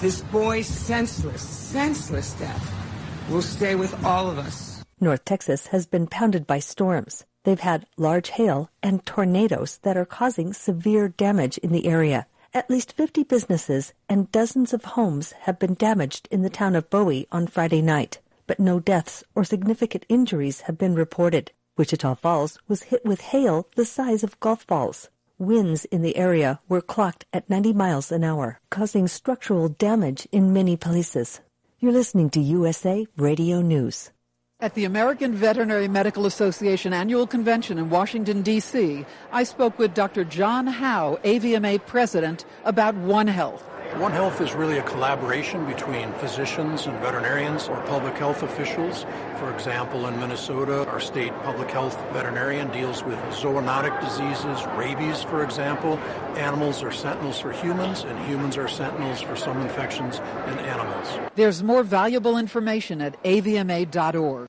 This 0.02 0.22
boy's 0.22 0.66
senseless, 0.66 1.44
senseless 1.44 2.34
death 2.34 2.74
will 3.30 3.44
stay 3.44 3.76
with 3.76 3.94
all 4.04 4.28
of 4.28 4.40
us. 4.40 4.73
North 5.00 5.26
Texas 5.26 5.68
has 5.68 5.86
been 5.86 6.08
pounded 6.08 6.48
by 6.48 6.60
storms. 6.60 7.26
They've 7.44 7.60
had 7.60 7.86
large 7.98 8.30
hail 8.30 8.70
and 8.82 9.06
tornadoes 9.06 9.80
that 9.84 9.98
are 9.98 10.06
causing 10.06 10.54
severe 10.54 11.10
damage 11.10 11.58
in 11.58 11.72
the 11.72 11.88
area. 11.88 12.28
At 12.54 12.70
least 12.70 12.94
50 12.94 13.24
businesses 13.24 13.94
and 14.08 14.32
dozens 14.32 14.74
of 14.74 14.86
homes 14.86 15.32
have 15.42 15.60
been 15.60 15.74
damaged 15.74 16.28
in 16.32 16.42
the 16.42 16.50
town 16.50 16.76
of 16.76 16.90
Bowie 16.90 17.28
on 17.32 17.48
Friday 17.48 17.82
night, 17.82 18.20
but 18.48 18.60
no 18.60 18.80
deaths 18.80 19.24
or 19.36 19.44
significant 19.44 20.06
injuries 20.08 20.62
have 20.62 20.78
been 20.78 20.96
reported. 20.96 21.52
Wichita 21.78 22.14
Falls 22.16 22.60
was 22.68 22.84
hit 22.84 23.04
with 23.04 23.22
hail 23.22 23.68
the 23.76 23.86
size 23.86 24.24
of 24.24 24.40
golf 24.40 24.68
balls. 24.68 25.10
Winds 25.40 25.86
in 25.86 26.04
the 26.04 26.16
area 26.16 26.60
were 26.70 26.82
clocked 26.82 27.26
at 27.34 27.50
90 27.50 27.74
miles 27.74 28.12
an 28.12 28.24
hour, 28.24 28.60
causing 28.70 29.08
structural 29.08 29.68
damage 29.68 30.28
in 30.32 30.54
many 30.54 30.78
places. 30.78 31.42
You're 31.80 31.92
listening 31.92 32.30
to 32.30 32.40
USA 32.40 33.08
Radio 33.18 33.62
News. 33.62 34.12
At 34.64 34.76
the 34.76 34.86
American 34.86 35.36
Veterinary 35.36 35.90
Medical 35.90 36.26
Association 36.26 36.94
annual 36.94 37.28
convention 37.28 37.78
in 37.78 37.90
Washington, 37.90 38.44
D.C., 38.44 39.06
I 39.30 39.44
spoke 39.44 39.78
with 39.78 39.94
Dr. 39.94 40.24
John 40.24 40.68
Howe, 40.68 41.20
AVMA 41.26 41.86
president, 41.86 42.46
about 42.64 42.96
One 42.96 43.28
Health. 43.28 43.62
One 43.98 44.14
Health 44.14 44.40
is 44.40 44.54
really 44.54 44.78
a 44.78 44.84
collaboration 44.84 45.66
between 45.66 46.14
physicians 46.14 46.88
and 46.88 46.98
veterinarians 47.00 47.68
or 47.68 47.76
public 47.82 48.16
health 48.16 48.42
officials. 48.42 49.06
For 49.36 49.54
example, 49.54 50.08
in 50.08 50.18
Minnesota, 50.18 50.88
our 50.88 51.02
state 51.02 51.34
public 51.44 51.70
health 51.70 51.98
veterinarian 52.14 52.72
deals 52.72 53.04
with 53.04 53.20
zoonotic 53.32 54.00
diseases, 54.00 54.66
rabies, 54.78 55.22
for 55.24 55.44
example. 55.44 56.00
Animals 56.38 56.82
are 56.84 56.92
sentinels 56.92 57.38
for 57.38 57.52
humans, 57.52 58.06
and 58.06 58.18
humans 58.26 58.56
are 58.56 58.70
sentinels 58.70 59.20
for 59.22 59.36
some 59.36 59.60
infections 59.60 60.20
in 60.20 60.58
animals. 60.60 61.20
There's 61.36 61.62
more 61.62 61.84
valuable 61.84 62.38
information 62.38 63.02
at 63.02 63.22
avma.org. 63.26 64.48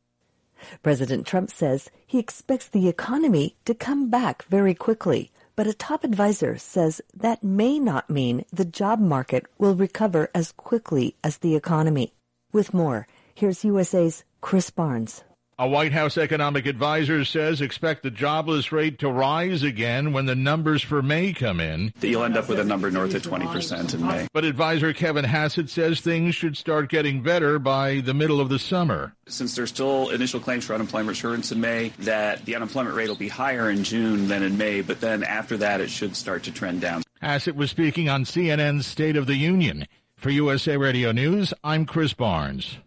President 0.83 1.27
Trump 1.27 1.51
says 1.51 1.91
he 2.07 2.19
expects 2.19 2.69
the 2.69 2.89
economy 2.89 3.57
to 3.65 3.75
come 3.75 4.11
back 4.11 4.45
very 4.45 4.75
quickly, 4.75 5.31
but 5.57 5.67
a 5.67 5.75
top 5.75 6.05
advisor 6.05 6.57
says 6.59 7.01
that 7.15 7.45
may 7.45 7.79
not 7.79 8.11
mean 8.11 8.45
the 8.53 8.65
job 8.65 9.01
market 9.01 9.47
will 9.59 9.75
recover 9.75 10.31
as 10.35 10.53
quickly 10.53 11.17
as 11.23 11.39
the 11.39 11.57
economy. 11.57 12.15
With 12.53 12.75
more, 12.75 13.07
here's 13.35 13.65
USA's 13.65 14.25
Chris 14.41 14.71
Barnes. 14.71 15.25
A 15.57 15.69
White 15.69 15.93
House 15.93 16.19
economic 16.19 16.67
advisor 16.67 17.25
says 17.25 17.61
expect 17.61 18.03
the 18.03 18.11
jobless 18.11 18.73
rate 18.73 18.99
to 18.99 19.09
rise 19.09 19.63
again 19.63 20.13
when 20.13 20.27
the 20.27 20.35
numbers 20.35 20.83
for 20.83 21.01
May 21.01 21.33
come 21.33 21.61
in. 21.61 21.93
That 22.01 22.09
you'll 22.09 22.25
end 22.25 22.37
up 22.37 22.49
with 22.49 22.59
a 22.59 22.65
number 22.65 22.91
north 22.91 23.15
of 23.15 23.23
20% 23.23 23.95
in 23.95 24.05
May. 24.05 24.27
But 24.33 24.45
advisor 24.45 24.93
Kevin 24.93 25.25
Hassett 25.25 25.71
says 25.71 26.01
things 26.01 26.35
should 26.35 26.57
start 26.57 26.91
getting 26.91 27.23
better 27.23 27.61
by 27.61 28.01
the 28.01 28.15
middle 28.15 28.41
of 28.41 28.49
the 28.49 28.59
summer. 28.59 29.15
Since 29.29 29.55
there's 29.55 29.69
still 29.69 30.11
initial 30.11 30.41
claims 30.41 30.65
for 30.65 30.75
unemployment 30.75 31.11
insurance 31.11 31.53
in 31.53 31.61
May, 31.61 31.91
that 32.01 32.45
the 32.47 32.57
unemployment 32.57 32.97
rate 32.97 33.09
will 33.09 33.15
be 33.15 33.29
higher 33.29 33.71
in 33.71 33.85
June 33.85 34.27
than 34.27 34.43
in 34.43 34.59
May, 34.59 34.81
but 34.81 35.01
then 35.01 35.23
after 35.23 35.57
that 35.59 35.81
it 35.81 35.89
should 35.89 36.17
start 36.17 36.43
to 36.45 36.53
trend 36.53 36.81
down. 36.81 37.05
Hassett 37.21 37.55
was 37.55 37.71
speaking 37.71 38.09
on 38.09 38.25
CNN's 38.25 38.87
State 38.87 39.17
of 39.17 39.27
the 39.27 39.37
Union. 39.37 39.87
For 40.17 40.31
USA 40.31 40.77
Radio 40.77 41.13
News, 41.13 41.55
I'm 41.63 41.87
Chris 41.87 42.13
Barnes. 42.13 42.79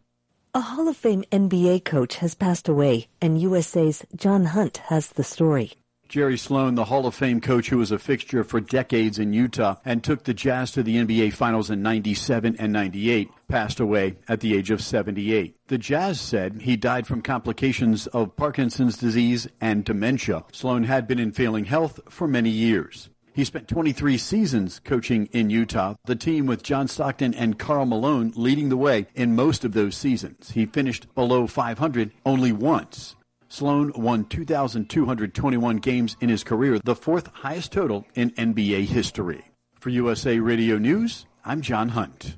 A 0.56 0.62
Hall 0.62 0.88
of 0.88 0.98
Fame 0.98 1.24
NBA 1.32 1.84
coach 1.84 2.16
has 2.16 2.34
passed 2.34 2.68
away, 2.68 3.08
and 3.22 3.40
USA's 3.40 4.06
John 4.16 4.46
Hunt 4.46 4.78
has 4.88 5.10
the 5.10 5.24
story. 5.24 5.74
Jerry 6.08 6.38
Sloan, 6.38 6.76
the 6.76 6.86
Hall 6.86 7.06
of 7.06 7.14
Fame 7.14 7.42
coach 7.42 7.70
who 7.70 7.78
was 7.78 7.92
a 7.92 8.00
fixture 8.00 8.44
for 8.46 8.62
decades 8.62 9.20
in 9.20 9.34
Utah 9.34 9.76
and 9.84 10.02
took 10.02 10.24
the 10.24 10.34
Jazz 10.34 10.72
to 10.72 10.82
the 10.82 10.96
NBA 10.96 11.34
Finals 11.34 11.70
in 11.70 11.82
97 11.82 12.56
and 12.58 12.72
98, 12.72 13.30
passed 13.50 13.82
away 13.82 14.16
at 14.30 14.40
the 14.40 14.56
age 14.56 14.72
of 14.72 14.82
78. 14.82 15.58
The 15.68 15.78
Jazz 15.78 16.22
said 16.22 16.62
he 16.62 16.78
died 16.78 17.08
from 17.08 17.22
complications 17.22 18.08
of 18.08 18.38
Parkinson's 18.38 18.98
disease 18.98 19.50
and 19.60 19.84
dementia. 19.84 20.46
Sloan 20.54 20.86
had 20.86 21.08
been 21.08 21.20
in 21.20 21.34
failing 21.34 21.66
health 21.66 22.00
for 22.10 22.28
many 22.28 22.50
years. 22.50 23.10
He 23.38 23.46
spent 23.46 23.68
23 23.68 24.18
seasons 24.18 24.82
coaching 24.84 25.28
in 25.32 25.52
Utah, 25.52 25.94
the 26.06 26.16
team 26.16 26.48
with 26.48 26.64
John 26.64 26.88
Stockton 26.88 27.36
and 27.36 27.60
Karl 27.60 27.86
Malone 27.86 28.34
leading 28.36 28.70
the 28.70 28.78
way 28.78 29.06
in 29.14 29.36
most 29.36 29.64
of 29.64 29.74
those 29.74 29.96
seasons. 29.96 30.50
He 30.50 30.66
finished 30.66 31.14
below 31.14 31.46
500 31.46 32.14
only 32.26 32.52
once. 32.52 33.16
Sloan 33.48 33.92
won 33.96 34.26
2,221 34.26 35.78
games 35.78 36.18
in 36.20 36.30
his 36.30 36.44
career, 36.44 36.80
the 36.84 36.96
fourth 36.96 37.28
highest 37.28 37.72
total 37.72 38.08
in 38.16 38.32
NBA 38.32 38.86
history. 38.86 39.46
For 39.76 39.92
USA 39.92 40.40
Radio 40.40 40.80
News, 40.80 41.28
I'm 41.46 41.62
John 41.62 41.90
Hunt. 41.90 42.38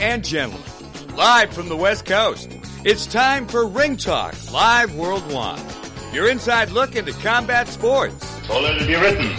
And 0.00 0.24
gentlemen, 0.24 0.66
live 1.14 1.52
from 1.52 1.68
the 1.68 1.76
West 1.76 2.06
Coast, 2.06 2.56
it's 2.84 3.06
time 3.06 3.46
for 3.46 3.66
Ring 3.66 3.96
Talk 3.98 4.34
Live 4.50 4.94
Worldwide. 4.94 5.62
Your 6.12 6.30
inside 6.30 6.70
look 6.70 6.96
into 6.96 7.12
combat 7.12 7.68
sports. 7.68 8.26
So 8.46 8.60
let 8.60 8.80
it 8.80 8.86
be 8.86 8.96
written. 8.96 9.36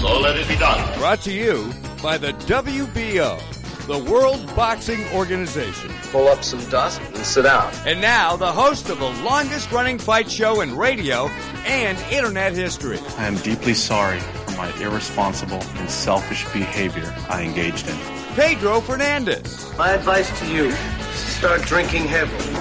So 0.00 0.18
let 0.20 0.36
it 0.36 0.48
be 0.48 0.56
done. 0.56 0.98
Brought 0.98 1.20
to 1.22 1.32
you 1.32 1.72
by 2.02 2.18
the 2.18 2.32
WBO, 2.32 3.40
the 3.86 4.10
World 4.10 4.44
Boxing 4.56 5.06
Organization. 5.14 5.90
Pull 6.10 6.26
up 6.26 6.42
some 6.42 6.68
dust 6.68 7.00
and 7.00 7.18
sit 7.18 7.42
down. 7.42 7.72
And 7.86 8.00
now, 8.00 8.36
the 8.36 8.52
host 8.52 8.90
of 8.90 8.98
the 8.98 9.10
longest 9.22 9.70
running 9.70 9.98
fight 9.98 10.28
show 10.28 10.60
in 10.60 10.76
radio 10.76 11.28
and 11.66 11.96
internet 12.12 12.54
history. 12.54 12.98
I 13.16 13.28
am 13.28 13.36
deeply 13.36 13.74
sorry 13.74 14.18
for 14.18 14.56
my 14.56 14.76
irresponsible 14.80 15.62
and 15.76 15.88
selfish 15.88 16.44
behavior 16.52 17.14
I 17.28 17.42
engaged 17.42 17.88
in. 17.88 18.13
Pedro 18.34 18.80
Fernandez. 18.80 19.72
My 19.78 19.92
advice 19.92 20.28
to 20.40 20.46
you 20.52 20.72
start 21.12 21.62
drinking 21.62 22.08
heavily. 22.08 22.52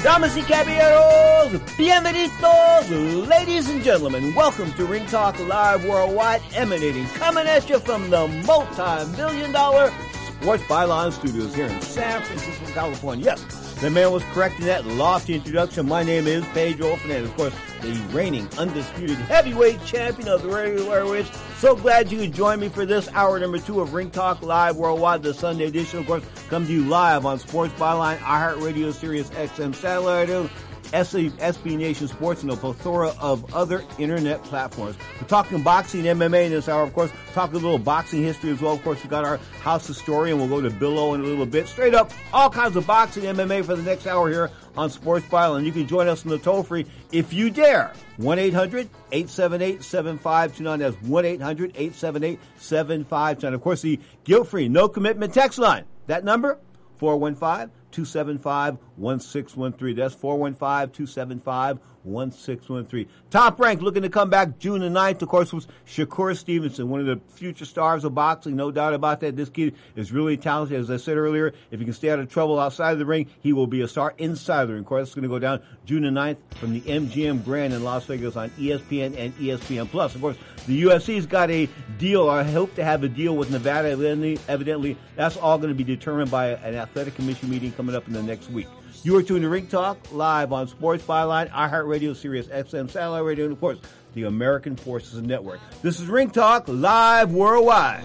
Damas 0.00 0.36
y 0.36 0.42
caballeros, 0.42 1.50
bienvenidos, 1.76 3.28
ladies 3.28 3.68
and 3.68 3.82
gentlemen. 3.82 4.32
Welcome 4.36 4.72
to 4.74 4.84
Ring 4.84 5.06
Talk 5.06 5.38
Live 5.40 5.84
Worldwide, 5.84 6.40
emanating, 6.54 7.06
coming 7.18 7.48
at 7.48 7.68
you 7.68 7.80
from 7.80 8.10
the 8.10 8.28
multi-million 8.46 9.50
dollar 9.50 9.92
Sports 10.40 10.62
Byline 10.64 11.12
Studios 11.12 11.52
here 11.56 11.66
in 11.66 11.80
San 11.80 12.22
Francisco, 12.22 12.66
California. 12.74 13.24
Yes, 13.24 13.44
the 13.82 13.90
man 13.90 14.12
was 14.12 14.22
correct 14.26 14.60
in 14.60 14.66
that 14.66 14.86
lofty 14.86 15.34
introduction. 15.34 15.88
My 15.88 16.04
name 16.04 16.28
is 16.28 16.46
Pedro 16.54 16.94
Fernandez, 16.94 17.28
of 17.30 17.36
course, 17.36 17.54
the 17.80 17.90
reigning 18.12 18.48
undisputed 18.56 19.16
heavyweight 19.16 19.84
champion 19.84 20.28
of 20.28 20.44
the 20.44 20.50
airways. 20.52 21.28
So 21.56 21.74
glad 21.74 22.12
you 22.12 22.20
could 22.20 22.32
join 22.32 22.60
me 22.60 22.68
for 22.68 22.86
this 22.86 23.08
hour 23.12 23.40
number 23.40 23.58
two 23.58 23.80
of 23.80 23.92
Ring 23.92 24.08
Talk 24.08 24.40
Live 24.40 24.76
Worldwide, 24.76 25.24
the 25.24 25.34
Sunday 25.34 25.64
edition. 25.64 25.98
Of 25.98 26.06
course, 26.06 26.22
come 26.48 26.64
to 26.64 26.72
you 26.72 26.84
live 26.84 27.26
on 27.26 27.40
Sports 27.40 27.74
Byline, 27.74 28.18
iHeartRadio, 28.18 28.92
Sirius 28.92 29.30
XM 29.30 29.74
Satellite, 29.74 30.48
SB 30.90 31.78
Nation 31.78 32.08
Sports, 32.08 32.42
and 32.42 32.50
a 32.50 32.56
plethora 32.56 33.10
of 33.20 33.54
other 33.54 33.84
internet 33.98 34.42
platforms. 34.44 34.96
We're 35.20 35.26
talking 35.26 35.62
boxing 35.62 36.04
MMA 36.04 36.46
in 36.46 36.52
this 36.52 36.68
hour, 36.68 36.82
of 36.82 36.92
course. 36.92 37.10
Talking 37.32 37.56
a 37.56 37.60
little 37.60 37.78
boxing 37.78 38.22
history 38.22 38.50
as 38.50 38.60
well. 38.60 38.74
Of 38.74 38.82
course, 38.82 39.02
we 39.02 39.08
got 39.08 39.24
our 39.24 39.38
house 39.62 39.86
historian. 39.86 40.38
We'll 40.38 40.48
go 40.48 40.60
to 40.60 40.70
Bill 40.70 41.14
in 41.14 41.20
a 41.22 41.24
little 41.24 41.46
bit. 41.46 41.68
Straight 41.68 41.94
up, 41.94 42.10
all 42.32 42.50
kinds 42.50 42.76
of 42.76 42.86
boxing 42.86 43.24
MMA 43.24 43.64
for 43.64 43.76
the 43.76 43.82
next 43.82 44.06
hour 44.06 44.28
here 44.28 44.50
on 44.76 44.90
Sports 44.90 45.26
Byline. 45.26 45.58
And 45.58 45.66
You 45.66 45.72
can 45.72 45.86
join 45.86 46.08
us 46.08 46.24
on 46.24 46.30
the 46.30 46.38
toll 46.38 46.62
free 46.62 46.86
if 47.10 47.32
you 47.32 47.50
dare. 47.50 47.92
1 48.18 48.38
800 48.38 48.88
878 49.12 49.82
7529. 49.82 50.78
That's 50.78 50.96
1 51.08 51.24
800 51.24 51.70
878 51.74 52.38
7529. 52.56 53.54
Of 53.54 53.60
course, 53.62 53.82
the 53.82 53.98
guilt 54.24 54.48
free, 54.48 54.68
no 54.68 54.88
commitment 54.88 55.32
text 55.32 55.58
line. 55.58 55.84
That 56.06 56.24
number, 56.24 56.58
415 56.98 57.70
275 57.92 58.78
1613. 58.96 59.96
That's 59.96 60.14
415 60.14 60.90
275 60.94 61.78
1613. 62.04 63.08
Top 63.30 63.58
rank 63.58 63.82
looking 63.82 64.02
to 64.02 64.08
come 64.08 64.30
back 64.30 64.58
June 64.58 64.80
the 64.80 64.88
9th, 64.88 65.22
of 65.22 65.28
course, 65.28 65.52
was 65.52 65.66
Shakur 65.86 66.36
Stevenson, 66.36 66.88
one 66.88 67.00
of 67.00 67.06
the 67.06 67.20
future 67.34 67.64
stars 67.64 68.04
of 68.04 68.14
boxing. 68.14 68.56
No 68.56 68.70
doubt 68.70 68.94
about 68.94 69.20
that. 69.20 69.36
This 69.36 69.48
kid 69.48 69.74
is 69.96 70.12
really 70.12 70.36
talented. 70.36 70.78
As 70.78 70.90
I 70.90 70.96
said 70.96 71.16
earlier, 71.16 71.52
if 71.70 71.78
he 71.78 71.84
can 71.84 71.94
stay 71.94 72.10
out 72.10 72.18
of 72.18 72.28
trouble 72.28 72.58
outside 72.58 72.92
of 72.92 72.98
the 72.98 73.06
ring, 73.06 73.28
he 73.40 73.52
will 73.52 73.66
be 73.66 73.82
a 73.82 73.88
star 73.88 74.14
inside 74.18 74.66
the 74.66 74.72
ring. 74.74 74.80
Of 74.80 74.86
course, 74.86 75.08
it's 75.08 75.14
going 75.14 75.22
to 75.22 75.28
go 75.28 75.38
down 75.38 75.60
June 75.84 76.02
the 76.02 76.08
9th 76.08 76.38
from 76.56 76.72
the 76.72 76.80
MGM 76.80 77.44
Grand 77.44 77.72
in 77.72 77.84
Las 77.84 78.04
Vegas 78.06 78.36
on 78.36 78.50
ESPN 78.50 79.16
and 79.16 79.34
ESPN 79.36 79.88
Plus. 79.88 80.14
Of 80.14 80.20
course, 80.20 80.36
the 80.66 80.82
UFC's 80.82 81.26
got 81.26 81.50
a 81.50 81.68
deal, 81.98 82.28
I 82.28 82.44
hope 82.44 82.74
to 82.76 82.84
have 82.84 83.02
a 83.04 83.08
deal 83.08 83.36
with 83.36 83.50
Nevada. 83.50 83.90
Evidently, 83.90 84.38
evidently 84.48 84.96
that's 85.16 85.36
all 85.36 85.58
going 85.58 85.70
to 85.70 85.74
be 85.74 85.84
determined 85.84 86.30
by 86.30 86.48
an 86.48 86.74
athletic 86.74 87.14
commission 87.14 87.50
meeting 87.50 87.72
coming 87.72 87.94
up 87.94 88.06
in 88.06 88.12
the 88.12 88.22
next 88.22 88.50
week. 88.50 88.68
You 89.04 89.16
are 89.16 89.22
tuned 89.22 89.42
to 89.42 89.48
Ring 89.48 89.66
Talk 89.66 89.98
live 90.12 90.52
on 90.52 90.68
Sports 90.68 91.02
Byline, 91.02 91.50
iHeartRadio, 91.50 92.14
Sirius 92.14 92.46
XM, 92.46 92.88
Satellite 92.88 93.24
Radio, 93.24 93.46
and 93.46 93.52
of 93.52 93.58
course, 93.58 93.78
the 94.14 94.24
American 94.24 94.76
Forces 94.76 95.20
Network. 95.20 95.58
This 95.82 95.98
is 95.98 96.06
Ring 96.06 96.30
Talk 96.30 96.66
live 96.68 97.32
worldwide. 97.32 98.04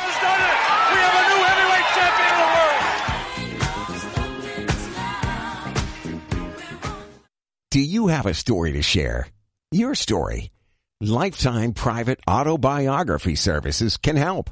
Do 7.71 7.79
you 7.79 8.07
have 8.07 8.25
a 8.25 8.33
story 8.33 8.73
to 8.73 8.81
share? 8.81 9.29
Your 9.71 9.95
story. 9.95 10.51
Lifetime 10.99 11.71
Private 11.71 12.19
Autobiography 12.29 13.35
Services 13.35 13.95
can 13.95 14.17
help. 14.17 14.49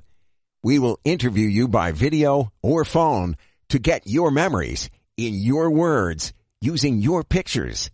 We 0.63 0.79
will 0.79 1.01
interview 1.03 1.45
you 1.45 1.67
by 1.67 1.91
video 1.91 2.53
or 2.63 2.85
phone 2.85 3.35
to 3.71 3.77
get 3.77 4.07
your 4.07 4.31
memories 4.31 4.89
in 5.17 5.33
your 5.33 5.69
words 5.69 6.31
using 6.61 6.99
your 6.99 7.25
pictures. 7.25 7.91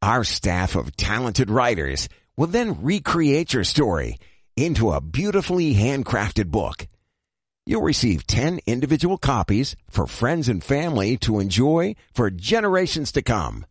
Our 0.00 0.22
staff 0.22 0.76
of 0.76 0.96
talented 0.96 1.50
writers 1.50 2.08
will 2.36 2.46
then 2.46 2.84
recreate 2.84 3.52
your 3.52 3.64
story 3.64 4.18
into 4.54 4.92
a 4.92 5.00
beautifully 5.00 5.74
handcrafted 5.74 6.52
book. 6.52 6.86
You'll 7.66 7.82
receive 7.82 8.28
10 8.28 8.60
individual 8.64 9.18
copies 9.18 9.74
for 9.90 10.06
friends 10.06 10.48
and 10.48 10.62
family 10.62 11.16
to 11.24 11.40
enjoy 11.40 11.96
for 12.14 12.30
generations 12.30 13.10
to 13.10 13.22
come. 13.22 13.66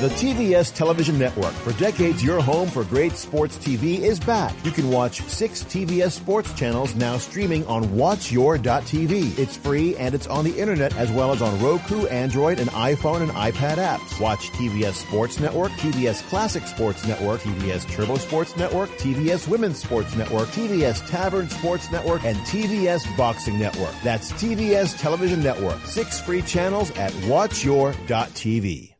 The 0.00 0.08
TVS 0.10 0.74
Television 0.74 1.18
Network, 1.20 1.52
for 1.52 1.72
decades 1.74 2.22
your 2.22 2.42
home 2.42 2.68
for 2.68 2.82
great 2.84 3.12
sports 3.12 3.56
TV, 3.56 4.00
is 4.00 4.18
back. 4.18 4.52
You 4.64 4.72
can 4.72 4.90
watch 4.90 5.22
six 5.22 5.62
TVS 5.62 6.10
sports 6.10 6.52
channels 6.52 6.96
now 6.96 7.16
streaming 7.16 7.64
on 7.68 7.84
WatchYour.tv. 7.84 9.38
It's 9.38 9.56
free 9.56 9.96
and 9.96 10.12
it's 10.12 10.26
on 10.26 10.44
the 10.44 10.58
internet 10.58 10.96
as 10.96 11.12
well 11.12 11.30
as 11.30 11.40
on 11.40 11.58
Roku, 11.58 12.06
Android, 12.08 12.58
and 12.58 12.68
iPhone 12.70 13.22
and 13.22 13.30
iPad 13.30 13.76
apps. 13.76 14.20
Watch 14.20 14.50
TVS 14.50 14.94
Sports 14.94 15.38
Network, 15.38 15.70
TVS 15.72 16.22
Classic 16.28 16.66
Sports 16.66 17.06
Network, 17.06 17.40
TVS 17.40 17.88
Turbo 17.90 18.16
Sports 18.16 18.56
Network, 18.56 18.90
TVS 18.98 19.46
Women's 19.46 19.80
Sports 19.80 20.16
Network, 20.16 20.48
TVS 20.48 21.08
Tavern 21.08 21.48
Sports 21.48 21.90
Network, 21.92 22.24
and 22.24 22.36
TVS 22.38 23.16
Boxing 23.16 23.60
Network. 23.60 23.94
That's 24.02 24.32
TVS 24.32 24.98
Television 24.98 25.40
Network. 25.40 25.78
Six 25.86 26.20
free 26.20 26.42
channels 26.42 26.90
at 26.98 27.12
WatchYour.tv. 27.12 28.93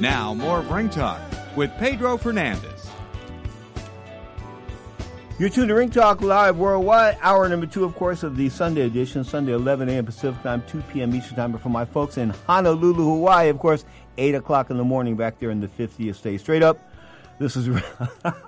Now, 0.00 0.34
more 0.34 0.60
Ring 0.60 0.90
Talk 0.90 1.20
with 1.56 1.74
Pedro 1.78 2.18
Fernandez. 2.18 2.90
You're 5.38 5.48
tuned 5.48 5.68
to 5.68 5.74
Ring 5.74 5.88
Talk 5.88 6.20
Live 6.20 6.58
Worldwide, 6.58 7.16
hour 7.22 7.48
number 7.48 7.64
two, 7.64 7.82
of 7.82 7.94
course, 7.94 8.22
of 8.22 8.36
the 8.36 8.50
Sunday 8.50 8.82
edition, 8.82 9.24
Sunday 9.24 9.52
11 9.52 9.88
a.m. 9.88 10.04
Pacific 10.04 10.42
Time, 10.42 10.62
2 10.68 10.82
p.m. 10.92 11.14
Eastern 11.14 11.36
Time. 11.36 11.52
But 11.52 11.62
for 11.62 11.70
my 11.70 11.86
folks 11.86 12.18
in 12.18 12.28
Honolulu, 12.46 13.04
Hawaii, 13.04 13.48
of 13.48 13.58
course, 13.58 13.86
8 14.18 14.34
o'clock 14.34 14.68
in 14.68 14.76
the 14.76 14.84
morning 14.84 15.16
back 15.16 15.38
there 15.38 15.50
in 15.50 15.60
the 15.60 15.68
50th 15.68 16.16
state. 16.16 16.40
Straight 16.40 16.62
up, 16.62 16.78
this 17.38 17.56
is. 17.56 17.68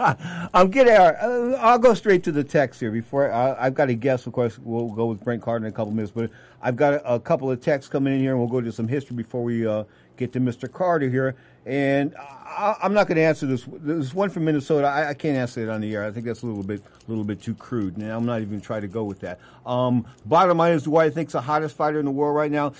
I'm 0.55 0.71
getting. 0.71 0.95
Uh, 0.95 1.59
I'll 1.61 1.79
go 1.79 1.95
straight 1.95 2.25
to 2.25 2.33
the 2.33 2.45
text 2.45 2.81
here 2.81 2.91
before 2.91 3.31
I, 3.33 3.65
have 3.65 3.75
got 3.75 3.89
a 3.89 3.95
guess. 3.95 4.27
Of 4.27 4.35
course, 4.35 4.59
we'll 4.59 4.89
go 4.89 5.07
with 5.07 5.25
Brent 5.25 5.43
Carter 5.43 5.67
in 5.67 5.73
a 5.73 5.75
couple 5.75 5.93
minutes, 5.93 6.13
but 6.15 6.31
I've 6.63 6.77
got 6.77 6.95
a, 6.95 7.15
a 7.15 7.21
couple 7.21 7.51
of 7.51 7.61
texts 7.61 7.91
coming 7.91 8.15
in 8.15 8.21
here, 8.21 8.33
and 8.33 8.39
we'll 8.39 8.49
go 8.49 8.61
to 8.61 8.73
some 8.73 8.89
history 8.89 9.17
before 9.17 9.43
we 9.43 9.67
uh, 9.67 9.85
get 10.19 10.33
to 10.35 10.41
Mr. 10.41 10.71
Carter 10.71 11.09
here. 11.09 11.37
And 11.65 12.15
I, 12.17 12.77
am 12.83 12.93
not 12.93 13.07
going 13.07 13.17
to 13.17 13.23
answer 13.23 13.47
this. 13.47 13.65
There's 13.67 14.13
one 14.13 14.29
from 14.31 14.45
Minnesota. 14.45 14.87
I, 14.87 15.11
I, 15.11 15.15
can't 15.15 15.37
answer 15.37 15.63
it 15.63 15.69
on 15.69 15.81
the 15.81 15.95
air. 15.95 16.05
I 16.05 16.11
think 16.11 16.27
that's 16.27 16.43
a 16.43 16.47
little 16.47 16.63
bit, 16.63 16.83
a 16.83 17.11
little 17.11 17.25
bit 17.25 17.41
too 17.41 17.55
crude. 17.55 17.97
And 17.97 18.11
I'm 18.11 18.27
not 18.27 18.43
even 18.43 18.61
trying 18.61 18.83
to 18.83 18.89
go 18.89 19.05
with 19.05 19.21
that. 19.21 19.39
Um, 19.65 20.07
bottom 20.27 20.59
line 20.59 20.73
is, 20.73 20.85
who 20.85 20.97
I 20.97 21.11
think's 21.11 21.33
the 21.33 21.41
hottest 21.41 21.77
fighter 21.77 21.99
in 21.99 22.05
the 22.05 22.11
world 22.11 22.37
right 22.37 22.51
now. 22.51 22.73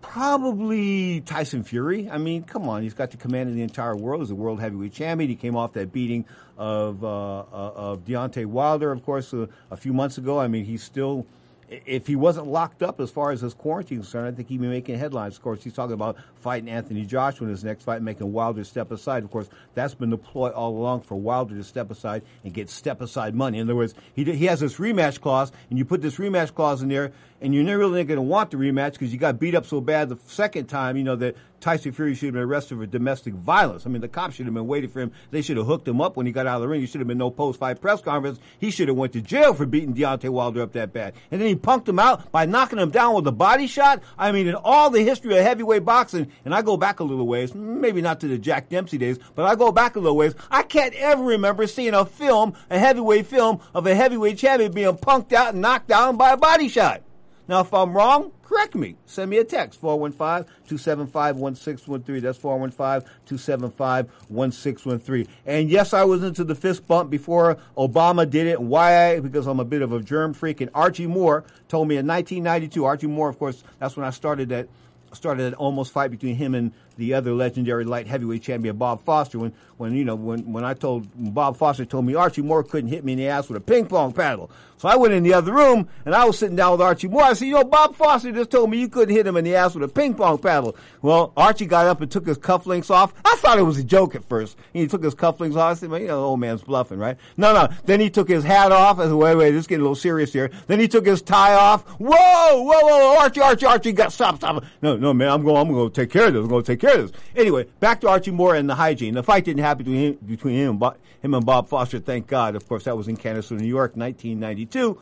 Probably 0.00 1.20
Tyson 1.20 1.62
Fury. 1.62 2.08
I 2.08 2.16
mean, 2.16 2.44
come 2.44 2.68
on, 2.68 2.82
he's 2.82 2.94
got 2.94 3.10
the 3.10 3.18
command 3.18 3.50
of 3.50 3.54
the 3.54 3.62
entire 3.62 3.94
world. 3.94 4.22
He's 4.22 4.30
a 4.30 4.34
world 4.34 4.58
heavyweight 4.58 4.94
champion. 4.94 5.28
He 5.28 5.36
came 5.36 5.56
off 5.56 5.74
that 5.74 5.92
beating 5.92 6.24
of 6.56 7.04
uh, 7.04 7.40
uh, 7.40 7.72
of 7.74 8.04
Deontay 8.06 8.46
Wilder, 8.46 8.92
of 8.92 9.04
course, 9.04 9.34
uh, 9.34 9.46
a 9.70 9.76
few 9.76 9.92
months 9.92 10.16
ago. 10.16 10.40
I 10.40 10.48
mean, 10.48 10.64
he's 10.64 10.82
still 10.82 11.26
if 11.70 12.08
he 12.08 12.16
wasn't 12.16 12.48
locked 12.48 12.82
up 12.82 13.00
as 13.00 13.10
far 13.10 13.30
as 13.30 13.40
his 13.40 13.54
quarantine 13.54 14.00
is 14.00 14.06
concerned, 14.06 14.26
I 14.26 14.32
think 14.36 14.48
he'd 14.48 14.60
be 14.60 14.66
making 14.66 14.98
headlines. 14.98 15.36
Of 15.36 15.42
course, 15.42 15.62
he's 15.62 15.72
talking 15.72 15.94
about 15.94 16.16
fighting 16.34 16.68
Anthony 16.68 17.06
Joshua 17.06 17.46
in 17.46 17.50
his 17.50 17.62
next 17.62 17.84
fight, 17.84 18.02
making 18.02 18.32
Wilder 18.32 18.64
step 18.64 18.90
aside. 18.90 19.22
Of 19.22 19.30
course, 19.30 19.48
that's 19.74 19.94
been 19.94 20.10
the 20.10 20.18
ploy 20.18 20.50
all 20.50 20.76
along 20.76 21.02
for 21.02 21.14
Wilder 21.14 21.54
to 21.54 21.62
step 21.62 21.90
aside 21.90 22.22
and 22.42 22.52
get 22.52 22.68
step 22.68 23.00
aside 23.00 23.36
money. 23.36 23.58
In 23.58 23.68
other 23.68 23.76
words, 23.76 23.94
he, 24.14 24.24
he 24.24 24.46
has 24.46 24.60
this 24.60 24.76
rematch 24.76 25.20
clause, 25.20 25.52
and 25.70 25.78
you 25.78 25.84
put 25.84 26.02
this 26.02 26.16
rematch 26.16 26.54
clause 26.54 26.82
in 26.82 26.88
there, 26.88 27.12
and 27.40 27.54
you're 27.54 27.64
never 27.64 27.78
really 27.78 28.04
going 28.04 28.16
to 28.16 28.22
want 28.22 28.50
the 28.50 28.56
rematch 28.56 28.92
because 28.92 29.12
you 29.12 29.18
got 29.18 29.38
beat 29.38 29.54
up 29.54 29.66
so 29.66 29.80
bad 29.80 30.08
the 30.08 30.18
second 30.26 30.66
time, 30.66 30.96
you 30.96 31.04
know, 31.04 31.16
that 31.16 31.36
Tyson 31.60 31.92
Fury 31.92 32.14
should 32.14 32.26
have 32.26 32.34
been 32.34 32.42
arrested 32.42 32.78
for 32.78 32.86
domestic 32.86 33.34
violence. 33.34 33.84
I 33.84 33.90
mean, 33.90 34.00
the 34.00 34.08
cops 34.08 34.34
should 34.34 34.46
have 34.46 34.54
been 34.54 34.66
waiting 34.66 34.88
for 34.88 35.00
him. 35.00 35.12
They 35.30 35.42
should 35.42 35.58
have 35.58 35.66
hooked 35.66 35.86
him 35.86 36.00
up 36.00 36.16
when 36.16 36.24
he 36.24 36.32
got 36.32 36.46
out 36.46 36.56
of 36.56 36.62
the 36.62 36.68
ring. 36.68 36.80
He 36.80 36.86
should 36.86 37.00
have 37.00 37.08
been 37.08 37.18
no 37.18 37.30
post-fight 37.30 37.80
press 37.80 38.00
conference. 38.00 38.38
He 38.58 38.70
should 38.70 38.88
have 38.88 38.96
went 38.96 39.12
to 39.12 39.20
jail 39.20 39.52
for 39.52 39.66
beating 39.66 39.94
Deontay 39.94 40.30
Wilder 40.30 40.62
up 40.62 40.72
that 40.72 40.92
bad. 40.92 41.14
And 41.30 41.40
then 41.40 41.48
he 41.48 41.56
punked 41.56 41.88
him 41.88 41.98
out 41.98 42.32
by 42.32 42.46
knocking 42.46 42.78
him 42.78 42.90
down 42.90 43.14
with 43.14 43.26
a 43.26 43.32
body 43.32 43.66
shot. 43.66 44.02
I 44.18 44.32
mean, 44.32 44.46
in 44.46 44.54
all 44.54 44.88
the 44.88 45.02
history 45.02 45.36
of 45.36 45.44
heavyweight 45.44 45.84
boxing, 45.84 46.32
and 46.44 46.54
I 46.54 46.62
go 46.62 46.78
back 46.78 47.00
a 47.00 47.04
little 47.04 47.26
ways, 47.26 47.54
maybe 47.54 48.00
not 48.00 48.20
to 48.20 48.28
the 48.28 48.38
Jack 48.38 48.70
Dempsey 48.70 48.96
days, 48.96 49.18
but 49.34 49.44
I 49.44 49.54
go 49.54 49.70
back 49.70 49.96
a 49.96 50.00
little 50.00 50.16
ways. 50.16 50.34
I 50.50 50.62
can't 50.62 50.94
ever 50.94 51.22
remember 51.22 51.66
seeing 51.66 51.94
a 51.94 52.06
film, 52.06 52.54
a 52.70 52.78
heavyweight 52.78 53.26
film 53.26 53.60
of 53.74 53.86
a 53.86 53.94
heavyweight 53.94 54.38
champion 54.38 54.72
being 54.72 54.96
punked 54.96 55.32
out 55.34 55.52
and 55.52 55.60
knocked 55.62 55.88
down 55.88 56.16
by 56.16 56.32
a 56.32 56.36
body 56.38 56.68
shot. 56.68 57.02
Now, 57.50 57.60
if 57.62 57.74
I'm 57.74 57.94
wrong, 57.94 58.30
correct 58.44 58.76
me. 58.76 58.94
Send 59.06 59.28
me 59.28 59.38
a 59.38 59.44
text, 59.44 59.82
415-275-1613. 59.82 62.22
That's 62.22 62.38
415-275-1613. 62.38 65.26
And 65.46 65.68
yes, 65.68 65.92
I 65.92 66.04
was 66.04 66.22
into 66.22 66.44
the 66.44 66.54
fist 66.54 66.86
bump 66.86 67.10
before 67.10 67.56
Obama 67.76 68.30
did 68.30 68.46
it. 68.46 68.62
Why? 68.62 69.18
Because 69.18 69.48
I'm 69.48 69.58
a 69.58 69.64
bit 69.64 69.82
of 69.82 69.92
a 69.92 70.00
germ 70.00 70.32
freak. 70.32 70.60
And 70.60 70.70
Archie 70.74 71.08
Moore 71.08 71.42
told 71.66 71.88
me 71.88 71.96
in 71.96 72.06
1992, 72.06 72.84
Archie 72.84 73.08
Moore, 73.08 73.28
of 73.28 73.36
course, 73.36 73.64
that's 73.80 73.96
when 73.96 74.06
I 74.06 74.10
started 74.10 74.50
that 74.50 74.68
started 75.12 75.46
an 75.46 75.54
almost 75.54 75.92
fight 75.92 76.12
between 76.12 76.36
him 76.36 76.54
and 76.54 76.70
the 77.00 77.14
other 77.14 77.32
legendary 77.32 77.84
light 77.84 78.06
heavyweight 78.06 78.42
champion 78.42 78.76
Bob 78.76 79.02
Foster. 79.04 79.38
When 79.38 79.52
when 79.78 79.94
you 79.94 80.04
know 80.04 80.14
when 80.14 80.52
when 80.52 80.64
I 80.64 80.74
told 80.74 81.08
Bob 81.34 81.56
Foster 81.56 81.84
told 81.84 82.04
me 82.04 82.14
Archie 82.14 82.42
Moore 82.42 82.62
couldn't 82.62 82.90
hit 82.90 83.04
me 83.04 83.12
in 83.12 83.18
the 83.18 83.28
ass 83.28 83.48
with 83.48 83.56
a 83.56 83.60
ping 83.60 83.86
pong 83.86 84.12
paddle. 84.12 84.50
So 84.76 84.88
I 84.88 84.96
went 84.96 85.12
in 85.12 85.22
the 85.22 85.34
other 85.34 85.52
room 85.52 85.88
and 86.06 86.14
I 86.14 86.24
was 86.24 86.38
sitting 86.38 86.56
down 86.56 86.72
with 86.72 86.80
Archie 86.80 87.08
Moore. 87.08 87.24
I 87.24 87.34
said, 87.34 87.48
you 87.48 87.54
know, 87.54 87.64
Bob 87.64 87.94
Foster 87.96 88.32
just 88.32 88.50
told 88.50 88.70
me 88.70 88.78
you 88.78 88.88
couldn't 88.88 89.14
hit 89.14 89.26
him 89.26 89.36
in 89.36 89.44
the 89.44 89.54
ass 89.54 89.74
with 89.74 89.84
a 89.84 89.88
ping 89.88 90.14
pong 90.14 90.38
paddle. 90.38 90.74
Well, 91.02 91.34
Archie 91.36 91.66
got 91.66 91.86
up 91.86 92.00
and 92.00 92.10
took 92.10 92.26
his 92.26 92.38
cufflinks 92.38 92.90
off. 92.90 93.12
I 93.22 93.36
thought 93.36 93.58
it 93.58 93.62
was 93.62 93.76
a 93.76 93.84
joke 93.84 94.14
at 94.14 94.24
first. 94.24 94.56
He 94.72 94.86
took 94.86 95.04
his 95.04 95.14
cufflinks 95.14 95.56
off. 95.56 95.72
I 95.72 95.74
said, 95.74 95.90
well, 95.90 96.00
you 96.00 96.06
know, 96.06 96.20
the 96.20 96.26
old 96.26 96.40
man's 96.40 96.62
bluffing, 96.62 96.98
right? 96.98 97.18
No, 97.36 97.52
no. 97.52 97.68
Then 97.84 98.00
he 98.00 98.08
took 98.08 98.26
his 98.26 98.42
hat 98.42 98.72
off. 98.72 98.98
I 98.98 99.04
said, 99.04 99.12
wait, 99.12 99.34
wait, 99.34 99.50
this 99.50 99.60
is 99.60 99.66
getting 99.66 99.82
a 99.82 99.84
little 99.84 99.94
serious 99.94 100.32
here. 100.32 100.50
Then 100.66 100.80
he 100.80 100.88
took 100.88 101.04
his 101.04 101.20
tie 101.20 101.52
off. 101.52 101.86
Whoa, 101.98 102.62
whoa, 102.62 102.80
whoa, 102.80 103.16
Archie, 103.18 103.42
Archie, 103.42 103.66
Archie, 103.66 103.92
got 103.92 104.14
stop, 104.14 104.36
stop. 104.36 104.64
No, 104.80 104.96
no, 104.96 105.12
man, 105.12 105.28
I'm 105.28 105.44
going, 105.44 105.56
I'm 105.58 105.70
going 105.70 105.90
to 105.90 106.00
take 106.00 106.10
care 106.10 106.28
of 106.28 106.32
this. 106.32 106.42
I'm 106.42 106.48
going 106.48 106.62
to 106.62 106.72
take 106.72 106.80
care 106.80 106.89
Anyway, 107.36 107.66
back 107.80 108.00
to 108.00 108.08
Archie 108.08 108.30
Moore 108.30 108.54
and 108.54 108.68
the 108.68 108.74
hygiene. 108.74 109.14
The 109.14 109.22
fight 109.22 109.44
didn't 109.44 109.62
happen 109.62 109.84
between 109.84 110.00
him, 110.00 110.18
between 110.26 110.56
him, 110.56 110.82
him 111.22 111.34
and 111.34 111.46
Bob 111.46 111.68
Foster. 111.68 111.98
Thank 111.98 112.26
God. 112.26 112.56
Of 112.56 112.68
course, 112.68 112.84
that 112.84 112.96
was 112.96 113.08
in 113.08 113.16
Canastota, 113.16 113.60
New 113.60 113.66
York, 113.66 113.96
1992. 113.96 114.98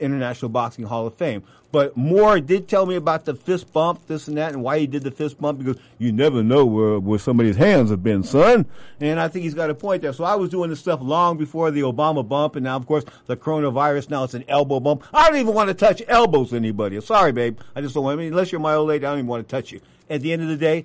International 0.00 0.48
Boxing 0.48 0.84
Hall 0.84 1.06
of 1.06 1.14
Fame. 1.14 1.42
But 1.70 1.96
Moore 1.96 2.38
did 2.40 2.68
tell 2.68 2.84
me 2.84 2.96
about 2.96 3.24
the 3.24 3.34
fist 3.34 3.72
bump, 3.72 4.06
this 4.06 4.28
and 4.28 4.36
that, 4.36 4.52
and 4.52 4.62
why 4.62 4.78
he 4.78 4.86
did 4.86 5.02
the 5.04 5.10
fist 5.10 5.40
bump 5.40 5.58
because 5.58 5.80
you 5.98 6.12
never 6.12 6.42
know 6.42 6.66
where, 6.66 7.00
where 7.00 7.18
somebody's 7.18 7.56
hands 7.56 7.90
have 7.90 8.02
been, 8.02 8.22
son. 8.22 8.66
And 9.00 9.18
I 9.18 9.28
think 9.28 9.44
he's 9.44 9.54
got 9.54 9.70
a 9.70 9.74
point 9.74 10.02
there. 10.02 10.12
So 10.12 10.24
I 10.24 10.34
was 10.34 10.50
doing 10.50 10.68
this 10.68 10.80
stuff 10.80 11.00
long 11.02 11.38
before 11.38 11.70
the 11.70 11.80
Obama 11.80 12.26
bump, 12.26 12.56
and 12.56 12.64
now, 12.64 12.76
of 12.76 12.86
course, 12.86 13.04
the 13.26 13.36
coronavirus. 13.36 14.10
Now 14.10 14.24
it's 14.24 14.34
an 14.34 14.44
elbow 14.48 14.80
bump. 14.80 15.04
I 15.14 15.28
don't 15.28 15.40
even 15.40 15.54
want 15.54 15.68
to 15.68 15.74
touch 15.74 16.02
elbows 16.08 16.52
anybody. 16.52 17.00
Sorry, 17.00 17.32
babe. 17.32 17.58
I 17.74 17.80
just 17.80 17.94
don't 17.94 18.04
want. 18.04 18.18
I 18.18 18.22
mean, 18.22 18.32
unless 18.32 18.52
you're 18.52 18.60
my 18.60 18.74
old 18.74 18.88
lady, 18.88 19.06
I 19.06 19.10
don't 19.10 19.20
even 19.20 19.28
want 19.28 19.48
to 19.48 19.50
touch 19.50 19.72
you. 19.72 19.80
At 20.10 20.20
the 20.20 20.32
end 20.32 20.42
of 20.42 20.48
the 20.48 20.56
day, 20.56 20.84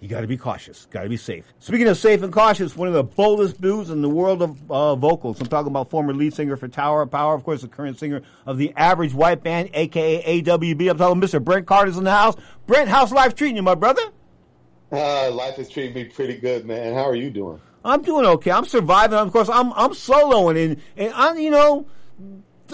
you 0.00 0.08
got 0.08 0.20
to 0.20 0.26
be 0.26 0.36
cautious. 0.36 0.86
Got 0.90 1.04
to 1.04 1.08
be 1.08 1.16
safe. 1.16 1.52
Speaking 1.58 1.88
of 1.88 1.96
safe 1.96 2.22
and 2.22 2.32
cautious, 2.32 2.76
one 2.76 2.88
of 2.88 2.94
the 2.94 3.02
boldest 3.02 3.60
dudes 3.60 3.90
in 3.90 4.02
the 4.02 4.08
world 4.08 4.42
of 4.42 4.70
uh, 4.70 4.94
vocals. 4.94 5.40
I'm 5.40 5.46
talking 5.46 5.68
about 5.68 5.88
former 5.88 6.12
lead 6.12 6.34
singer 6.34 6.56
for 6.56 6.68
Tower 6.68 7.02
of 7.02 7.10
Power, 7.10 7.34
of 7.34 7.44
course, 7.44 7.62
the 7.62 7.68
current 7.68 7.98
singer 7.98 8.22
of 8.44 8.58
the 8.58 8.72
Average 8.76 9.14
White 9.14 9.42
Band, 9.42 9.70
aka 9.72 10.42
AWB. 10.42 10.90
I'm 10.90 10.98
talking 10.98 11.20
Mr. 11.20 11.42
Brent 11.42 11.66
Carter's 11.66 11.96
in 11.96 12.04
the 12.04 12.10
house. 12.10 12.36
Brent, 12.66 12.88
how's 12.88 13.10
life 13.10 13.34
treating 13.34 13.56
you, 13.56 13.62
my 13.62 13.74
brother? 13.74 14.02
Uh, 14.92 15.30
life 15.30 15.58
is 15.58 15.68
treating 15.68 15.94
me 15.94 16.04
pretty 16.04 16.36
good, 16.36 16.66
man. 16.66 16.94
How 16.94 17.08
are 17.08 17.16
you 17.16 17.30
doing? 17.30 17.60
I'm 17.84 18.02
doing 18.02 18.26
okay. 18.26 18.50
I'm 18.50 18.64
surviving. 18.64 19.18
Of 19.18 19.32
course, 19.32 19.48
I'm 19.48 19.72
I'm 19.72 19.90
soloing, 19.90 20.62
and 20.62 20.82
and 20.96 21.12
I'm 21.14 21.38
you 21.38 21.50
know, 21.50 21.86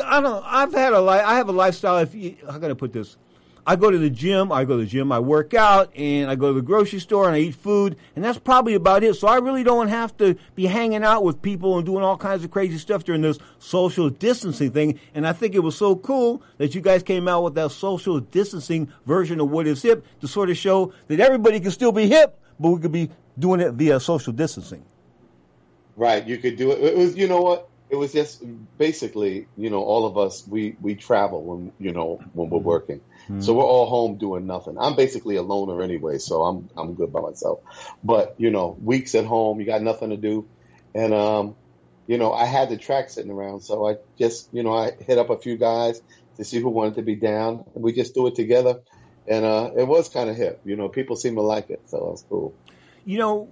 I 0.02 0.20
don't. 0.20 0.44
I've 0.46 0.72
had 0.72 0.92
a 0.92 1.00
life. 1.00 1.22
I 1.24 1.36
have 1.36 1.48
a 1.48 1.52
lifestyle. 1.52 1.98
If 1.98 2.14
you, 2.14 2.36
how 2.46 2.58
can 2.58 2.70
I 2.70 2.74
put 2.74 2.92
this? 2.92 3.16
I 3.64 3.76
go 3.76 3.92
to 3.92 3.98
the 3.98 4.10
gym, 4.10 4.50
I 4.50 4.64
go 4.64 4.76
to 4.76 4.82
the 4.82 4.90
gym, 4.90 5.12
I 5.12 5.20
work 5.20 5.54
out, 5.54 5.96
and 5.96 6.28
I 6.28 6.34
go 6.34 6.48
to 6.48 6.54
the 6.54 6.62
grocery 6.62 6.98
store 6.98 7.26
and 7.26 7.36
I 7.36 7.38
eat 7.38 7.54
food, 7.54 7.96
and 8.16 8.24
that's 8.24 8.38
probably 8.38 8.74
about 8.74 9.04
it. 9.04 9.14
So 9.14 9.28
I 9.28 9.36
really 9.36 9.62
don't 9.62 9.86
have 9.86 10.16
to 10.16 10.36
be 10.56 10.66
hanging 10.66 11.04
out 11.04 11.22
with 11.22 11.40
people 11.40 11.76
and 11.76 11.86
doing 11.86 12.02
all 12.02 12.16
kinds 12.16 12.42
of 12.42 12.50
crazy 12.50 12.76
stuff 12.78 13.04
during 13.04 13.22
this 13.22 13.38
social 13.60 14.10
distancing 14.10 14.72
thing. 14.72 14.98
And 15.14 15.26
I 15.26 15.32
think 15.32 15.54
it 15.54 15.60
was 15.60 15.76
so 15.76 15.94
cool 15.94 16.42
that 16.58 16.74
you 16.74 16.80
guys 16.80 17.04
came 17.04 17.28
out 17.28 17.44
with 17.44 17.54
that 17.54 17.70
social 17.70 18.18
distancing 18.18 18.92
version 19.06 19.38
of 19.38 19.48
what 19.48 19.68
is 19.68 19.80
hip 19.80 20.04
to 20.22 20.28
sort 20.28 20.50
of 20.50 20.56
show 20.56 20.92
that 21.06 21.20
everybody 21.20 21.60
can 21.60 21.70
still 21.70 21.92
be 21.92 22.08
hip, 22.08 22.40
but 22.58 22.70
we 22.70 22.80
could 22.80 22.92
be 22.92 23.10
doing 23.38 23.60
it 23.60 23.74
via 23.74 24.00
social 24.00 24.32
distancing. 24.32 24.84
Right, 25.94 26.26
you 26.26 26.38
could 26.38 26.56
do 26.56 26.72
it. 26.72 26.82
It 26.82 26.96
was, 26.96 27.16
you 27.16 27.28
know 27.28 27.42
what? 27.42 27.68
It 27.90 27.96
was 27.96 28.12
just 28.12 28.42
basically, 28.78 29.46
you 29.56 29.68
know, 29.70 29.84
all 29.84 30.06
of 30.06 30.16
us 30.16 30.48
we 30.48 30.74
we 30.80 30.94
travel 30.94 31.42
when 31.42 31.72
you 31.78 31.92
know 31.92 32.18
when 32.32 32.48
we're 32.48 32.58
working 32.58 33.02
Mm. 33.28 33.42
So 33.42 33.54
we're 33.54 33.64
all 33.64 33.86
home 33.86 34.18
doing 34.18 34.46
nothing. 34.46 34.76
I'm 34.78 34.96
basically 34.96 35.36
a 35.36 35.42
loner 35.42 35.82
anyway, 35.82 36.18
so 36.18 36.42
I'm 36.42 36.68
I'm 36.76 36.94
good 36.94 37.12
by 37.12 37.20
myself. 37.20 37.60
But 38.02 38.34
you 38.38 38.50
know, 38.50 38.76
weeks 38.82 39.14
at 39.14 39.24
home, 39.24 39.60
you 39.60 39.66
got 39.66 39.82
nothing 39.82 40.10
to 40.10 40.16
do, 40.16 40.48
and 40.94 41.14
um, 41.14 41.56
you 42.06 42.18
know, 42.18 42.32
I 42.32 42.46
had 42.46 42.68
the 42.68 42.76
track 42.76 43.10
sitting 43.10 43.30
around, 43.30 43.60
so 43.60 43.88
I 43.88 43.96
just 44.18 44.48
you 44.52 44.62
know 44.62 44.76
I 44.76 44.90
hit 44.90 45.18
up 45.18 45.30
a 45.30 45.38
few 45.38 45.56
guys 45.56 46.00
to 46.36 46.44
see 46.44 46.60
who 46.60 46.68
wanted 46.68 46.96
to 46.96 47.02
be 47.02 47.14
down, 47.14 47.64
and 47.74 47.84
we 47.84 47.92
just 47.92 48.14
do 48.14 48.26
it 48.26 48.34
together, 48.34 48.80
and 49.26 49.44
uh, 49.44 49.70
it 49.76 49.84
was 49.84 50.08
kind 50.08 50.28
of 50.28 50.36
hip. 50.36 50.60
You 50.64 50.76
know, 50.76 50.88
people 50.88 51.16
seem 51.16 51.36
to 51.36 51.42
like 51.42 51.70
it, 51.70 51.82
so 51.86 52.08
that's 52.10 52.22
cool. 52.28 52.54
You 53.04 53.18
know, 53.18 53.48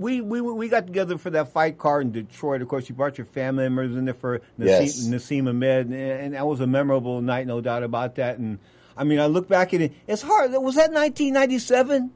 we, 0.00 0.20
we 0.22 0.40
we 0.40 0.68
got 0.68 0.86
together 0.86 1.18
for 1.18 1.30
that 1.30 1.52
fight 1.52 1.78
card 1.78 2.06
in 2.06 2.12
Detroit. 2.12 2.62
Of 2.62 2.68
course, 2.68 2.88
you 2.88 2.94
brought 2.94 3.18
your 3.18 3.26
family 3.26 3.64
members 3.64 3.94
in 3.94 4.06
there 4.06 4.14
for 4.14 4.38
Naseem, 4.58 4.66
yes. 4.66 5.06
Naseem 5.06 5.46
Hamed, 5.46 5.86
and, 5.86 5.94
and, 5.94 6.34
that 6.34 6.46
was 6.46 6.60
a 6.60 6.66
memorable 6.66 7.20
night, 7.20 7.46
no 7.46 7.60
doubt 7.60 7.82
about 7.82 8.14
that. 8.14 8.38
And 8.38 8.58
I 9.00 9.04
mean, 9.04 9.18
I 9.18 9.26
look 9.26 9.48
back 9.48 9.72
at 9.72 9.80
it. 9.80 9.94
It's 10.06 10.20
hard. 10.20 10.50
Was 10.50 10.74
that 10.74 10.92
1997? 10.92 12.10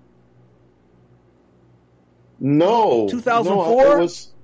No. 2.41 3.09
2004? 3.09 3.85
No, 3.85 3.97
it 3.97 3.99
was, 3.99 4.35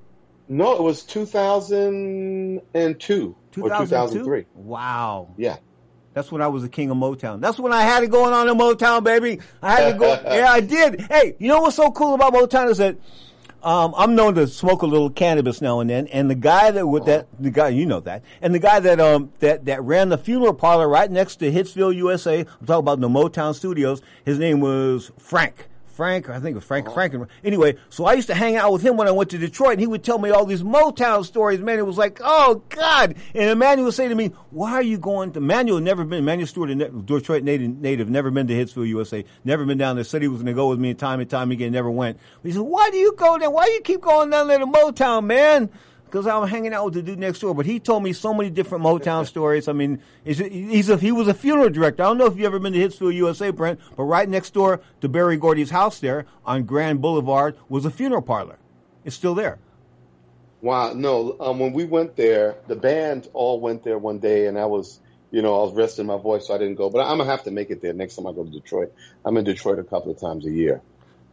no, 0.48 0.74
it 0.74 0.82
was 0.82 1.02
2002 1.02 3.36
2002? 3.52 3.62
or 3.62 3.68
2003. 3.68 4.46
Wow. 4.54 5.34
Yeah. 5.36 5.58
That's 6.14 6.32
when 6.32 6.40
I 6.40 6.46
was 6.46 6.62
the 6.62 6.70
king 6.70 6.90
of 6.90 6.96
Motown. 6.96 7.42
That's 7.42 7.58
when 7.58 7.74
I 7.74 7.82
had 7.82 8.04
it 8.04 8.10
going 8.10 8.32
on 8.32 8.48
in 8.48 8.56
Motown, 8.56 9.04
baby. 9.04 9.40
I 9.62 9.78
had 9.78 9.92
to 9.92 9.98
go. 9.98 10.06
yeah, 10.24 10.50
I 10.50 10.60
did. 10.60 11.02
Hey, 11.02 11.36
you 11.38 11.48
know 11.48 11.60
what's 11.60 11.76
so 11.76 11.90
cool 11.90 12.14
about 12.14 12.32
Motown 12.32 12.70
is 12.70 12.78
that 12.78 12.96
um, 13.62 13.94
I'm 13.96 14.14
known 14.14 14.34
to 14.34 14.46
smoke 14.46 14.82
a 14.82 14.86
little 14.86 15.10
cannabis 15.10 15.60
now 15.60 15.80
and 15.80 15.88
then, 15.88 16.06
and 16.08 16.30
the 16.30 16.34
guy 16.34 16.70
that 16.70 16.86
with 16.86 17.06
that 17.06 17.28
the 17.38 17.50
guy 17.50 17.68
you 17.68 17.86
know 17.86 18.00
that, 18.00 18.22
and 18.42 18.54
the 18.54 18.58
guy 18.58 18.80
that 18.80 19.00
um 19.00 19.32
that 19.38 19.64
that 19.66 19.82
ran 19.82 20.08
the 20.08 20.18
funeral 20.18 20.54
parlor 20.54 20.88
right 20.88 21.10
next 21.10 21.36
to 21.36 21.50
Hitsville, 21.50 21.94
USA. 21.96 22.40
I'm 22.40 22.66
talking 22.66 22.80
about 22.80 23.00
the 23.00 23.08
Motown 23.08 23.54
Studios. 23.54 24.02
His 24.24 24.38
name 24.38 24.60
was 24.60 25.12
Frank. 25.18 25.69
Frank, 26.00 26.30
I 26.30 26.40
think 26.40 26.52
it 26.52 26.54
was 26.54 26.64
Frank, 26.64 26.86
uh-huh. 26.86 26.94
Frank. 26.94 27.28
Anyway, 27.44 27.76
so 27.90 28.06
I 28.06 28.14
used 28.14 28.28
to 28.28 28.34
hang 28.34 28.56
out 28.56 28.72
with 28.72 28.80
him 28.80 28.96
when 28.96 29.06
I 29.06 29.10
went 29.10 29.28
to 29.32 29.38
Detroit, 29.38 29.72
and 29.72 29.80
he 29.80 29.86
would 29.86 30.02
tell 30.02 30.18
me 30.18 30.30
all 30.30 30.46
these 30.46 30.62
Motown 30.62 31.26
stories. 31.26 31.60
Man, 31.60 31.78
it 31.78 31.84
was 31.84 31.98
like, 31.98 32.22
oh 32.24 32.62
God! 32.70 33.16
And 33.34 33.50
Emanuel 33.50 33.84
would 33.84 33.92
say 33.92 34.08
to 34.08 34.14
me, 34.14 34.28
"Why 34.48 34.72
are 34.72 34.82
you 34.82 34.96
going 34.96 35.30
to?" 35.32 35.40
Emanuel 35.40 35.78
never 35.78 36.02
been. 36.04 36.20
Emanuel 36.20 36.46
Steward, 36.46 36.70
a 36.70 36.88
Detroit 36.88 37.42
native, 37.42 37.76
native, 37.76 38.08
never 38.08 38.30
been 38.30 38.46
to 38.46 38.54
Hitsville, 38.54 38.88
USA. 38.88 39.26
Never 39.44 39.66
been 39.66 39.76
down 39.76 39.96
there. 39.96 40.04
Said 40.06 40.22
he 40.22 40.28
was 40.28 40.38
going 40.38 40.46
to 40.46 40.54
go 40.54 40.70
with 40.70 40.78
me 40.78 40.94
time 40.94 41.20
and 41.20 41.28
time 41.28 41.50
again. 41.50 41.70
Never 41.70 41.90
went. 41.90 42.18
But 42.40 42.48
he 42.48 42.52
said, 42.52 42.62
"Why 42.62 42.88
do 42.88 42.96
you 42.96 43.12
go 43.12 43.36
there? 43.36 43.50
Why 43.50 43.66
do 43.66 43.72
you 43.72 43.82
keep 43.82 44.00
going 44.00 44.30
down 44.30 44.48
there 44.48 44.58
to 44.58 44.66
Motown, 44.66 45.26
man?" 45.26 45.68
Because 46.10 46.26
I'm 46.26 46.46
hanging 46.48 46.74
out 46.74 46.86
with 46.86 46.94
the 46.94 47.02
dude 47.02 47.18
next 47.18 47.38
door. 47.38 47.54
But 47.54 47.66
he 47.66 47.78
told 47.78 48.02
me 48.02 48.12
so 48.12 48.34
many 48.34 48.50
different 48.50 48.84
Motown 48.84 49.26
stories. 49.34 49.68
I 49.68 49.72
mean, 49.72 50.00
he's 50.24 50.90
a, 50.90 50.96
he 50.96 51.12
was 51.12 51.28
a 51.28 51.34
funeral 51.34 51.70
director. 51.70 52.02
I 52.02 52.06
don't 52.06 52.18
know 52.18 52.26
if 52.26 52.36
you've 52.36 52.46
ever 52.46 52.58
been 52.58 52.72
to 52.72 52.78
Hitsville, 52.78 53.14
USA, 53.14 53.50
Brent, 53.50 53.78
but 53.96 54.04
right 54.04 54.28
next 54.28 54.52
door 54.52 54.80
to 55.00 55.08
Berry 55.08 55.36
Gordy's 55.36 55.70
house 55.70 56.00
there 56.00 56.26
on 56.44 56.64
Grand 56.64 57.00
Boulevard 57.00 57.56
was 57.68 57.84
a 57.84 57.90
funeral 57.90 58.22
parlor. 58.22 58.58
It's 59.04 59.16
still 59.16 59.34
there. 59.34 59.58
Wow, 60.62 60.92
no. 60.92 61.36
Um, 61.40 61.58
when 61.58 61.72
we 61.72 61.84
went 61.84 62.16
there, 62.16 62.56
the 62.66 62.76
band 62.76 63.28
all 63.32 63.60
went 63.60 63.82
there 63.82 63.98
one 63.98 64.18
day, 64.18 64.46
and 64.46 64.58
I 64.58 64.66
was, 64.66 65.00
you 65.30 65.40
know, 65.40 65.58
I 65.58 65.64
was 65.64 65.74
resting 65.74 66.06
my 66.06 66.18
voice, 66.18 66.48
so 66.48 66.54
I 66.54 66.58
didn't 66.58 66.74
go. 66.74 66.90
But 66.90 67.00
I'm 67.00 67.18
gonna 67.18 67.30
have 67.30 67.44
to 67.44 67.50
make 67.50 67.70
it 67.70 67.80
there 67.80 67.94
next 67.94 68.16
time 68.16 68.26
I 68.26 68.32
go 68.32 68.44
to 68.44 68.50
Detroit. 68.50 68.92
I'm 69.24 69.36
in 69.36 69.44
Detroit 69.44 69.78
a 69.78 69.84
couple 69.84 70.12
of 70.12 70.20
times 70.20 70.44
a 70.44 70.50
year. 70.50 70.82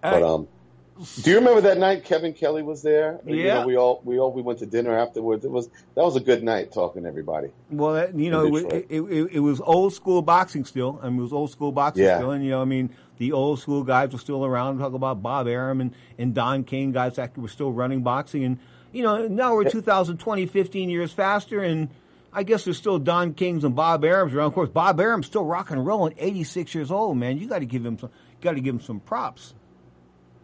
But 0.02 0.24
um, 0.24 0.48
do 1.22 1.30
you 1.30 1.38
remember 1.38 1.62
that 1.62 1.78
night 1.78 2.04
Kevin 2.04 2.34
Kelly 2.34 2.64
was 2.64 2.82
there? 2.82 3.20
Yeah. 3.26 3.34
You 3.34 3.44
know, 3.46 3.68
we 3.68 3.76
all 3.78 4.02
we 4.04 4.20
all 4.20 4.32
we 4.32 4.42
went 4.42 4.60
to 4.60 4.66
dinner 4.66 4.98
afterwards. 4.98 5.46
It 5.46 5.52
was 5.52 5.68
that 5.68 6.04
was 6.04 6.16
a 6.16 6.20
good 6.20 6.44
night 6.44 6.72
talking 6.72 7.04
to 7.04 7.08
everybody. 7.08 7.50
Well, 7.70 8.10
you 8.16 8.32
know, 8.32 8.56
it, 8.56 8.86
it, 8.90 9.02
it, 9.02 9.30
it, 9.34 9.40
was 9.40 9.62
old 9.62 9.94
school 9.94 10.22
boxing 10.22 10.66
still. 10.66 11.00
I 11.02 11.10
mean, 11.10 11.20
it 11.20 11.24
was 11.24 11.34
old 11.34 11.52
school 11.52 11.72
boxing 11.72 12.04
yeah. 12.04 12.18
still, 12.18 12.32
and 12.32 12.44
you 12.44 12.52
know, 12.52 12.62
I 12.62 12.66
mean, 12.66 12.90
the 13.18 13.32
old 13.32 13.60
school 13.60 13.84
guys 13.84 14.12
were 14.12 14.20
still 14.20 14.46
around. 14.46 14.80
Talk 14.80 14.94
about 14.94 15.22
Bob 15.22 15.48
Arum 15.48 15.82
and, 15.82 15.94
and 16.18 16.34
Don 16.34 16.64
King, 16.64 16.92
guys 16.92 17.16
that 17.16 17.38
were 17.38 17.48
still 17.48 17.72
running 17.72 18.02
boxing, 18.02 18.44
and 18.44 18.60
you 18.92 19.04
know, 19.04 19.28
now 19.28 19.54
we're 19.54 19.70
2020, 19.70 20.46
15 20.46 20.90
years 20.90 21.12
faster, 21.12 21.62
and 21.62 21.90
I 22.34 22.44
guess 22.44 22.66
there's 22.66 22.78
still 22.78 23.00
Don 23.00 23.34
Kings 23.34 23.64
and 23.64 23.76
Bob 23.76 24.04
Arums 24.04 24.34
around. 24.34 24.48
Of 24.48 24.54
course, 24.54 24.70
Bob 24.70 25.00
Arum's 25.00 25.28
still 25.28 25.46
rock 25.46 25.72
and 25.72 25.86
rolling, 25.86 26.16
86 26.18 26.74
years 26.74 26.92
old, 26.92 27.18
man. 27.18 27.38
You 27.38 27.48
got 27.48 27.60
to 27.60 27.66
give 27.66 27.86
him 27.86 28.00
some, 28.00 28.10
got 28.42 28.54
to 28.54 28.62
give 28.62 28.76
him 28.76 28.82
some 28.82 29.00
props. 29.00 29.54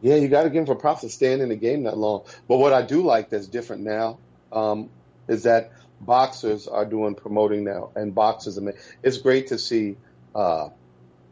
Yeah, 0.04 0.16
you 0.16 0.28
got 0.28 0.44
to 0.44 0.50
give 0.50 0.60
him 0.60 0.66
for 0.66 0.76
props 0.76 1.02
for 1.02 1.10
staying 1.10 1.40
in 1.40 1.48
the 1.48 1.56
game 1.56 1.84
that 1.84 1.98
long. 1.98 2.26
But 2.50 2.58
what 2.58 2.74
I 2.74 2.82
do 2.82 3.04
like 3.04 3.30
that's 3.30 3.48
different 3.48 3.84
now 3.84 4.20
um, 4.52 4.90
is 5.30 5.44
that 5.44 5.72
boxers 6.02 6.68
are 6.68 6.84
doing 6.86 7.16
promoting 7.16 7.64
now, 7.64 7.92
and 7.96 8.14
boxers. 8.14 8.58
I 8.58 8.62
mean, 8.62 8.76
It's 9.02 9.18
great 9.18 9.48
to 9.48 9.58
see, 9.58 9.96
uh, 10.36 10.70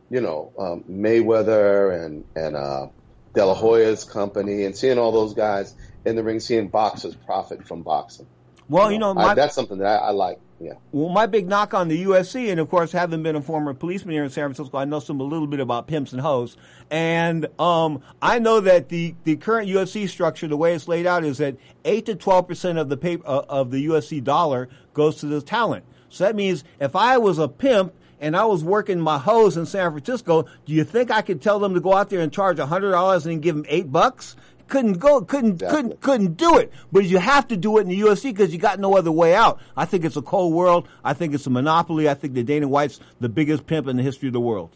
you 0.10 0.22
know, 0.22 0.53
um, 0.57 0.85
Mayweather 0.89 2.06
and 2.06 2.23
and 2.34 2.56
uh, 2.56 2.88
De 3.34 3.45
La 3.45 3.56
Hoya's 3.56 4.06
company, 4.06 4.64
and 4.64 4.73
seeing 4.73 4.98
all 4.98 5.11
those 5.11 5.34
guys 5.34 5.76
in 6.06 6.15
the 6.15 6.23
ring, 6.23 6.39
seeing 6.39 6.69
boxers 6.69 7.14
profit 7.14 7.68
from 7.68 7.81
boxing. 7.81 8.27
Well, 8.69 8.89
you 8.89 8.99
know, 8.99 9.10
you 9.10 9.15
know 9.15 9.22
my, 9.22 9.31
I, 9.31 9.35
that's 9.35 9.53
something 9.53 9.80
that 9.80 10.02
I, 10.02 10.07
I 10.07 10.11
like. 10.11 10.39
Yeah. 10.61 10.73
Well, 10.91 11.09
my 11.09 11.25
big 11.25 11.47
knock 11.47 11.73
on 11.73 11.88
the 11.88 12.03
UFC, 12.03 12.51
and 12.51 12.59
of 12.59 12.69
course, 12.69 12.91
having 12.91 13.23
been 13.23 13.35
a 13.35 13.41
former 13.41 13.73
policeman 13.73 14.13
here 14.13 14.23
in 14.23 14.29
San 14.29 14.45
Francisco, 14.45 14.77
I 14.77 14.85
know 14.85 14.99
some 14.99 15.19
a 15.19 15.23
little 15.23 15.47
bit 15.47 15.59
about 15.59 15.88
pimps 15.88 16.13
and 16.13 16.21
hoes. 16.21 16.55
And 16.91 17.47
um, 17.59 18.03
I 18.21 18.38
know 18.38 18.59
that 18.59 18.89
the, 18.89 19.15
the 19.23 19.38
current 19.38 19.67
UFC 19.67 20.07
structure, 20.07 20.47
the 20.47 20.55
way 20.57 20.75
it's 20.75 20.88
laid 20.88 21.07
out, 21.07 21.23
is 21.23 21.39
that 21.39 21.57
eight 21.83 22.05
to 22.05 22.15
twelve 22.15 22.47
percent 22.47 22.77
of 22.77 22.89
the 22.89 22.97
pay, 22.97 23.17
uh, 23.25 23.41
of 23.49 23.71
the 23.71 23.83
UFC 23.88 24.23
dollar 24.23 24.69
goes 24.93 25.15
to 25.17 25.25
the 25.25 25.41
talent. 25.41 25.83
So 26.09 26.25
that 26.25 26.35
means 26.35 26.63
if 26.79 26.95
I 26.95 27.17
was 27.17 27.39
a 27.39 27.47
pimp 27.47 27.95
and 28.19 28.38
I 28.38 28.45
was 28.45 28.63
working 28.63 28.99
my 28.99 29.17
hose 29.17 29.57
in 29.57 29.65
San 29.65 29.91
Francisco, 29.91 30.43
do 30.67 30.73
you 30.73 30.83
think 30.83 31.09
I 31.09 31.23
could 31.23 31.41
tell 31.41 31.57
them 31.57 31.73
to 31.73 31.79
go 31.79 31.95
out 31.95 32.11
there 32.11 32.19
and 32.19 32.31
charge 32.31 32.59
hundred 32.59 32.91
dollars 32.91 33.25
and 33.25 33.41
give 33.41 33.55
them 33.55 33.65
eight 33.67 33.91
bucks? 33.91 34.35
Couldn't 34.72 34.99
go, 34.99 35.19
couldn't, 35.19 35.56
exactly. 35.56 35.76
couldn't, 35.76 35.99
couldn't 35.99 36.38
do 36.38 36.57
it. 36.57 36.72
But 36.93 37.03
you 37.03 37.18
have 37.18 37.45
to 37.49 37.57
do 37.57 37.77
it 37.77 37.81
in 37.81 37.89
the 37.89 37.99
UFC 37.99 38.23
because 38.23 38.53
you 38.53 38.57
got 38.57 38.80
no 38.80 38.95
other 38.95 39.11
way 39.11 39.35
out. 39.35 39.60
I 39.76 39.84
think 39.84 40.06
it's 40.06 40.15
a 40.15 40.22
cold 40.22 40.53
world. 40.53 40.88
I 41.03 41.14
think 41.14 41.34
it's 41.34 41.45
a 41.45 41.49
monopoly. 41.49 42.07
I 42.07 42.14
think 42.14 42.35
that 42.35 42.45
Dana 42.45 42.69
White's 42.69 43.02
the 43.19 43.27
biggest 43.27 43.68
pimp 43.68 43.88
in 43.88 43.98
the 43.98 44.03
history 44.03 44.30
of 44.30 44.34
the 44.34 44.39
world. 44.39 44.73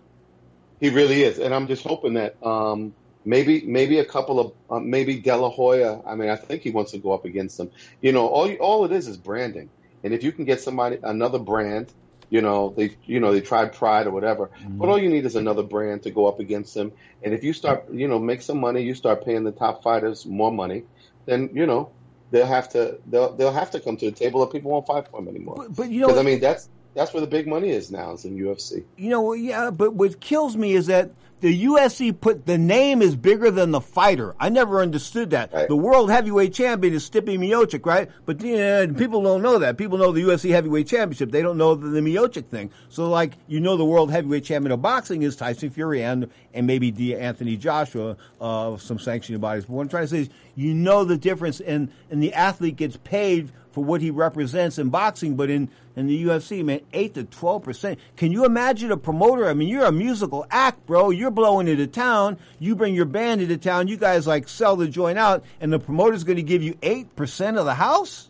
He 0.82 0.90
really 0.90 1.24
is, 1.24 1.40
and 1.40 1.56
I'm 1.56 1.66
just 1.68 1.84
hoping 1.84 2.16
that 2.16 2.36
um, 2.46 2.94
maybe 3.24 3.62
maybe 3.66 4.00
a 4.00 4.06
couple 4.06 4.42
of 4.42 4.52
uh, 4.70 4.82
maybe 4.82 5.22
De 5.22 5.34
La 5.34 5.50
Hoya. 5.50 6.02
I 6.06 6.16
mean, 6.16 6.30
I 6.30 6.36
think 6.36 6.64
he 6.64 6.72
wants 6.72 6.92
to 6.92 6.98
go 6.98 7.14
up 7.14 7.24
against 7.24 7.58
them. 7.58 7.72
You 8.02 8.12
know, 8.12 8.28
all 8.28 8.54
all 8.56 8.84
it 8.84 8.92
is 8.92 9.08
is 9.08 9.16
branding, 9.16 9.70
and 10.04 10.14
if 10.14 10.24
you 10.24 10.34
can 10.34 10.44
get 10.44 10.60
somebody 10.60 10.98
another 11.04 11.40
brand 11.40 11.94
you 12.30 12.42
know, 12.42 12.74
they 12.76 12.98
you 13.06 13.20
know 13.20 13.32
they 13.32 13.42
tried 13.42 13.74
Pride 13.74 14.08
or 14.08 14.12
whatever, 14.12 14.48
mm-hmm. 14.48 14.78
but 14.78 14.90
all 14.90 14.98
you 14.98 15.10
need 15.10 15.26
is 15.26 15.36
another 15.36 15.64
brand 15.64 16.04
to 16.04 16.12
go 16.12 16.28
up 16.28 16.40
against 16.40 16.74
them. 16.74 16.92
And 17.24 17.34
if 17.34 17.44
you 17.44 17.54
start, 17.54 17.92
you 17.92 18.08
know, 18.08 18.20
make 18.20 18.42
some 18.42 18.60
money, 18.60 18.84
you 18.84 18.96
start 18.96 19.26
paying 19.26 19.44
the 19.44 19.52
top 19.52 19.84
fighters 19.84 20.26
more 20.26 20.52
money, 20.52 20.84
then 21.26 21.50
you 21.54 21.66
know 21.66 21.92
they'll 22.32 22.46
have 22.46 22.70
to 22.70 23.00
they'll 23.08 23.34
they'll 23.34 23.54
have 23.54 23.72
to 23.72 23.80
come 23.80 23.98
to 23.98 24.06
the 24.06 24.12
table, 24.12 24.42
or 24.42 24.50
people 24.50 24.72
won't 24.72 24.88
fight 24.88 25.08
for 25.08 25.22
them 25.22 25.28
anymore. 25.28 25.56
But, 25.58 25.76
but 25.76 25.90
you 25.90 26.02
know, 26.02 26.18
I 26.18 26.24
mean, 26.24 26.40
that's 26.40 26.70
that's 26.96 27.14
where 27.14 27.22
the 27.22 27.28
big 27.28 27.48
money 27.48 27.70
is 27.70 27.92
now, 27.92 28.14
is 28.14 28.26
in 28.26 28.38
UFC. 28.38 28.84
You 28.98 29.10
know, 29.10 29.34
yeah, 29.34 29.70
but 29.70 29.94
what 29.94 30.20
kills 30.20 30.56
me 30.56 30.74
is 30.74 30.88
that 30.88 31.12
the 31.42 31.66
UFC 31.66 32.18
put 32.20 32.46
the 32.46 32.58
name 32.58 33.02
is 33.02 33.16
bigger 33.16 33.52
than 33.52 33.72
the 33.72 33.82
fighter. 33.82 34.34
I 34.40 34.50
never 34.50 34.82
understood 34.82 35.32
that. 35.32 35.54
Right. 35.54 35.68
The 35.68 35.76
world 35.76 36.10
heavyweight 36.10 36.54
champion 36.54 36.94
is 36.94 37.08
Stipe 37.08 37.26
Miocic, 37.38 37.86
right? 37.86 38.10
But 38.26 38.42
yeah, 38.42 38.86
people 38.88 39.22
don't 39.22 39.42
know 39.42 39.60
that. 39.60 39.78
People 39.78 39.98
know 39.98 40.14
the 40.14 40.22
UFC 40.22 40.52
heavyweight 40.52 40.88
championship. 40.88 41.32
They 41.32 41.42
don't 41.42 41.58
know 41.58 41.76
the, 41.76 41.90
the 41.90 42.00
Miocic 42.00 42.46
thing. 42.46 42.72
So, 42.88 43.10
like, 43.10 43.34
you 43.48 43.60
know, 43.60 43.76
the 43.76 43.86
world 43.86 44.12
heavyweight 44.12 44.46
champion 44.46 44.72
of 44.72 44.82
boxing 44.82 45.24
is 45.24 45.36
Tyson 45.36 45.70
Fury 45.70 46.02
and 46.02 46.32
and 46.54 46.66
maybe 46.66 46.90
D. 46.90 47.16
Anthony 47.16 47.58
Joshua, 47.58 48.16
uh, 48.40 48.78
some 48.78 48.98
sanctioning 48.98 49.42
bodies. 49.42 49.66
But 49.66 49.74
what 49.74 49.82
I'm 49.84 49.90
trying 49.90 50.06
to 50.06 50.08
say 50.08 50.20
is, 50.22 50.30
you 50.56 50.74
know 50.74 51.04
the 51.04 51.18
difference, 51.18 51.60
and 51.60 51.92
and 52.10 52.24
the 52.24 52.34
athlete 52.34 52.78
gets 52.78 52.96
paid 52.98 53.52
for 53.76 53.84
what 53.84 54.00
he 54.00 54.10
represents 54.10 54.80
in 54.80 54.90
boxing, 54.90 55.36
but 55.36 55.50
in, 55.50 55.70
in 55.96 56.08
the 56.08 56.26
UFC, 56.26 56.64
man, 56.64 56.82
8 56.94 57.14
to 57.16 57.24
12%. 57.24 57.98
Can 58.16 58.32
you 58.32 58.46
imagine 58.46 58.92
a 58.92 58.98
promoter? 58.98 59.48
I 59.48 59.54
mean, 59.54 59.68
you're 59.68 59.86
a 59.86 59.92
musical 59.92 60.46
act, 60.50 60.86
bro. 60.86 61.10
You're 61.10 61.32
blowing 61.32 61.68
into 61.68 61.88
town. 61.88 62.38
You 62.60 62.76
bring 62.76 62.96
your 62.96 63.06
band 63.06 63.42
into 63.42 63.58
town. 63.58 63.88
You 63.88 63.98
guys 63.98 64.28
like 64.28 64.48
sell 64.48 64.76
the 64.76 64.88
joint 64.88 65.18
out, 65.18 65.44
and 65.60 65.72
the 65.72 65.80
promoter's 65.80 66.24
going 66.24 66.38
to 66.38 66.44
give 66.44 66.64
you 66.64 66.74
8% 66.76 67.58
of 67.58 67.66
the 67.66 67.76
house? 67.76 68.30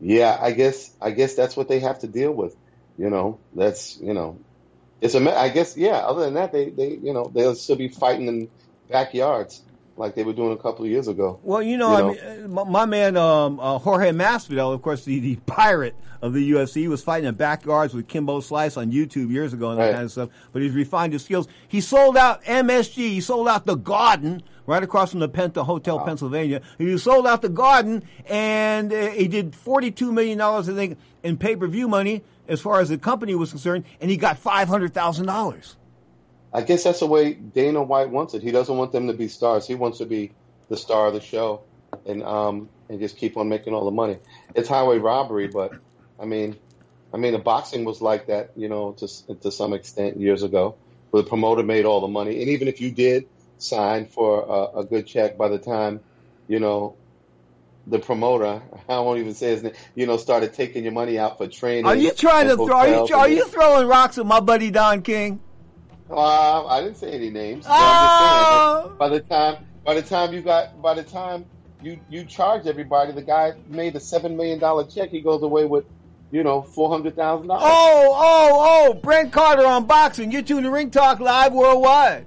Yeah, 0.00 0.36
I 0.40 0.52
guess, 0.52 0.94
I 1.00 1.10
guess 1.10 1.34
that's 1.34 1.56
what 1.56 1.68
they 1.68 1.80
have 1.80 2.00
to 2.00 2.06
deal 2.06 2.32
with. 2.32 2.56
You 2.98 3.10
know, 3.10 3.38
that's, 3.54 3.98
you 3.98 4.14
know, 4.14 4.38
it's 5.00 5.14
a, 5.14 5.38
I 5.38 5.50
guess, 5.50 5.76
yeah, 5.76 5.96
other 5.96 6.24
than 6.24 6.34
that, 6.34 6.52
they, 6.52 6.70
they, 6.70 6.90
you 6.90 7.12
know, 7.12 7.30
they'll 7.34 7.54
still 7.54 7.76
be 7.76 7.88
fighting 7.88 8.28
in 8.28 8.48
backyards 8.90 9.60
like 9.96 10.14
they 10.14 10.24
were 10.24 10.32
doing 10.32 10.52
a 10.52 10.56
couple 10.56 10.84
of 10.84 10.90
years 10.90 11.08
ago. 11.08 11.40
Well, 11.42 11.62
you 11.62 11.76
know, 11.76 12.10
you 12.10 12.20
know? 12.22 12.30
I 12.30 12.36
mean, 12.36 12.50
my, 12.50 12.64
my 12.64 12.84
man 12.84 13.16
um, 13.16 13.58
uh, 13.58 13.78
Jorge 13.78 14.10
Masvidal, 14.10 14.74
of 14.74 14.82
course, 14.82 15.04
the, 15.04 15.20
the 15.20 15.36
pirate 15.46 15.96
of 16.22 16.32
the 16.32 16.52
UFC, 16.52 16.88
was 16.88 17.02
fighting 17.02 17.28
in 17.28 17.34
backyards 17.34 17.94
with 17.94 18.08
Kimbo 18.08 18.40
Slice 18.40 18.76
on 18.76 18.92
YouTube 18.92 19.30
years 19.30 19.52
ago 19.52 19.70
and 19.70 19.80
that 19.80 19.86
right. 19.86 19.92
kind 19.94 20.04
of 20.04 20.12
stuff. 20.12 20.28
But 20.52 20.62
he's 20.62 20.72
refined 20.72 21.12
his 21.12 21.24
skills. 21.24 21.48
He 21.68 21.80
sold 21.80 22.16
out 22.16 22.44
MSG. 22.44 22.96
He 22.96 23.20
sold 23.20 23.48
out 23.48 23.66
the 23.66 23.76
Garden 23.76 24.42
right 24.66 24.82
across 24.82 25.12
from 25.12 25.20
the 25.20 25.28
Penta 25.28 25.64
Hotel, 25.64 25.98
wow. 25.98 26.04
Pennsylvania. 26.04 26.60
He 26.78 26.96
sold 26.98 27.26
out 27.26 27.42
the 27.42 27.48
Garden, 27.48 28.02
and 28.26 28.92
uh, 28.92 29.10
he 29.10 29.28
did 29.28 29.54
forty-two 29.54 30.12
million 30.12 30.38
dollars, 30.38 30.68
I 30.68 30.74
think, 30.74 30.98
in 31.22 31.36
pay-per-view 31.36 31.88
money 31.88 32.22
as 32.48 32.60
far 32.60 32.80
as 32.80 32.88
the 32.88 32.98
company 32.98 33.34
was 33.34 33.50
concerned, 33.50 33.84
and 34.00 34.10
he 34.10 34.16
got 34.16 34.38
five 34.38 34.68
hundred 34.68 34.92
thousand 34.92 35.26
dollars. 35.26 35.76
I 36.56 36.62
guess 36.62 36.84
that's 36.84 37.00
the 37.00 37.06
way 37.06 37.34
Dana 37.34 37.82
White 37.82 38.08
wants 38.08 38.32
it. 38.32 38.42
He 38.42 38.50
doesn't 38.50 38.74
want 38.74 38.90
them 38.90 39.08
to 39.08 39.12
be 39.12 39.28
stars. 39.28 39.66
He 39.66 39.74
wants 39.74 39.98
to 39.98 40.06
be 40.06 40.32
the 40.70 40.78
star 40.78 41.08
of 41.08 41.12
the 41.12 41.20
show, 41.20 41.60
and 42.06 42.22
um, 42.22 42.70
and 42.88 42.98
just 42.98 43.18
keep 43.18 43.36
on 43.36 43.50
making 43.50 43.74
all 43.74 43.84
the 43.84 43.90
money. 43.90 44.16
It's 44.54 44.66
highway 44.66 44.96
robbery, 44.96 45.48
but 45.48 45.74
I 46.18 46.24
mean, 46.24 46.56
I 47.12 47.18
mean, 47.18 47.34
the 47.34 47.38
boxing 47.38 47.84
was 47.84 48.00
like 48.00 48.28
that, 48.28 48.52
you 48.56 48.70
know, 48.70 48.92
to 48.92 49.34
to 49.42 49.52
some 49.52 49.74
extent 49.74 50.18
years 50.18 50.42
ago, 50.42 50.76
where 51.10 51.22
the 51.22 51.28
promoter 51.28 51.62
made 51.62 51.84
all 51.84 52.00
the 52.00 52.08
money, 52.08 52.40
and 52.40 52.48
even 52.48 52.68
if 52.68 52.80
you 52.80 52.90
did 52.90 53.28
sign 53.58 54.06
for 54.06 54.40
a, 54.48 54.78
a 54.78 54.84
good 54.84 55.06
check, 55.06 55.36
by 55.36 55.48
the 55.48 55.58
time, 55.58 56.00
you 56.48 56.58
know, 56.58 56.96
the 57.86 57.98
promoter, 57.98 58.62
I 58.88 59.00
won't 59.00 59.20
even 59.20 59.34
say 59.34 59.48
his 59.50 59.62
name, 59.62 59.74
you 59.94 60.06
know, 60.06 60.16
started 60.16 60.54
taking 60.54 60.84
your 60.84 60.94
money 60.94 61.18
out 61.18 61.36
for 61.36 61.48
training. 61.48 61.84
Are 61.84 61.94
you 61.94 62.12
trying 62.12 62.48
to 62.48 62.56
throw? 62.56 62.78
Are 62.78 62.88
you, 62.88 63.14
are 63.14 63.28
you 63.28 63.44
throwing 63.44 63.86
rocks 63.86 64.16
at 64.16 64.24
my 64.24 64.40
buddy 64.40 64.70
Don 64.70 65.02
King? 65.02 65.42
Uh, 66.10 66.66
I 66.66 66.80
didn't 66.82 66.96
say 66.96 67.12
any 67.12 67.30
names. 67.30 67.64
Oh. 67.68 68.92
by 68.98 69.08
the 69.08 69.20
time, 69.20 69.66
by 69.84 69.94
the 69.94 70.02
time 70.02 70.32
you 70.32 70.40
got, 70.40 70.80
by 70.80 70.94
the 70.94 71.02
time 71.02 71.46
you 71.82 71.98
you 72.08 72.24
charged 72.24 72.66
everybody, 72.66 73.12
the 73.12 73.22
guy 73.22 73.52
made 73.68 73.96
a 73.96 74.00
seven 74.00 74.36
million 74.36 74.58
dollar 74.58 74.84
check. 74.84 75.10
He 75.10 75.20
goes 75.20 75.42
away 75.42 75.64
with, 75.64 75.84
you 76.30 76.42
know, 76.42 76.62
four 76.62 76.90
hundred 76.90 77.16
thousand 77.16 77.48
dollars. 77.48 77.64
Oh, 77.66 78.14
oh, 78.14 78.90
oh! 78.90 78.94
Brent 78.94 79.32
Carter 79.32 79.66
on 79.66 79.86
boxing. 79.86 80.30
You're 80.30 80.42
tuning 80.42 80.64
to 80.64 80.70
Ring 80.70 80.90
Talk 80.90 81.20
Live 81.20 81.52
worldwide. 81.52 82.26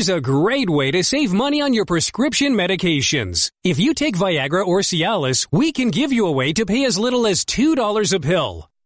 Here's 0.00 0.08
a 0.08 0.18
great 0.18 0.70
way 0.70 0.90
to 0.92 1.04
save 1.04 1.30
money 1.30 1.60
on 1.60 1.74
your 1.74 1.84
prescription 1.84 2.54
medications. 2.54 3.50
If 3.62 3.78
you 3.78 3.92
take 3.92 4.16
Viagra 4.16 4.66
or 4.66 4.80
Cialis, 4.80 5.46
we 5.52 5.72
can 5.72 5.90
give 5.90 6.10
you 6.10 6.26
a 6.26 6.32
way 6.32 6.54
to 6.54 6.64
pay 6.64 6.86
as 6.86 6.98
little 6.98 7.26
as 7.26 7.44
$2 7.44 8.14
a 8.14 8.20
pill. 8.20 8.69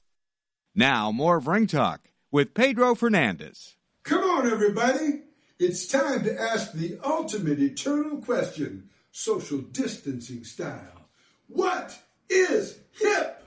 Now, 0.76 1.10
more 1.10 1.38
of 1.38 1.48
Ring 1.48 1.66
Talk 1.66 2.02
with 2.30 2.54
Pedro 2.54 2.94
Fernandez. 2.94 3.74
Come 4.04 4.22
on, 4.22 4.48
everybody. 4.48 5.22
It's 5.58 5.88
time 5.88 6.22
to 6.22 6.40
ask 6.40 6.70
the 6.70 7.00
ultimate 7.04 7.58
eternal 7.58 8.18
question, 8.18 8.90
social 9.10 9.58
distancing 9.58 10.44
style. 10.44 11.01
What 11.54 11.98
is 12.30 12.78
hip? 12.92 13.46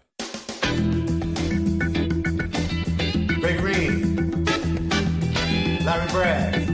Big 3.41 3.57
Green, 3.57 4.45
Larry 5.83 6.07
Bragg, 6.09 6.64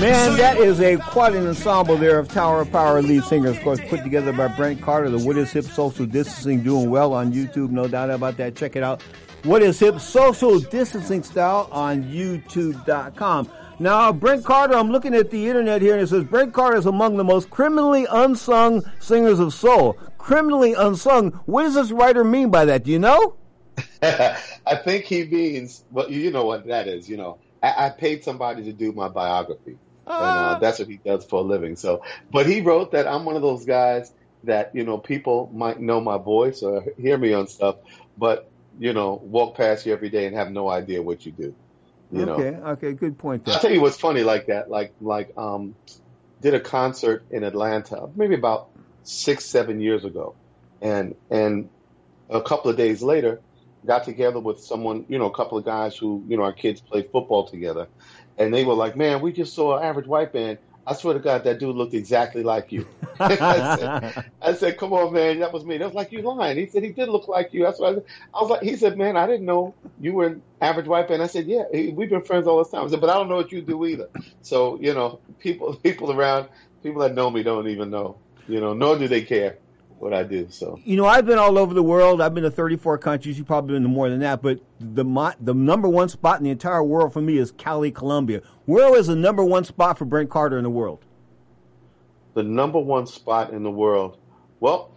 Man, 0.00 0.36
that 0.36 0.58
is 0.58 0.80
a 0.80 0.96
quite 0.96 1.34
an 1.34 1.44
ensemble 1.48 1.96
there 1.96 2.20
of 2.20 2.28
Tower 2.28 2.60
of 2.60 2.70
Power 2.70 3.02
lead 3.02 3.24
singers, 3.24 3.56
of 3.56 3.62
course, 3.64 3.80
put 3.88 4.04
together 4.04 4.32
by 4.32 4.46
Brent 4.46 4.80
Carter. 4.80 5.10
The 5.10 5.18
What 5.18 5.36
is 5.36 5.50
Hip 5.50 5.64
Social 5.64 6.06
Distancing 6.06 6.62
doing 6.62 6.88
well 6.88 7.12
on 7.12 7.32
YouTube, 7.32 7.70
no 7.70 7.88
doubt 7.88 8.10
about 8.10 8.36
that. 8.36 8.54
Check 8.54 8.76
it 8.76 8.84
out. 8.84 9.02
What 9.42 9.60
is 9.60 9.80
Hip 9.80 9.98
Social 9.98 10.60
Distancing 10.60 11.24
Style 11.24 11.68
on 11.72 12.04
YouTube.com. 12.04 13.50
Now, 13.80 14.12
Brent 14.12 14.44
Carter, 14.44 14.74
I'm 14.74 14.90
looking 14.90 15.14
at 15.14 15.30
the 15.30 15.48
internet 15.48 15.82
here 15.82 15.94
and 15.94 16.02
it 16.02 16.06
says 16.06 16.22
Brent 16.22 16.52
Carter 16.52 16.76
is 16.76 16.86
among 16.86 17.16
the 17.16 17.24
most 17.24 17.50
criminally 17.50 18.06
unsung 18.08 18.84
singers 19.00 19.40
of 19.40 19.52
soul. 19.52 19.94
Criminally 20.16 20.74
unsung. 20.74 21.32
What 21.46 21.64
does 21.64 21.74
this 21.74 21.90
writer 21.90 22.22
mean 22.22 22.50
by 22.50 22.64
that? 22.66 22.84
Do 22.84 22.92
you 22.92 23.00
know? 23.00 23.34
I 24.02 24.76
think 24.84 25.06
he 25.06 25.24
means, 25.24 25.84
well, 25.90 26.08
you 26.08 26.30
know 26.30 26.44
what 26.44 26.66
that 26.66 26.86
is. 26.86 27.08
You 27.08 27.16
know, 27.16 27.38
I, 27.62 27.86
I 27.86 27.90
paid 27.90 28.24
somebody 28.24 28.64
to 28.64 28.72
do 28.72 28.92
my 28.92 29.08
biography, 29.08 29.78
and 30.10 30.56
uh, 30.56 30.58
that's 30.58 30.78
what 30.78 30.88
he 30.88 30.96
does 30.96 31.24
for 31.24 31.40
a 31.40 31.42
living. 31.42 31.76
So, 31.76 32.02
but 32.30 32.46
he 32.46 32.60
wrote 32.60 32.92
that 32.92 33.06
I'm 33.06 33.24
one 33.24 33.36
of 33.36 33.42
those 33.42 33.64
guys 33.64 34.12
that 34.44 34.74
you 34.74 34.84
know 34.84 34.98
people 34.98 35.50
might 35.52 35.80
know 35.80 36.00
my 36.00 36.18
voice 36.18 36.62
or 36.62 36.84
hear 36.96 37.18
me 37.18 37.32
on 37.32 37.46
stuff, 37.48 37.76
but 38.16 38.48
you 38.78 38.92
know, 38.92 39.20
walk 39.22 39.56
past 39.56 39.86
you 39.86 39.92
every 39.92 40.08
day 40.08 40.26
and 40.26 40.36
have 40.36 40.50
no 40.50 40.68
idea 40.68 41.02
what 41.02 41.26
you 41.26 41.32
do. 41.32 41.54
You 42.10 42.24
know, 42.24 42.34
okay, 42.34 42.56
okay, 42.56 42.92
good 42.92 43.18
point 43.18 43.44
there. 43.44 43.54
I'll 43.54 43.60
tell 43.60 43.72
you 43.72 43.82
what's 43.82 43.98
funny 43.98 44.22
like 44.22 44.46
that. 44.46 44.70
Like, 44.70 44.94
like, 45.00 45.36
um, 45.36 45.74
did 46.40 46.54
a 46.54 46.60
concert 46.60 47.24
in 47.30 47.44
Atlanta, 47.44 48.08
maybe 48.14 48.34
about 48.34 48.70
six, 49.02 49.44
seven 49.44 49.80
years 49.80 50.04
ago. 50.04 50.34
And, 50.80 51.16
and 51.28 51.68
a 52.30 52.40
couple 52.40 52.70
of 52.70 52.76
days 52.76 53.02
later, 53.02 53.40
got 53.84 54.04
together 54.04 54.40
with 54.40 54.60
someone, 54.60 55.04
you 55.08 55.18
know, 55.18 55.26
a 55.26 55.34
couple 55.34 55.58
of 55.58 55.64
guys 55.64 55.96
who, 55.96 56.24
you 56.28 56.36
know, 56.36 56.44
our 56.44 56.52
kids 56.52 56.80
play 56.80 57.02
football 57.02 57.46
together. 57.46 57.88
And 58.38 58.54
they 58.54 58.64
were 58.64 58.74
like, 58.74 58.96
man, 58.96 59.20
we 59.20 59.32
just 59.32 59.54
saw 59.54 59.78
an 59.78 59.84
average 59.84 60.06
white 60.06 60.32
man." 60.34 60.58
I 60.88 60.94
swear 60.94 61.12
to 61.12 61.20
God, 61.20 61.44
that 61.44 61.58
dude 61.58 61.76
looked 61.76 61.92
exactly 61.92 62.42
like 62.42 62.72
you. 62.72 62.88
I, 63.20 63.36
said, 63.76 64.24
I 64.40 64.54
said, 64.54 64.78
come 64.78 64.94
on, 64.94 65.12
man, 65.12 65.40
that 65.40 65.52
was 65.52 65.62
me. 65.66 65.76
That 65.76 65.84
was 65.84 65.94
like 65.94 66.12
you 66.12 66.22
lying. 66.22 66.56
He 66.56 66.64
said 66.64 66.82
he 66.82 66.88
did 66.88 67.10
look 67.10 67.28
like 67.28 67.52
you. 67.52 67.64
That's 67.64 67.78
what 67.78 67.92
I, 67.92 67.94
said. 67.96 68.04
I 68.32 68.40
was 68.40 68.48
like. 68.48 68.62
He 68.62 68.74
said, 68.74 68.96
man, 68.96 69.14
I 69.14 69.26
didn't 69.26 69.44
know 69.44 69.74
you 70.00 70.14
were 70.14 70.28
an 70.28 70.42
average 70.62 70.86
white 70.86 71.10
man." 71.10 71.20
I 71.20 71.26
said, 71.26 71.46
yeah, 71.46 71.64
we've 71.70 72.08
been 72.08 72.22
friends 72.22 72.46
all 72.46 72.56
this 72.58 72.70
time. 72.70 72.86
I 72.86 72.88
said, 72.88 73.02
but 73.02 73.10
I 73.10 73.14
don't 73.14 73.28
know 73.28 73.36
what 73.36 73.52
you 73.52 73.60
do 73.60 73.84
either. 73.84 74.08
So 74.40 74.80
you 74.80 74.94
know, 74.94 75.20
people 75.40 75.74
people 75.82 76.10
around, 76.10 76.48
people 76.82 77.02
that 77.02 77.14
know 77.14 77.30
me 77.30 77.42
don't 77.42 77.68
even 77.68 77.90
know. 77.90 78.16
You 78.46 78.62
know, 78.62 78.72
nor 78.72 78.96
do 78.96 79.08
they 79.08 79.20
care 79.20 79.58
what 80.00 80.14
I 80.14 80.22
do. 80.22 80.46
So 80.50 80.78
you 80.84 80.96
know, 80.96 81.06
I've 81.06 81.26
been 81.26 81.38
all 81.38 81.58
over 81.58 81.74
the 81.74 81.82
world. 81.82 82.20
I've 82.20 82.34
been 82.34 82.44
to 82.44 82.50
34 82.50 82.98
countries. 82.98 83.38
You've 83.38 83.46
probably 83.46 83.74
been 83.74 83.82
to 83.82 83.88
more 83.88 84.08
than 84.08 84.20
that. 84.20 84.42
But 84.42 84.60
the 84.80 85.34
the 85.40 85.54
number 85.54 85.88
one 85.88 86.08
spot 86.08 86.38
in 86.38 86.44
the 86.44 86.50
entire 86.50 86.82
world 86.82 87.12
for 87.12 87.20
me 87.20 87.38
is 87.38 87.52
Cali, 87.52 87.90
Colombia. 87.90 88.42
Where 88.66 88.96
is 88.96 89.06
the 89.08 89.16
number 89.16 89.44
one 89.44 89.64
spot 89.64 89.98
for 89.98 90.04
Brent 90.04 90.30
Carter 90.30 90.58
in 90.58 90.64
the 90.64 90.70
world? 90.70 91.04
The 92.34 92.42
number 92.42 92.78
one 92.78 93.06
spot 93.06 93.52
in 93.52 93.62
the 93.62 93.70
world. 93.70 94.18
Well, 94.60 94.92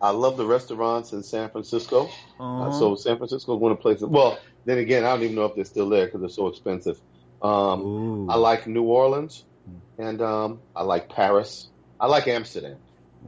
I 0.00 0.10
love 0.10 0.36
the 0.36 0.46
restaurants 0.46 1.12
in 1.12 1.22
San 1.22 1.48
Francisco. 1.50 2.06
Uh-huh. 2.40 2.68
Uh, 2.68 2.72
so 2.72 2.96
San 2.96 3.16
Francisco 3.16 3.54
is 3.54 3.60
one 3.60 3.72
of 3.72 3.78
the 3.78 3.82
places. 3.82 4.04
Well, 4.04 4.38
then 4.64 4.78
again, 4.78 5.04
I 5.04 5.10
don't 5.10 5.22
even 5.22 5.36
know 5.36 5.44
if 5.44 5.54
they're 5.54 5.64
still 5.64 5.88
there 5.88 6.06
because 6.06 6.20
they're 6.20 6.28
so 6.28 6.48
expensive. 6.48 7.00
Um, 7.40 8.30
I 8.30 8.36
like 8.36 8.66
New 8.66 8.84
Orleans, 8.84 9.44
and 9.98 10.22
um, 10.22 10.60
I 10.76 10.82
like 10.82 11.08
Paris. 11.08 11.68
I 11.98 12.06
like 12.06 12.28
Amsterdam. 12.28 12.76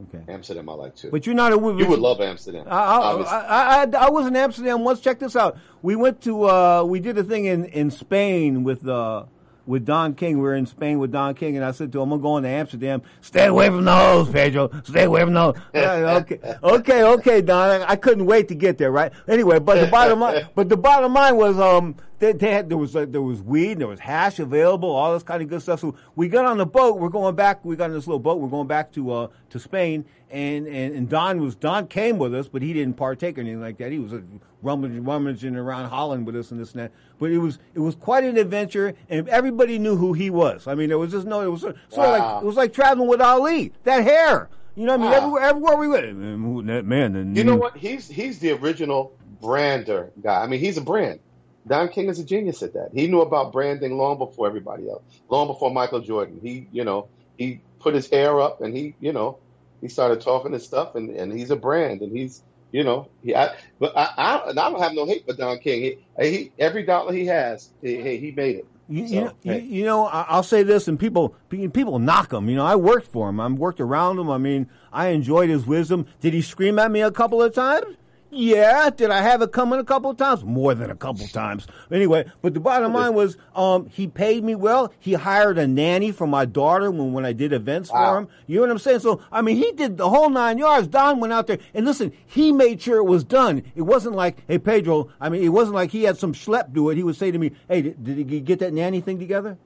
Okay. 0.03 0.23
Amsterdam, 0.31 0.69
I 0.69 0.73
like 0.73 0.95
too. 0.95 1.09
But 1.09 1.25
you're 1.25 1.35
not 1.35 1.53
a. 1.53 1.55
You 1.55 1.87
would 1.87 1.99
love 1.99 2.19
Amsterdam. 2.19 2.67
I, 2.69 2.77
I, 2.77 3.83
I, 3.83 4.05
I, 4.05 4.09
was 4.09 4.27
in 4.27 4.35
Amsterdam 4.35 4.83
once. 4.83 4.99
Check 4.99 5.19
this 5.19 5.35
out. 5.35 5.57
We 5.81 5.95
went 5.95 6.21
to. 6.23 6.49
Uh, 6.49 6.83
we 6.83 6.99
did 6.99 7.17
a 7.17 7.23
thing 7.23 7.45
in 7.45 7.65
in 7.65 7.91
Spain 7.91 8.63
with. 8.63 8.87
Uh, 8.87 9.25
with 9.67 9.85
Don 9.85 10.13
King. 10.13 10.37
We 10.37 10.43
were 10.43 10.55
in 10.55 10.65
Spain 10.65 10.99
with 10.99 11.11
Don 11.11 11.33
King, 11.33 11.55
and 11.55 11.65
I 11.65 11.71
said 11.71 11.91
to 11.93 12.01
him, 12.01 12.11
I'm 12.11 12.21
going 12.21 12.43
to 12.43 12.49
Amsterdam. 12.49 13.01
Stay 13.21 13.45
away 13.45 13.67
from 13.67 13.85
the 13.85 13.95
hoes, 13.95 14.29
Pedro. 14.29 14.69
Stay 14.83 15.03
away 15.03 15.21
from 15.21 15.33
the 15.33 15.41
hoes. 15.41 15.55
okay, 15.73 16.39
okay, 16.63 17.03
okay, 17.03 17.41
Don. 17.41 17.81
I, 17.81 17.91
I, 17.91 17.95
couldn't 17.95 18.25
wait 18.25 18.47
to 18.49 18.55
get 18.55 18.77
there, 18.77 18.91
right? 18.91 19.11
Anyway, 19.27 19.59
but 19.59 19.79
the 19.79 19.87
bottom 19.87 20.19
line, 20.19 20.47
but 20.55 20.69
the 20.69 20.77
bottom 20.77 21.13
line 21.13 21.35
was, 21.35 21.57
um, 21.59 21.95
they, 22.19 22.33
they 22.33 22.51
had, 22.51 22.69
there 22.69 22.77
was, 22.77 22.95
uh, 22.95 23.05
there 23.07 23.21
was 23.21 23.41
weed, 23.41 23.73
and 23.73 23.81
there 23.81 23.87
was 23.87 23.99
hash 23.99 24.39
available, 24.39 24.89
all 24.89 25.13
this 25.13 25.23
kind 25.23 25.41
of 25.41 25.49
good 25.49 25.61
stuff. 25.61 25.79
So 25.81 25.95
we 26.15 26.27
got 26.27 26.45
on 26.45 26.57
the 26.57 26.65
boat. 26.65 26.99
We're 26.99 27.09
going 27.09 27.35
back. 27.35 27.63
We 27.65 27.75
got 27.75 27.89
on 27.89 27.95
this 27.95 28.07
little 28.07 28.19
boat. 28.19 28.39
We're 28.39 28.49
going 28.49 28.67
back 28.67 28.91
to, 28.93 29.11
uh, 29.11 29.27
to 29.49 29.59
Spain. 29.59 30.05
And, 30.31 30.67
and, 30.67 30.95
and 30.95 31.09
Don 31.09 31.41
was, 31.41 31.55
Don 31.55 31.87
came 31.87 32.17
with 32.17 32.33
us, 32.33 32.47
but 32.47 32.61
he 32.61 32.73
didn't 32.73 32.95
partake 32.95 33.37
or 33.37 33.41
anything 33.41 33.61
like 33.61 33.77
that. 33.77 33.91
He 33.91 33.99
was 33.99 34.13
uh, 34.13 34.21
rummaging, 34.61 35.03
rummaging 35.03 35.55
around 35.55 35.89
Holland 35.89 36.25
with 36.25 36.35
us 36.35 36.51
and 36.51 36.59
this 36.59 36.73
and 36.73 36.81
that. 36.81 36.91
But 37.19 37.31
it 37.31 37.37
was, 37.37 37.59
it 37.73 37.79
was 37.79 37.95
quite 37.95 38.23
an 38.23 38.37
adventure 38.37 38.93
and 39.09 39.29
everybody 39.29 39.79
knew 39.79 39.95
who 39.95 40.13
he 40.13 40.29
was. 40.29 40.67
I 40.67 40.75
mean, 40.75 40.89
there 40.89 40.97
was 40.97 41.11
just 41.11 41.25
no, 41.25 41.41
it 41.41 41.47
was 41.47 41.61
sort 41.61 41.75
of 41.75 41.97
wow. 41.97 42.11
like, 42.11 42.43
it 42.43 42.45
was 42.45 42.55
like 42.55 42.73
traveling 42.73 43.07
with 43.07 43.21
Ali. 43.21 43.71
That 43.83 44.03
hair. 44.03 44.49
You 44.75 44.85
know 44.85 44.97
what 44.97 44.99
I 44.99 45.03
mean? 45.03 45.11
Wow. 45.11 45.17
Everywhere, 45.17 45.41
everywhere 45.43 45.77
we 45.77 45.87
went, 45.87 46.17
man, 46.17 46.65
that 46.65 46.85
man. 46.85 47.33
You 47.33 47.45
know 47.45 47.55
what? 47.55 47.77
He's 47.77 48.09
he's 48.09 48.39
the 48.39 48.51
original 48.51 49.17
brander 49.39 50.11
guy. 50.21 50.41
I 50.41 50.47
mean, 50.47 50.59
he's 50.59 50.75
a 50.75 50.81
brand. 50.81 51.21
Don 51.67 51.89
King 51.89 52.09
is 52.09 52.19
a 52.19 52.23
genius 52.23 52.61
at 52.63 52.73
that. 52.73 52.89
He 52.93 53.07
knew 53.07 53.21
about 53.21 53.51
branding 53.51 53.97
long 53.97 54.17
before 54.17 54.47
everybody 54.47 54.89
else, 54.89 55.03
long 55.29 55.47
before 55.47 55.71
Michael 55.71 56.01
Jordan. 56.01 56.39
He, 56.41 56.67
you 56.71 56.83
know, 56.83 57.07
he 57.37 57.61
put 57.79 57.95
his 57.95 58.09
hair 58.09 58.39
up 58.39 58.61
and 58.61 58.75
he, 58.75 58.95
you 58.99 59.13
know, 59.13 59.39
he 59.81 59.87
started 59.87 60.21
talking 60.21 60.53
his 60.53 60.63
stuff 60.63 60.95
and, 60.95 61.09
and 61.09 61.31
he's 61.31 61.51
a 61.51 61.55
brand 61.55 62.01
and 62.01 62.15
he's, 62.15 62.41
You 62.71 62.83
know, 62.83 63.07
he, 63.23 63.35
I, 63.35 63.55
but 63.79 63.95
I, 63.95 64.11
I, 64.17 64.49
I 64.49 64.53
don't 64.53 64.81
have 64.81 64.93
no 64.93 65.05
hate 65.05 65.25
for 65.25 65.33
Don 65.33 65.59
King. 65.59 65.81
He, 65.81 65.97
he 66.21 66.51
every 66.59 66.83
dollar 66.83 67.13
he 67.13 67.25
has, 67.27 67.69
he, 67.81 68.17
he 68.17 68.31
made 68.31 68.57
it. 68.57 68.67
You, 68.87 69.07
So, 69.07 69.13
you, 69.13 69.21
know, 69.21 69.33
hey. 69.43 69.59
you, 69.61 69.79
you 69.79 69.85
know, 69.85 70.05
I'll 70.05 70.43
say 70.43 70.61
this, 70.61 70.87
and 70.87 70.99
people 70.99 71.35
people 71.49 71.99
knock 71.99 72.31
him. 72.31 72.49
You 72.49 72.57
know, 72.57 72.65
I 72.65 72.75
worked 72.75 73.07
for 73.07 73.29
him. 73.29 73.39
I 73.39 73.47
worked 73.47 73.79
around 73.79 74.19
him. 74.19 74.29
I 74.29 74.37
mean, 74.37 74.69
I 74.93 75.07
enjoyed 75.07 75.49
his 75.49 75.65
wisdom. 75.65 76.05
Did 76.19 76.33
he 76.33 76.41
scream 76.41 76.77
at 76.77 76.91
me 76.91 77.01
a 77.01 77.11
couple 77.11 77.41
of 77.41 77.53
times? 77.53 77.95
Yeah. 78.35 78.89
Did 78.89 79.11
I 79.11 79.21
have 79.21 79.41
it 79.41 79.51
coming 79.53 79.79
a 79.79 79.83
couple 79.83 80.11
of 80.11 80.17
times? 80.17 80.43
More 80.43 80.75
than 80.75 80.91
a 80.91 80.95
couple 80.95 81.23
of 81.23 81.31
times. 81.31 81.67
Anyway, 81.89 82.29
but 82.41 82.53
the 82.53 82.59
bottom 82.59 82.93
line 82.93 83.13
was, 83.13 83.37
um, 83.55 83.87
he 83.87 84.07
paid 84.07 84.43
me 84.43 84.55
well. 84.55 84.93
He 84.99 85.13
hired 85.13 85.57
a 85.57 85.65
nanny 85.65 86.11
for 86.11 86.27
my 86.27 86.43
daughter 86.43 86.91
when, 86.91 87.13
when 87.13 87.25
I 87.25 87.31
did 87.31 87.53
events 87.53 87.89
for 87.89 88.17
him. 88.17 88.27
You 88.45 88.57
know 88.57 88.61
what 88.63 88.71
I'm 88.71 88.79
saying? 88.79 88.99
So, 88.99 89.21
I 89.31 89.41
mean, 89.41 89.55
he 89.55 89.71
did 89.71 89.97
the 89.97 90.09
whole 90.09 90.29
nine 90.29 90.57
yards. 90.57 90.87
Don 90.89 91.21
went 91.21 91.31
out 91.31 91.47
there 91.47 91.59
and 91.73 91.85
listen, 91.85 92.11
he 92.25 92.51
made 92.51 92.81
sure 92.81 92.97
it 92.97 93.05
was 93.05 93.23
done. 93.23 93.63
It 93.73 93.83
wasn't 93.83 94.15
like, 94.15 94.37
hey, 94.47 94.59
Pedro, 94.59 95.09
I 95.21 95.29
mean, 95.29 95.43
it 95.43 95.49
wasn't 95.49 95.75
like 95.75 95.91
he 95.91 96.03
had 96.03 96.17
some 96.17 96.33
schlep 96.33 96.73
do 96.73 96.89
it. 96.89 96.95
He 96.97 97.03
would 97.03 97.15
say 97.15 97.31
to 97.31 97.37
me, 97.37 97.51
hey, 97.69 97.83
did, 97.83 98.03
did 98.03 98.29
he 98.29 98.41
get 98.41 98.59
that 98.59 98.73
nanny 98.73 98.99
thing 98.99 99.17
together? 99.17 99.57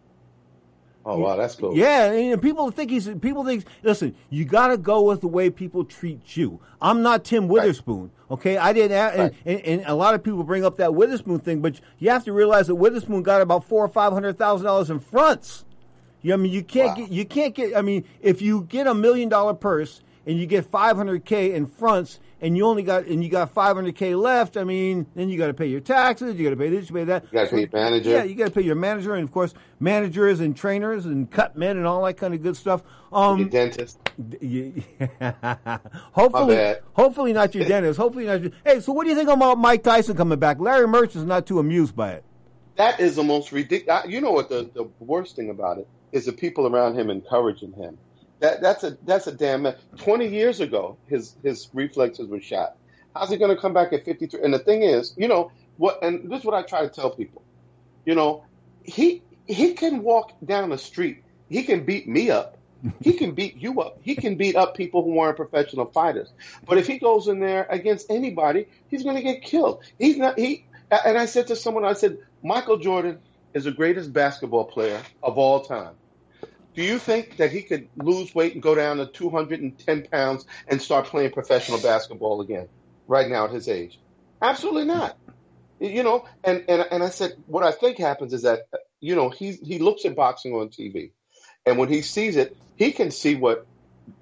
Oh 1.09 1.17
wow, 1.17 1.35
that's 1.35 1.55
cool. 1.55 1.75
Yeah, 1.75 2.11
and 2.11 2.41
people 2.41 2.69
think 2.71 2.91
he's 2.91 3.07
people 3.19 3.43
think. 3.43 3.65
Listen, 3.83 4.15
you 4.29 4.45
got 4.45 4.67
to 4.67 4.77
go 4.77 5.01
with 5.01 5.21
the 5.21 5.27
way 5.27 5.49
people 5.49 5.83
treat 5.85 6.37
you. 6.37 6.59
I'm 6.81 7.01
not 7.01 7.23
Tim 7.25 7.47
Witherspoon, 7.47 8.11
okay? 8.31 8.57
I 8.57 8.73
didn't, 8.73 8.95
a- 8.97 9.21
and, 9.23 9.35
and, 9.45 9.61
and 9.61 9.83
a 9.85 9.95
lot 9.95 10.13
of 10.15 10.23
people 10.23 10.43
bring 10.43 10.63
up 10.63 10.77
that 10.77 10.93
Witherspoon 10.93 11.39
thing, 11.39 11.61
but 11.61 11.79
you 11.99 12.09
have 12.11 12.23
to 12.25 12.33
realize 12.33 12.67
that 12.67 12.75
Witherspoon 12.75 13.23
got 13.23 13.41
about 13.41 13.63
four 13.65 13.83
or 13.83 13.89
five 13.89 14.13
hundred 14.13 14.37
thousand 14.37 14.65
dollars 14.65 14.89
in 14.89 14.99
fronts. 14.99 15.65
You, 16.21 16.33
I 16.33 16.37
mean, 16.37 16.51
you 16.51 16.63
can't 16.63 16.97
get, 16.97 17.09
you 17.11 17.25
can't 17.25 17.55
get. 17.55 17.75
I 17.75 17.81
mean, 17.81 18.05
if 18.21 18.41
you 18.41 18.61
get 18.69 18.87
a 18.87 18.93
million 18.93 19.29
dollar 19.29 19.53
purse 19.53 20.01
and 20.25 20.37
you 20.37 20.45
get 20.45 20.65
five 20.65 20.95
hundred 20.97 21.25
k 21.25 21.53
in 21.53 21.65
fronts, 21.65 22.19
and 22.41 22.55
you 22.55 22.65
only 22.65 22.83
got 22.83 23.05
and 23.05 23.23
you 23.23 23.29
got 23.29 23.51
five 23.51 23.75
hundred 23.75 23.95
k 23.95 24.15
left, 24.15 24.57
I 24.57 24.63
mean, 24.63 25.05
then 25.15 25.29
you 25.29 25.37
got 25.37 25.47
to 25.47 25.53
pay 25.53 25.67
your 25.67 25.79
taxes, 25.81 26.35
you 26.35 26.43
got 26.43 26.51
to 26.51 26.55
pay 26.55 26.69
this, 26.69 26.89
you 26.89 26.95
pay 26.95 27.03
that. 27.05 27.23
You 27.25 27.29
gotta 27.31 27.49
pay 27.49 27.59
your 27.61 27.69
manager. 27.73 28.09
Yeah, 28.11 28.23
you 28.23 28.35
got 28.35 28.45
to 28.45 28.51
pay 28.51 28.61
your 28.61 28.75
manager, 28.75 29.15
and 29.15 29.23
of 29.23 29.31
course, 29.31 29.53
managers 29.79 30.39
and 30.39 30.55
trainers 30.55 31.05
and 31.05 31.29
cut 31.29 31.55
men 31.57 31.77
and 31.77 31.85
all 31.85 32.03
that 32.03 32.15
kind 32.17 32.33
of 32.33 32.41
good 32.43 32.55
stuff. 32.57 32.83
Um, 33.11 33.39
Your 33.39 33.49
dentist. 33.49 33.99
you- 34.41 34.83
hopefully, 36.11 36.75
hopefully 36.93 37.33
not 37.33 37.55
your 37.55 37.65
dentist. 37.65 37.97
Hopefully 37.99 38.25
not. 38.25 38.41
Your, 38.41 38.51
hey, 38.63 38.79
so 38.79 38.93
what 38.93 39.03
do 39.03 39.09
you 39.09 39.15
think 39.15 39.29
about 39.29 39.57
Mike 39.57 39.83
Tyson 39.83 40.15
coming 40.15 40.39
back? 40.39 40.59
Larry 40.59 40.87
Merchant's 40.87 41.27
not 41.27 41.45
too 41.45 41.59
amused 41.59 41.95
by 41.95 42.11
it. 42.11 42.23
That 42.75 42.99
is 42.99 43.15
the 43.15 43.23
most 43.23 43.51
ridiculous. 43.51 44.05
You 44.07 44.21
know 44.21 44.31
what 44.31 44.47
the, 44.49 44.69
the 44.73 44.83
worst 44.99 45.35
thing 45.35 45.49
about 45.49 45.79
it 45.79 45.87
is 46.11 46.25
the 46.25 46.31
people 46.33 46.65
around 46.67 46.97
him 46.97 47.09
encouraging 47.09 47.73
him. 47.73 47.97
That 48.39 48.61
that's 48.61 48.83
a 48.83 48.97
that's 49.03 49.27
a 49.27 49.31
damn. 49.31 49.67
Twenty 49.97 50.27
years 50.27 50.59
ago, 50.59 50.97
his 51.07 51.35
his 51.43 51.69
reflexes 51.73 52.27
were 52.27 52.39
shot. 52.39 52.77
How's 53.15 53.29
he 53.29 53.37
going 53.37 53.53
to 53.53 53.61
come 53.61 53.73
back 53.73 53.91
at 53.93 54.05
fifty 54.05 54.27
three? 54.27 54.41
And 54.41 54.53
the 54.53 54.59
thing 54.59 54.83
is, 54.83 55.13
you 55.17 55.27
know 55.27 55.51
what? 55.77 56.03
And 56.03 56.29
this 56.31 56.39
is 56.39 56.45
what 56.45 56.55
I 56.55 56.61
try 56.61 56.81
to 56.81 56.89
tell 56.89 57.11
people. 57.11 57.43
You 58.05 58.15
know, 58.15 58.45
he 58.83 59.21
he 59.45 59.73
can 59.73 60.03
walk 60.03 60.33
down 60.43 60.69
the 60.69 60.77
street. 60.77 61.23
He 61.49 61.63
can 61.63 61.83
beat 61.83 62.07
me 62.07 62.29
up. 62.29 62.57
He 63.01 63.13
can 63.13 63.33
beat 63.33 63.57
you 63.57 63.81
up. 63.81 63.99
He 64.01 64.15
can 64.15 64.35
beat 64.35 64.55
up 64.55 64.75
people 64.75 65.03
who 65.03 65.19
aren't 65.19 65.35
professional 65.35 65.87
fighters. 65.87 66.31
But 66.65 66.77
if 66.77 66.87
he 66.87 66.97
goes 66.97 67.27
in 67.27 67.39
there 67.39 67.67
against 67.69 68.09
anybody, 68.09 68.67
he's 68.87 69.03
going 69.03 69.17
to 69.17 69.21
get 69.21 69.41
killed. 69.41 69.83
He's 69.97 70.17
not. 70.17 70.39
He 70.39 70.65
and 70.89 71.17
I 71.17 71.25
said 71.25 71.47
to 71.47 71.55
someone, 71.55 71.83
I 71.83 71.93
said, 71.93 72.19
Michael 72.43 72.77
Jordan 72.77 73.19
is 73.53 73.65
the 73.65 73.71
greatest 73.71 74.13
basketball 74.13 74.65
player 74.65 75.01
of 75.21 75.37
all 75.37 75.61
time. 75.61 75.95
Do 76.79 76.85
you 76.85 76.97
think 76.97 77.35
that 77.35 77.51
he 77.51 77.63
could 77.63 77.89
lose 77.97 78.33
weight 78.33 78.53
and 78.53 78.63
go 78.63 78.73
down 78.73 78.99
to 78.99 79.05
210 79.05 80.07
pounds 80.07 80.45
and 80.65 80.81
start 80.81 81.07
playing 81.07 81.31
professional 81.31 81.77
basketball 81.77 82.39
again 82.39 82.69
right 83.05 83.29
now 83.29 83.43
at 83.43 83.51
his 83.51 83.67
age? 83.67 83.99
Absolutely 84.41 84.85
not. 84.85 85.17
You 85.81 86.03
know, 86.03 86.25
and, 86.41 86.63
and, 86.69 86.85
and 86.89 87.03
I 87.03 87.09
said, 87.09 87.33
what 87.47 87.65
I 87.65 87.73
think 87.73 87.97
happens 87.97 88.31
is 88.31 88.43
that, 88.43 88.69
you 89.01 89.17
know, 89.17 89.29
he, 89.29 89.51
he 89.51 89.79
looks 89.79 90.05
at 90.05 90.15
boxing 90.15 90.53
on 90.53 90.69
TV. 90.69 91.11
And 91.65 91.77
when 91.77 91.89
he 91.89 92.01
sees 92.01 92.37
it, 92.37 92.55
he 92.77 92.93
can 92.93 93.11
see 93.11 93.35
what 93.35 93.67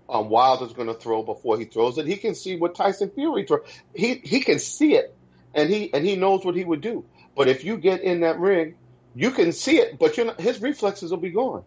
um, 0.09 0.29
Wilder's 0.31 0.73
going 0.73 0.88
to 0.88 0.95
throw 0.95 1.21
before 1.21 1.59
he 1.59 1.65
throws 1.65 1.99
it. 1.99 2.07
He 2.07 2.17
can 2.17 2.34
see 2.34 2.55
what 2.55 2.73
Tyson 2.73 3.11
Fury 3.11 3.45
throw. 3.45 3.59
He 3.93 4.15
he 4.15 4.39
can 4.39 4.57
see 4.57 4.95
it, 4.95 5.15
and 5.53 5.69
he 5.69 5.93
and 5.93 6.03
he 6.03 6.15
knows 6.15 6.43
what 6.43 6.55
he 6.55 6.63
would 6.63 6.81
do. 6.81 7.05
But 7.35 7.49
if 7.49 7.63
you 7.63 7.77
get 7.77 8.01
in 8.01 8.21
that 8.21 8.39
ring, 8.39 8.73
you 9.13 9.29
can 9.29 9.51
see 9.51 9.77
it, 9.77 9.99
but 9.99 10.17
not, 10.17 10.41
his 10.41 10.59
reflexes 10.59 11.11
will 11.11 11.17
be 11.17 11.29
gone, 11.29 11.63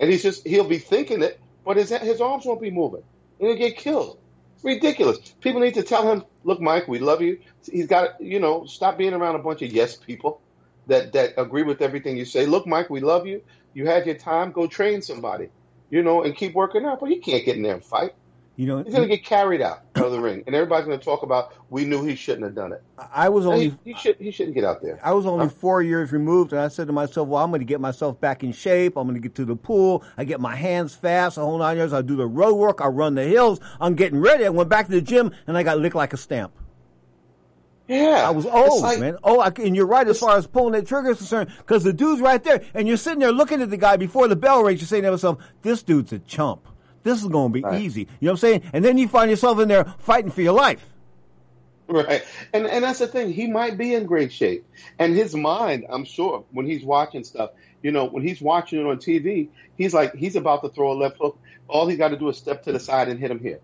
and 0.00 0.10
he's 0.10 0.22
just 0.22 0.46
he'll 0.46 0.68
be 0.68 0.78
thinking 0.78 1.22
it, 1.22 1.40
but 1.64 1.76
his 1.76 1.90
his 1.90 2.20
arms 2.20 2.44
won't 2.44 2.60
be 2.60 2.70
moving, 2.70 3.02
and 3.38 3.48
he'll 3.48 3.58
get 3.58 3.76
killed. 3.76 4.18
It's 4.54 4.64
ridiculous. 4.64 5.18
People 5.40 5.60
need 5.60 5.74
to 5.74 5.82
tell 5.82 6.10
him, 6.10 6.24
look, 6.44 6.60
Mike, 6.60 6.88
we 6.88 6.98
love 6.98 7.22
you. 7.22 7.40
He's 7.70 7.86
got 7.86 8.20
you 8.20 8.40
know 8.40 8.66
stop 8.66 8.98
being 8.98 9.14
around 9.14 9.36
a 9.36 9.40
bunch 9.40 9.62
of 9.62 9.72
yes 9.72 9.96
people 9.96 10.40
that 10.86 11.12
that 11.12 11.34
agree 11.36 11.62
with 11.62 11.82
everything 11.82 12.16
you 12.16 12.24
say. 12.24 12.46
Look, 12.46 12.66
Mike, 12.66 12.90
we 12.90 13.00
love 13.00 13.26
you. 13.26 13.42
You 13.74 13.86
had 13.86 14.06
your 14.06 14.16
time. 14.16 14.52
Go 14.52 14.66
train 14.66 15.02
somebody, 15.02 15.48
you 15.90 16.02
know, 16.02 16.22
and 16.22 16.36
keep 16.36 16.54
working 16.54 16.84
out. 16.84 17.00
But 17.00 17.10
you 17.10 17.20
can't 17.20 17.44
get 17.44 17.56
in 17.56 17.62
there 17.62 17.74
and 17.74 17.84
fight. 17.84 18.14
You 18.56 18.66
know, 18.66 18.84
He's 18.84 18.94
going 18.94 19.08
to 19.08 19.16
get 19.16 19.24
carried 19.24 19.60
out 19.60 19.80
of 19.96 20.12
the 20.12 20.20
ring, 20.20 20.44
and 20.46 20.54
everybody's 20.54 20.86
going 20.86 20.96
to 20.96 21.04
talk 21.04 21.24
about 21.24 21.54
we 21.70 21.84
knew 21.84 22.04
he 22.04 22.14
shouldn't 22.14 22.44
have 22.44 22.54
done 22.54 22.72
it. 22.72 22.84
I 23.12 23.28
was 23.28 23.46
only 23.46 23.70
he, 23.70 23.92
he 23.92 23.94
should 23.94 24.16
he 24.18 24.30
shouldn't 24.30 24.54
get 24.54 24.62
out 24.62 24.80
there. 24.80 25.00
I 25.02 25.12
was 25.12 25.26
only 25.26 25.48
four 25.48 25.82
years 25.82 26.12
removed, 26.12 26.52
and 26.52 26.60
I 26.60 26.68
said 26.68 26.86
to 26.86 26.92
myself, 26.92 27.26
"Well, 27.26 27.42
I'm 27.42 27.50
going 27.50 27.62
to 27.62 27.64
get 27.66 27.80
myself 27.80 28.20
back 28.20 28.44
in 28.44 28.52
shape. 28.52 28.96
I'm 28.96 29.08
going 29.08 29.16
to 29.16 29.20
get 29.20 29.34
to 29.36 29.44
the 29.44 29.56
pool. 29.56 30.04
I 30.16 30.22
get 30.22 30.40
my 30.40 30.54
hands 30.54 30.94
fast. 30.94 31.34
The 31.34 31.42
whole 31.42 31.58
nine 31.58 31.78
yards. 31.78 31.92
I 31.92 32.02
do 32.02 32.14
the 32.14 32.26
road 32.26 32.54
work. 32.54 32.80
I 32.80 32.86
run 32.86 33.16
the 33.16 33.24
hills. 33.24 33.58
I'm 33.80 33.94
getting 33.96 34.20
ready. 34.20 34.46
I 34.46 34.50
went 34.50 34.68
back 34.68 34.86
to 34.86 34.92
the 34.92 35.02
gym, 35.02 35.32
and 35.48 35.58
I 35.58 35.64
got 35.64 35.78
licked 35.78 35.96
like 35.96 36.12
a 36.12 36.16
stamp. 36.16 36.52
Yeah, 37.88 38.24
I 38.26 38.30
was 38.30 38.46
old, 38.46 38.82
like- 38.82 39.00
man. 39.00 39.18
Oh, 39.24 39.40
I, 39.40 39.48
and 39.58 39.74
you're 39.74 39.86
right 39.86 40.06
as 40.06 40.20
far 40.20 40.36
as 40.36 40.46
pulling 40.46 40.72
that 40.72 40.86
trigger 40.86 41.10
is 41.10 41.18
concerned, 41.18 41.50
because 41.58 41.82
the 41.82 41.92
dude's 41.92 42.20
right 42.22 42.42
there, 42.42 42.62
and 42.72 42.86
you're 42.86 42.96
sitting 42.96 43.18
there 43.18 43.32
looking 43.32 43.60
at 43.60 43.70
the 43.70 43.76
guy 43.76 43.96
before 43.96 44.28
the 44.28 44.36
bell 44.36 44.62
rings. 44.62 44.80
You're 44.80 44.86
saying 44.86 45.02
to 45.02 45.10
yourself, 45.10 45.38
"This 45.62 45.82
dude's 45.82 46.12
a 46.12 46.20
chump. 46.20 46.68
This 47.04 47.22
is 47.22 47.28
going 47.28 47.52
to 47.52 47.62
be 47.62 47.76
easy." 47.78 48.00
You 48.00 48.06
know 48.06 48.16
what 48.20 48.30
I'm 48.32 48.36
saying? 48.38 48.62
And 48.72 48.84
then 48.84 48.98
you 48.98 49.06
find 49.06 49.30
yourself 49.30 49.60
in 49.60 49.68
there 49.68 49.84
fighting 49.98 50.32
for 50.32 50.42
your 50.42 50.54
life. 50.54 50.84
Right. 51.86 52.24
And 52.52 52.66
and 52.66 52.82
that's 52.84 52.98
the 52.98 53.06
thing. 53.06 53.32
He 53.32 53.46
might 53.46 53.76
be 53.76 53.94
in 53.94 54.06
great 54.06 54.32
shape. 54.32 54.64
And 54.98 55.14
his 55.14 55.34
mind, 55.34 55.84
I'm 55.90 56.04
sure, 56.04 56.44
when 56.50 56.66
he's 56.66 56.82
watching 56.82 57.24
stuff, 57.24 57.50
you 57.82 57.92
know, 57.92 58.06
when 58.06 58.22
he's 58.22 58.40
watching 58.40 58.80
it 58.80 58.86
on 58.86 58.96
TV, 58.96 59.48
he's 59.76 59.92
like 59.92 60.14
he's 60.14 60.34
about 60.34 60.62
to 60.62 60.70
throw 60.70 60.92
a 60.92 60.94
left 60.94 61.18
hook. 61.18 61.38
All 61.68 61.86
he 61.86 61.96
got 61.96 62.08
to 62.08 62.16
do 62.16 62.28
is 62.30 62.38
step 62.38 62.62
to 62.64 62.72
the 62.72 62.80
side 62.80 63.08
and 63.08 63.20
hit 63.20 63.30
him 63.30 63.38
here. 63.38 63.60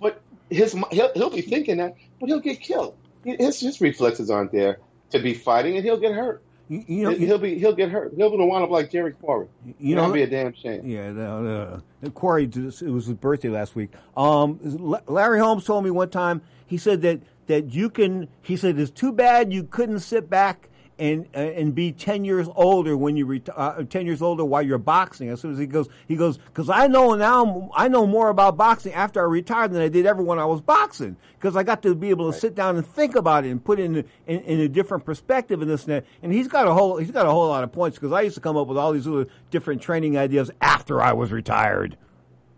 But 0.00 0.20
his 0.50 0.72
he'll, 0.92 1.12
he'll 1.14 1.30
be 1.30 1.40
thinking 1.40 1.78
that, 1.78 1.96
but 2.20 2.28
he'll 2.28 2.40
get 2.40 2.60
killed. 2.60 2.96
His 3.24 3.58
his 3.58 3.80
reflexes 3.80 4.30
aren't 4.30 4.52
there 4.52 4.78
to 5.10 5.18
be 5.18 5.34
fighting, 5.34 5.76
and 5.76 5.84
he'll 5.84 5.98
get 5.98 6.12
hurt. 6.12 6.43
You, 6.68 6.84
you 6.86 7.02
know, 7.04 7.10
he'll, 7.10 7.26
he'll 7.26 7.38
be 7.38 7.58
he'll 7.58 7.74
get 7.74 7.90
hurt. 7.90 8.14
He'll 8.16 8.30
be 8.30 8.36
wind 8.38 8.64
up 8.64 8.70
like 8.70 8.90
Jerry 8.90 9.12
Quarry. 9.12 9.48
You 9.78 9.94
know- 9.96 10.10
be 10.12 10.22
a 10.22 10.26
damn 10.26 10.54
shame. 10.54 10.86
Yeah, 10.86 11.10
no, 11.12 11.42
no. 11.42 12.10
Quarry, 12.10 12.44
it 12.44 12.56
was 12.82 13.06
his 13.06 13.14
birthday 13.14 13.48
last 13.50 13.74
week. 13.76 13.90
Um, 14.16 14.58
Larry 15.06 15.38
Holmes 15.40 15.64
told 15.64 15.84
me 15.84 15.90
one 15.90 16.10
time. 16.10 16.42
He 16.66 16.78
said 16.78 17.02
that 17.02 17.20
that 17.46 17.74
you 17.74 17.90
can. 17.90 18.28
He 18.42 18.56
said 18.56 18.78
it's 18.78 18.90
too 18.90 19.12
bad 19.12 19.52
you 19.52 19.64
couldn't 19.64 20.00
sit 20.00 20.30
back 20.30 20.68
and 20.98 21.26
uh, 21.34 21.38
and 21.38 21.74
be 21.74 21.92
ten 21.92 22.24
years 22.24 22.48
older 22.54 22.96
when 22.96 23.16
you 23.16 23.26
reti- 23.26 23.52
uh, 23.54 23.82
ten 23.84 24.06
years 24.06 24.22
older 24.22 24.44
while 24.44 24.62
you're 24.62 24.78
boxing. 24.78 25.28
As 25.28 25.40
soon 25.40 25.52
as 25.52 25.58
he 25.58 25.66
goes, 25.66 25.88
he 26.06 26.16
goes 26.16 26.38
because 26.38 26.68
I 26.70 26.86
know 26.86 27.14
now 27.14 27.70
I 27.74 27.88
know 27.88 28.06
more 28.06 28.28
about 28.28 28.56
boxing 28.56 28.92
after 28.92 29.20
I 29.20 29.24
retired 29.24 29.72
than 29.72 29.82
I 29.82 29.88
did 29.88 30.06
ever 30.06 30.22
when 30.22 30.38
I 30.38 30.44
was 30.44 30.60
boxing 30.60 31.16
because 31.38 31.56
I 31.56 31.62
got 31.62 31.82
to 31.82 31.94
be 31.94 32.10
able 32.10 32.30
to 32.32 32.38
sit 32.38 32.54
down 32.54 32.76
and 32.76 32.86
think 32.86 33.16
about 33.16 33.44
it 33.44 33.50
and 33.50 33.62
put 33.62 33.80
it 33.80 33.84
in, 33.84 33.96
in 34.26 34.40
in 34.40 34.60
a 34.60 34.68
different 34.68 35.04
perspective 35.04 35.60
and 35.60 35.70
this 35.70 35.84
and 35.84 35.94
that. 35.94 36.06
And 36.22 36.32
he's 36.32 36.48
got 36.48 36.66
a 36.66 36.72
whole 36.72 36.96
he's 36.96 37.10
got 37.10 37.26
a 37.26 37.30
whole 37.30 37.48
lot 37.48 37.64
of 37.64 37.72
points 37.72 37.98
because 37.98 38.12
I 38.12 38.22
used 38.22 38.36
to 38.36 38.40
come 38.40 38.56
up 38.56 38.68
with 38.68 38.78
all 38.78 38.92
these 38.92 39.06
little 39.06 39.30
different 39.50 39.82
training 39.82 40.16
ideas 40.16 40.50
after 40.60 41.02
I 41.02 41.12
was 41.12 41.32
retired. 41.32 41.96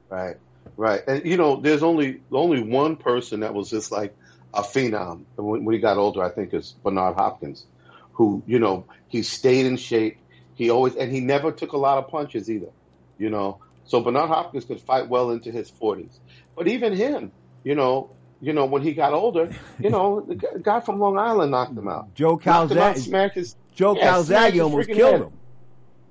Right, 0.08 0.36
right. 0.76 1.02
And 1.06 1.24
you 1.24 1.36
know, 1.36 1.56
there's 1.56 1.82
only 1.82 2.20
only 2.30 2.62
one 2.62 2.96
person 2.96 3.40
that 3.40 3.54
was 3.54 3.70
just 3.70 3.90
like 3.90 4.14
a 4.52 4.62
phenom 4.62 5.24
when, 5.36 5.64
when 5.64 5.74
he 5.74 5.80
got 5.80 5.96
older. 5.96 6.22
I 6.22 6.28
think 6.28 6.54
is 6.54 6.74
Bernard 6.84 7.16
Hopkins, 7.16 7.66
who 8.16 8.42
you 8.46 8.58
know 8.58 8.84
he 9.08 9.22
stayed 9.22 9.66
in 9.66 9.76
shape. 9.76 10.18
He 10.54 10.70
always 10.70 10.96
and 10.96 11.12
he 11.12 11.20
never 11.20 11.52
took 11.52 11.72
a 11.72 11.78
lot 11.78 11.98
of 11.98 12.08
punches 12.08 12.50
either. 12.50 12.72
You 13.18 13.30
know, 13.30 13.60
so 13.84 14.00
Bernard 14.00 14.28
Hopkins 14.28 14.64
could 14.64 14.80
fight 14.80 15.08
well 15.08 15.30
into 15.30 15.50
his 15.50 15.70
40s. 15.70 16.18
But 16.56 16.68
even 16.68 16.94
him, 16.94 17.32
you 17.62 17.74
know. 17.74 18.10
You 18.38 18.52
know, 18.52 18.66
when 18.66 18.82
he 18.82 18.92
got 18.92 19.14
older, 19.14 19.50
you 19.80 19.88
know, 19.88 20.20
the 20.20 20.34
guy 20.34 20.80
from 20.80 21.00
Long 21.00 21.18
Island 21.18 21.52
knocked 21.52 21.72
him 21.76 21.88
out. 21.88 22.14
Joe 22.14 22.32
Knocked 22.32 22.72
him 22.72 22.78
out, 22.78 22.96
Calzaghe, 22.96 22.98
smashed 22.98 23.34
his, 23.34 23.56
Joe 23.74 23.96
yeah, 23.96 24.12
Calzaghe 24.12 24.62
almost 24.62 24.88
killed 24.90 25.12
head. 25.12 25.20
him. 25.22 25.32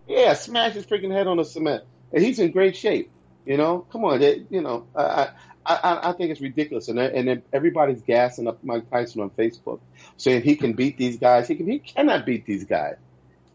Yeah, 0.07 0.33
smash 0.33 0.73
his 0.73 0.87
freaking 0.87 1.11
head 1.11 1.27
on 1.27 1.37
the 1.37 1.45
cement, 1.45 1.83
and 2.11 2.23
he's 2.23 2.39
in 2.39 2.49
great 2.49 2.75
shape. 2.75 3.11
You 3.45 3.57
know, 3.57 3.85
come 3.91 4.03
on, 4.05 4.19
they, 4.19 4.43
you 4.49 4.61
know, 4.61 4.87
I, 4.95 5.29
I, 5.65 6.09
I, 6.09 6.11
think 6.11 6.31
it's 6.31 6.41
ridiculous, 6.41 6.89
and 6.89 6.99
and 6.99 7.27
then 7.27 7.41
everybody's 7.51 8.01
gassing 8.01 8.47
up 8.47 8.63
Mike 8.63 8.89
Tyson 8.89 9.21
on 9.21 9.31
Facebook, 9.31 9.79
saying 10.17 10.43
he 10.43 10.55
can 10.55 10.73
beat 10.73 10.97
these 10.97 11.17
guys. 11.17 11.47
He 11.47 11.55
can, 11.55 11.67
he 11.67 11.79
cannot 11.79 12.25
beat 12.25 12.45
these 12.45 12.65
guys. 12.65 12.97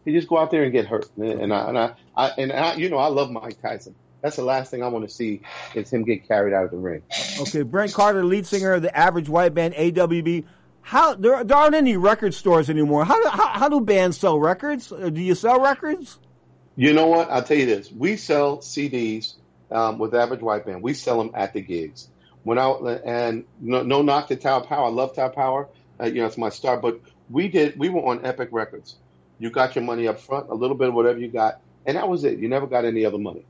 He 0.03 0.11
just 0.11 0.27
go 0.27 0.37
out 0.37 0.51
there 0.51 0.63
and 0.63 0.71
get 0.71 0.87
hurt, 0.87 1.09
and 1.17 1.53
I, 1.53 1.69
and 1.69 1.77
I, 1.77 1.93
I 2.15 2.27
and 2.37 2.51
I, 2.51 2.75
you 2.75 2.89
know, 2.89 2.97
I 2.97 3.07
love 3.07 3.31
Mike 3.31 3.61
Tyson. 3.61 3.95
That's 4.21 4.35
the 4.35 4.43
last 4.43 4.69
thing 4.69 4.83
I 4.83 4.87
want 4.87 5.07
to 5.07 5.13
see 5.13 5.41
is 5.73 5.89
him 5.89 6.03
get 6.03 6.27
carried 6.27 6.53
out 6.53 6.65
of 6.65 6.71
the 6.71 6.77
ring. 6.77 7.01
Okay, 7.39 7.63
Brent 7.63 7.93
Carter, 7.93 8.23
lead 8.23 8.45
singer 8.45 8.73
of 8.73 8.81
the 8.81 8.95
Average 8.95 9.29
White 9.29 9.53
Band 9.53 9.73
AWB. 9.73 10.45
How 10.81 11.15
there, 11.15 11.43
there 11.43 11.57
aren't 11.57 11.75
any 11.75 11.97
record 11.97 12.33
stores 12.33 12.69
anymore. 12.69 13.05
How 13.05 13.21
do 13.21 13.29
how, 13.29 13.47
how 13.47 13.69
do 13.69 13.81
bands 13.81 14.17
sell 14.17 14.39
records? 14.39 14.91
Uh, 14.91 15.09
Do 15.09 15.21
you 15.21 15.35
sell 15.35 15.61
records? 15.61 16.19
You 16.75 16.93
know 16.93 17.07
what? 17.07 17.29
I'll 17.29 17.43
tell 17.43 17.57
you 17.57 17.65
this: 17.65 17.91
we 17.91 18.17
sell 18.17 18.57
CDs 18.57 19.35
um, 19.71 19.97
with 19.97 20.13
Average 20.13 20.41
White 20.41 20.65
Band. 20.65 20.81
We 20.81 20.93
sell 20.93 21.17
them 21.17 21.31
at 21.33 21.53
the 21.53 21.61
gigs. 21.61 22.07
When 22.43 22.57
I 22.57 22.69
and 23.05 23.45
no, 23.59 23.83
no 23.83 24.01
knock 24.01 24.27
to 24.27 24.35
Tower 24.35 24.65
Power. 24.65 24.85
I 24.87 24.89
love 24.89 25.15
Tower 25.15 25.29
Power. 25.29 25.69
Uh, 25.99 26.05
you 26.05 26.21
know, 26.21 26.25
it's 26.25 26.37
my 26.37 26.49
star. 26.49 26.77
But 26.77 27.01
we 27.29 27.47
did. 27.47 27.77
We 27.77 27.89
were 27.89 28.05
on 28.05 28.25
Epic 28.25 28.49
Records. 28.51 28.95
You 29.39 29.49
got 29.49 29.75
your 29.75 29.83
money 29.83 30.07
up 30.07 30.19
front, 30.19 30.49
a 30.49 30.53
little 30.53 30.75
bit 30.75 30.89
of 30.89 30.93
whatever 30.93 31.19
you 31.19 31.27
got, 31.27 31.61
and 31.85 31.97
that 31.97 32.07
was 32.07 32.23
it. 32.23 32.39
You 32.39 32.47
never 32.47 32.67
got 32.67 32.85
any 32.85 33.05
other 33.05 33.17
money. 33.17 33.45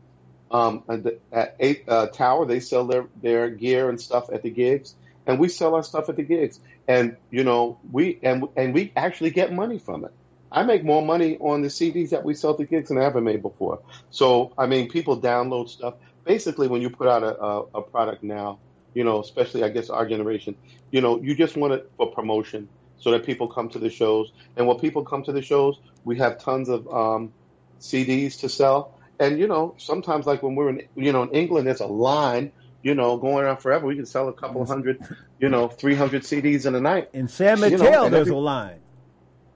Um, 0.50 0.84
at, 1.32 1.56
eight 1.60 1.86
uh, 1.88 2.08
Tower, 2.08 2.46
they 2.46 2.60
sell 2.60 2.86
their 2.86 3.08
their 3.22 3.50
gear 3.50 3.90
and 3.90 4.00
stuff 4.00 4.30
at 4.32 4.44
the 4.44 4.50
gigs, 4.50 4.94
and 5.26 5.40
we 5.40 5.48
sell 5.48 5.76
our 5.76 5.84
stuff 5.84 6.10
at 6.10 6.18
the 6.18 6.24
gigs. 6.24 6.60
And 6.88 7.16
you 7.30 7.44
know, 7.44 7.80
we 7.92 8.20
and 8.24 8.48
and 8.58 8.74
we 8.74 8.92
actually 8.96 9.32
get 9.32 9.54
money 9.54 9.80
from 9.80 10.04
it. 10.04 10.12
I 10.52 10.64
make 10.64 10.84
more 10.84 11.02
money 11.02 11.38
on 11.38 11.62
the 11.62 11.70
CDs 11.70 12.10
that 12.10 12.26
we 12.26 12.34
sell 12.34 12.56
to 12.56 12.66
gigs 12.66 12.90
than 12.90 12.98
I 12.98 13.06
ever 13.06 13.22
made 13.22 13.42
before. 13.42 13.80
So 14.10 14.54
I 14.58 14.66
mean, 14.66 14.90
people 14.90 15.22
download 15.22 15.70
stuff. 15.70 15.94
Basically, 16.24 16.68
when 16.68 16.82
you 16.82 16.90
put 16.90 17.08
out 17.08 17.24
a, 17.24 17.42
a, 17.42 17.60
a 17.76 17.82
product 17.82 18.24
now, 18.24 18.60
you 18.94 19.04
know, 19.04 19.20
especially 19.22 19.64
I 19.64 19.70
guess 19.70 19.90
our 19.90 20.08
generation, 20.08 20.56
you 20.92 21.02
know, 21.02 21.20
you 21.22 21.36
just 21.36 21.56
want 21.58 21.74
it 21.74 21.92
for 21.98 22.12
promotion 22.12 22.68
so 22.98 23.12
that 23.12 23.26
people 23.26 23.48
come 23.48 23.70
to 23.70 23.80
the 23.80 23.90
shows. 23.90 24.32
And 24.56 24.68
when 24.68 24.78
people 24.78 25.04
come 25.04 25.24
to 25.24 25.32
the 25.32 25.42
shows, 25.42 25.80
we 26.04 26.18
have 26.18 26.40
tons 26.40 26.70
of 26.70 26.88
um, 26.94 27.32
CDs 27.80 28.40
to 28.42 28.50
sell. 28.50 28.98
And 29.20 29.40
you 29.40 29.48
know, 29.48 29.76
sometimes 29.78 30.26
like 30.26 30.44
when 30.44 30.56
we're 30.56 30.70
in, 30.70 30.88
you 30.96 31.12
know, 31.12 31.24
in 31.24 31.30
England, 31.32 31.68
there's 31.68 31.80
a 31.80 31.88
line, 31.88 32.52
you 32.82 32.96
know, 32.96 33.18
going 33.18 33.46
on 33.46 33.58
forever. 33.58 33.86
We 33.88 33.96
can 33.96 34.06
sell 34.06 34.28
a 34.28 34.34
couple 34.34 34.66
hundred, 34.66 35.00
you 35.40 35.50
know, 35.50 35.68
300 35.68 36.24
CDs 36.24 36.66
in 36.66 36.76
a 36.76 36.82
night. 36.82 37.10
In 37.14 37.28
San 37.28 37.58
You 37.60 37.78
know, 37.78 38.10
there's 38.10 38.28
every- 38.28 38.34
a 38.34 38.38
line. 38.38 38.80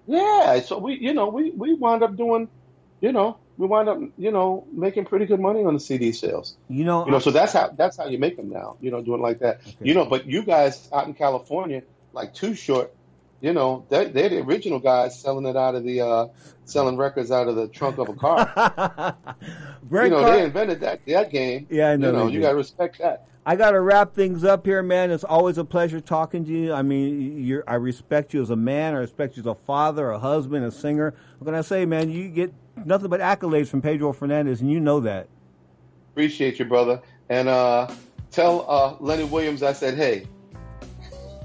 yeah, 0.08 0.60
so 0.62 0.78
we, 0.78 1.00
you 1.00 1.14
know, 1.14 1.30
we 1.30 1.52
we 1.52 1.74
wound 1.74 2.04
up 2.04 2.16
doing, 2.16 2.48
you 3.02 3.12
know, 3.12 3.38
we 3.58 3.68
wind 3.68 3.90
up, 3.90 4.00
you 4.18 4.32
know, 4.32 4.68
making 4.72 5.06
pretty 5.06 5.26
good 5.26 5.40
money 5.40 5.64
on 5.64 5.74
the 5.74 5.80
CD 5.80 6.12
sales. 6.12 6.58
You 6.68 6.84
know, 6.84 7.06
You 7.06 7.12
know, 7.12 7.20
so 7.20 7.32
that's 7.32 7.54
how 7.54 7.70
that's 7.70 7.98
how 7.98 8.08
you 8.08 8.18
make 8.18 8.36
them 8.36 8.50
now. 8.50 8.78
You 8.82 8.92
know, 8.92 9.02
doing 9.02 9.22
like 9.22 9.40
that. 9.40 9.62
You 9.80 9.94
know, 9.94 10.06
but 10.06 10.26
you 10.26 10.44
guys 10.44 10.90
out 10.92 11.08
in 11.08 11.14
California, 11.14 11.84
like 12.14 12.34
Too 12.34 12.56
Short, 12.56 12.94
you 13.42 13.54
know, 13.54 13.86
they're, 13.90 14.06
they're 14.06 14.30
the 14.30 14.40
original 14.40 14.80
guys 14.80 15.20
selling 15.20 15.46
it 15.46 15.56
out 15.56 15.76
of 15.76 15.84
the 15.84 16.02
uh 16.02 16.28
selling 16.66 16.98
records 16.98 17.32
out 17.32 17.48
of 17.48 17.56
the 17.56 17.68
trunk 17.68 17.98
of 17.98 18.10
a 18.10 18.14
car. 18.14 19.16
You 19.92 20.10
know, 20.10 20.22
Car- 20.22 20.38
they 20.38 20.44
invented 20.44 20.80
that 20.82 21.06
that 21.06 21.32
game. 21.32 21.68
Yeah, 21.70 21.92
I 21.92 21.96
know 21.96 22.08
You 22.08 22.14
know, 22.14 22.28
you 22.28 22.42
got 22.42 22.50
to 22.50 22.56
respect 22.56 23.00
that. 23.00 23.28
I 23.46 23.56
got 23.56 23.72
to 23.72 23.80
wrap 23.80 24.16
things 24.16 24.44
up 24.44 24.66
here, 24.66 24.82
man. 24.82 25.12
It's 25.12 25.24
always 25.24 25.60
a 25.60 25.64
pleasure 25.64 26.02
talking 26.02 26.44
to 26.46 26.52
you. 26.52 26.74
I 26.74 26.82
mean, 26.82 27.44
you're, 27.46 27.64
I 27.68 27.76
respect 27.76 28.34
you 28.34 28.42
as 28.42 28.50
a 28.50 28.56
man. 28.56 28.96
I 28.96 28.98
respect 28.98 29.38
you 29.38 29.44
as 29.44 29.46
a 29.46 29.54
father, 29.54 30.10
a 30.10 30.18
husband, 30.18 30.66
a 30.66 30.72
singer. 30.72 31.14
What 31.38 31.46
can 31.46 31.54
I 31.54 31.62
say, 31.62 31.86
man? 31.86 32.10
You 32.10 32.30
get 32.30 32.52
nothing 32.84 33.10
but 33.10 33.20
accolades 33.22 33.68
from 33.68 33.82
Pedro 33.82 34.12
Fernandez, 34.14 34.62
and 34.62 34.72
you 34.72 34.80
know 34.80 35.00
that. 35.02 35.28
Appreciate 36.12 36.60
you, 36.60 36.66
brother. 36.66 37.02
And 37.30 37.48
uh 37.48 37.88
tell 38.32 38.66
uh 38.70 38.96
Lenny 39.00 39.24
Williams 39.24 39.64
I 39.64 39.74
said, 39.74 39.96
hey. 39.96 40.28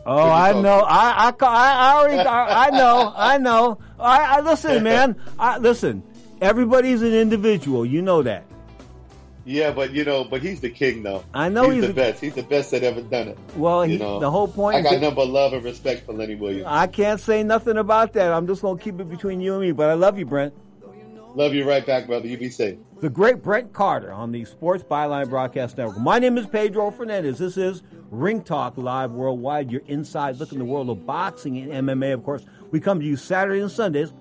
Oh, 0.06 0.30
I 0.30 0.58
know. 0.58 0.80
I, 0.80 1.28
I, 1.28 1.32
I, 1.46 1.94
already, 1.94 2.18
I, 2.26 2.66
I 2.66 2.70
know. 2.70 3.12
I 3.14 3.36
know. 3.38 3.78
I, 3.98 4.38
I 4.38 4.40
listen, 4.40 4.82
man. 4.90 5.14
I 5.38 5.58
listen. 5.58 6.02
Everybody's 6.40 7.02
an 7.02 7.12
individual. 7.12 7.84
You 7.84 8.00
know 8.00 8.22
that. 8.22 8.44
Yeah, 9.44 9.72
but 9.72 9.92
you 9.92 10.04
know, 10.04 10.24
but 10.24 10.42
he's 10.42 10.60
the 10.60 10.70
king, 10.70 11.02
though. 11.02 11.22
I 11.34 11.50
know 11.50 11.64
he's, 11.68 11.84
he's 11.84 11.84
the 11.84 11.90
a- 11.90 11.94
best. 12.12 12.20
He's 12.22 12.34
the 12.34 12.42
best 12.42 12.70
that 12.70 12.82
ever 12.82 13.02
done 13.02 13.28
it. 13.28 13.38
Well, 13.56 13.84
you 13.86 13.92
he- 13.94 13.98
know, 13.98 14.18
the 14.20 14.30
whole 14.30 14.48
point 14.48 14.76
I 14.78 14.82
got 14.82 15.00
nothing 15.00 15.14
but 15.14 15.28
love 15.28 15.52
and 15.52 15.62
respect 15.62 16.06
for 16.06 16.14
Lenny 16.14 16.34
Williams. 16.34 16.66
I 16.66 16.86
can't 16.86 17.20
say 17.20 17.42
nothing 17.42 17.76
about 17.76 18.14
that. 18.14 18.32
I'm 18.32 18.46
just 18.46 18.62
gonna 18.62 18.80
keep 18.80 19.00
it 19.00 19.08
between 19.10 19.40
you 19.40 19.52
and 19.52 19.60
me. 19.62 19.72
But 19.72 19.90
I 19.90 19.94
love 19.94 20.18
you, 20.18 20.24
Brent. 20.24 20.54
Love 21.34 21.54
you 21.54 21.68
right 21.68 21.86
back, 21.86 22.06
brother. 22.06 22.26
You 22.26 22.36
be 22.36 22.50
safe. 22.50 22.78
The 23.00 23.08
great 23.08 23.42
Brent 23.42 23.72
Carter 23.72 24.12
on 24.12 24.32
the 24.32 24.44
Sports 24.44 24.82
Byline 24.82 25.28
Broadcast 25.30 25.78
Network. 25.78 25.98
My 25.98 26.18
name 26.18 26.36
is 26.36 26.46
Pedro 26.46 26.90
Fernandez. 26.90 27.38
This 27.38 27.56
is 27.56 27.82
Ring 28.10 28.42
Talk 28.42 28.76
Live 28.76 29.12
Worldwide. 29.12 29.70
Your 29.70 29.82
inside 29.86 30.38
look 30.38 30.52
in 30.52 30.58
the 30.58 30.64
world 30.64 30.90
of 30.90 31.06
boxing 31.06 31.70
and 31.70 31.88
MMA. 31.88 32.12
Of 32.12 32.24
course, 32.24 32.44
we 32.72 32.80
come 32.80 32.98
to 33.00 33.06
you 33.06 33.16
Saturday 33.16 33.60
and 33.60 33.70
Sundays, 33.70 34.12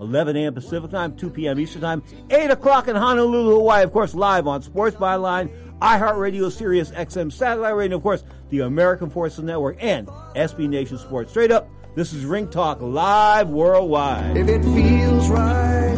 11 0.00 0.36
a.m. 0.36 0.54
Pacific 0.54 0.90
Time, 0.90 1.16
2 1.16 1.30
p.m. 1.30 1.58
Eastern 1.58 1.80
Time, 1.80 2.02
8 2.30 2.50
o'clock 2.50 2.86
in 2.86 2.96
Honolulu, 2.96 3.56
Hawaii. 3.56 3.82
Of 3.82 3.92
course, 3.92 4.14
live 4.14 4.46
on 4.46 4.62
Sports 4.62 4.96
Byline, 4.96 5.50
iHeartRadio, 5.80 6.52
Sirius 6.52 6.90
XM 6.90 7.32
Satellite 7.32 7.74
Radio, 7.74 7.84
and 7.86 7.94
of 7.94 8.02
course, 8.02 8.24
the 8.50 8.60
American 8.60 9.08
Forces 9.08 9.42
Network 9.42 9.78
and 9.80 10.06
SB 10.36 10.68
Nation 10.68 10.98
Sports. 10.98 11.30
Straight 11.30 11.50
up, 11.50 11.68
this 11.96 12.12
is 12.12 12.24
Ring 12.24 12.48
Talk 12.48 12.80
Live 12.80 13.48
Worldwide. 13.48 14.36
If 14.36 14.48
it 14.48 14.62
feels 14.62 15.28
right, 15.28 15.97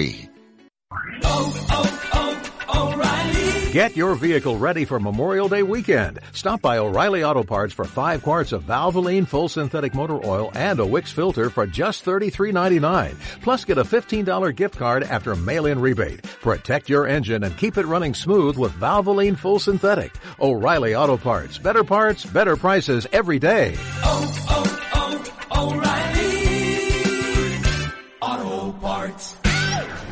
Get 3.71 3.95
your 3.95 4.15
vehicle 4.15 4.57
ready 4.57 4.83
for 4.83 4.99
Memorial 4.99 5.47
Day 5.47 5.63
weekend. 5.63 6.19
Stop 6.33 6.61
by 6.61 6.77
O'Reilly 6.79 7.23
Auto 7.23 7.41
Parts 7.41 7.71
for 7.71 7.85
five 7.85 8.21
quarts 8.21 8.51
of 8.51 8.63
Valvoline 8.63 9.25
full 9.25 9.47
synthetic 9.47 9.95
motor 9.95 10.19
oil 10.25 10.51
and 10.55 10.77
a 10.81 10.85
Wix 10.85 11.13
filter 11.13 11.49
for 11.49 11.65
just 11.65 12.03
$33.99. 12.03 13.15
Plus 13.41 13.63
get 13.63 13.77
a 13.77 13.85
$15 13.85 14.53
gift 14.57 14.77
card 14.77 15.03
after 15.03 15.37
mail-in 15.37 15.79
rebate. 15.79 16.21
Protect 16.41 16.89
your 16.89 17.07
engine 17.07 17.45
and 17.45 17.55
keep 17.57 17.77
it 17.77 17.85
running 17.85 18.13
smooth 18.13 18.57
with 18.57 18.73
Valvoline 18.73 19.37
full 19.37 19.57
synthetic. 19.57 20.11
O'Reilly 20.41 20.93
Auto 20.93 21.15
Parts. 21.15 21.57
Better 21.57 21.85
parts, 21.85 22.25
better 22.25 22.57
prices 22.57 23.07
every 23.13 23.39
day. 23.39 23.77
Auto 24.03 24.70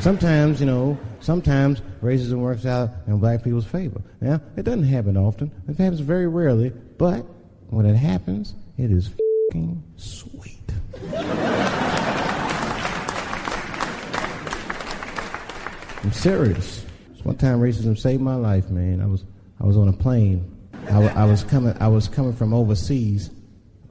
Sometimes, 0.00 0.60
you 0.60 0.66
know, 0.66 0.98
sometimes 1.20 1.82
racism 2.02 2.38
works 2.38 2.64
out 2.64 2.88
in 3.06 3.18
black 3.18 3.44
people's 3.44 3.66
favor. 3.66 4.00
Now, 4.22 4.40
it 4.56 4.62
doesn't 4.62 4.84
happen 4.84 5.18
often. 5.18 5.52
It 5.68 5.76
happens 5.76 6.00
very 6.00 6.26
rarely, 6.26 6.70
but 6.96 7.26
when 7.68 7.84
it 7.84 7.96
happens, 7.96 8.54
it 8.78 8.90
is 8.90 9.10
fing 9.52 9.82
sweet. 9.96 10.56
I'm 16.02 16.12
serious. 16.12 16.86
One 17.22 17.36
time 17.36 17.60
racism 17.60 17.98
saved 17.98 18.22
my 18.22 18.36
life, 18.36 18.70
man. 18.70 19.02
I 19.02 19.06
was 19.06 19.24
I 19.60 19.66
was 19.66 19.76
on 19.76 19.88
a 19.88 19.92
plane. 19.92 20.50
I, 20.88 21.08
I 21.08 21.24
was 21.26 21.44
coming 21.44 21.76
I 21.78 21.88
was 21.88 22.08
coming 22.08 22.32
from 22.32 22.54
overseas, 22.54 23.30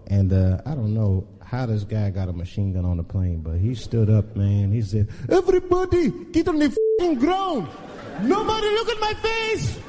and 0.08 0.34
uh, 0.34 0.60
I 0.66 0.74
don't 0.74 0.96
know 0.96 1.28
how 1.50 1.66
this 1.66 1.84
guy 1.84 2.12
got 2.12 2.30
a 2.30 2.34
machine 2.34 2.74
gun 2.74 2.86
on 2.86 2.98
the 2.98 3.04
plane, 3.04 3.40
but 3.40 3.58
he 3.58 3.74
stood 3.74 4.08
up, 4.08 4.36
man. 4.36 4.72
He 4.72 4.84
said, 4.84 5.08
"Everybody, 5.30 6.12
get 6.32 6.48
on 6.48 6.60
the 6.60 6.70
ground. 7.20 7.68
Nobody 8.22 8.68
look 8.68 8.90
at 8.90 9.00
my 9.00 9.14
face." 9.16 9.80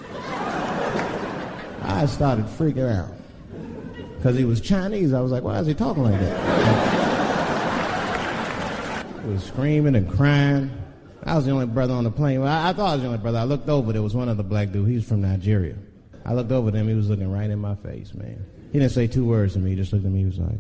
I 1.83 2.07
started 2.07 2.47
freaking 2.47 2.91
out 2.91 3.13
because 4.17 4.39
he 4.39 4.45
was 4.45 4.63
Chinese. 4.63 5.13
I 5.13 5.21
was 5.21 5.31
like, 5.31 5.43
"Why 5.43 5.59
is 5.59 5.67
he 5.67 5.75
talking 5.75 6.03
like 6.03 6.19
that?" 6.19 6.37
he 9.25 9.31
was 9.31 9.45
screaming 9.45 9.97
and 9.97 10.09
crying. 10.11 10.71
I 11.25 11.37
was 11.37 11.45
the 11.45 11.51
only 11.51 11.67
brother 11.67 11.93
on 11.93 12.05
the 12.05 12.11
plane. 12.11 12.41
Well, 12.41 12.49
I, 12.51 12.71
I 12.71 12.73
thought 12.73 12.89
I 12.89 12.95
was 12.95 13.03
the 13.03 13.09
only 13.09 13.19
brother. 13.19 13.39
I 13.39 13.45
looked 13.45 13.69
over. 13.69 13.93
There 13.93 14.01
was 14.01 14.15
one 14.15 14.31
other 14.31 14.43
black 14.43 14.73
dude. 14.73 14.89
He 14.89 14.95
was 14.95 15.05
from 15.05 15.21
Nigeria. 15.21 15.77
I 16.25 16.33
looked 16.33 16.53
over 16.53 16.69
at 16.69 16.75
him. 16.75 16.89
He 16.89 16.95
was 16.95 17.11
looking 17.11 17.31
right 17.31 17.51
in 17.51 17.59
my 17.59 17.75
face, 17.75 18.15
man. 18.15 18.43
He 18.73 18.79
didn't 18.79 18.93
say 18.93 19.07
two 19.07 19.27
words 19.27 19.53
to 19.55 19.59
me. 19.59 19.71
He 19.71 19.77
just 19.77 19.93
looked 19.93 20.07
at 20.07 20.11
me. 20.11 20.21
He 20.21 20.25
was 20.25 20.39
like, 20.39 20.59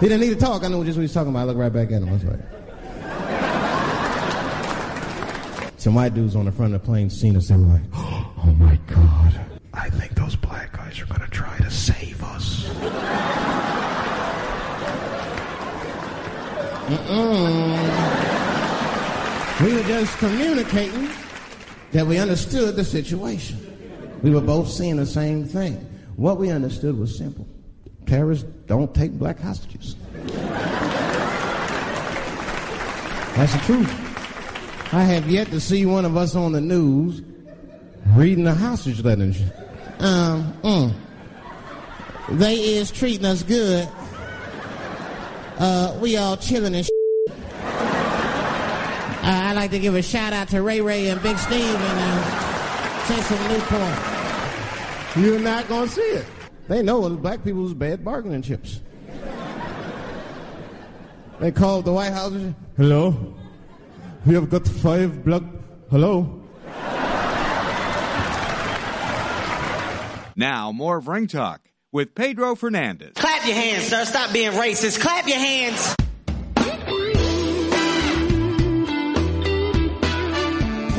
he 0.00 0.08
didn't 0.08 0.20
need 0.20 0.30
to 0.30 0.36
talk. 0.36 0.64
I 0.64 0.68
knew 0.68 0.84
just 0.84 0.96
what 0.96 1.02
he 1.02 1.04
was 1.04 1.14
talking 1.14 1.30
about. 1.30 1.40
I 1.40 1.44
looked 1.44 1.58
right 1.58 1.72
back 1.72 1.90
at 1.92 2.02
him. 2.02 2.08
I 2.08 2.12
was 2.12 2.24
like, 2.24 2.40
some 5.78 5.94
white 5.94 6.14
dudes 6.14 6.36
on 6.36 6.44
the 6.44 6.52
front 6.52 6.74
of 6.74 6.80
the 6.80 6.86
plane 6.86 7.10
seen 7.10 7.36
us. 7.36 7.48
They 7.48 7.56
were 7.56 7.62
like, 7.62 7.82
oh 7.94 8.54
my 8.58 8.78
God. 8.86 9.40
I 9.74 9.88
think 9.90 10.14
those 10.14 10.36
black 10.36 10.72
guys 10.76 11.00
are 11.00 11.06
going 11.06 11.22
to 11.22 11.28
try 11.28 11.56
to 11.58 11.70
save 11.70 12.22
us. 12.22 12.64
Mm-mm. 16.88 18.22
We 19.64 19.74
were 19.74 19.82
just 19.84 20.18
communicating 20.18 21.08
that 21.92 22.06
we 22.06 22.18
understood 22.18 22.76
the 22.76 22.84
situation. 22.84 23.58
We 24.22 24.30
were 24.30 24.40
both 24.40 24.68
seeing 24.68 24.96
the 24.96 25.06
same 25.06 25.44
thing. 25.44 25.88
What 26.16 26.38
we 26.38 26.50
understood 26.50 26.98
was 26.98 27.16
simple. 27.16 27.46
Terrorists 28.06 28.44
don't 28.66 28.94
take 28.94 29.12
black 29.12 29.40
hostages. 29.40 29.96
That's 33.34 33.52
the 33.54 33.60
truth. 33.64 33.90
I 34.92 35.04
have 35.04 35.28
yet 35.30 35.48
to 35.48 35.60
see 35.60 35.86
one 35.86 36.04
of 36.04 36.16
us 36.16 36.34
on 36.34 36.52
the 36.52 36.60
news 36.60 37.22
reading 38.14 38.46
a 38.46 38.54
hostage 38.54 39.02
letter. 39.02 39.32
Um, 40.00 40.52
mm. 40.62 40.94
They 42.30 42.56
is 42.56 42.90
treating 42.90 43.24
us 43.24 43.42
good. 43.42 43.88
Uh, 45.58 45.96
we 46.00 46.16
all 46.16 46.36
chilling 46.36 46.74
and 46.74 46.88
uh, 49.22 49.50
I'd 49.50 49.52
like 49.54 49.70
to 49.70 49.78
give 49.78 49.94
a 49.94 50.02
shout 50.02 50.32
out 50.32 50.48
to 50.48 50.60
Ray 50.62 50.80
Ray 50.80 51.08
and 51.08 51.22
Big 51.22 51.38
Steve 51.38 51.62
and 51.62 51.98
uh, 52.00 53.04
Cecil 53.06 53.38
Newport. 53.48 54.11
You're 55.16 55.40
not 55.40 55.68
going 55.68 55.88
to 55.88 55.94
see 55.94 56.00
it. 56.00 56.26
They 56.68 56.82
know 56.82 57.06
it's 57.06 57.16
black 57.16 57.44
people's 57.44 57.74
bad 57.74 58.04
bargaining 58.04 58.42
chips. 58.42 58.80
They 61.38 61.52
called 61.52 61.84
the 61.84 61.92
White 61.92 62.12
House. 62.12 62.32
Hello? 62.76 63.34
We 64.24 64.34
have 64.34 64.48
got 64.48 64.66
five 64.66 65.24
black. 65.24 65.42
Hello? 65.90 66.38
Now, 70.34 70.72
more 70.72 70.96
of 70.96 71.08
Ring 71.08 71.26
Talk 71.26 71.60
with 71.90 72.14
Pedro 72.14 72.54
Fernandez. 72.54 73.12
Clap 73.14 73.44
your 73.44 73.54
hands, 73.54 73.84
sir. 73.84 74.04
Stop 74.06 74.32
being 74.32 74.52
racist. 74.52 75.00
Clap 75.00 75.26
your 75.28 75.36
hands. 75.36 75.94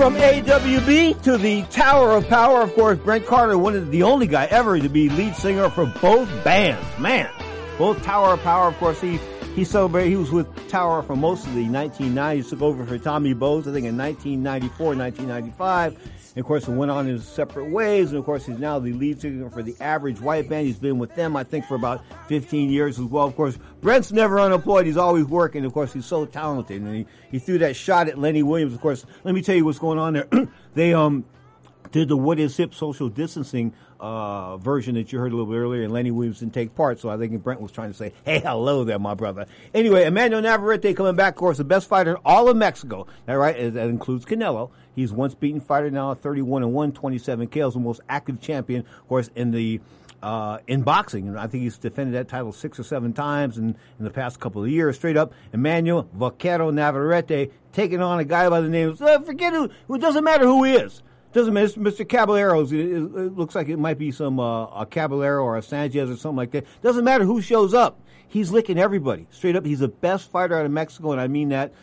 From 0.03 0.15
AWB 0.15 1.21
to 1.21 1.37
the 1.37 1.61
Tower 1.69 2.17
of 2.17 2.27
Power, 2.27 2.61
of 2.61 2.73
course, 2.75 2.99
Brent 2.99 3.25
Carter, 3.25 3.57
one 3.57 3.73
of 3.73 3.89
the 3.89 4.03
only 4.03 4.27
guy 4.27 4.47
ever 4.47 4.77
to 4.77 4.89
be 4.89 5.07
lead 5.07 5.33
singer 5.33 5.69
for 5.69 5.85
both 5.85 6.27
bands. 6.43 6.85
Man, 6.99 7.29
both 7.77 8.03
Tower 8.03 8.33
of 8.33 8.41
Power, 8.41 8.67
of 8.67 8.75
course, 8.79 8.99
he 8.99 9.17
he 9.55 9.63
celebrated. 9.63 10.09
He 10.09 10.17
was 10.17 10.29
with 10.29 10.67
Tower 10.67 11.03
for 11.03 11.15
most 11.15 11.47
of 11.47 11.55
the 11.55 11.67
1990s. 11.67 12.49
Took 12.49 12.61
over 12.61 12.85
for 12.85 12.97
Tommy 12.97 13.31
Bowes, 13.31 13.65
I 13.65 13.71
think, 13.71 13.85
in 13.85 13.95
1994, 13.95 14.87
1995. 14.87 15.97
And 16.35 16.43
of 16.43 16.47
course, 16.47 16.65
he 16.65 16.71
went 16.71 16.89
on 16.89 17.05
his 17.05 17.23
separate 17.27 17.69
ways. 17.69 18.09
And 18.09 18.17
of 18.17 18.25
course, 18.25 18.45
he's 18.45 18.57
now 18.57 18.79
the 18.79 18.93
lead 18.93 19.21
singer 19.21 19.49
for 19.49 19.61
the 19.61 19.75
Average 19.79 20.19
White 20.19 20.49
Band. 20.49 20.65
He's 20.65 20.79
been 20.79 20.97
with 20.97 21.13
them, 21.15 21.35
I 21.35 21.43
think, 21.43 21.65
for 21.65 21.75
about 21.75 22.03
15 22.27 22.69
years 22.71 22.97
as 22.97 23.05
well. 23.05 23.25
Of 23.25 23.35
course, 23.35 23.57
Brent's 23.81 24.11
never 24.11 24.39
unemployed. 24.39 24.85
He's 24.87 24.97
always 24.97 25.25
working. 25.25 25.63
Of 25.63 25.73
course, 25.73 25.93
he's 25.93 26.05
so 26.05 26.25
talented. 26.25 26.81
And 26.81 26.95
he, 26.95 27.05
he 27.29 27.39
threw 27.39 27.59
that 27.59 27.75
shot 27.75 28.07
at 28.07 28.17
Lenny 28.17 28.41
Williams. 28.41 28.73
Of 28.73 28.81
course, 28.81 29.05
let 29.23 29.35
me 29.35 29.41
tell 29.41 29.55
you 29.55 29.65
what's 29.65 29.79
going 29.79 29.99
on 29.99 30.13
there. 30.13 30.27
they 30.73 30.93
um 30.93 31.25
did 31.93 32.09
the 32.09 32.17
What 32.17 32.39
Is 32.39 32.57
Hip 32.57 32.73
social 32.73 33.07
distancing 33.07 33.71
uh, 33.99 34.57
version 34.57 34.95
that 34.95 35.13
you 35.13 35.19
heard 35.19 35.31
a 35.31 35.35
little 35.35 35.49
bit 35.49 35.57
earlier, 35.57 35.83
and 35.83 35.93
Lenny 35.93 36.11
Williams 36.11 36.39
didn't 36.39 36.53
take 36.53 36.75
part. 36.75 36.99
So 36.99 37.07
I 37.07 37.17
think 37.17 37.41
Brent 37.41 37.61
was 37.61 37.71
trying 37.71 37.91
to 37.91 37.97
say, 37.97 38.11
"Hey, 38.25 38.39
hello 38.39 38.83
there, 38.83 38.99
my 38.99 39.13
brother." 39.13 39.45
Anyway, 39.73 40.03
Emanuel 40.03 40.41
Navarrete 40.41 40.95
coming 40.95 41.15
back, 41.15 41.35
of 41.35 41.37
course, 41.37 41.57
the 41.57 41.63
best 41.63 41.87
fighter 41.87 42.11
in 42.11 42.17
all 42.25 42.49
of 42.49 42.57
Mexico. 42.57 43.07
That 43.27 43.35
right? 43.35 43.73
That 43.73 43.87
includes 43.87 44.25
Canelo. 44.25 44.71
He's 44.95 45.13
once 45.13 45.35
beaten 45.35 45.61
fighter 45.61 45.89
now, 45.89 46.13
31 46.13 46.63
and 46.63 46.73
1, 46.73 46.91
27 46.91 47.47
KOs, 47.47 47.73
the 47.75 47.79
most 47.79 48.01
active 48.09 48.41
champion, 48.41 48.81
of 48.81 49.07
course, 49.07 49.29
in 49.35 49.51
the 49.51 49.79
uh, 50.23 50.57
in 50.67 50.81
boxing. 50.81 51.27
And 51.27 51.37
I 51.37 51.45
think 51.45 51.63
he's 51.63 51.77
defended 51.77 52.15
that 52.15 52.27
title 52.27 52.51
six 52.51 52.79
or 52.79 52.83
seven 52.83 53.13
times 53.13 53.59
in, 53.59 53.75
in 53.99 54.05
the 54.05 54.09
past 54.09 54.39
couple 54.39 54.63
of 54.63 54.69
years. 54.69 54.95
Straight 54.95 55.17
up, 55.17 55.33
Emanuel 55.53 56.09
Vaquero 56.13 56.71
Navarrete 56.71 57.51
taking 57.71 58.01
on 58.01 58.19
a 58.19 58.25
guy 58.25 58.49
by 58.49 58.61
the 58.61 58.69
name 58.69 58.89
of, 58.89 59.01
uh, 59.01 59.19
forget 59.19 59.53
who, 59.53 59.69
it 59.93 60.01
doesn't 60.01 60.23
matter 60.23 60.45
who 60.45 60.63
he 60.63 60.73
is. 60.73 61.03
Doesn't 61.33 61.53
matter. 61.53 61.67
Mr. 61.79 62.07
Caballeros. 62.07 62.71
It, 62.71 62.79
it, 62.79 63.35
looks 63.35 63.55
like 63.55 63.67
it 63.67 63.77
might 63.77 63.97
be 63.97 64.11
some 64.11 64.39
uh, 64.39 64.65
a 64.67 64.85
Caballero 64.85 65.43
or 65.43 65.57
a 65.57 65.61
Sanchez 65.61 66.09
or 66.09 66.15
something 66.15 66.37
like 66.37 66.51
that. 66.51 66.65
Doesn't 66.81 67.03
matter 67.03 67.25
who 67.25 67.41
shows 67.41 67.73
up. 67.73 67.99
He's 68.27 68.51
licking 68.51 68.77
everybody 68.77 69.27
straight 69.31 69.55
up. 69.55 69.65
He's 69.65 69.79
the 69.79 69.87
best 69.87 70.29
fighter 70.31 70.57
out 70.57 70.65
of 70.65 70.71
Mexico, 70.71 71.11
and 71.11 71.21
I 71.21 71.27
mean 71.27 71.49
that 71.49 71.73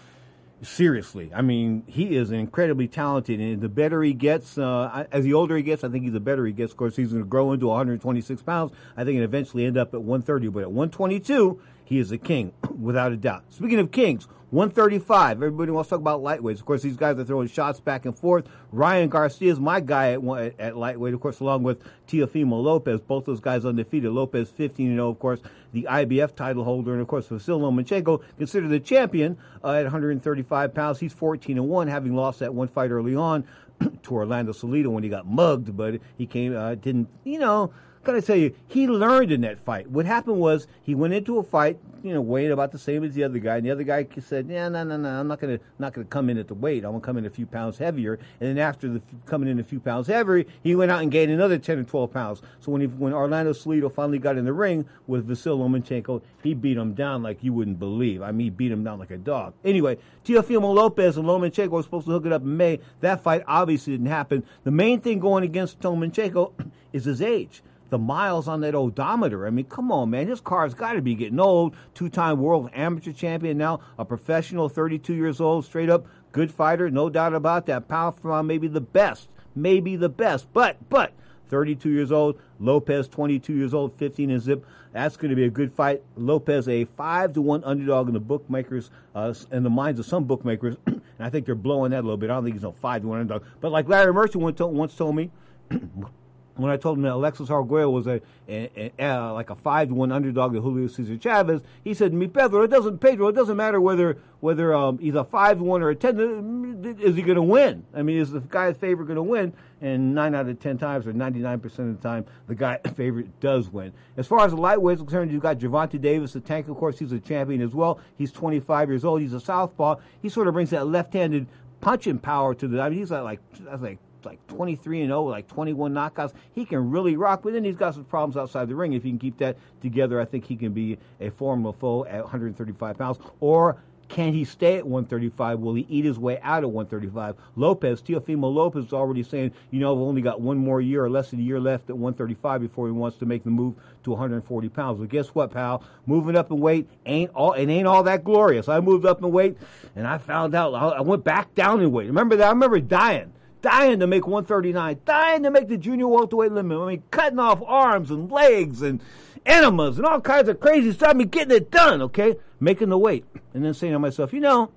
seriously. 0.63 1.31
I 1.35 1.43
mean, 1.43 1.85
he 1.87 2.17
is 2.17 2.31
incredibly 2.31 2.89
talented, 2.89 3.41
and 3.41 3.61
the 3.61 3.69
better 3.69 4.03
he 4.03 4.13
gets, 4.13 4.59
uh, 4.59 5.07
as 5.11 5.25
the 5.25 5.35
older 5.35 5.57
he 5.57 5.63
gets, 5.63 5.85
I 5.85 5.89
think 5.89 6.05
he's 6.05 6.13
the 6.13 6.21
better 6.21 6.45
he 6.45 6.53
gets. 6.53 6.73
Of 6.73 6.79
course, 6.79 6.97
he's 6.97 7.11
going 7.11 7.23
to 7.23 7.29
grow 7.29 7.53
into 7.53 7.69
126 7.69 8.43
pounds. 8.43 8.73
I 8.97 9.05
think 9.05 9.19
it 9.19 9.23
eventually 9.23 9.65
end 9.65 9.77
up 9.77 9.95
at 9.95 10.03
130, 10.03 10.49
but 10.49 10.63
at 10.63 10.71
122, 10.71 11.61
he 11.85 11.99
is 11.99 12.13
a 12.13 12.19
king, 12.19 12.53
without 12.81 13.13
a 13.13 13.17
doubt. 13.17 13.45
Speaking 13.51 13.79
of 13.79 13.91
kings, 13.91 14.29
135. 14.51 15.37
Everybody 15.37 15.71
wants 15.71 15.89
to 15.89 15.95
talk 15.95 16.01
about 16.01 16.23
lightweights. 16.23 16.59
Of 16.59 16.67
course, 16.67 16.83
these 16.83 16.97
guys 16.97 17.17
are 17.19 17.25
throwing 17.25 17.47
shots 17.47 17.79
back 17.79 18.05
and 18.05 18.19
forth. 18.19 18.49
Ryan 18.73 19.09
Garcia 19.09 19.53
is 19.53 19.61
my 19.61 19.79
guy 19.79 20.13
at, 20.13 20.55
at 20.59 20.77
lightweight, 20.77 21.15
of 21.15 21.21
course, 21.21 21.39
along 21.39 21.63
with 21.63 21.83
Teofimo 22.09 22.61
Lopez. 22.61 23.01
Both 23.01 23.27
those 23.27 23.39
guys 23.39 23.65
undefeated. 23.65 24.11
Lopez 24.11 24.51
15 24.51 24.97
0, 24.97 25.09
of 25.09 25.19
course, 25.21 25.41
the 25.73 25.87
IBF 25.89 26.35
title 26.35 26.65
holder, 26.65 26.93
and 26.93 27.01
of 27.01 27.07
course, 27.07 27.29
Vasil 27.29 27.61
Lomachenko, 27.61 28.23
considered 28.39 28.71
the 28.71 28.81
champion 28.81 29.39
uh, 29.63 29.71
at 29.71 29.85
135 29.85 30.75
pounds. 30.75 30.99
He's 30.99 31.13
14 31.13 31.57
and 31.57 31.69
1, 31.69 31.87
having 31.87 32.17
lost 32.17 32.41
that 32.41 32.53
one 32.53 32.67
fight 32.67 32.91
early 32.91 33.15
on 33.15 33.45
to 34.03 34.15
Orlando 34.15 34.53
Salido 34.53 34.89
when 34.89 35.05
he 35.05 35.09
got 35.09 35.27
mugged, 35.27 35.77
but 35.77 36.01
he 36.19 36.27
came, 36.27 36.57
uh, 36.57 36.75
didn't, 36.75 37.09
you 37.23 37.39
know, 37.39 37.73
gotta 38.03 38.23
tell 38.23 38.37
you, 38.37 38.55
he 38.67 38.89
learned 38.89 39.31
in 39.31 39.43
that 39.43 39.61
fight. 39.61 39.91
What 39.91 40.07
happened 40.07 40.39
was 40.39 40.67
he 40.83 40.95
went 40.95 41.13
into 41.13 41.39
a 41.39 41.43
fight, 41.43 41.79
you 42.03 42.15
know, 42.15 42.23
weighing 42.23 42.51
about 42.51 42.73
the 42.73 42.79
same 42.79 43.05
as 43.05 43.15
the 43.15 43.25
other 43.25 43.39
guy, 43.39 43.57
and 43.57 43.67
the 43.67 43.71
other 43.71 43.83
guy 43.83 44.07
said, 44.21 44.47
"Yeah, 44.49 44.69
no, 44.71 44.85
no, 44.85 44.97
no, 44.97 45.09
I'm 45.09 45.29
not 45.29 45.39
gonna 45.39 45.61
not 45.79 45.93
gonna 45.93 46.07
come 46.07 46.31
in 46.31 46.39
at 46.39 46.49
the 46.49 46.55
weight. 46.55 46.85
I'm 46.85 46.93
gonna 46.93 47.01
come 47.01 47.19
in 47.19 47.27
a 47.27 47.31
few 47.31 47.47
pounds 47.47 47.77
heavier." 47.77 48.19
And 48.41 48.49
then 48.49 48.59
after 48.59 48.89
the 48.89 49.03
coming 49.27 49.49
in 49.49 49.61
a 49.61 49.65
few 49.65 49.81
pounds 49.81 50.07
heavier, 50.07 50.45
he 50.63 50.75
went 50.75 50.91
out 50.91 51.03
and 51.03 51.11
gained 51.11 51.31
another 51.31 51.59
10 51.59 51.79
or 51.79 51.85
12 51.85 52.13
pounds. 52.13 52.43
So 52.61 52.73
when 52.73 52.81
he 52.81 52.87
when 52.87 53.13
Orlando 53.13 53.53
Salido 53.53 53.93
finally 53.93 54.19
got 54.19 54.39
in 54.39 54.47
the 54.47 54.53
ring 54.53 54.87
with 55.07 55.29
Vasil 55.29 55.59
Lomachenko, 55.59 56.23
he 56.43 56.55
beat 56.55 56.79
him 56.79 56.95
down 56.95 57.23
like 57.23 57.45
you 57.45 57.53
wouldn't 57.53 57.79
believe. 57.79 58.23
I 58.23 58.33
mean, 58.33 58.47
he 58.47 58.51
beat 58.51 58.73
him 58.73 58.83
down 58.83 58.99
like 58.99 59.11
a 59.11 59.19
dog. 59.19 59.53
Anyway, 59.63 59.99
Teofimo 60.25 60.75
Lopez 60.75 61.19
and 61.19 61.27
Lomachenko 61.27 61.69
were 61.69 61.83
supposed 61.83 62.07
to 62.07 62.13
hook 62.13 62.25
it 62.25 62.33
up 62.33 62.43
in 62.43 62.57
May. 62.57 62.81
That 63.01 63.23
fight 63.23 63.43
obviously 63.47 63.93
didn't 63.93 64.07
happen. 64.07 64.43
The 64.65 64.71
main 64.71 65.01
thing 65.01 65.19
going 65.19 65.45
against 65.45 65.81
Lomachenko 65.81 66.53
is 66.93 67.05
his 67.05 67.21
age 67.21 67.63
the 67.91 67.99
miles 67.99 68.49
on 68.49 68.61
that 68.61 68.75
odometer. 68.75 69.47
I 69.47 69.51
mean, 69.51 69.67
come 69.67 69.93
on, 69.93 70.11
man. 70.11 70.27
His 70.27 70.41
car's 70.41 70.75
got 70.75 70.95
to 70.95 71.03
be 71.03 71.15
getting 71.15 71.41
old. 71.41 71.77
Two 71.95 72.09
time 72.09 72.41
world 72.41 72.71
amateur 72.73 73.13
champion 73.13 73.59
now, 73.59 73.81
a 73.99 74.05
professional, 74.05 74.69
32 74.69 75.15
years 75.15 75.41
old, 75.41 75.65
straight 75.65 75.91
up 75.91 76.07
good 76.33 76.53
fighter, 76.53 76.91
no 76.91 77.11
doubt 77.11 77.35
about 77.35 77.67
that. 77.67 77.89
Power 77.89 78.43
maybe 78.43 78.69
the 78.69 78.81
best, 78.81 79.29
maybe 79.55 79.97
the 79.97 80.09
best. 80.09 80.53
But, 80.53 80.77
but, 80.89 81.13
32 81.49 81.91
years 81.91 82.13
old, 82.13 82.41
Lopez 82.61 83.09
22 83.09 83.53
years 83.53 83.75
old, 83.75 83.93
15 83.97 84.31
and 84.31 84.41
zip. 84.41 84.65
That's 84.93 85.17
going 85.17 85.31
to 85.31 85.37
be 85.37 85.45
a 85.45 85.51
good 85.51 85.73
fight. 85.73 86.03
Lopez 86.17 86.69
a 86.69 86.85
five 86.85 87.33
to 87.35 87.43
one 87.43 87.63
underdog 87.65 88.09
in 88.09 88.15
the 88.15 88.21
bookmakers, 88.21 88.91
uh, 89.15 89.35
in 89.53 89.63
the 89.63 89.71
minds 89.71 90.01
of 90.01 90.07
some 90.07 90.25
bookmakers, 90.25 90.77
and 90.87 91.03
I 91.19 91.31
think 91.31 91.47
they're 91.47 91.55
blowing 91.55 91.91
that 91.91 92.01
a 92.01 92.03
little 92.03 92.17
bit. 92.17 92.31
I 92.31 92.35
don't 92.35 92.45
think 92.45 92.57
he's 92.57 92.63
no 92.63 92.73
five 92.73 93.03
to 93.03 93.09
one 93.09 93.21
underdog. 93.21 93.45
But 93.61 93.73
like 93.73 93.89
Larry 93.89 94.13
Merchant 94.13 94.43
once 94.43 94.97
told 94.97 95.17
me, 95.17 95.31
when 96.63 96.73
I 96.73 96.77
told 96.77 96.99
him 96.99 97.03
that 97.03 97.13
Alexis 97.13 97.51
Arguello 97.51 97.91
was 97.91 98.07
a, 98.07 98.21
a, 98.49 98.93
a, 98.99 99.05
a 99.05 99.33
like 99.33 99.51
a 99.51 99.55
five 99.55 99.89
to 99.89 99.95
one 99.95 100.13
underdog 100.13 100.53
to 100.55 100.61
Julio 100.61 100.89
Cesar 100.89 101.17
Chavez, 101.17 101.63
he 101.85 101.95
said 101.95 102.13
me, 102.13 102.27
Pedro, 102.27 102.63
it 102.63 102.69
doesn't 102.69 102.99
Pedro, 102.99 103.29
it 103.29 103.35
doesn't 103.35 103.57
matter 103.57 103.81
whether 103.81 104.19
whether 104.41 104.75
um, 104.75 104.99
he's 104.99 105.15
a 105.15 105.25
five 105.25 105.59
to 105.59 105.65
one 105.65 105.83
or 105.83 105.91
a 105.91 105.95
ten. 105.95 106.97
Is 107.01 107.17
he 107.17 107.23
going 107.23 107.37
to 107.37 107.43
win? 107.43 107.85
I 107.95 108.03
mean, 108.03 108.19
is 108.19 108.31
the 108.31 108.41
guy's 108.41 108.77
favorite 108.77 109.07
going 109.07 109.17
to 109.17 109.23
win? 109.23 109.53
And 109.83 110.15
nine 110.15 110.35
out 110.35 110.49
of 110.49 110.61
ten 110.61 110.79
times, 110.79 111.07
or 111.07 111.13
ninety 111.13 111.41
nine 111.41 111.61
percent 111.61 111.91
of 111.91 112.01
the 112.01 112.09
time, 112.09 112.27
the 112.47 112.55
guy 112.55 112.79
favorite 112.97 113.41
does 113.41 113.71
win. 113.71 113.93
As 114.17 114.27
far 114.27 114.45
as 114.45 114.53
the 114.53 114.59
lightweights 114.59 114.99
concerned, 114.99 115.31
you've 115.31 115.43
got 115.43 115.59
Gervonta 115.59 116.01
Davis, 116.01 116.33
the 116.33 116.41
tank. 116.41 116.69
Of 116.69 116.77
course, 116.77 116.99
he's 116.99 117.13
a 117.13 117.21
champion 117.21 117.61
as 117.63 117.75
well. 117.75 118.01
He's 118.17 118.33
twenty 118.33 118.61
five 118.61 118.89
years 118.89 119.05
old. 119.05 119.21
He's 119.21 119.35
a 119.35 119.41
southpaw. 119.41 119.97
He 120.23 120.29
sort 120.29 120.49
of 120.49 120.55
brings 120.55 120.71
that 120.71 120.87
left 120.87 121.13
handed 121.13 121.47
punching 121.81 122.19
power 122.19 122.55
to 122.55 122.69
the. 122.69 122.81
I 122.81 122.89
mean, 122.91 122.99
he's 122.99 123.11
like 123.11 123.23
like 123.23 123.41
that's 123.61 123.83
like 123.83 123.99
like 124.25 124.45
23 124.49 125.03
and 125.03 125.11
0, 125.11 125.25
like 125.25 125.47
21 125.49 125.93
knockouts. 125.93 126.33
He 126.53 126.65
can 126.65 126.91
really 126.91 127.17
rock, 127.17 127.43
but 127.43 127.53
then 127.53 127.65
he's 127.65 127.77
got 127.77 127.95
some 127.95 128.05
problems 128.05 128.37
outside 128.37 128.69
the 128.69 128.75
ring. 128.75 128.93
If 128.93 129.03
he 129.03 129.11
can 129.11 129.19
keep 129.19 129.39
that 129.39 129.57
together, 129.81 130.21
I 130.21 130.25
think 130.25 130.45
he 130.45 130.57
can 130.57 130.73
be 130.73 130.99
a 131.21 131.31
formidable 131.31 131.73
foe 131.73 132.05
at 132.05 132.23
135 132.23 132.99
pounds. 132.99 133.19
Or 133.41 133.79
can 134.11 134.33
he 134.33 134.45
stay 134.45 134.77
at 134.77 134.87
135? 134.87 135.61
Will 135.61 135.75
he 135.75 135.87
eat 135.89 136.05
his 136.05 136.19
way 136.19 136.41
out 136.43 136.65
at 136.65 136.71
135? 136.71 137.37
Lopez, 137.55 138.03
Teofimo 138.03 138.53
Lopez 138.53 138.87
is 138.87 138.93
already 138.93 139.23
saying, 139.23 139.53
you 139.71 139.79
know, 139.79 139.95
I've 139.95 140.03
only 140.03 140.21
got 140.21 140.41
one 140.41 140.59
more 140.59 140.81
year 140.81 141.05
or 141.05 141.09
less 141.09 141.31
than 141.31 141.39
a 141.39 141.43
year 141.43 141.61
left 141.61 141.89
at 141.89 141.97
135 141.97 142.61
before 142.61 142.87
he 142.87 142.93
wants 142.93 143.19
to 143.19 143.27
make 143.27 143.45
the 143.45 143.51
move 143.51 143.77
to 144.03 144.11
140 144.11 144.69
pounds. 144.69 144.99
But 144.99 145.11
guess 145.11 145.29
what, 145.29 145.53
pal? 145.53 145.85
Moving 146.07 146.37
up 146.37 146.51
in 146.51 146.59
weight 146.59 146.89
ain't 147.07 147.31
all 147.35 147.53
it 147.53 147.69
ain't 147.69 147.87
all 147.87 148.03
that 148.03 148.25
glorious. 148.25 148.69
I 148.69 148.81
moved 148.81 149.07
up 149.07 149.23
in 149.23 149.31
weight 149.31 149.57
and 149.95 150.09
I 150.09 150.19
found 150.19 150.57
out 150.57 150.75
I 150.75 151.01
went 151.01 151.23
back 151.23 151.55
down 151.55 151.81
in 151.81 151.93
weight. 151.93 152.09
Remember 152.09 152.35
that? 152.35 152.49
I 152.49 152.51
remember 152.51 152.81
dying 152.81 153.33
dying 153.63 154.01
to 154.01 154.07
make 154.07 154.27
139, 154.27 155.01
dying 155.05 155.43
to 155.43 155.51
make 155.51 155.69
the 155.69 155.77
junior 155.77 156.09
welterweight 156.09 156.53
limit. 156.53 156.79
I 156.79 156.87
mean, 156.87 157.03
cutting 157.11 157.39
off 157.39 157.63
arms 157.65 158.11
and 158.11 158.31
legs 158.31 158.83
and 158.83 159.01
enemas 159.47 159.99
and 159.99 160.07
all 160.07 160.21
kinds 160.21 160.49
of 160.49 160.61
crazy 160.61 160.93
stuff. 160.93 161.11
I 161.11 161.13
mean, 161.15 161.29
getting 161.29 161.57
it 161.57 161.71
done, 161.71 162.03
okay? 162.03 162.37
Making 162.59 162.91
the 162.91 162.99
weight. 162.99 163.25
And 163.55 163.65
then 163.65 163.75
saying 163.75 163.93
to 163.93 163.99
myself, 163.99 164.33
you 164.33 164.41
know, 164.41 164.71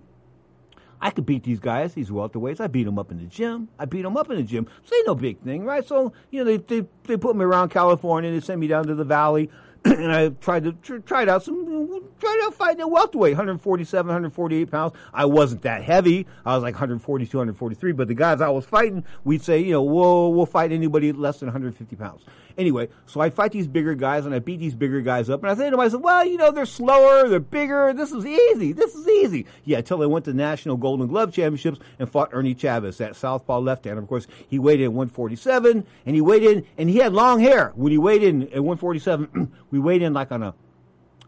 I 1.01 1.09
could 1.09 1.25
beat 1.25 1.43
these 1.43 1.59
guys, 1.59 1.93
these 1.93 2.09
welterweights. 2.09 2.61
I 2.61 2.67
beat 2.67 2.85
them 2.85 2.97
up 2.97 3.11
in 3.11 3.17
the 3.17 3.25
gym. 3.25 3.67
I 3.77 3.83
beat 3.85 4.03
them 4.03 4.15
up 4.15 4.29
in 4.29 4.37
the 4.37 4.43
gym. 4.43 4.67
So 4.85 4.95
ain't 4.95 5.07
no 5.07 5.15
big 5.15 5.39
thing, 5.41 5.65
right? 5.65 5.85
So, 5.85 6.13
you 6.31 6.43
know, 6.43 6.45
they, 6.45 6.57
they, 6.57 6.87
they 7.03 7.17
put 7.17 7.35
me 7.35 7.43
around 7.43 7.69
California. 7.69 8.31
They 8.31 8.39
sent 8.39 8.59
me 8.61 8.67
down 8.67 8.87
to 8.87 8.95
the 8.95 9.03
valley. 9.03 9.49
and 9.85 10.11
I 10.11 10.29
tried 10.29 10.63
to 10.63 10.73
tr- 10.73 10.97
tried 10.97 11.27
out 11.27 11.43
some 11.43 12.01
tried 12.19 12.41
out 12.45 12.53
fighting 12.53 12.81
at 12.81 12.89
welterweight, 12.89 13.33
147, 13.33 14.07
148 14.07 14.71
pounds. 14.71 14.93
I 15.13 15.25
wasn't 15.25 15.61
that 15.63 15.83
heavy. 15.83 16.25
I 16.45 16.55
was 16.55 16.63
like 16.63 16.75
142, 16.75 17.37
143. 17.37 17.91
But 17.91 18.07
the 18.07 18.13
guys 18.13 18.39
I 18.39 18.49
was 18.49 18.65
fighting, 18.65 19.03
we'd 19.25 19.43
say, 19.43 19.59
you 19.59 19.73
know, 19.73 19.83
we'll 19.83 20.33
we'll 20.33 20.45
fight 20.45 20.71
anybody 20.71 21.11
less 21.11 21.39
than 21.39 21.47
150 21.47 21.95
pounds. 21.97 22.23
Anyway, 22.57 22.89
so 23.05 23.19
I 23.19 23.29
fight 23.29 23.51
these 23.51 23.67
bigger 23.67 23.95
guys 23.95 24.25
and 24.25 24.35
I 24.35 24.39
beat 24.39 24.59
these 24.59 24.75
bigger 24.75 25.01
guys 25.01 25.29
up. 25.29 25.41
And 25.41 25.51
I 25.51 25.55
say 25.55 25.69
to 25.69 25.77
myself, 25.77 26.03
well, 26.03 26.25
you 26.25 26.37
know, 26.37 26.51
they're 26.51 26.65
slower, 26.65 27.27
they're 27.27 27.39
bigger. 27.39 27.93
This 27.93 28.11
is 28.11 28.25
easy. 28.25 28.73
This 28.73 28.95
is 28.95 29.07
easy. 29.07 29.45
Yeah, 29.65 29.79
until 29.79 30.01
I 30.01 30.05
went 30.05 30.25
to 30.25 30.33
National 30.33 30.77
Golden 30.77 31.07
Glove 31.07 31.33
Championships 31.33 31.79
and 31.99 32.09
fought 32.09 32.29
Ernie 32.31 32.55
Chavez, 32.55 32.97
that 32.97 33.15
southpaw 33.15 33.59
left 33.59 33.85
hand. 33.85 33.97
Of 33.97 34.07
course, 34.07 34.27
he 34.47 34.59
weighed 34.59 34.81
in 34.81 34.93
147 34.93 35.85
and 36.05 36.15
he 36.15 36.21
weighed 36.21 36.43
in 36.43 36.65
and 36.77 36.89
he 36.89 36.97
had 36.97 37.13
long 37.13 37.39
hair. 37.39 37.71
When 37.75 37.91
he 37.91 37.97
weighed 37.97 38.23
in 38.23 38.43
at 38.43 38.63
147, 38.63 39.51
we 39.71 39.79
weighed 39.79 40.01
in 40.01 40.13
like 40.13 40.31
on 40.31 40.43
a, 40.43 40.53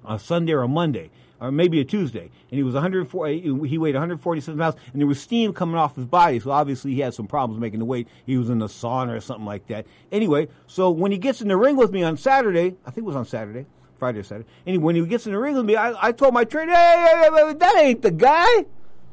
a 0.08 0.20
Sunday 0.20 0.54
or 0.54 0.62
a 0.62 0.68
Monday 0.68 1.10
or 1.46 1.52
maybe 1.52 1.80
a 1.80 1.86
Tuesday, 1.86 2.24
and 2.50 2.58
he 2.58 2.64
was 2.64 2.74
104. 2.74 3.28
He 3.28 3.78
weighed 3.78 3.96
147 3.96 4.60
pounds, 4.60 4.76
and 4.92 5.02
there 5.02 5.08
was 5.08 5.20
steam 5.20 5.54
coming 5.54 5.76
off 5.76 5.96
his 5.96 6.06
body. 6.06 6.40
So 6.40 6.52
obviously 6.52 6.94
he 6.94 7.00
had 7.00 7.14
some 7.14 7.28
problems 7.28 7.60
making 7.60 7.80
the 7.80 7.86
weight. 7.86 8.08
He 8.26 8.38
was 8.38 8.50
in 8.50 8.60
the 8.60 8.68
sauna 8.68 9.16
or 9.16 9.22
something 9.22 9.46
like 9.46 9.68
that. 9.68 9.86
Anyway, 10.12 10.48
so 10.68 10.90
when 10.90 11.12
he 11.12 11.18
gets 11.18 11.42
in 11.42 11.48
the 11.48 11.58
ring 11.58 11.76
with 11.76 11.92
me 11.92 12.04
on 12.04 12.18
Saturday, 12.18 12.76
I 12.86 12.92
think 12.92 13.00
it 13.00 13.08
was 13.08 13.16
on 13.16 13.26
Saturday, 13.26 13.66
Friday 14.00 14.20
or 14.20 14.24
Saturday. 14.24 14.50
Anyway, 14.66 14.84
when 14.84 14.96
he 14.96 15.06
gets 15.06 15.28
in 15.28 15.34
the 15.34 15.40
ring 15.40 15.56
with 15.56 15.66
me, 15.66 15.76
I, 15.76 16.08
I 16.08 16.12
told 16.12 16.34
my 16.34 16.44
trainer, 16.44 16.74
hey, 16.74 17.06
hey, 17.08 17.30
hey, 17.32 17.54
that 17.54 17.76
ain't 17.78 18.02
the 18.02 18.12
guy. 18.12 18.66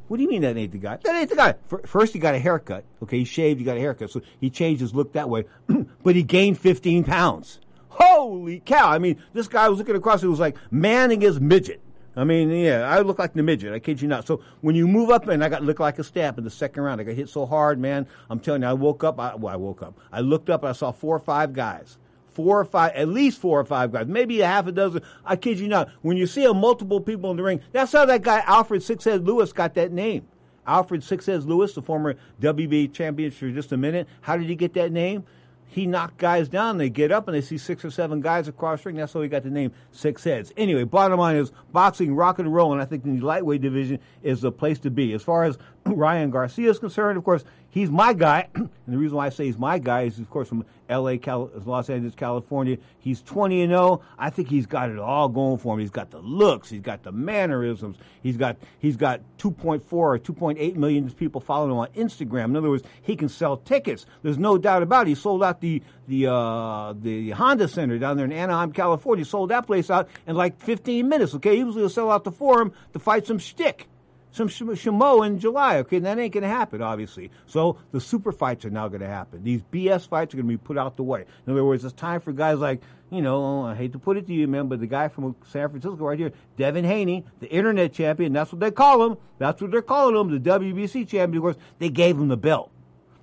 What 0.08 0.16
do 0.16 0.22
you 0.22 0.28
mean 0.28 0.42
that 0.42 0.56
ain't 0.56 0.72
the 0.72 0.78
guy? 0.78 0.98
That 1.02 1.14
ain't 1.14 1.30
the 1.30 1.36
guy. 1.36 1.54
First, 1.86 2.12
he 2.12 2.18
got 2.18 2.34
a 2.34 2.38
haircut. 2.38 2.84
Okay, 3.02 3.18
he 3.18 3.24
shaved, 3.24 3.58
he 3.60 3.64
got 3.64 3.76
a 3.76 3.80
haircut. 3.80 4.10
So 4.10 4.22
he 4.40 4.50
changed 4.50 4.80
his 4.80 4.94
look 4.94 5.12
that 5.12 5.28
way. 5.28 5.44
but 6.02 6.16
he 6.16 6.22
gained 6.22 6.58
15 6.58 7.04
pounds. 7.04 7.60
Holy 7.92 8.60
cow. 8.60 8.90
I 8.90 8.98
mean, 8.98 9.22
this 9.34 9.48
guy 9.48 9.68
was 9.68 9.78
looking 9.78 9.96
across, 9.96 10.22
it 10.22 10.28
was 10.28 10.40
like 10.40 10.56
man 10.70 11.10
against 11.10 11.40
midget. 11.40 11.81
I 12.14 12.24
mean, 12.24 12.50
yeah, 12.50 12.82
I 12.82 13.00
look 13.00 13.18
like 13.18 13.32
the 13.32 13.42
midget. 13.42 13.72
I 13.72 13.78
kid 13.78 14.02
you 14.02 14.08
not. 14.08 14.26
So 14.26 14.42
when 14.60 14.74
you 14.74 14.86
move 14.86 15.10
up, 15.10 15.26
and 15.28 15.42
I 15.42 15.48
got 15.48 15.62
looked 15.62 15.80
like 15.80 15.98
a 15.98 16.04
stamp 16.04 16.36
in 16.36 16.44
the 16.44 16.50
second 16.50 16.82
round. 16.82 17.00
I 17.00 17.04
got 17.04 17.14
hit 17.14 17.28
so 17.28 17.46
hard, 17.46 17.78
man. 17.78 18.06
I'm 18.28 18.38
telling 18.38 18.62
you, 18.62 18.68
I 18.68 18.74
woke 18.74 19.02
up. 19.02 19.18
I, 19.18 19.34
well, 19.34 19.52
I 19.52 19.56
woke 19.56 19.82
up. 19.82 19.98
I 20.12 20.20
looked 20.20 20.50
up. 20.50 20.62
and 20.62 20.70
I 20.70 20.72
saw 20.72 20.92
four 20.92 21.16
or 21.16 21.20
five 21.20 21.52
guys. 21.52 21.98
Four 22.32 22.60
or 22.60 22.64
five, 22.64 22.92
at 22.94 23.08
least 23.08 23.38
four 23.40 23.60
or 23.60 23.64
five 23.64 23.92
guys, 23.92 24.06
maybe 24.06 24.40
a 24.40 24.46
half 24.46 24.66
a 24.66 24.72
dozen. 24.72 25.02
I 25.22 25.36
kid 25.36 25.58
you 25.58 25.68
not. 25.68 25.90
When 26.00 26.16
you 26.16 26.26
see 26.26 26.44
a 26.46 26.54
multiple 26.54 26.98
people 26.98 27.30
in 27.30 27.36
the 27.36 27.42
ring, 27.42 27.60
that's 27.72 27.92
how 27.92 28.06
that 28.06 28.22
guy 28.22 28.40
Alfred 28.46 28.80
Sixhead 28.80 29.26
Lewis 29.26 29.52
got 29.52 29.74
that 29.74 29.92
name. 29.92 30.26
Alfred 30.66 31.02
Sixhead 31.02 31.44
Lewis, 31.46 31.74
the 31.74 31.82
former 31.82 32.14
WB 32.40 32.92
champion 32.94 33.30
for 33.30 33.50
just 33.50 33.72
a 33.72 33.76
minute. 33.76 34.08
How 34.22 34.38
did 34.38 34.48
he 34.48 34.54
get 34.54 34.72
that 34.74 34.92
name? 34.92 35.24
He 35.72 35.86
knocked 35.86 36.18
guys 36.18 36.50
down. 36.50 36.76
They 36.76 36.90
get 36.90 37.10
up 37.10 37.26
and 37.28 37.34
they 37.34 37.40
see 37.40 37.56
six 37.56 37.82
or 37.82 37.90
seven 37.90 38.20
guys 38.20 38.46
across 38.46 38.82
the 38.82 38.90
ring. 38.90 38.96
That's 38.96 39.14
how 39.14 39.22
he 39.22 39.28
got 39.28 39.42
the 39.42 39.50
name 39.50 39.72
Six 39.90 40.22
Heads. 40.22 40.52
Anyway, 40.54 40.84
bottom 40.84 41.18
line 41.18 41.36
is 41.36 41.50
boxing, 41.72 42.14
rock 42.14 42.38
and 42.38 42.52
roll, 42.52 42.74
and 42.74 42.82
I 42.82 42.84
think 42.84 43.04
the 43.04 43.18
lightweight 43.20 43.62
division 43.62 43.98
is 44.22 44.42
the 44.42 44.52
place 44.52 44.78
to 44.80 44.90
be. 44.90 45.14
As 45.14 45.22
far 45.22 45.44
as 45.44 45.56
Ryan 45.84 46.30
Garcia 46.30 46.70
is 46.70 46.78
concerned, 46.78 47.18
of 47.18 47.24
course, 47.24 47.44
he's 47.70 47.90
my 47.90 48.12
guy, 48.12 48.48
and 48.54 48.70
the 48.86 48.98
reason 48.98 49.16
why 49.16 49.26
I 49.26 49.28
say 49.30 49.46
he's 49.46 49.58
my 49.58 49.78
guy 49.78 50.02
is, 50.02 50.18
of 50.18 50.30
course, 50.30 50.48
from 50.48 50.64
L.A., 50.88 51.18
Cal- 51.18 51.50
Los 51.64 51.88
Angeles, 51.90 52.14
California. 52.14 52.76
He's 52.98 53.22
20 53.22 53.62
and 53.62 53.70
0. 53.70 54.02
I 54.18 54.30
think 54.30 54.48
he's 54.48 54.66
got 54.66 54.90
it 54.90 54.98
all 54.98 55.28
going 55.28 55.58
for 55.58 55.74
him. 55.74 55.80
He's 55.80 55.90
got 55.90 56.10
the 56.10 56.18
looks, 56.18 56.70
he's 56.70 56.82
got 56.82 57.02
the 57.02 57.12
mannerisms, 57.12 57.96
he's 58.22 58.36
got 58.36 58.56
he's 58.78 58.96
got 58.96 59.20
2.4 59.38 59.82
or 59.92 60.18
2.8 60.18 60.76
million 60.76 61.10
people 61.10 61.40
following 61.40 61.72
him 61.72 61.78
on 61.78 61.88
Instagram. 61.88 62.46
In 62.46 62.56
other 62.56 62.70
words, 62.70 62.84
he 63.00 63.16
can 63.16 63.28
sell 63.28 63.56
tickets. 63.56 64.06
There's 64.22 64.38
no 64.38 64.58
doubt 64.58 64.82
about 64.82 65.06
it. 65.06 65.10
He 65.10 65.14
sold 65.14 65.42
out 65.42 65.60
the 65.60 65.82
the 66.06 66.30
uh, 66.30 66.94
the 67.00 67.30
Honda 67.30 67.68
Center 67.68 67.98
down 67.98 68.16
there 68.16 68.26
in 68.26 68.32
Anaheim, 68.32 68.72
California. 68.72 69.24
He 69.24 69.30
Sold 69.32 69.50
that 69.50 69.66
place 69.66 69.88
out 69.88 70.08
in 70.26 70.36
like 70.36 70.60
15 70.60 71.08
minutes. 71.08 71.34
Okay, 71.34 71.56
he 71.56 71.64
was 71.64 71.74
going 71.74 71.88
to 71.88 71.92
sell 71.92 72.10
out 72.10 72.24
the 72.24 72.32
Forum 72.32 72.72
to 72.92 72.98
fight 72.98 73.26
some 73.26 73.38
shtick 73.38 73.88
some 74.32 74.48
sh- 74.48 74.62
Shamo 74.62 75.24
in 75.26 75.38
July. 75.38 75.78
Okay, 75.78 75.98
and 75.98 76.06
that 76.06 76.18
ain't 76.18 76.32
going 76.32 76.42
to 76.42 76.48
happen, 76.48 76.82
obviously. 76.82 77.30
So 77.46 77.78
the 77.92 78.00
super 78.00 78.32
fights 78.32 78.64
are 78.64 78.70
now 78.70 78.88
going 78.88 79.02
to 79.02 79.08
happen. 79.08 79.44
These 79.44 79.62
BS 79.72 80.08
fights 80.08 80.34
are 80.34 80.38
going 80.38 80.48
to 80.48 80.52
be 80.52 80.56
put 80.56 80.76
out 80.76 80.96
the 80.96 81.02
way. 81.02 81.24
In 81.46 81.52
other 81.52 81.64
words, 81.64 81.84
it's 81.84 81.94
time 81.94 82.20
for 82.20 82.32
guys 82.32 82.58
like, 82.58 82.82
you 83.10 83.22
know, 83.22 83.62
I 83.62 83.74
hate 83.74 83.92
to 83.92 83.98
put 83.98 84.16
it 84.16 84.26
to 84.26 84.32
you, 84.32 84.48
man, 84.48 84.68
but 84.68 84.80
the 84.80 84.86
guy 84.86 85.08
from 85.08 85.36
San 85.46 85.68
Francisco 85.68 86.04
right 86.04 86.18
here, 86.18 86.32
Devin 86.56 86.84
Haney, 86.84 87.24
the 87.40 87.50
internet 87.50 87.92
champion, 87.92 88.32
that's 88.32 88.50
what 88.50 88.60
they 88.60 88.70
call 88.70 89.04
him. 89.04 89.18
That's 89.38 89.60
what 89.60 89.70
they're 89.70 89.82
calling 89.82 90.16
him, 90.16 90.42
the 90.42 90.50
WBC 90.50 91.06
champion. 91.06 91.36
Of 91.36 91.42
course, 91.42 91.56
they 91.78 91.90
gave 91.90 92.16
him 92.16 92.28
the 92.28 92.36
belt. 92.38 92.70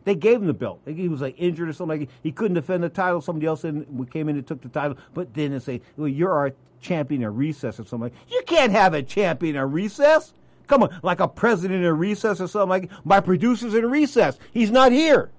They 0.05 0.15
gave 0.15 0.37
him 0.41 0.47
the 0.47 0.53
belt. 0.53 0.81
He 0.85 1.07
was 1.07 1.21
like 1.21 1.35
injured 1.37 1.69
or 1.69 1.73
something. 1.73 1.99
Like 1.99 2.09
he 2.23 2.31
couldn't 2.31 2.55
defend 2.55 2.83
the 2.83 2.89
title. 2.89 3.21
Somebody 3.21 3.47
else 3.47 3.63
in, 3.63 4.07
came 4.11 4.29
in 4.29 4.37
and 4.37 4.47
took 4.47 4.61
the 4.61 4.69
title, 4.69 4.97
but 5.13 5.33
then 5.33 5.51
they 5.51 5.59
say, 5.59 5.81
"Well, 5.97 6.07
you're 6.07 6.31
our 6.31 6.53
champion 6.81 7.21
in 7.21 7.35
recess 7.35 7.79
or 7.79 7.85
something." 7.85 8.11
Like, 8.11 8.13
you 8.29 8.41
can't 8.47 8.71
have 8.71 8.93
a 8.93 9.03
champion 9.03 9.55
in 9.55 9.71
recess. 9.71 10.33
Come 10.69 10.83
on, 10.83 10.99
like 11.01 11.19
a 11.19 11.27
president 11.27 11.83
in 11.83 11.97
recess 11.97 12.39
or 12.39 12.47
something 12.47 12.69
like 12.69 12.91
my 13.03 13.19
producer's 13.19 13.73
in 13.73 13.89
recess. 13.89 14.37
He's 14.53 14.69
not 14.69 14.91
here. 14.91 15.31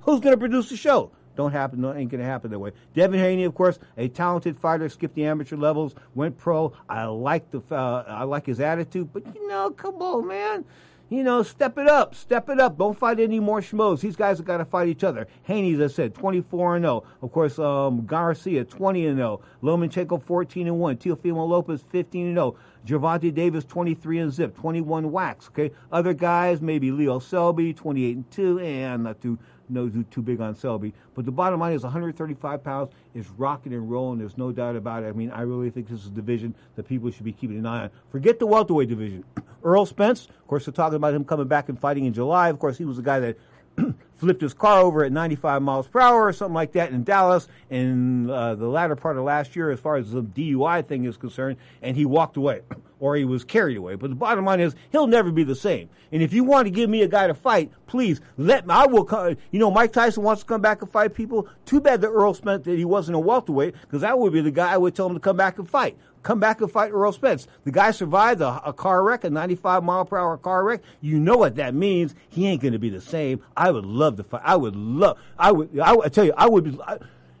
Who's 0.00 0.20
going 0.20 0.32
to 0.32 0.38
produce 0.38 0.70
the 0.70 0.76
show? 0.76 1.12
Don't 1.36 1.52
happen. 1.52 1.82
No, 1.82 1.94
ain't 1.94 2.10
going 2.10 2.22
to 2.22 2.26
happen 2.26 2.50
that 2.50 2.58
way. 2.58 2.72
Devin 2.94 3.20
Haney, 3.20 3.44
of 3.44 3.54
course, 3.54 3.78
a 3.98 4.08
talented 4.08 4.58
fighter, 4.58 4.88
skipped 4.88 5.14
the 5.14 5.26
amateur 5.26 5.56
levels, 5.56 5.94
went 6.14 6.36
pro. 6.38 6.72
I 6.88 7.04
like 7.04 7.50
the 7.50 7.62
uh, 7.70 8.04
I 8.08 8.24
like 8.24 8.46
his 8.46 8.58
attitude, 8.58 9.12
but 9.12 9.22
you 9.34 9.46
know, 9.46 9.70
come 9.70 9.96
on, 9.96 10.26
man. 10.26 10.64
You 11.10 11.24
know, 11.24 11.42
step 11.42 11.76
it 11.76 11.88
up, 11.88 12.14
step 12.14 12.48
it 12.50 12.60
up. 12.60 12.78
Don't 12.78 12.96
fight 12.96 13.18
any 13.18 13.40
more 13.40 13.60
schmoes. 13.60 13.98
These 13.98 14.14
guys 14.14 14.38
have 14.38 14.46
got 14.46 14.58
to 14.58 14.64
fight 14.64 14.86
each 14.86 15.02
other. 15.02 15.26
Haney, 15.42 15.74
as 15.74 15.80
I 15.80 15.92
said, 15.92 16.14
24 16.14 16.76
and 16.76 16.84
0. 16.84 17.02
Of 17.20 17.32
course, 17.32 17.58
um, 17.58 18.06
Garcia 18.06 18.64
20 18.64 19.06
and 19.08 19.16
0. 19.16 19.40
Lomachenko 19.60 20.22
14 20.22 20.68
and 20.68 20.78
1. 20.78 20.96
Teofimo 20.98 21.48
Lopez 21.48 21.82
15 21.90 22.28
and 22.28 22.36
0. 22.36 22.54
Gervonta 22.86 23.34
Davis 23.34 23.64
23 23.64 24.20
and 24.20 24.32
zip, 24.32 24.56
21 24.56 25.10
wax. 25.10 25.48
Okay, 25.48 25.72
other 25.90 26.14
guys 26.14 26.60
maybe 26.60 26.92
Leo 26.92 27.18
Selby 27.18 27.74
28 27.74 28.16
and 28.16 28.30
2, 28.30 28.60
and 28.60 29.02
not 29.02 29.20
too 29.20 29.36
no 29.70 29.88
too, 29.88 30.04
too 30.04 30.22
big 30.22 30.40
on 30.40 30.54
Selby. 30.54 30.92
But 31.14 31.24
the 31.24 31.32
bottom 31.32 31.60
line 31.60 31.72
is 31.72 31.82
135 31.82 32.62
pounds 32.62 32.92
is 33.14 33.28
rocking 33.30 33.72
and 33.72 33.90
rolling. 33.90 34.18
There's 34.18 34.38
no 34.38 34.52
doubt 34.52 34.76
about 34.76 35.02
it. 35.02 35.06
I 35.06 35.12
mean, 35.12 35.30
I 35.30 35.42
really 35.42 35.70
think 35.70 35.88
this 35.88 36.00
is 36.00 36.06
a 36.06 36.10
division 36.10 36.54
that 36.76 36.88
people 36.88 37.10
should 37.10 37.24
be 37.24 37.32
keeping 37.32 37.58
an 37.58 37.66
eye 37.66 37.84
on. 37.84 37.90
Forget 38.10 38.38
the 38.38 38.46
welterweight 38.46 38.88
division. 38.88 39.24
Errol 39.64 39.86
Spence, 39.86 40.26
of 40.26 40.46
course, 40.46 40.64
they're 40.64 40.72
talking 40.72 40.96
about 40.96 41.14
him 41.14 41.24
coming 41.24 41.48
back 41.48 41.68
and 41.68 41.78
fighting 41.78 42.04
in 42.04 42.12
July. 42.12 42.48
Of 42.48 42.58
course, 42.58 42.78
he 42.78 42.84
was 42.84 42.96
the 42.96 43.02
guy 43.02 43.20
that 43.20 43.38
flipped 44.20 44.42
his 44.42 44.54
car 44.54 44.80
over 44.80 45.02
at 45.02 45.12
95 45.12 45.62
miles 45.62 45.88
per 45.88 45.98
hour 45.98 46.26
or 46.26 46.32
something 46.32 46.54
like 46.54 46.72
that 46.72 46.92
in 46.92 47.02
Dallas 47.02 47.48
in 47.70 48.28
uh, 48.28 48.54
the 48.54 48.68
latter 48.68 48.94
part 48.94 49.16
of 49.16 49.24
last 49.24 49.56
year, 49.56 49.70
as 49.70 49.80
far 49.80 49.96
as 49.96 50.12
the 50.12 50.22
DUI 50.22 50.86
thing 50.86 51.04
is 51.04 51.16
concerned, 51.16 51.56
and 51.82 51.96
he 51.96 52.04
walked 52.04 52.36
away 52.36 52.60
or 53.00 53.16
he 53.16 53.24
was 53.24 53.44
carried 53.44 53.76
away. 53.76 53.94
But 53.96 54.10
the 54.10 54.16
bottom 54.16 54.44
line 54.44 54.60
is, 54.60 54.74
he'll 54.92 55.06
never 55.06 55.32
be 55.32 55.42
the 55.42 55.54
same. 55.54 55.88
And 56.12 56.22
if 56.22 56.32
you 56.32 56.44
want 56.44 56.66
to 56.66 56.70
give 56.70 56.88
me 56.88 57.02
a 57.02 57.08
guy 57.08 57.26
to 57.26 57.34
fight, 57.34 57.72
please 57.86 58.20
let 58.36 58.66
me. 58.66 58.74
I 58.74 58.86
will. 58.86 59.04
Come, 59.04 59.36
you 59.50 59.58
know, 59.58 59.70
Mike 59.70 59.92
Tyson 59.92 60.22
wants 60.22 60.42
to 60.42 60.46
come 60.46 60.60
back 60.60 60.82
and 60.82 60.90
fight 60.90 61.14
people. 61.14 61.48
Too 61.64 61.80
bad 61.80 62.02
that 62.02 62.08
Errol 62.08 62.34
Spence 62.34 62.66
that 62.66 62.76
he 62.76 62.84
wasn't 62.84 63.16
a 63.16 63.18
welterweight 63.18 63.74
because 63.80 64.02
that 64.02 64.18
would 64.18 64.32
be 64.32 64.42
the 64.42 64.50
guy 64.50 64.74
I 64.74 64.76
would 64.76 64.94
tell 64.94 65.06
him 65.06 65.14
to 65.14 65.20
come 65.20 65.36
back 65.36 65.58
and 65.58 65.68
fight. 65.68 65.96
Come 66.22 66.38
back 66.38 66.60
and 66.60 66.70
fight 66.70 66.90
Errol 66.90 67.12
Spence. 67.12 67.46
The 67.64 67.70
guy 67.70 67.92
survived 67.92 68.42
a, 68.42 68.60
a 68.64 68.72
car 68.72 69.02
wreck, 69.02 69.24
a 69.24 69.30
95 69.30 69.82
mile 69.82 70.04
per 70.04 70.18
hour 70.18 70.36
car 70.36 70.64
wreck. 70.64 70.82
You 71.00 71.18
know 71.18 71.36
what 71.36 71.56
that 71.56 71.74
means. 71.74 72.14
He 72.28 72.46
ain't 72.46 72.60
going 72.60 72.74
to 72.74 72.78
be 72.78 72.90
the 72.90 73.00
same. 73.00 73.42
I 73.56 73.70
would 73.70 73.86
love 73.86 74.16
to 74.16 74.24
fight. 74.24 74.42
I 74.44 74.56
would 74.56 74.76
love. 74.76 75.18
I 75.38 75.52
would. 75.52 75.78
I, 75.78 75.94
would, 75.94 76.06
I 76.06 76.08
tell 76.10 76.24
you, 76.24 76.34
I 76.36 76.46
would. 76.46 76.64
Be, 76.64 76.82
I, 76.82 76.98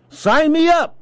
sign 0.08 0.52
me 0.52 0.68
up 0.68 0.96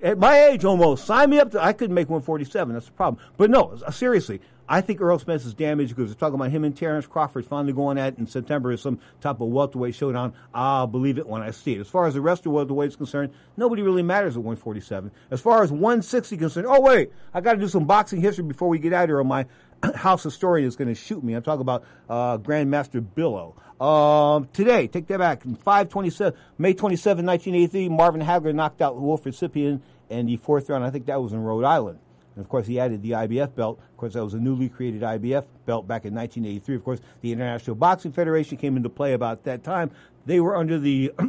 at 0.00 0.18
my 0.18 0.44
age 0.44 0.64
almost. 0.64 1.06
Sign 1.06 1.30
me 1.30 1.40
up. 1.40 1.50
To, 1.52 1.64
I 1.64 1.72
couldn't 1.72 1.94
make 1.94 2.08
147. 2.08 2.74
That's 2.74 2.86
the 2.86 2.92
problem. 2.92 3.22
But 3.36 3.50
no, 3.50 3.78
uh, 3.84 3.90
seriously, 3.90 4.40
I 4.68 4.80
think 4.80 5.00
Errol 5.00 5.18
Spence 5.18 5.44
is 5.44 5.52
damaged 5.52 5.94
because 5.94 6.10
they're 6.10 6.18
talking 6.18 6.36
about 6.36 6.50
him 6.50 6.64
and 6.64 6.76
Terrence 6.76 7.06
Crawford 7.06 7.44
finally 7.44 7.74
going 7.74 7.98
at 7.98 8.18
in 8.18 8.26
September 8.26 8.70
as 8.72 8.80
some 8.80 8.98
type 9.20 9.40
of 9.40 9.48
welterweight 9.48 9.94
showdown. 9.94 10.32
I'll 10.54 10.86
believe 10.86 11.18
it 11.18 11.26
when 11.26 11.42
I 11.42 11.50
see 11.50 11.74
it. 11.74 11.80
As 11.80 11.88
far 11.88 12.06
as 12.06 12.14
the 12.14 12.22
rest 12.22 12.40
of 12.40 12.44
the 12.44 12.50
welterweight 12.50 12.88
is 12.88 12.96
concerned, 12.96 13.32
nobody 13.56 13.82
really 13.82 14.02
matters 14.02 14.36
at 14.36 14.42
147. 14.42 15.10
As 15.30 15.40
far 15.40 15.62
as 15.62 15.70
160 15.70 16.36
concerned, 16.38 16.66
oh 16.68 16.80
wait, 16.80 17.12
I 17.34 17.42
got 17.42 17.54
to 17.54 17.60
do 17.60 17.68
some 17.68 17.84
boxing 17.84 18.20
history 18.20 18.44
before 18.44 18.68
we 18.68 18.78
get 18.78 18.94
out 18.94 19.08
here. 19.08 19.18
Or 19.18 19.24
my 19.24 19.46
house 19.94 20.22
historian 20.22 20.66
is 20.66 20.76
going 20.76 20.88
to 20.88 20.94
shoot 20.94 21.22
me. 21.22 21.34
I'm 21.34 21.42
talking 21.42 21.60
about 21.60 21.84
uh, 22.08 22.38
Grandmaster 22.38 23.04
Billow. 23.14 23.56
Um, 23.84 24.48
today, 24.54 24.86
take 24.86 25.08
that 25.08 25.18
back. 25.18 25.42
527, 25.42 26.38
May 26.56 26.72
27, 26.72 27.26
1983, 27.26 27.88
Marvin 27.90 28.22
Hagler 28.22 28.54
knocked 28.54 28.80
out 28.80 28.98
Wilfred 28.98 29.34
Scypion 29.34 29.82
in 30.08 30.26
the 30.26 30.36
fourth 30.36 30.70
round. 30.70 30.84
I 30.84 30.90
think 30.90 31.06
that 31.06 31.20
was 31.20 31.32
in 31.32 31.40
Rhode 31.40 31.64
Island. 31.64 31.98
And 32.36 32.44
of 32.44 32.48
course, 32.48 32.66
he 32.66 32.80
added 32.80 33.02
the 33.02 33.12
IBF 33.12 33.54
belt. 33.54 33.80
Of 33.92 33.96
course, 33.96 34.14
that 34.14 34.24
was 34.24 34.34
a 34.34 34.38
newly 34.38 34.68
created 34.68 35.02
IBF 35.02 35.44
belt 35.66 35.86
back 35.86 36.04
in 36.04 36.14
1983. 36.14 36.76
Of 36.76 36.84
course, 36.84 37.00
the 37.20 37.32
International 37.32 37.76
Boxing 37.76 38.12
Federation 38.12 38.56
came 38.56 38.76
into 38.76 38.88
play 38.88 39.12
about 39.12 39.44
that 39.44 39.62
time. 39.62 39.90
They 40.26 40.40
were 40.40 40.56
under 40.56 40.78
the 40.78 41.12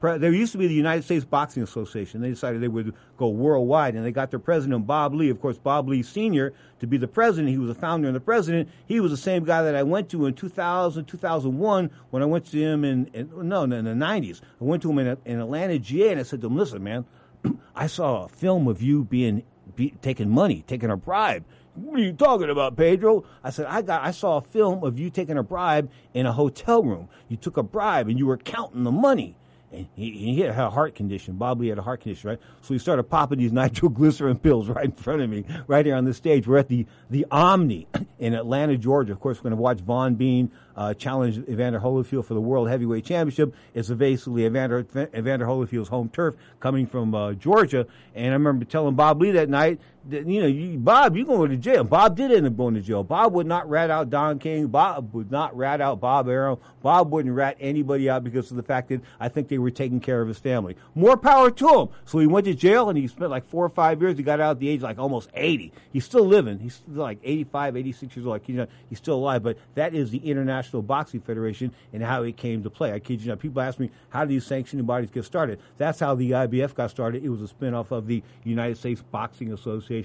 there 0.00 0.32
used 0.32 0.52
to 0.52 0.58
be 0.58 0.66
the 0.66 0.74
United 0.74 1.04
States 1.04 1.24
Boxing 1.24 1.62
Association. 1.62 2.20
They 2.20 2.28
decided 2.28 2.60
they 2.60 2.68
would 2.68 2.94
go 3.16 3.28
worldwide, 3.28 3.94
and 3.94 4.04
they 4.04 4.12
got 4.12 4.30
their 4.30 4.38
president 4.38 4.86
Bob 4.86 5.14
Lee. 5.14 5.30
Of 5.30 5.40
course, 5.40 5.58
Bob 5.58 5.88
Lee 5.88 6.02
Sr. 6.02 6.52
to 6.80 6.86
be 6.86 6.96
the 6.96 7.08
president. 7.08 7.48
He 7.48 7.58
was 7.58 7.68
the 7.68 7.74
founder 7.74 8.06
and 8.06 8.14
the 8.14 8.20
president. 8.20 8.68
He 8.86 9.00
was 9.00 9.10
the 9.10 9.16
same 9.16 9.44
guy 9.44 9.62
that 9.62 9.74
I 9.74 9.82
went 9.82 10.10
to 10.10 10.26
in 10.26 10.34
2000, 10.34 11.06
2001 11.06 11.90
when 12.10 12.22
I 12.22 12.26
went 12.26 12.46
to 12.46 12.58
him 12.58 12.84
in, 12.84 13.06
in 13.14 13.48
no, 13.48 13.64
in 13.64 13.70
the 13.70 13.76
90s. 13.78 14.40
I 14.60 14.64
went 14.64 14.82
to 14.82 14.90
him 14.90 14.98
in, 14.98 15.16
in 15.24 15.40
Atlanta, 15.40 15.78
GA, 15.78 16.10
and 16.10 16.20
I 16.20 16.24
said 16.24 16.40
to 16.42 16.46
him, 16.48 16.56
"Listen, 16.56 16.82
man, 16.82 17.04
I 17.74 17.86
saw 17.86 18.24
a 18.24 18.28
film 18.28 18.68
of 18.68 18.82
you 18.82 19.04
being 19.04 19.42
be, 19.76 19.94
taking 20.02 20.30
money, 20.30 20.64
taking 20.66 20.90
a 20.90 20.96
bribe." 20.96 21.44
What 21.76 22.00
are 22.00 22.02
you 22.02 22.14
talking 22.14 22.48
about, 22.48 22.74
Pedro? 22.74 23.24
I 23.44 23.50
said, 23.50 23.66
I 23.66 23.82
got 23.82 24.02
I 24.02 24.10
saw 24.10 24.38
a 24.38 24.40
film 24.40 24.82
of 24.82 24.98
you 24.98 25.10
taking 25.10 25.36
a 25.36 25.42
bribe 25.42 25.90
in 26.14 26.24
a 26.24 26.32
hotel 26.32 26.82
room. 26.82 27.08
You 27.28 27.36
took 27.36 27.58
a 27.58 27.62
bribe 27.62 28.08
and 28.08 28.18
you 28.18 28.26
were 28.26 28.38
counting 28.38 28.84
the 28.84 28.90
money. 28.90 29.36
And 29.72 29.86
he, 29.94 30.10
he 30.12 30.40
had 30.40 30.50
a 30.50 30.70
heart 30.70 30.94
condition. 30.94 31.34
Bob 31.34 31.60
Lee 31.60 31.68
had 31.68 31.78
a 31.78 31.82
heart 31.82 32.00
condition, 32.00 32.30
right? 32.30 32.38
So 32.62 32.74
he 32.74 32.78
started 32.78 33.04
popping 33.04 33.38
these 33.38 33.52
nitroglycerin 33.52 34.38
pills 34.38 34.68
right 34.68 34.84
in 34.84 34.92
front 34.92 35.22
of 35.22 35.30
me, 35.30 35.44
right 35.66 35.84
here 35.84 35.96
on 35.96 36.04
the 36.04 36.14
stage. 36.14 36.46
We're 36.46 36.58
at 36.58 36.68
the, 36.68 36.86
the 37.10 37.26
Omni 37.30 37.88
in 38.18 38.34
Atlanta, 38.34 38.76
Georgia. 38.76 39.12
Of 39.12 39.20
course, 39.20 39.38
we're 39.38 39.50
going 39.50 39.56
to 39.56 39.62
watch 39.62 39.80
Vaughn 39.80 40.14
Bean 40.14 40.50
uh, 40.76 40.94
challenge 40.94 41.38
Evander 41.48 41.80
Holyfield 41.80 42.24
for 42.24 42.34
the 42.34 42.40
World 42.40 42.68
Heavyweight 42.68 43.04
Championship. 43.04 43.54
It's 43.74 43.88
basically 43.88 44.44
Evander, 44.44 44.86
Evander 45.14 45.46
Holyfield's 45.46 45.88
home 45.88 46.08
turf 46.10 46.36
coming 46.60 46.86
from 46.86 47.14
uh, 47.14 47.32
Georgia. 47.32 47.86
And 48.14 48.28
I 48.28 48.32
remember 48.32 48.64
telling 48.64 48.94
Bob 48.94 49.20
Lee 49.20 49.32
that 49.32 49.48
night, 49.48 49.80
you 50.10 50.40
know, 50.40 50.46
you, 50.46 50.78
Bob, 50.78 51.16
you're 51.16 51.26
going 51.26 51.50
to 51.50 51.56
jail. 51.56 51.84
Bob 51.84 52.16
did 52.16 52.32
end 52.32 52.46
up 52.46 52.56
going 52.56 52.74
to 52.74 52.80
jail. 52.80 53.02
Bob 53.02 53.32
would 53.32 53.46
not 53.46 53.68
rat 53.68 53.90
out 53.90 54.10
Don 54.10 54.38
King. 54.38 54.68
Bob 54.68 55.12
would 55.14 55.30
not 55.30 55.56
rat 55.56 55.80
out 55.80 56.00
Bob 56.00 56.28
Arum. 56.28 56.58
Bob 56.82 57.10
wouldn't 57.10 57.34
rat 57.34 57.56
anybody 57.60 58.08
out 58.08 58.22
because 58.22 58.50
of 58.50 58.56
the 58.56 58.62
fact 58.62 58.88
that 58.88 59.00
I 59.18 59.28
think 59.28 59.48
they 59.48 59.58
were 59.58 59.70
taking 59.70 60.00
care 60.00 60.22
of 60.22 60.28
his 60.28 60.38
family. 60.38 60.76
More 60.94 61.16
power 61.16 61.50
to 61.50 61.80
him. 61.80 61.88
So 62.04 62.18
he 62.18 62.26
went 62.26 62.46
to 62.46 62.54
jail 62.54 62.88
and 62.88 62.98
he 62.98 63.08
spent 63.08 63.30
like 63.30 63.44
four 63.46 63.64
or 63.64 63.68
five 63.68 64.00
years. 64.00 64.16
He 64.16 64.22
got 64.22 64.40
out 64.40 64.52
at 64.52 64.58
the 64.60 64.68
age 64.68 64.82
like 64.82 64.98
almost 64.98 65.30
80. 65.34 65.72
He's 65.92 66.04
still 66.04 66.24
living. 66.24 66.58
He's 66.58 66.80
like 66.88 67.18
85, 67.24 67.76
86 67.76 68.16
years 68.16 68.26
old. 68.26 68.32
Like, 68.32 68.48
you 68.48 68.56
know, 68.56 68.66
he's 68.88 68.98
still 68.98 69.16
alive. 69.16 69.42
But 69.42 69.58
that 69.74 69.94
is 69.94 70.10
the 70.10 70.18
International 70.18 70.82
Boxing 70.82 71.20
Federation 71.20 71.72
and 71.92 72.02
how 72.02 72.22
it 72.22 72.36
came 72.36 72.62
to 72.62 72.70
play. 72.70 72.92
I 72.92 72.98
kid 72.98 73.20
you 73.20 73.28
not. 73.28 73.40
People 73.40 73.62
ask 73.62 73.78
me, 73.78 73.90
how 74.10 74.24
do 74.24 74.28
these 74.28 74.46
sanctioning 74.46 74.86
bodies 74.86 75.10
get 75.10 75.24
started? 75.24 75.58
That's 75.78 75.98
how 75.98 76.14
the 76.14 76.30
IBF 76.30 76.74
got 76.74 76.90
started. 76.90 77.24
It 77.24 77.28
was 77.28 77.42
a 77.42 77.52
spinoff 77.52 77.90
of 77.90 78.06
the 78.06 78.22
United 78.44 78.78
States 78.78 79.02
Boxing 79.02 79.52
Association. 79.52 79.95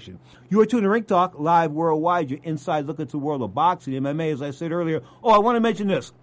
You 0.48 0.60
are 0.60 0.66
tuned 0.66 0.84
to 0.84 0.88
Ring 0.88 1.04
Talk 1.04 1.38
live 1.38 1.72
worldwide. 1.72 2.30
Your 2.30 2.40
inside 2.42 2.86
look 2.86 2.98
into 2.98 3.12
the 3.12 3.18
world 3.18 3.42
of 3.42 3.54
boxing, 3.54 3.94
MMA, 3.94 4.32
as 4.32 4.42
I 4.42 4.50
said 4.50 4.72
earlier. 4.72 5.02
Oh, 5.22 5.30
I 5.30 5.38
want 5.38 5.56
to 5.56 5.60
mention 5.60 5.88
this. 5.88 6.12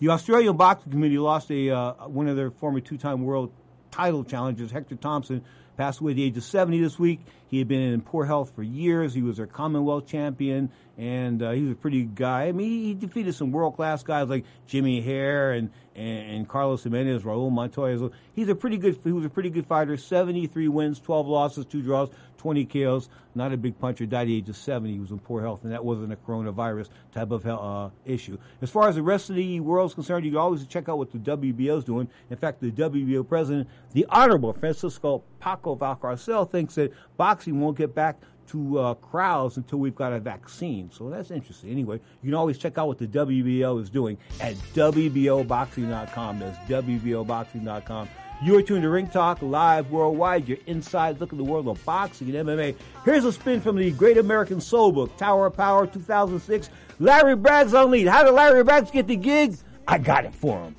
The 0.00 0.10
Australian 0.10 0.56
Boxing 0.56 0.90
community 0.90 1.18
lost 1.18 1.50
a 1.50 1.70
uh, 1.70 2.08
one 2.08 2.26
of 2.26 2.36
their 2.36 2.50
former 2.50 2.80
two-time 2.80 3.22
world 3.22 3.52
title 3.90 4.24
challengers, 4.24 4.70
Hector 4.70 4.96
Thompson, 4.96 5.42
Passed 5.76 6.00
away 6.00 6.12
at 6.12 6.16
the 6.16 6.24
age 6.24 6.36
of 6.36 6.44
70 6.44 6.80
this 6.80 6.98
week. 7.00 7.20
He 7.54 7.60
had 7.60 7.68
been 7.68 7.82
in 7.82 8.00
poor 8.00 8.24
health 8.24 8.50
for 8.56 8.64
years. 8.64 9.14
He 9.14 9.22
was 9.22 9.38
a 9.38 9.46
Commonwealth 9.46 10.08
champion, 10.08 10.72
and 10.98 11.40
uh, 11.40 11.52
he 11.52 11.62
was 11.62 11.70
a 11.70 11.76
pretty 11.76 12.02
good 12.02 12.16
guy. 12.16 12.46
I 12.46 12.52
mean, 12.52 12.68
he, 12.68 12.86
he 12.86 12.94
defeated 12.94 13.32
some 13.36 13.52
world 13.52 13.76
class 13.76 14.02
guys 14.02 14.28
like 14.28 14.44
Jimmy 14.66 15.00
Hare 15.00 15.52
and, 15.52 15.70
and, 15.94 16.30
and 16.30 16.48
Carlos 16.48 16.82
Jimenez, 16.82 17.22
Raul 17.22 17.52
Montoya. 17.52 18.10
He's 18.34 18.48
a 18.48 18.56
pretty 18.56 18.76
good. 18.76 18.98
He 19.04 19.12
was 19.12 19.24
a 19.24 19.28
pretty 19.28 19.50
good 19.50 19.66
fighter. 19.66 19.96
73 19.96 20.66
wins, 20.66 20.98
12 20.98 21.28
losses, 21.28 21.64
two 21.64 21.80
draws, 21.80 22.10
20 22.38 22.64
KOs. 22.64 23.08
Not 23.34 23.52
a 23.52 23.56
big 23.56 23.78
puncher. 23.78 24.06
Died 24.06 24.22
at 24.22 24.26
the 24.26 24.36
age 24.36 24.48
of 24.48 24.56
70. 24.56 24.92
He 24.92 25.00
was 25.00 25.10
in 25.10 25.18
poor 25.18 25.42
health, 25.42 25.64
and 25.64 25.72
that 25.72 25.84
wasn't 25.84 26.12
a 26.12 26.16
coronavirus 26.16 26.88
type 27.12 27.30
of 27.30 27.46
uh, 27.46 27.90
issue. 28.04 28.38
As 28.62 28.70
far 28.70 28.88
as 28.88 28.94
the 28.94 29.02
rest 29.02 29.30
of 29.30 29.36
the 29.36 29.60
world's 29.60 29.94
concerned, 29.94 30.24
you 30.24 30.30
can 30.30 30.38
always 30.38 30.66
check 30.66 30.88
out 30.88 30.98
what 30.98 31.10
the 31.10 31.18
WBO 31.18 31.78
is 31.78 31.84
doing. 31.84 32.08
In 32.30 32.36
fact, 32.36 32.60
the 32.60 32.70
WBO 32.70 33.26
president, 33.26 33.68
the 33.92 34.06
Honorable 34.08 34.52
Francisco 34.52 35.24
Paco 35.40 35.76
Valcarcel, 35.76 36.50
thinks 36.50 36.76
that 36.76 36.92
boxing 37.16 37.43
won't 37.52 37.76
get 37.76 37.94
back 37.94 38.20
to 38.48 38.78
uh, 38.78 38.94
crowds 38.94 39.56
until 39.56 39.78
we've 39.78 39.94
got 39.94 40.12
a 40.12 40.20
vaccine. 40.20 40.90
So 40.92 41.08
that's 41.08 41.30
interesting. 41.30 41.70
Anyway, 41.70 42.00
you 42.22 42.30
can 42.30 42.34
always 42.34 42.58
check 42.58 42.78
out 42.78 42.88
what 42.88 42.98
the 42.98 43.06
WBO 43.06 43.80
is 43.80 43.90
doing 43.90 44.18
at 44.40 44.54
WBOboxing.com. 44.74 46.38
That's 46.38 46.58
WBOboxing.com. 46.70 48.08
You 48.42 48.58
are 48.58 48.62
tuned 48.62 48.82
to 48.82 48.90
Ring 48.90 49.08
Talk 49.08 49.40
live 49.42 49.90
worldwide. 49.90 50.48
Your 50.48 50.58
inside 50.66 51.20
look 51.20 51.32
at 51.32 51.38
the 51.38 51.44
world 51.44 51.68
of 51.68 51.82
boxing 51.84 52.34
and 52.34 52.48
MMA. 52.48 52.74
Here's 53.04 53.24
a 53.24 53.32
spin 53.32 53.60
from 53.60 53.76
the 53.76 53.90
Great 53.92 54.18
American 54.18 54.60
Soul 54.60 54.92
Book, 54.92 55.16
Tower 55.16 55.46
of 55.46 55.56
Power 55.56 55.86
2006. 55.86 56.68
Larry 56.98 57.36
Braggs 57.36 57.72
on 57.78 57.90
lead. 57.90 58.06
How 58.06 58.22
did 58.24 58.32
Larry 58.32 58.62
Braggs 58.64 58.92
get 58.92 59.06
the 59.06 59.16
gig? 59.16 59.56
I 59.86 59.98
got 59.98 60.24
it 60.24 60.34
for 60.34 60.60
him. 60.60 60.76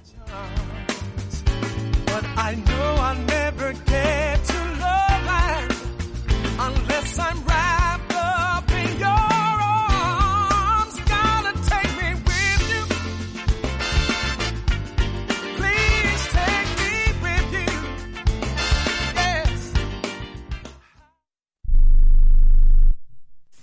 But 2.06 2.24
I 2.38 2.56
know 2.68 2.96
I'll 3.00 3.16
never 3.26 3.74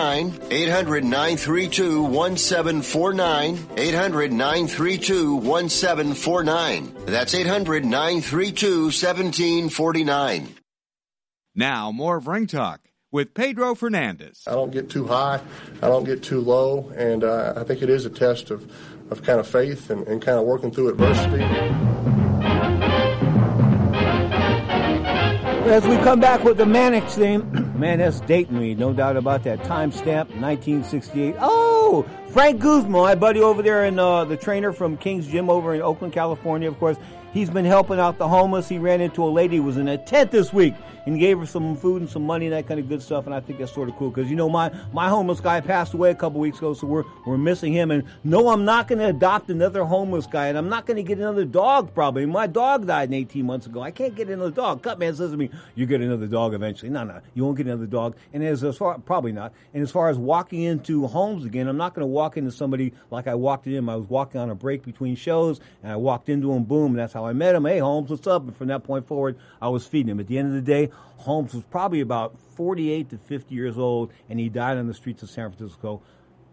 800 0.00 1.04
932 1.04 2.02
1749. 2.02 3.68
800 3.76 4.32
932 4.32 5.34
1749. 5.34 6.94
That's 7.06 7.34
800 7.34 7.84
932 7.84 8.84
1749. 8.84 10.48
Now, 11.54 11.90
more 11.92 12.16
of 12.16 12.26
Ring 12.26 12.46
Talk 12.46 12.80
with 13.12 13.34
Pedro 13.34 13.74
Fernandez. 13.74 14.44
I 14.46 14.52
don't 14.52 14.70
get 14.70 14.88
too 14.88 15.06
high, 15.06 15.40
I 15.82 15.88
don't 15.88 16.04
get 16.04 16.22
too 16.22 16.40
low, 16.40 16.90
and 16.96 17.24
uh, 17.24 17.54
I 17.56 17.64
think 17.64 17.82
it 17.82 17.90
is 17.90 18.06
a 18.06 18.10
test 18.10 18.50
of, 18.50 18.70
of 19.10 19.22
kind 19.22 19.40
of 19.40 19.46
faith 19.46 19.90
and, 19.90 20.06
and 20.06 20.22
kind 20.22 20.38
of 20.38 20.44
working 20.44 20.70
through 20.70 20.88
adversity. 20.90 22.29
As 25.66 25.86
we 25.86 25.96
come 25.98 26.20
back 26.20 26.42
with 26.42 26.56
the 26.56 26.66
Mannix 26.66 27.14
theme, 27.14 27.48
man, 27.78 27.98
that's 27.98 28.20
dating 28.20 28.58
me, 28.58 28.74
no 28.74 28.92
doubt 28.92 29.16
about 29.16 29.44
that. 29.44 29.60
Timestamp 29.60 30.30
1968. 30.40 31.36
Oh, 31.38 32.04
Frank 32.30 32.60
Guzman, 32.60 32.90
my 32.90 33.14
buddy 33.14 33.40
over 33.40 33.62
there, 33.62 33.84
in 33.84 33.98
uh, 33.98 34.24
the 34.24 34.36
trainer 34.36 34.72
from 34.72 34.96
King's 34.96 35.28
Gym 35.28 35.50
over 35.50 35.74
in 35.74 35.82
Oakland, 35.82 36.12
California, 36.12 36.66
of 36.66 36.78
course. 36.78 36.96
He's 37.32 37.50
been 37.50 37.66
helping 37.66 38.00
out 38.00 38.18
the 38.18 38.26
homeless. 38.26 38.68
He 38.68 38.78
ran 38.78 39.00
into 39.00 39.22
a 39.22 39.28
lady 39.28 39.58
who 39.58 39.62
was 39.62 39.76
in 39.76 39.86
a 39.86 39.98
tent 39.98 40.30
this 40.30 40.52
week 40.52 40.74
and 41.06 41.18
gave 41.18 41.38
her 41.38 41.46
some 41.46 41.76
food 41.76 42.02
and 42.02 42.10
some 42.10 42.24
money 42.24 42.46
and 42.46 42.54
that 42.54 42.66
kind 42.66 42.80
of 42.80 42.88
good 42.88 43.02
stuff. 43.02 43.26
And 43.26 43.34
I 43.34 43.40
think 43.40 43.58
that's 43.58 43.72
sort 43.72 43.88
of 43.88 43.96
cool 43.96 44.10
because 44.10 44.30
you 44.30 44.36
know 44.36 44.48
my 44.48 44.70
my 44.92 45.08
homeless 45.08 45.40
guy 45.40 45.60
passed 45.60 45.94
away 45.94 46.10
a 46.10 46.14
couple 46.14 46.40
weeks 46.40 46.58
ago, 46.58 46.74
so 46.74 46.86
we're 46.86 47.04
we're 47.26 47.38
missing 47.38 47.72
him. 47.72 47.90
And 47.90 48.04
no, 48.24 48.48
I'm 48.48 48.64
not 48.64 48.88
going 48.88 48.98
to 48.98 49.06
adopt 49.06 49.50
another 49.50 49.84
homeless 49.84 50.26
guy, 50.26 50.48
and 50.48 50.58
I'm 50.58 50.68
not 50.68 50.86
going 50.86 50.96
to 50.96 51.02
get 51.02 51.18
another 51.18 51.44
dog. 51.44 51.94
Probably 51.94 52.26
my 52.26 52.46
dog 52.46 52.86
died 52.86 53.12
18 53.12 53.44
months 53.44 53.66
ago. 53.66 53.80
I 53.80 53.90
can't 53.90 54.14
get 54.14 54.28
another 54.28 54.50
dog. 54.50 54.82
Cutman 54.82 55.14
says 55.14 55.30
to 55.30 55.36
me, 55.36 55.50
"You 55.74 55.86
get 55.86 56.00
another 56.00 56.26
dog 56.26 56.54
eventually." 56.54 56.90
No, 56.90 57.04
no, 57.04 57.20
you 57.34 57.44
won't 57.44 57.56
get 57.56 57.66
another 57.66 57.86
dog. 57.86 58.16
And 58.32 58.44
as, 58.44 58.62
as 58.64 58.76
far 58.76 58.98
probably 58.98 59.32
not. 59.32 59.52
And 59.74 59.82
as 59.82 59.90
far 59.90 60.08
as 60.08 60.18
walking 60.18 60.62
into 60.62 61.06
homes 61.06 61.44
again, 61.44 61.68
I'm 61.68 61.76
not 61.76 61.94
going 61.94 62.02
to 62.02 62.06
walk 62.06 62.36
into 62.36 62.52
somebody 62.52 62.92
like 63.10 63.26
I 63.26 63.34
walked 63.34 63.66
in 63.66 63.74
him. 63.74 63.88
I 63.88 63.96
was 63.96 64.08
walking 64.08 64.40
on 64.40 64.50
a 64.50 64.54
break 64.54 64.84
between 64.84 65.16
shows, 65.16 65.60
and 65.82 65.92
I 65.92 65.96
walked 65.96 66.28
into 66.28 66.52
him. 66.52 66.64
Boom, 66.64 66.92
and 66.92 66.98
that's 66.98 67.12
how 67.12 67.26
I 67.26 67.32
met 67.32 67.54
him. 67.54 67.64
Hey, 67.64 67.78
Holmes, 67.78 68.10
what's 68.10 68.26
up? 68.26 68.42
And 68.42 68.56
from 68.56 68.68
that 68.68 68.84
point 68.84 69.06
forward, 69.06 69.38
I 69.60 69.68
was 69.68 69.86
feeding 69.86 70.10
him. 70.10 70.20
At 70.20 70.26
the 70.26 70.38
end 70.38 70.48
of 70.48 70.54
the 70.54 70.60
day, 70.60 70.89
Holmes 71.18 71.54
was 71.54 71.64
probably 71.64 72.00
about 72.00 72.38
48 72.56 73.10
to 73.10 73.18
50 73.18 73.54
years 73.54 73.78
old, 73.78 74.12
and 74.28 74.38
he 74.38 74.48
died 74.48 74.78
on 74.78 74.86
the 74.86 74.94
streets 74.94 75.22
of 75.22 75.30
San 75.30 75.50
Francisco. 75.50 76.02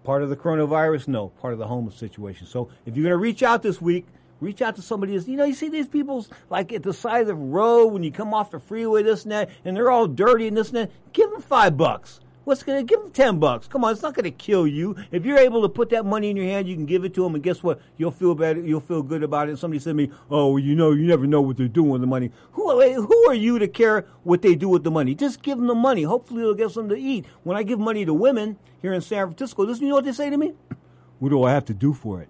Part 0.03 0.23
of 0.23 0.29
the 0.29 0.35
coronavirus? 0.35 1.07
No, 1.07 1.29
part 1.29 1.53
of 1.53 1.59
the 1.59 1.67
homeless 1.67 1.95
situation. 1.95 2.47
So 2.47 2.69
if 2.85 2.95
you're 2.95 3.03
going 3.03 3.11
to 3.11 3.17
reach 3.17 3.43
out 3.43 3.61
this 3.61 3.81
week, 3.81 4.05
reach 4.39 4.61
out 4.61 4.75
to 4.75 4.81
somebody. 4.81 5.15
That's, 5.15 5.27
you 5.27 5.37
know, 5.37 5.45
you 5.45 5.53
see 5.53 5.69
these 5.69 5.87
people 5.87 6.25
like 6.49 6.71
at 6.71 6.83
the 6.83 6.93
side 6.93 7.21
of 7.21 7.27
the 7.27 7.35
road 7.35 7.87
when 7.87 8.03
you 8.03 8.11
come 8.11 8.33
off 8.33 8.51
the 8.51 8.59
freeway, 8.59 9.03
this 9.03 9.23
and 9.23 9.31
that, 9.31 9.49
and 9.65 9.75
they're 9.75 9.91
all 9.91 10.07
dirty 10.07 10.47
and 10.47 10.55
this 10.55 10.69
and 10.69 10.77
that. 10.77 10.91
Give 11.13 11.29
them 11.31 11.41
five 11.41 11.77
bucks. 11.77 12.19
What's 12.47 12.63
going 12.63 12.79
to 12.79 12.89
give 12.89 13.01
them 13.01 13.11
ten 13.11 13.39
bucks? 13.39 13.67
Come 13.67 13.83
on, 13.83 13.91
it's 13.91 14.01
not 14.01 14.13
going 14.13 14.23
to 14.23 14.31
kill 14.31 14.65
you. 14.65 14.95
If 15.11 15.25
you're 15.25 15.37
able 15.37 15.63
to 15.63 15.67
put 15.67 15.89
that 15.89 16.05
money 16.05 16.29
in 16.29 16.37
your 16.37 16.45
hand, 16.45 16.65
you 16.65 16.75
can 16.75 16.85
give 16.85 17.03
it 17.03 17.13
to 17.15 17.23
them, 17.23 17.35
and 17.35 17.43
guess 17.43 17.61
what? 17.61 17.81
You'll 17.97 18.09
feel 18.09 18.35
better. 18.35 18.61
You'll 18.61 18.79
feel 18.79 19.03
good 19.03 19.21
about 19.21 19.49
it. 19.49 19.51
And 19.51 19.59
Somebody 19.59 19.79
said 19.79 19.89
to 19.89 19.95
me, 19.95 20.11
"Oh, 20.31 20.55
you 20.55 20.73
know, 20.73 20.91
you 20.91 21.05
never 21.05 21.27
know 21.27 21.41
what 21.41 21.57
they're 21.57 21.67
doing 21.67 21.89
with 21.89 21.99
the 21.99 22.07
money." 22.07 22.31
Who 22.53 22.81
eh, 22.81 22.93
who 22.93 23.25
are 23.27 23.33
you 23.33 23.59
to 23.59 23.67
care 23.67 24.05
what 24.23 24.43
they 24.43 24.55
do 24.55 24.69
with 24.69 24.85
the 24.85 24.91
money? 24.91 25.13
Just 25.13 25.41
give 25.41 25.57
them 25.57 25.67
the 25.67 25.75
money. 25.75 26.03
Hopefully, 26.03 26.39
they'll 26.39 26.53
get 26.53 26.71
something 26.71 26.95
to 26.95 27.01
eat. 27.01 27.25
When 27.43 27.57
I 27.57 27.63
give 27.63 27.79
money 27.79 28.05
to 28.05 28.13
women 28.13 28.55
here 28.81 28.93
in 28.93 29.01
San 29.01 29.27
Francisco, 29.27 29.65
listen, 29.65 29.83
you 29.83 29.89
know 29.89 29.95
what 29.95 30.05
they 30.05 30.13
say 30.13 30.29
to 30.29 30.37
me? 30.37 30.53
What 31.19 31.31
do 31.31 31.43
I 31.43 31.51
have 31.51 31.65
to 31.65 31.73
do 31.73 31.91
for 31.91 32.21
it? 32.21 32.29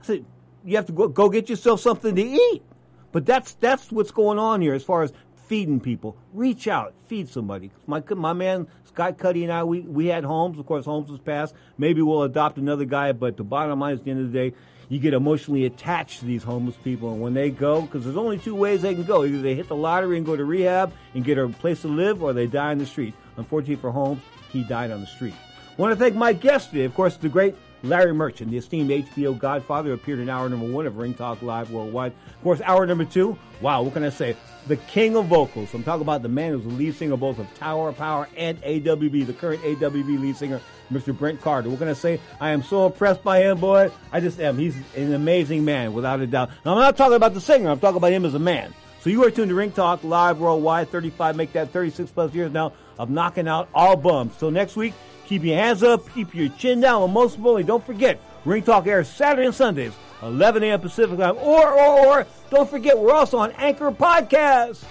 I 0.00 0.04
said, 0.04 0.24
"You 0.64 0.76
have 0.76 0.86
to 0.86 0.92
go 0.92 1.08
go 1.08 1.28
get 1.28 1.48
yourself 1.48 1.80
something 1.80 2.14
to 2.14 2.22
eat." 2.22 2.62
But 3.10 3.26
that's 3.26 3.54
that's 3.54 3.90
what's 3.90 4.12
going 4.12 4.38
on 4.38 4.60
here 4.60 4.74
as 4.74 4.84
far 4.84 5.02
as 5.02 5.12
feeding 5.46 5.80
people. 5.80 6.16
Reach 6.32 6.68
out, 6.68 6.92
feed 7.06 7.28
somebody. 7.28 7.70
My 7.86 8.02
my 8.14 8.32
man 8.32 8.66
Scott 8.96 9.18
Cuddy 9.18 9.44
and 9.44 9.52
I, 9.52 9.62
we, 9.62 9.80
we 9.80 10.06
had 10.06 10.24
Holmes. 10.24 10.58
Of 10.58 10.64
course, 10.64 10.86
Holmes 10.86 11.10
was 11.10 11.20
passed. 11.20 11.54
Maybe 11.76 12.00
we'll 12.00 12.22
adopt 12.22 12.56
another 12.56 12.86
guy. 12.86 13.12
But 13.12 13.36
the 13.36 13.44
bottom 13.44 13.78
line 13.78 13.92
is, 13.92 13.98
at 13.98 14.06
the 14.06 14.10
end 14.10 14.20
of 14.20 14.32
the 14.32 14.38
day, 14.50 14.56
you 14.88 14.98
get 14.98 15.12
emotionally 15.12 15.66
attached 15.66 16.20
to 16.20 16.24
these 16.24 16.42
homeless 16.42 16.76
people, 16.76 17.12
and 17.12 17.20
when 17.20 17.34
they 17.34 17.50
go, 17.50 17.82
because 17.82 18.04
there's 18.04 18.16
only 18.16 18.38
two 18.38 18.54
ways 18.54 18.80
they 18.80 18.94
can 18.94 19.04
go: 19.04 19.24
either 19.24 19.42
they 19.42 19.54
hit 19.54 19.68
the 19.68 19.76
lottery 19.76 20.16
and 20.16 20.24
go 20.24 20.34
to 20.34 20.46
rehab 20.46 20.94
and 21.12 21.26
get 21.26 21.36
a 21.36 21.46
place 21.46 21.82
to 21.82 21.88
live, 21.88 22.22
or 22.22 22.32
they 22.32 22.46
die 22.46 22.70
on 22.70 22.78
the 22.78 22.86
street. 22.86 23.12
Unfortunately 23.36 23.76
for 23.76 23.90
Holmes, 23.90 24.22
he 24.50 24.64
died 24.64 24.90
on 24.90 25.02
the 25.02 25.06
street. 25.06 25.34
I 25.76 25.82
want 25.82 25.92
to 25.92 26.02
thank 26.02 26.14
my 26.14 26.32
guest 26.32 26.70
today, 26.70 26.84
of 26.84 26.94
course, 26.94 27.18
the 27.18 27.28
great 27.28 27.54
Larry 27.82 28.14
Merchant, 28.14 28.50
the 28.50 28.56
esteemed 28.56 28.88
HBO 28.88 29.38
Godfather, 29.38 29.92
appeared 29.92 30.20
in 30.20 30.30
hour 30.30 30.48
number 30.48 30.66
one 30.66 30.86
of 30.86 30.96
Ring 30.96 31.12
Talk 31.12 31.42
Live 31.42 31.70
Worldwide. 31.70 32.12
Of 32.34 32.42
course, 32.42 32.62
hour 32.62 32.86
number 32.86 33.04
two, 33.04 33.36
wow, 33.60 33.82
what 33.82 33.92
can 33.92 34.04
I 34.04 34.08
say? 34.08 34.36
The 34.66 34.76
king 34.76 35.16
of 35.16 35.26
vocals. 35.26 35.72
I'm 35.74 35.84
talking 35.84 36.02
about 36.02 36.22
the 36.22 36.28
man 36.28 36.52
who's 36.52 36.64
the 36.64 36.70
lead 36.70 36.94
singer 36.96 37.16
both 37.16 37.38
of 37.38 37.52
Tower 37.54 37.90
of 37.90 37.96
Power 37.96 38.28
and 38.36 38.60
AWB, 38.62 39.24
the 39.26 39.32
current 39.32 39.62
AWB 39.62 40.20
lead 40.20 40.36
singer, 40.36 40.60
Mr. 40.92 41.16
Brent 41.16 41.40
Carter. 41.40 41.70
We're 41.70 41.76
going 41.76 41.94
to 41.94 42.00
say? 42.00 42.20
I 42.40 42.50
am 42.50 42.64
so 42.64 42.86
impressed 42.86 43.22
by 43.22 43.42
him, 43.42 43.60
boy. 43.60 43.92
I 44.10 44.18
just 44.18 44.40
am. 44.40 44.58
He's 44.58 44.76
an 44.96 45.14
amazing 45.14 45.64
man, 45.64 45.92
without 45.92 46.20
a 46.20 46.26
doubt. 46.26 46.50
Now, 46.64 46.72
I'm 46.72 46.80
not 46.80 46.96
talking 46.96 47.14
about 47.14 47.34
the 47.34 47.40
singer. 47.40 47.70
I'm 47.70 47.78
talking 47.78 47.98
about 47.98 48.10
him 48.10 48.24
as 48.24 48.34
a 48.34 48.40
man. 48.40 48.74
So 49.02 49.10
you 49.10 49.24
are 49.24 49.30
tuned 49.30 49.50
to 49.50 49.54
Ring 49.54 49.70
Talk 49.70 50.02
Live 50.02 50.40
Worldwide, 50.40 50.90
35, 50.90 51.36
make 51.36 51.52
that 51.52 51.70
36 51.70 52.10
plus 52.10 52.34
years 52.34 52.50
now 52.50 52.72
of 52.98 53.08
knocking 53.08 53.46
out 53.46 53.68
all 53.72 53.94
bums. 53.94 54.36
So 54.36 54.50
next 54.50 54.74
week, 54.74 54.94
keep 55.26 55.44
your 55.44 55.56
hands 55.56 55.84
up, 55.84 56.12
keep 56.12 56.34
your 56.34 56.48
chin 56.48 56.80
down, 56.80 57.04
and 57.04 57.12
most 57.12 57.36
importantly, 57.36 57.62
don't 57.62 57.86
forget, 57.86 58.20
Ring 58.44 58.64
Talk 58.64 58.88
airs 58.88 59.08
Saturday 59.08 59.46
and 59.46 59.54
Sundays, 59.54 59.92
11 60.26 60.62
a.m. 60.64 60.80
Pacific 60.80 61.18
time. 61.18 61.36
Or, 61.38 61.72
or, 61.72 62.06
or, 62.06 62.26
don't 62.50 62.68
forget, 62.68 62.98
we're 62.98 63.12
also 63.12 63.38
on 63.38 63.52
Anchor 63.52 63.90
Podcast. 63.90 64.84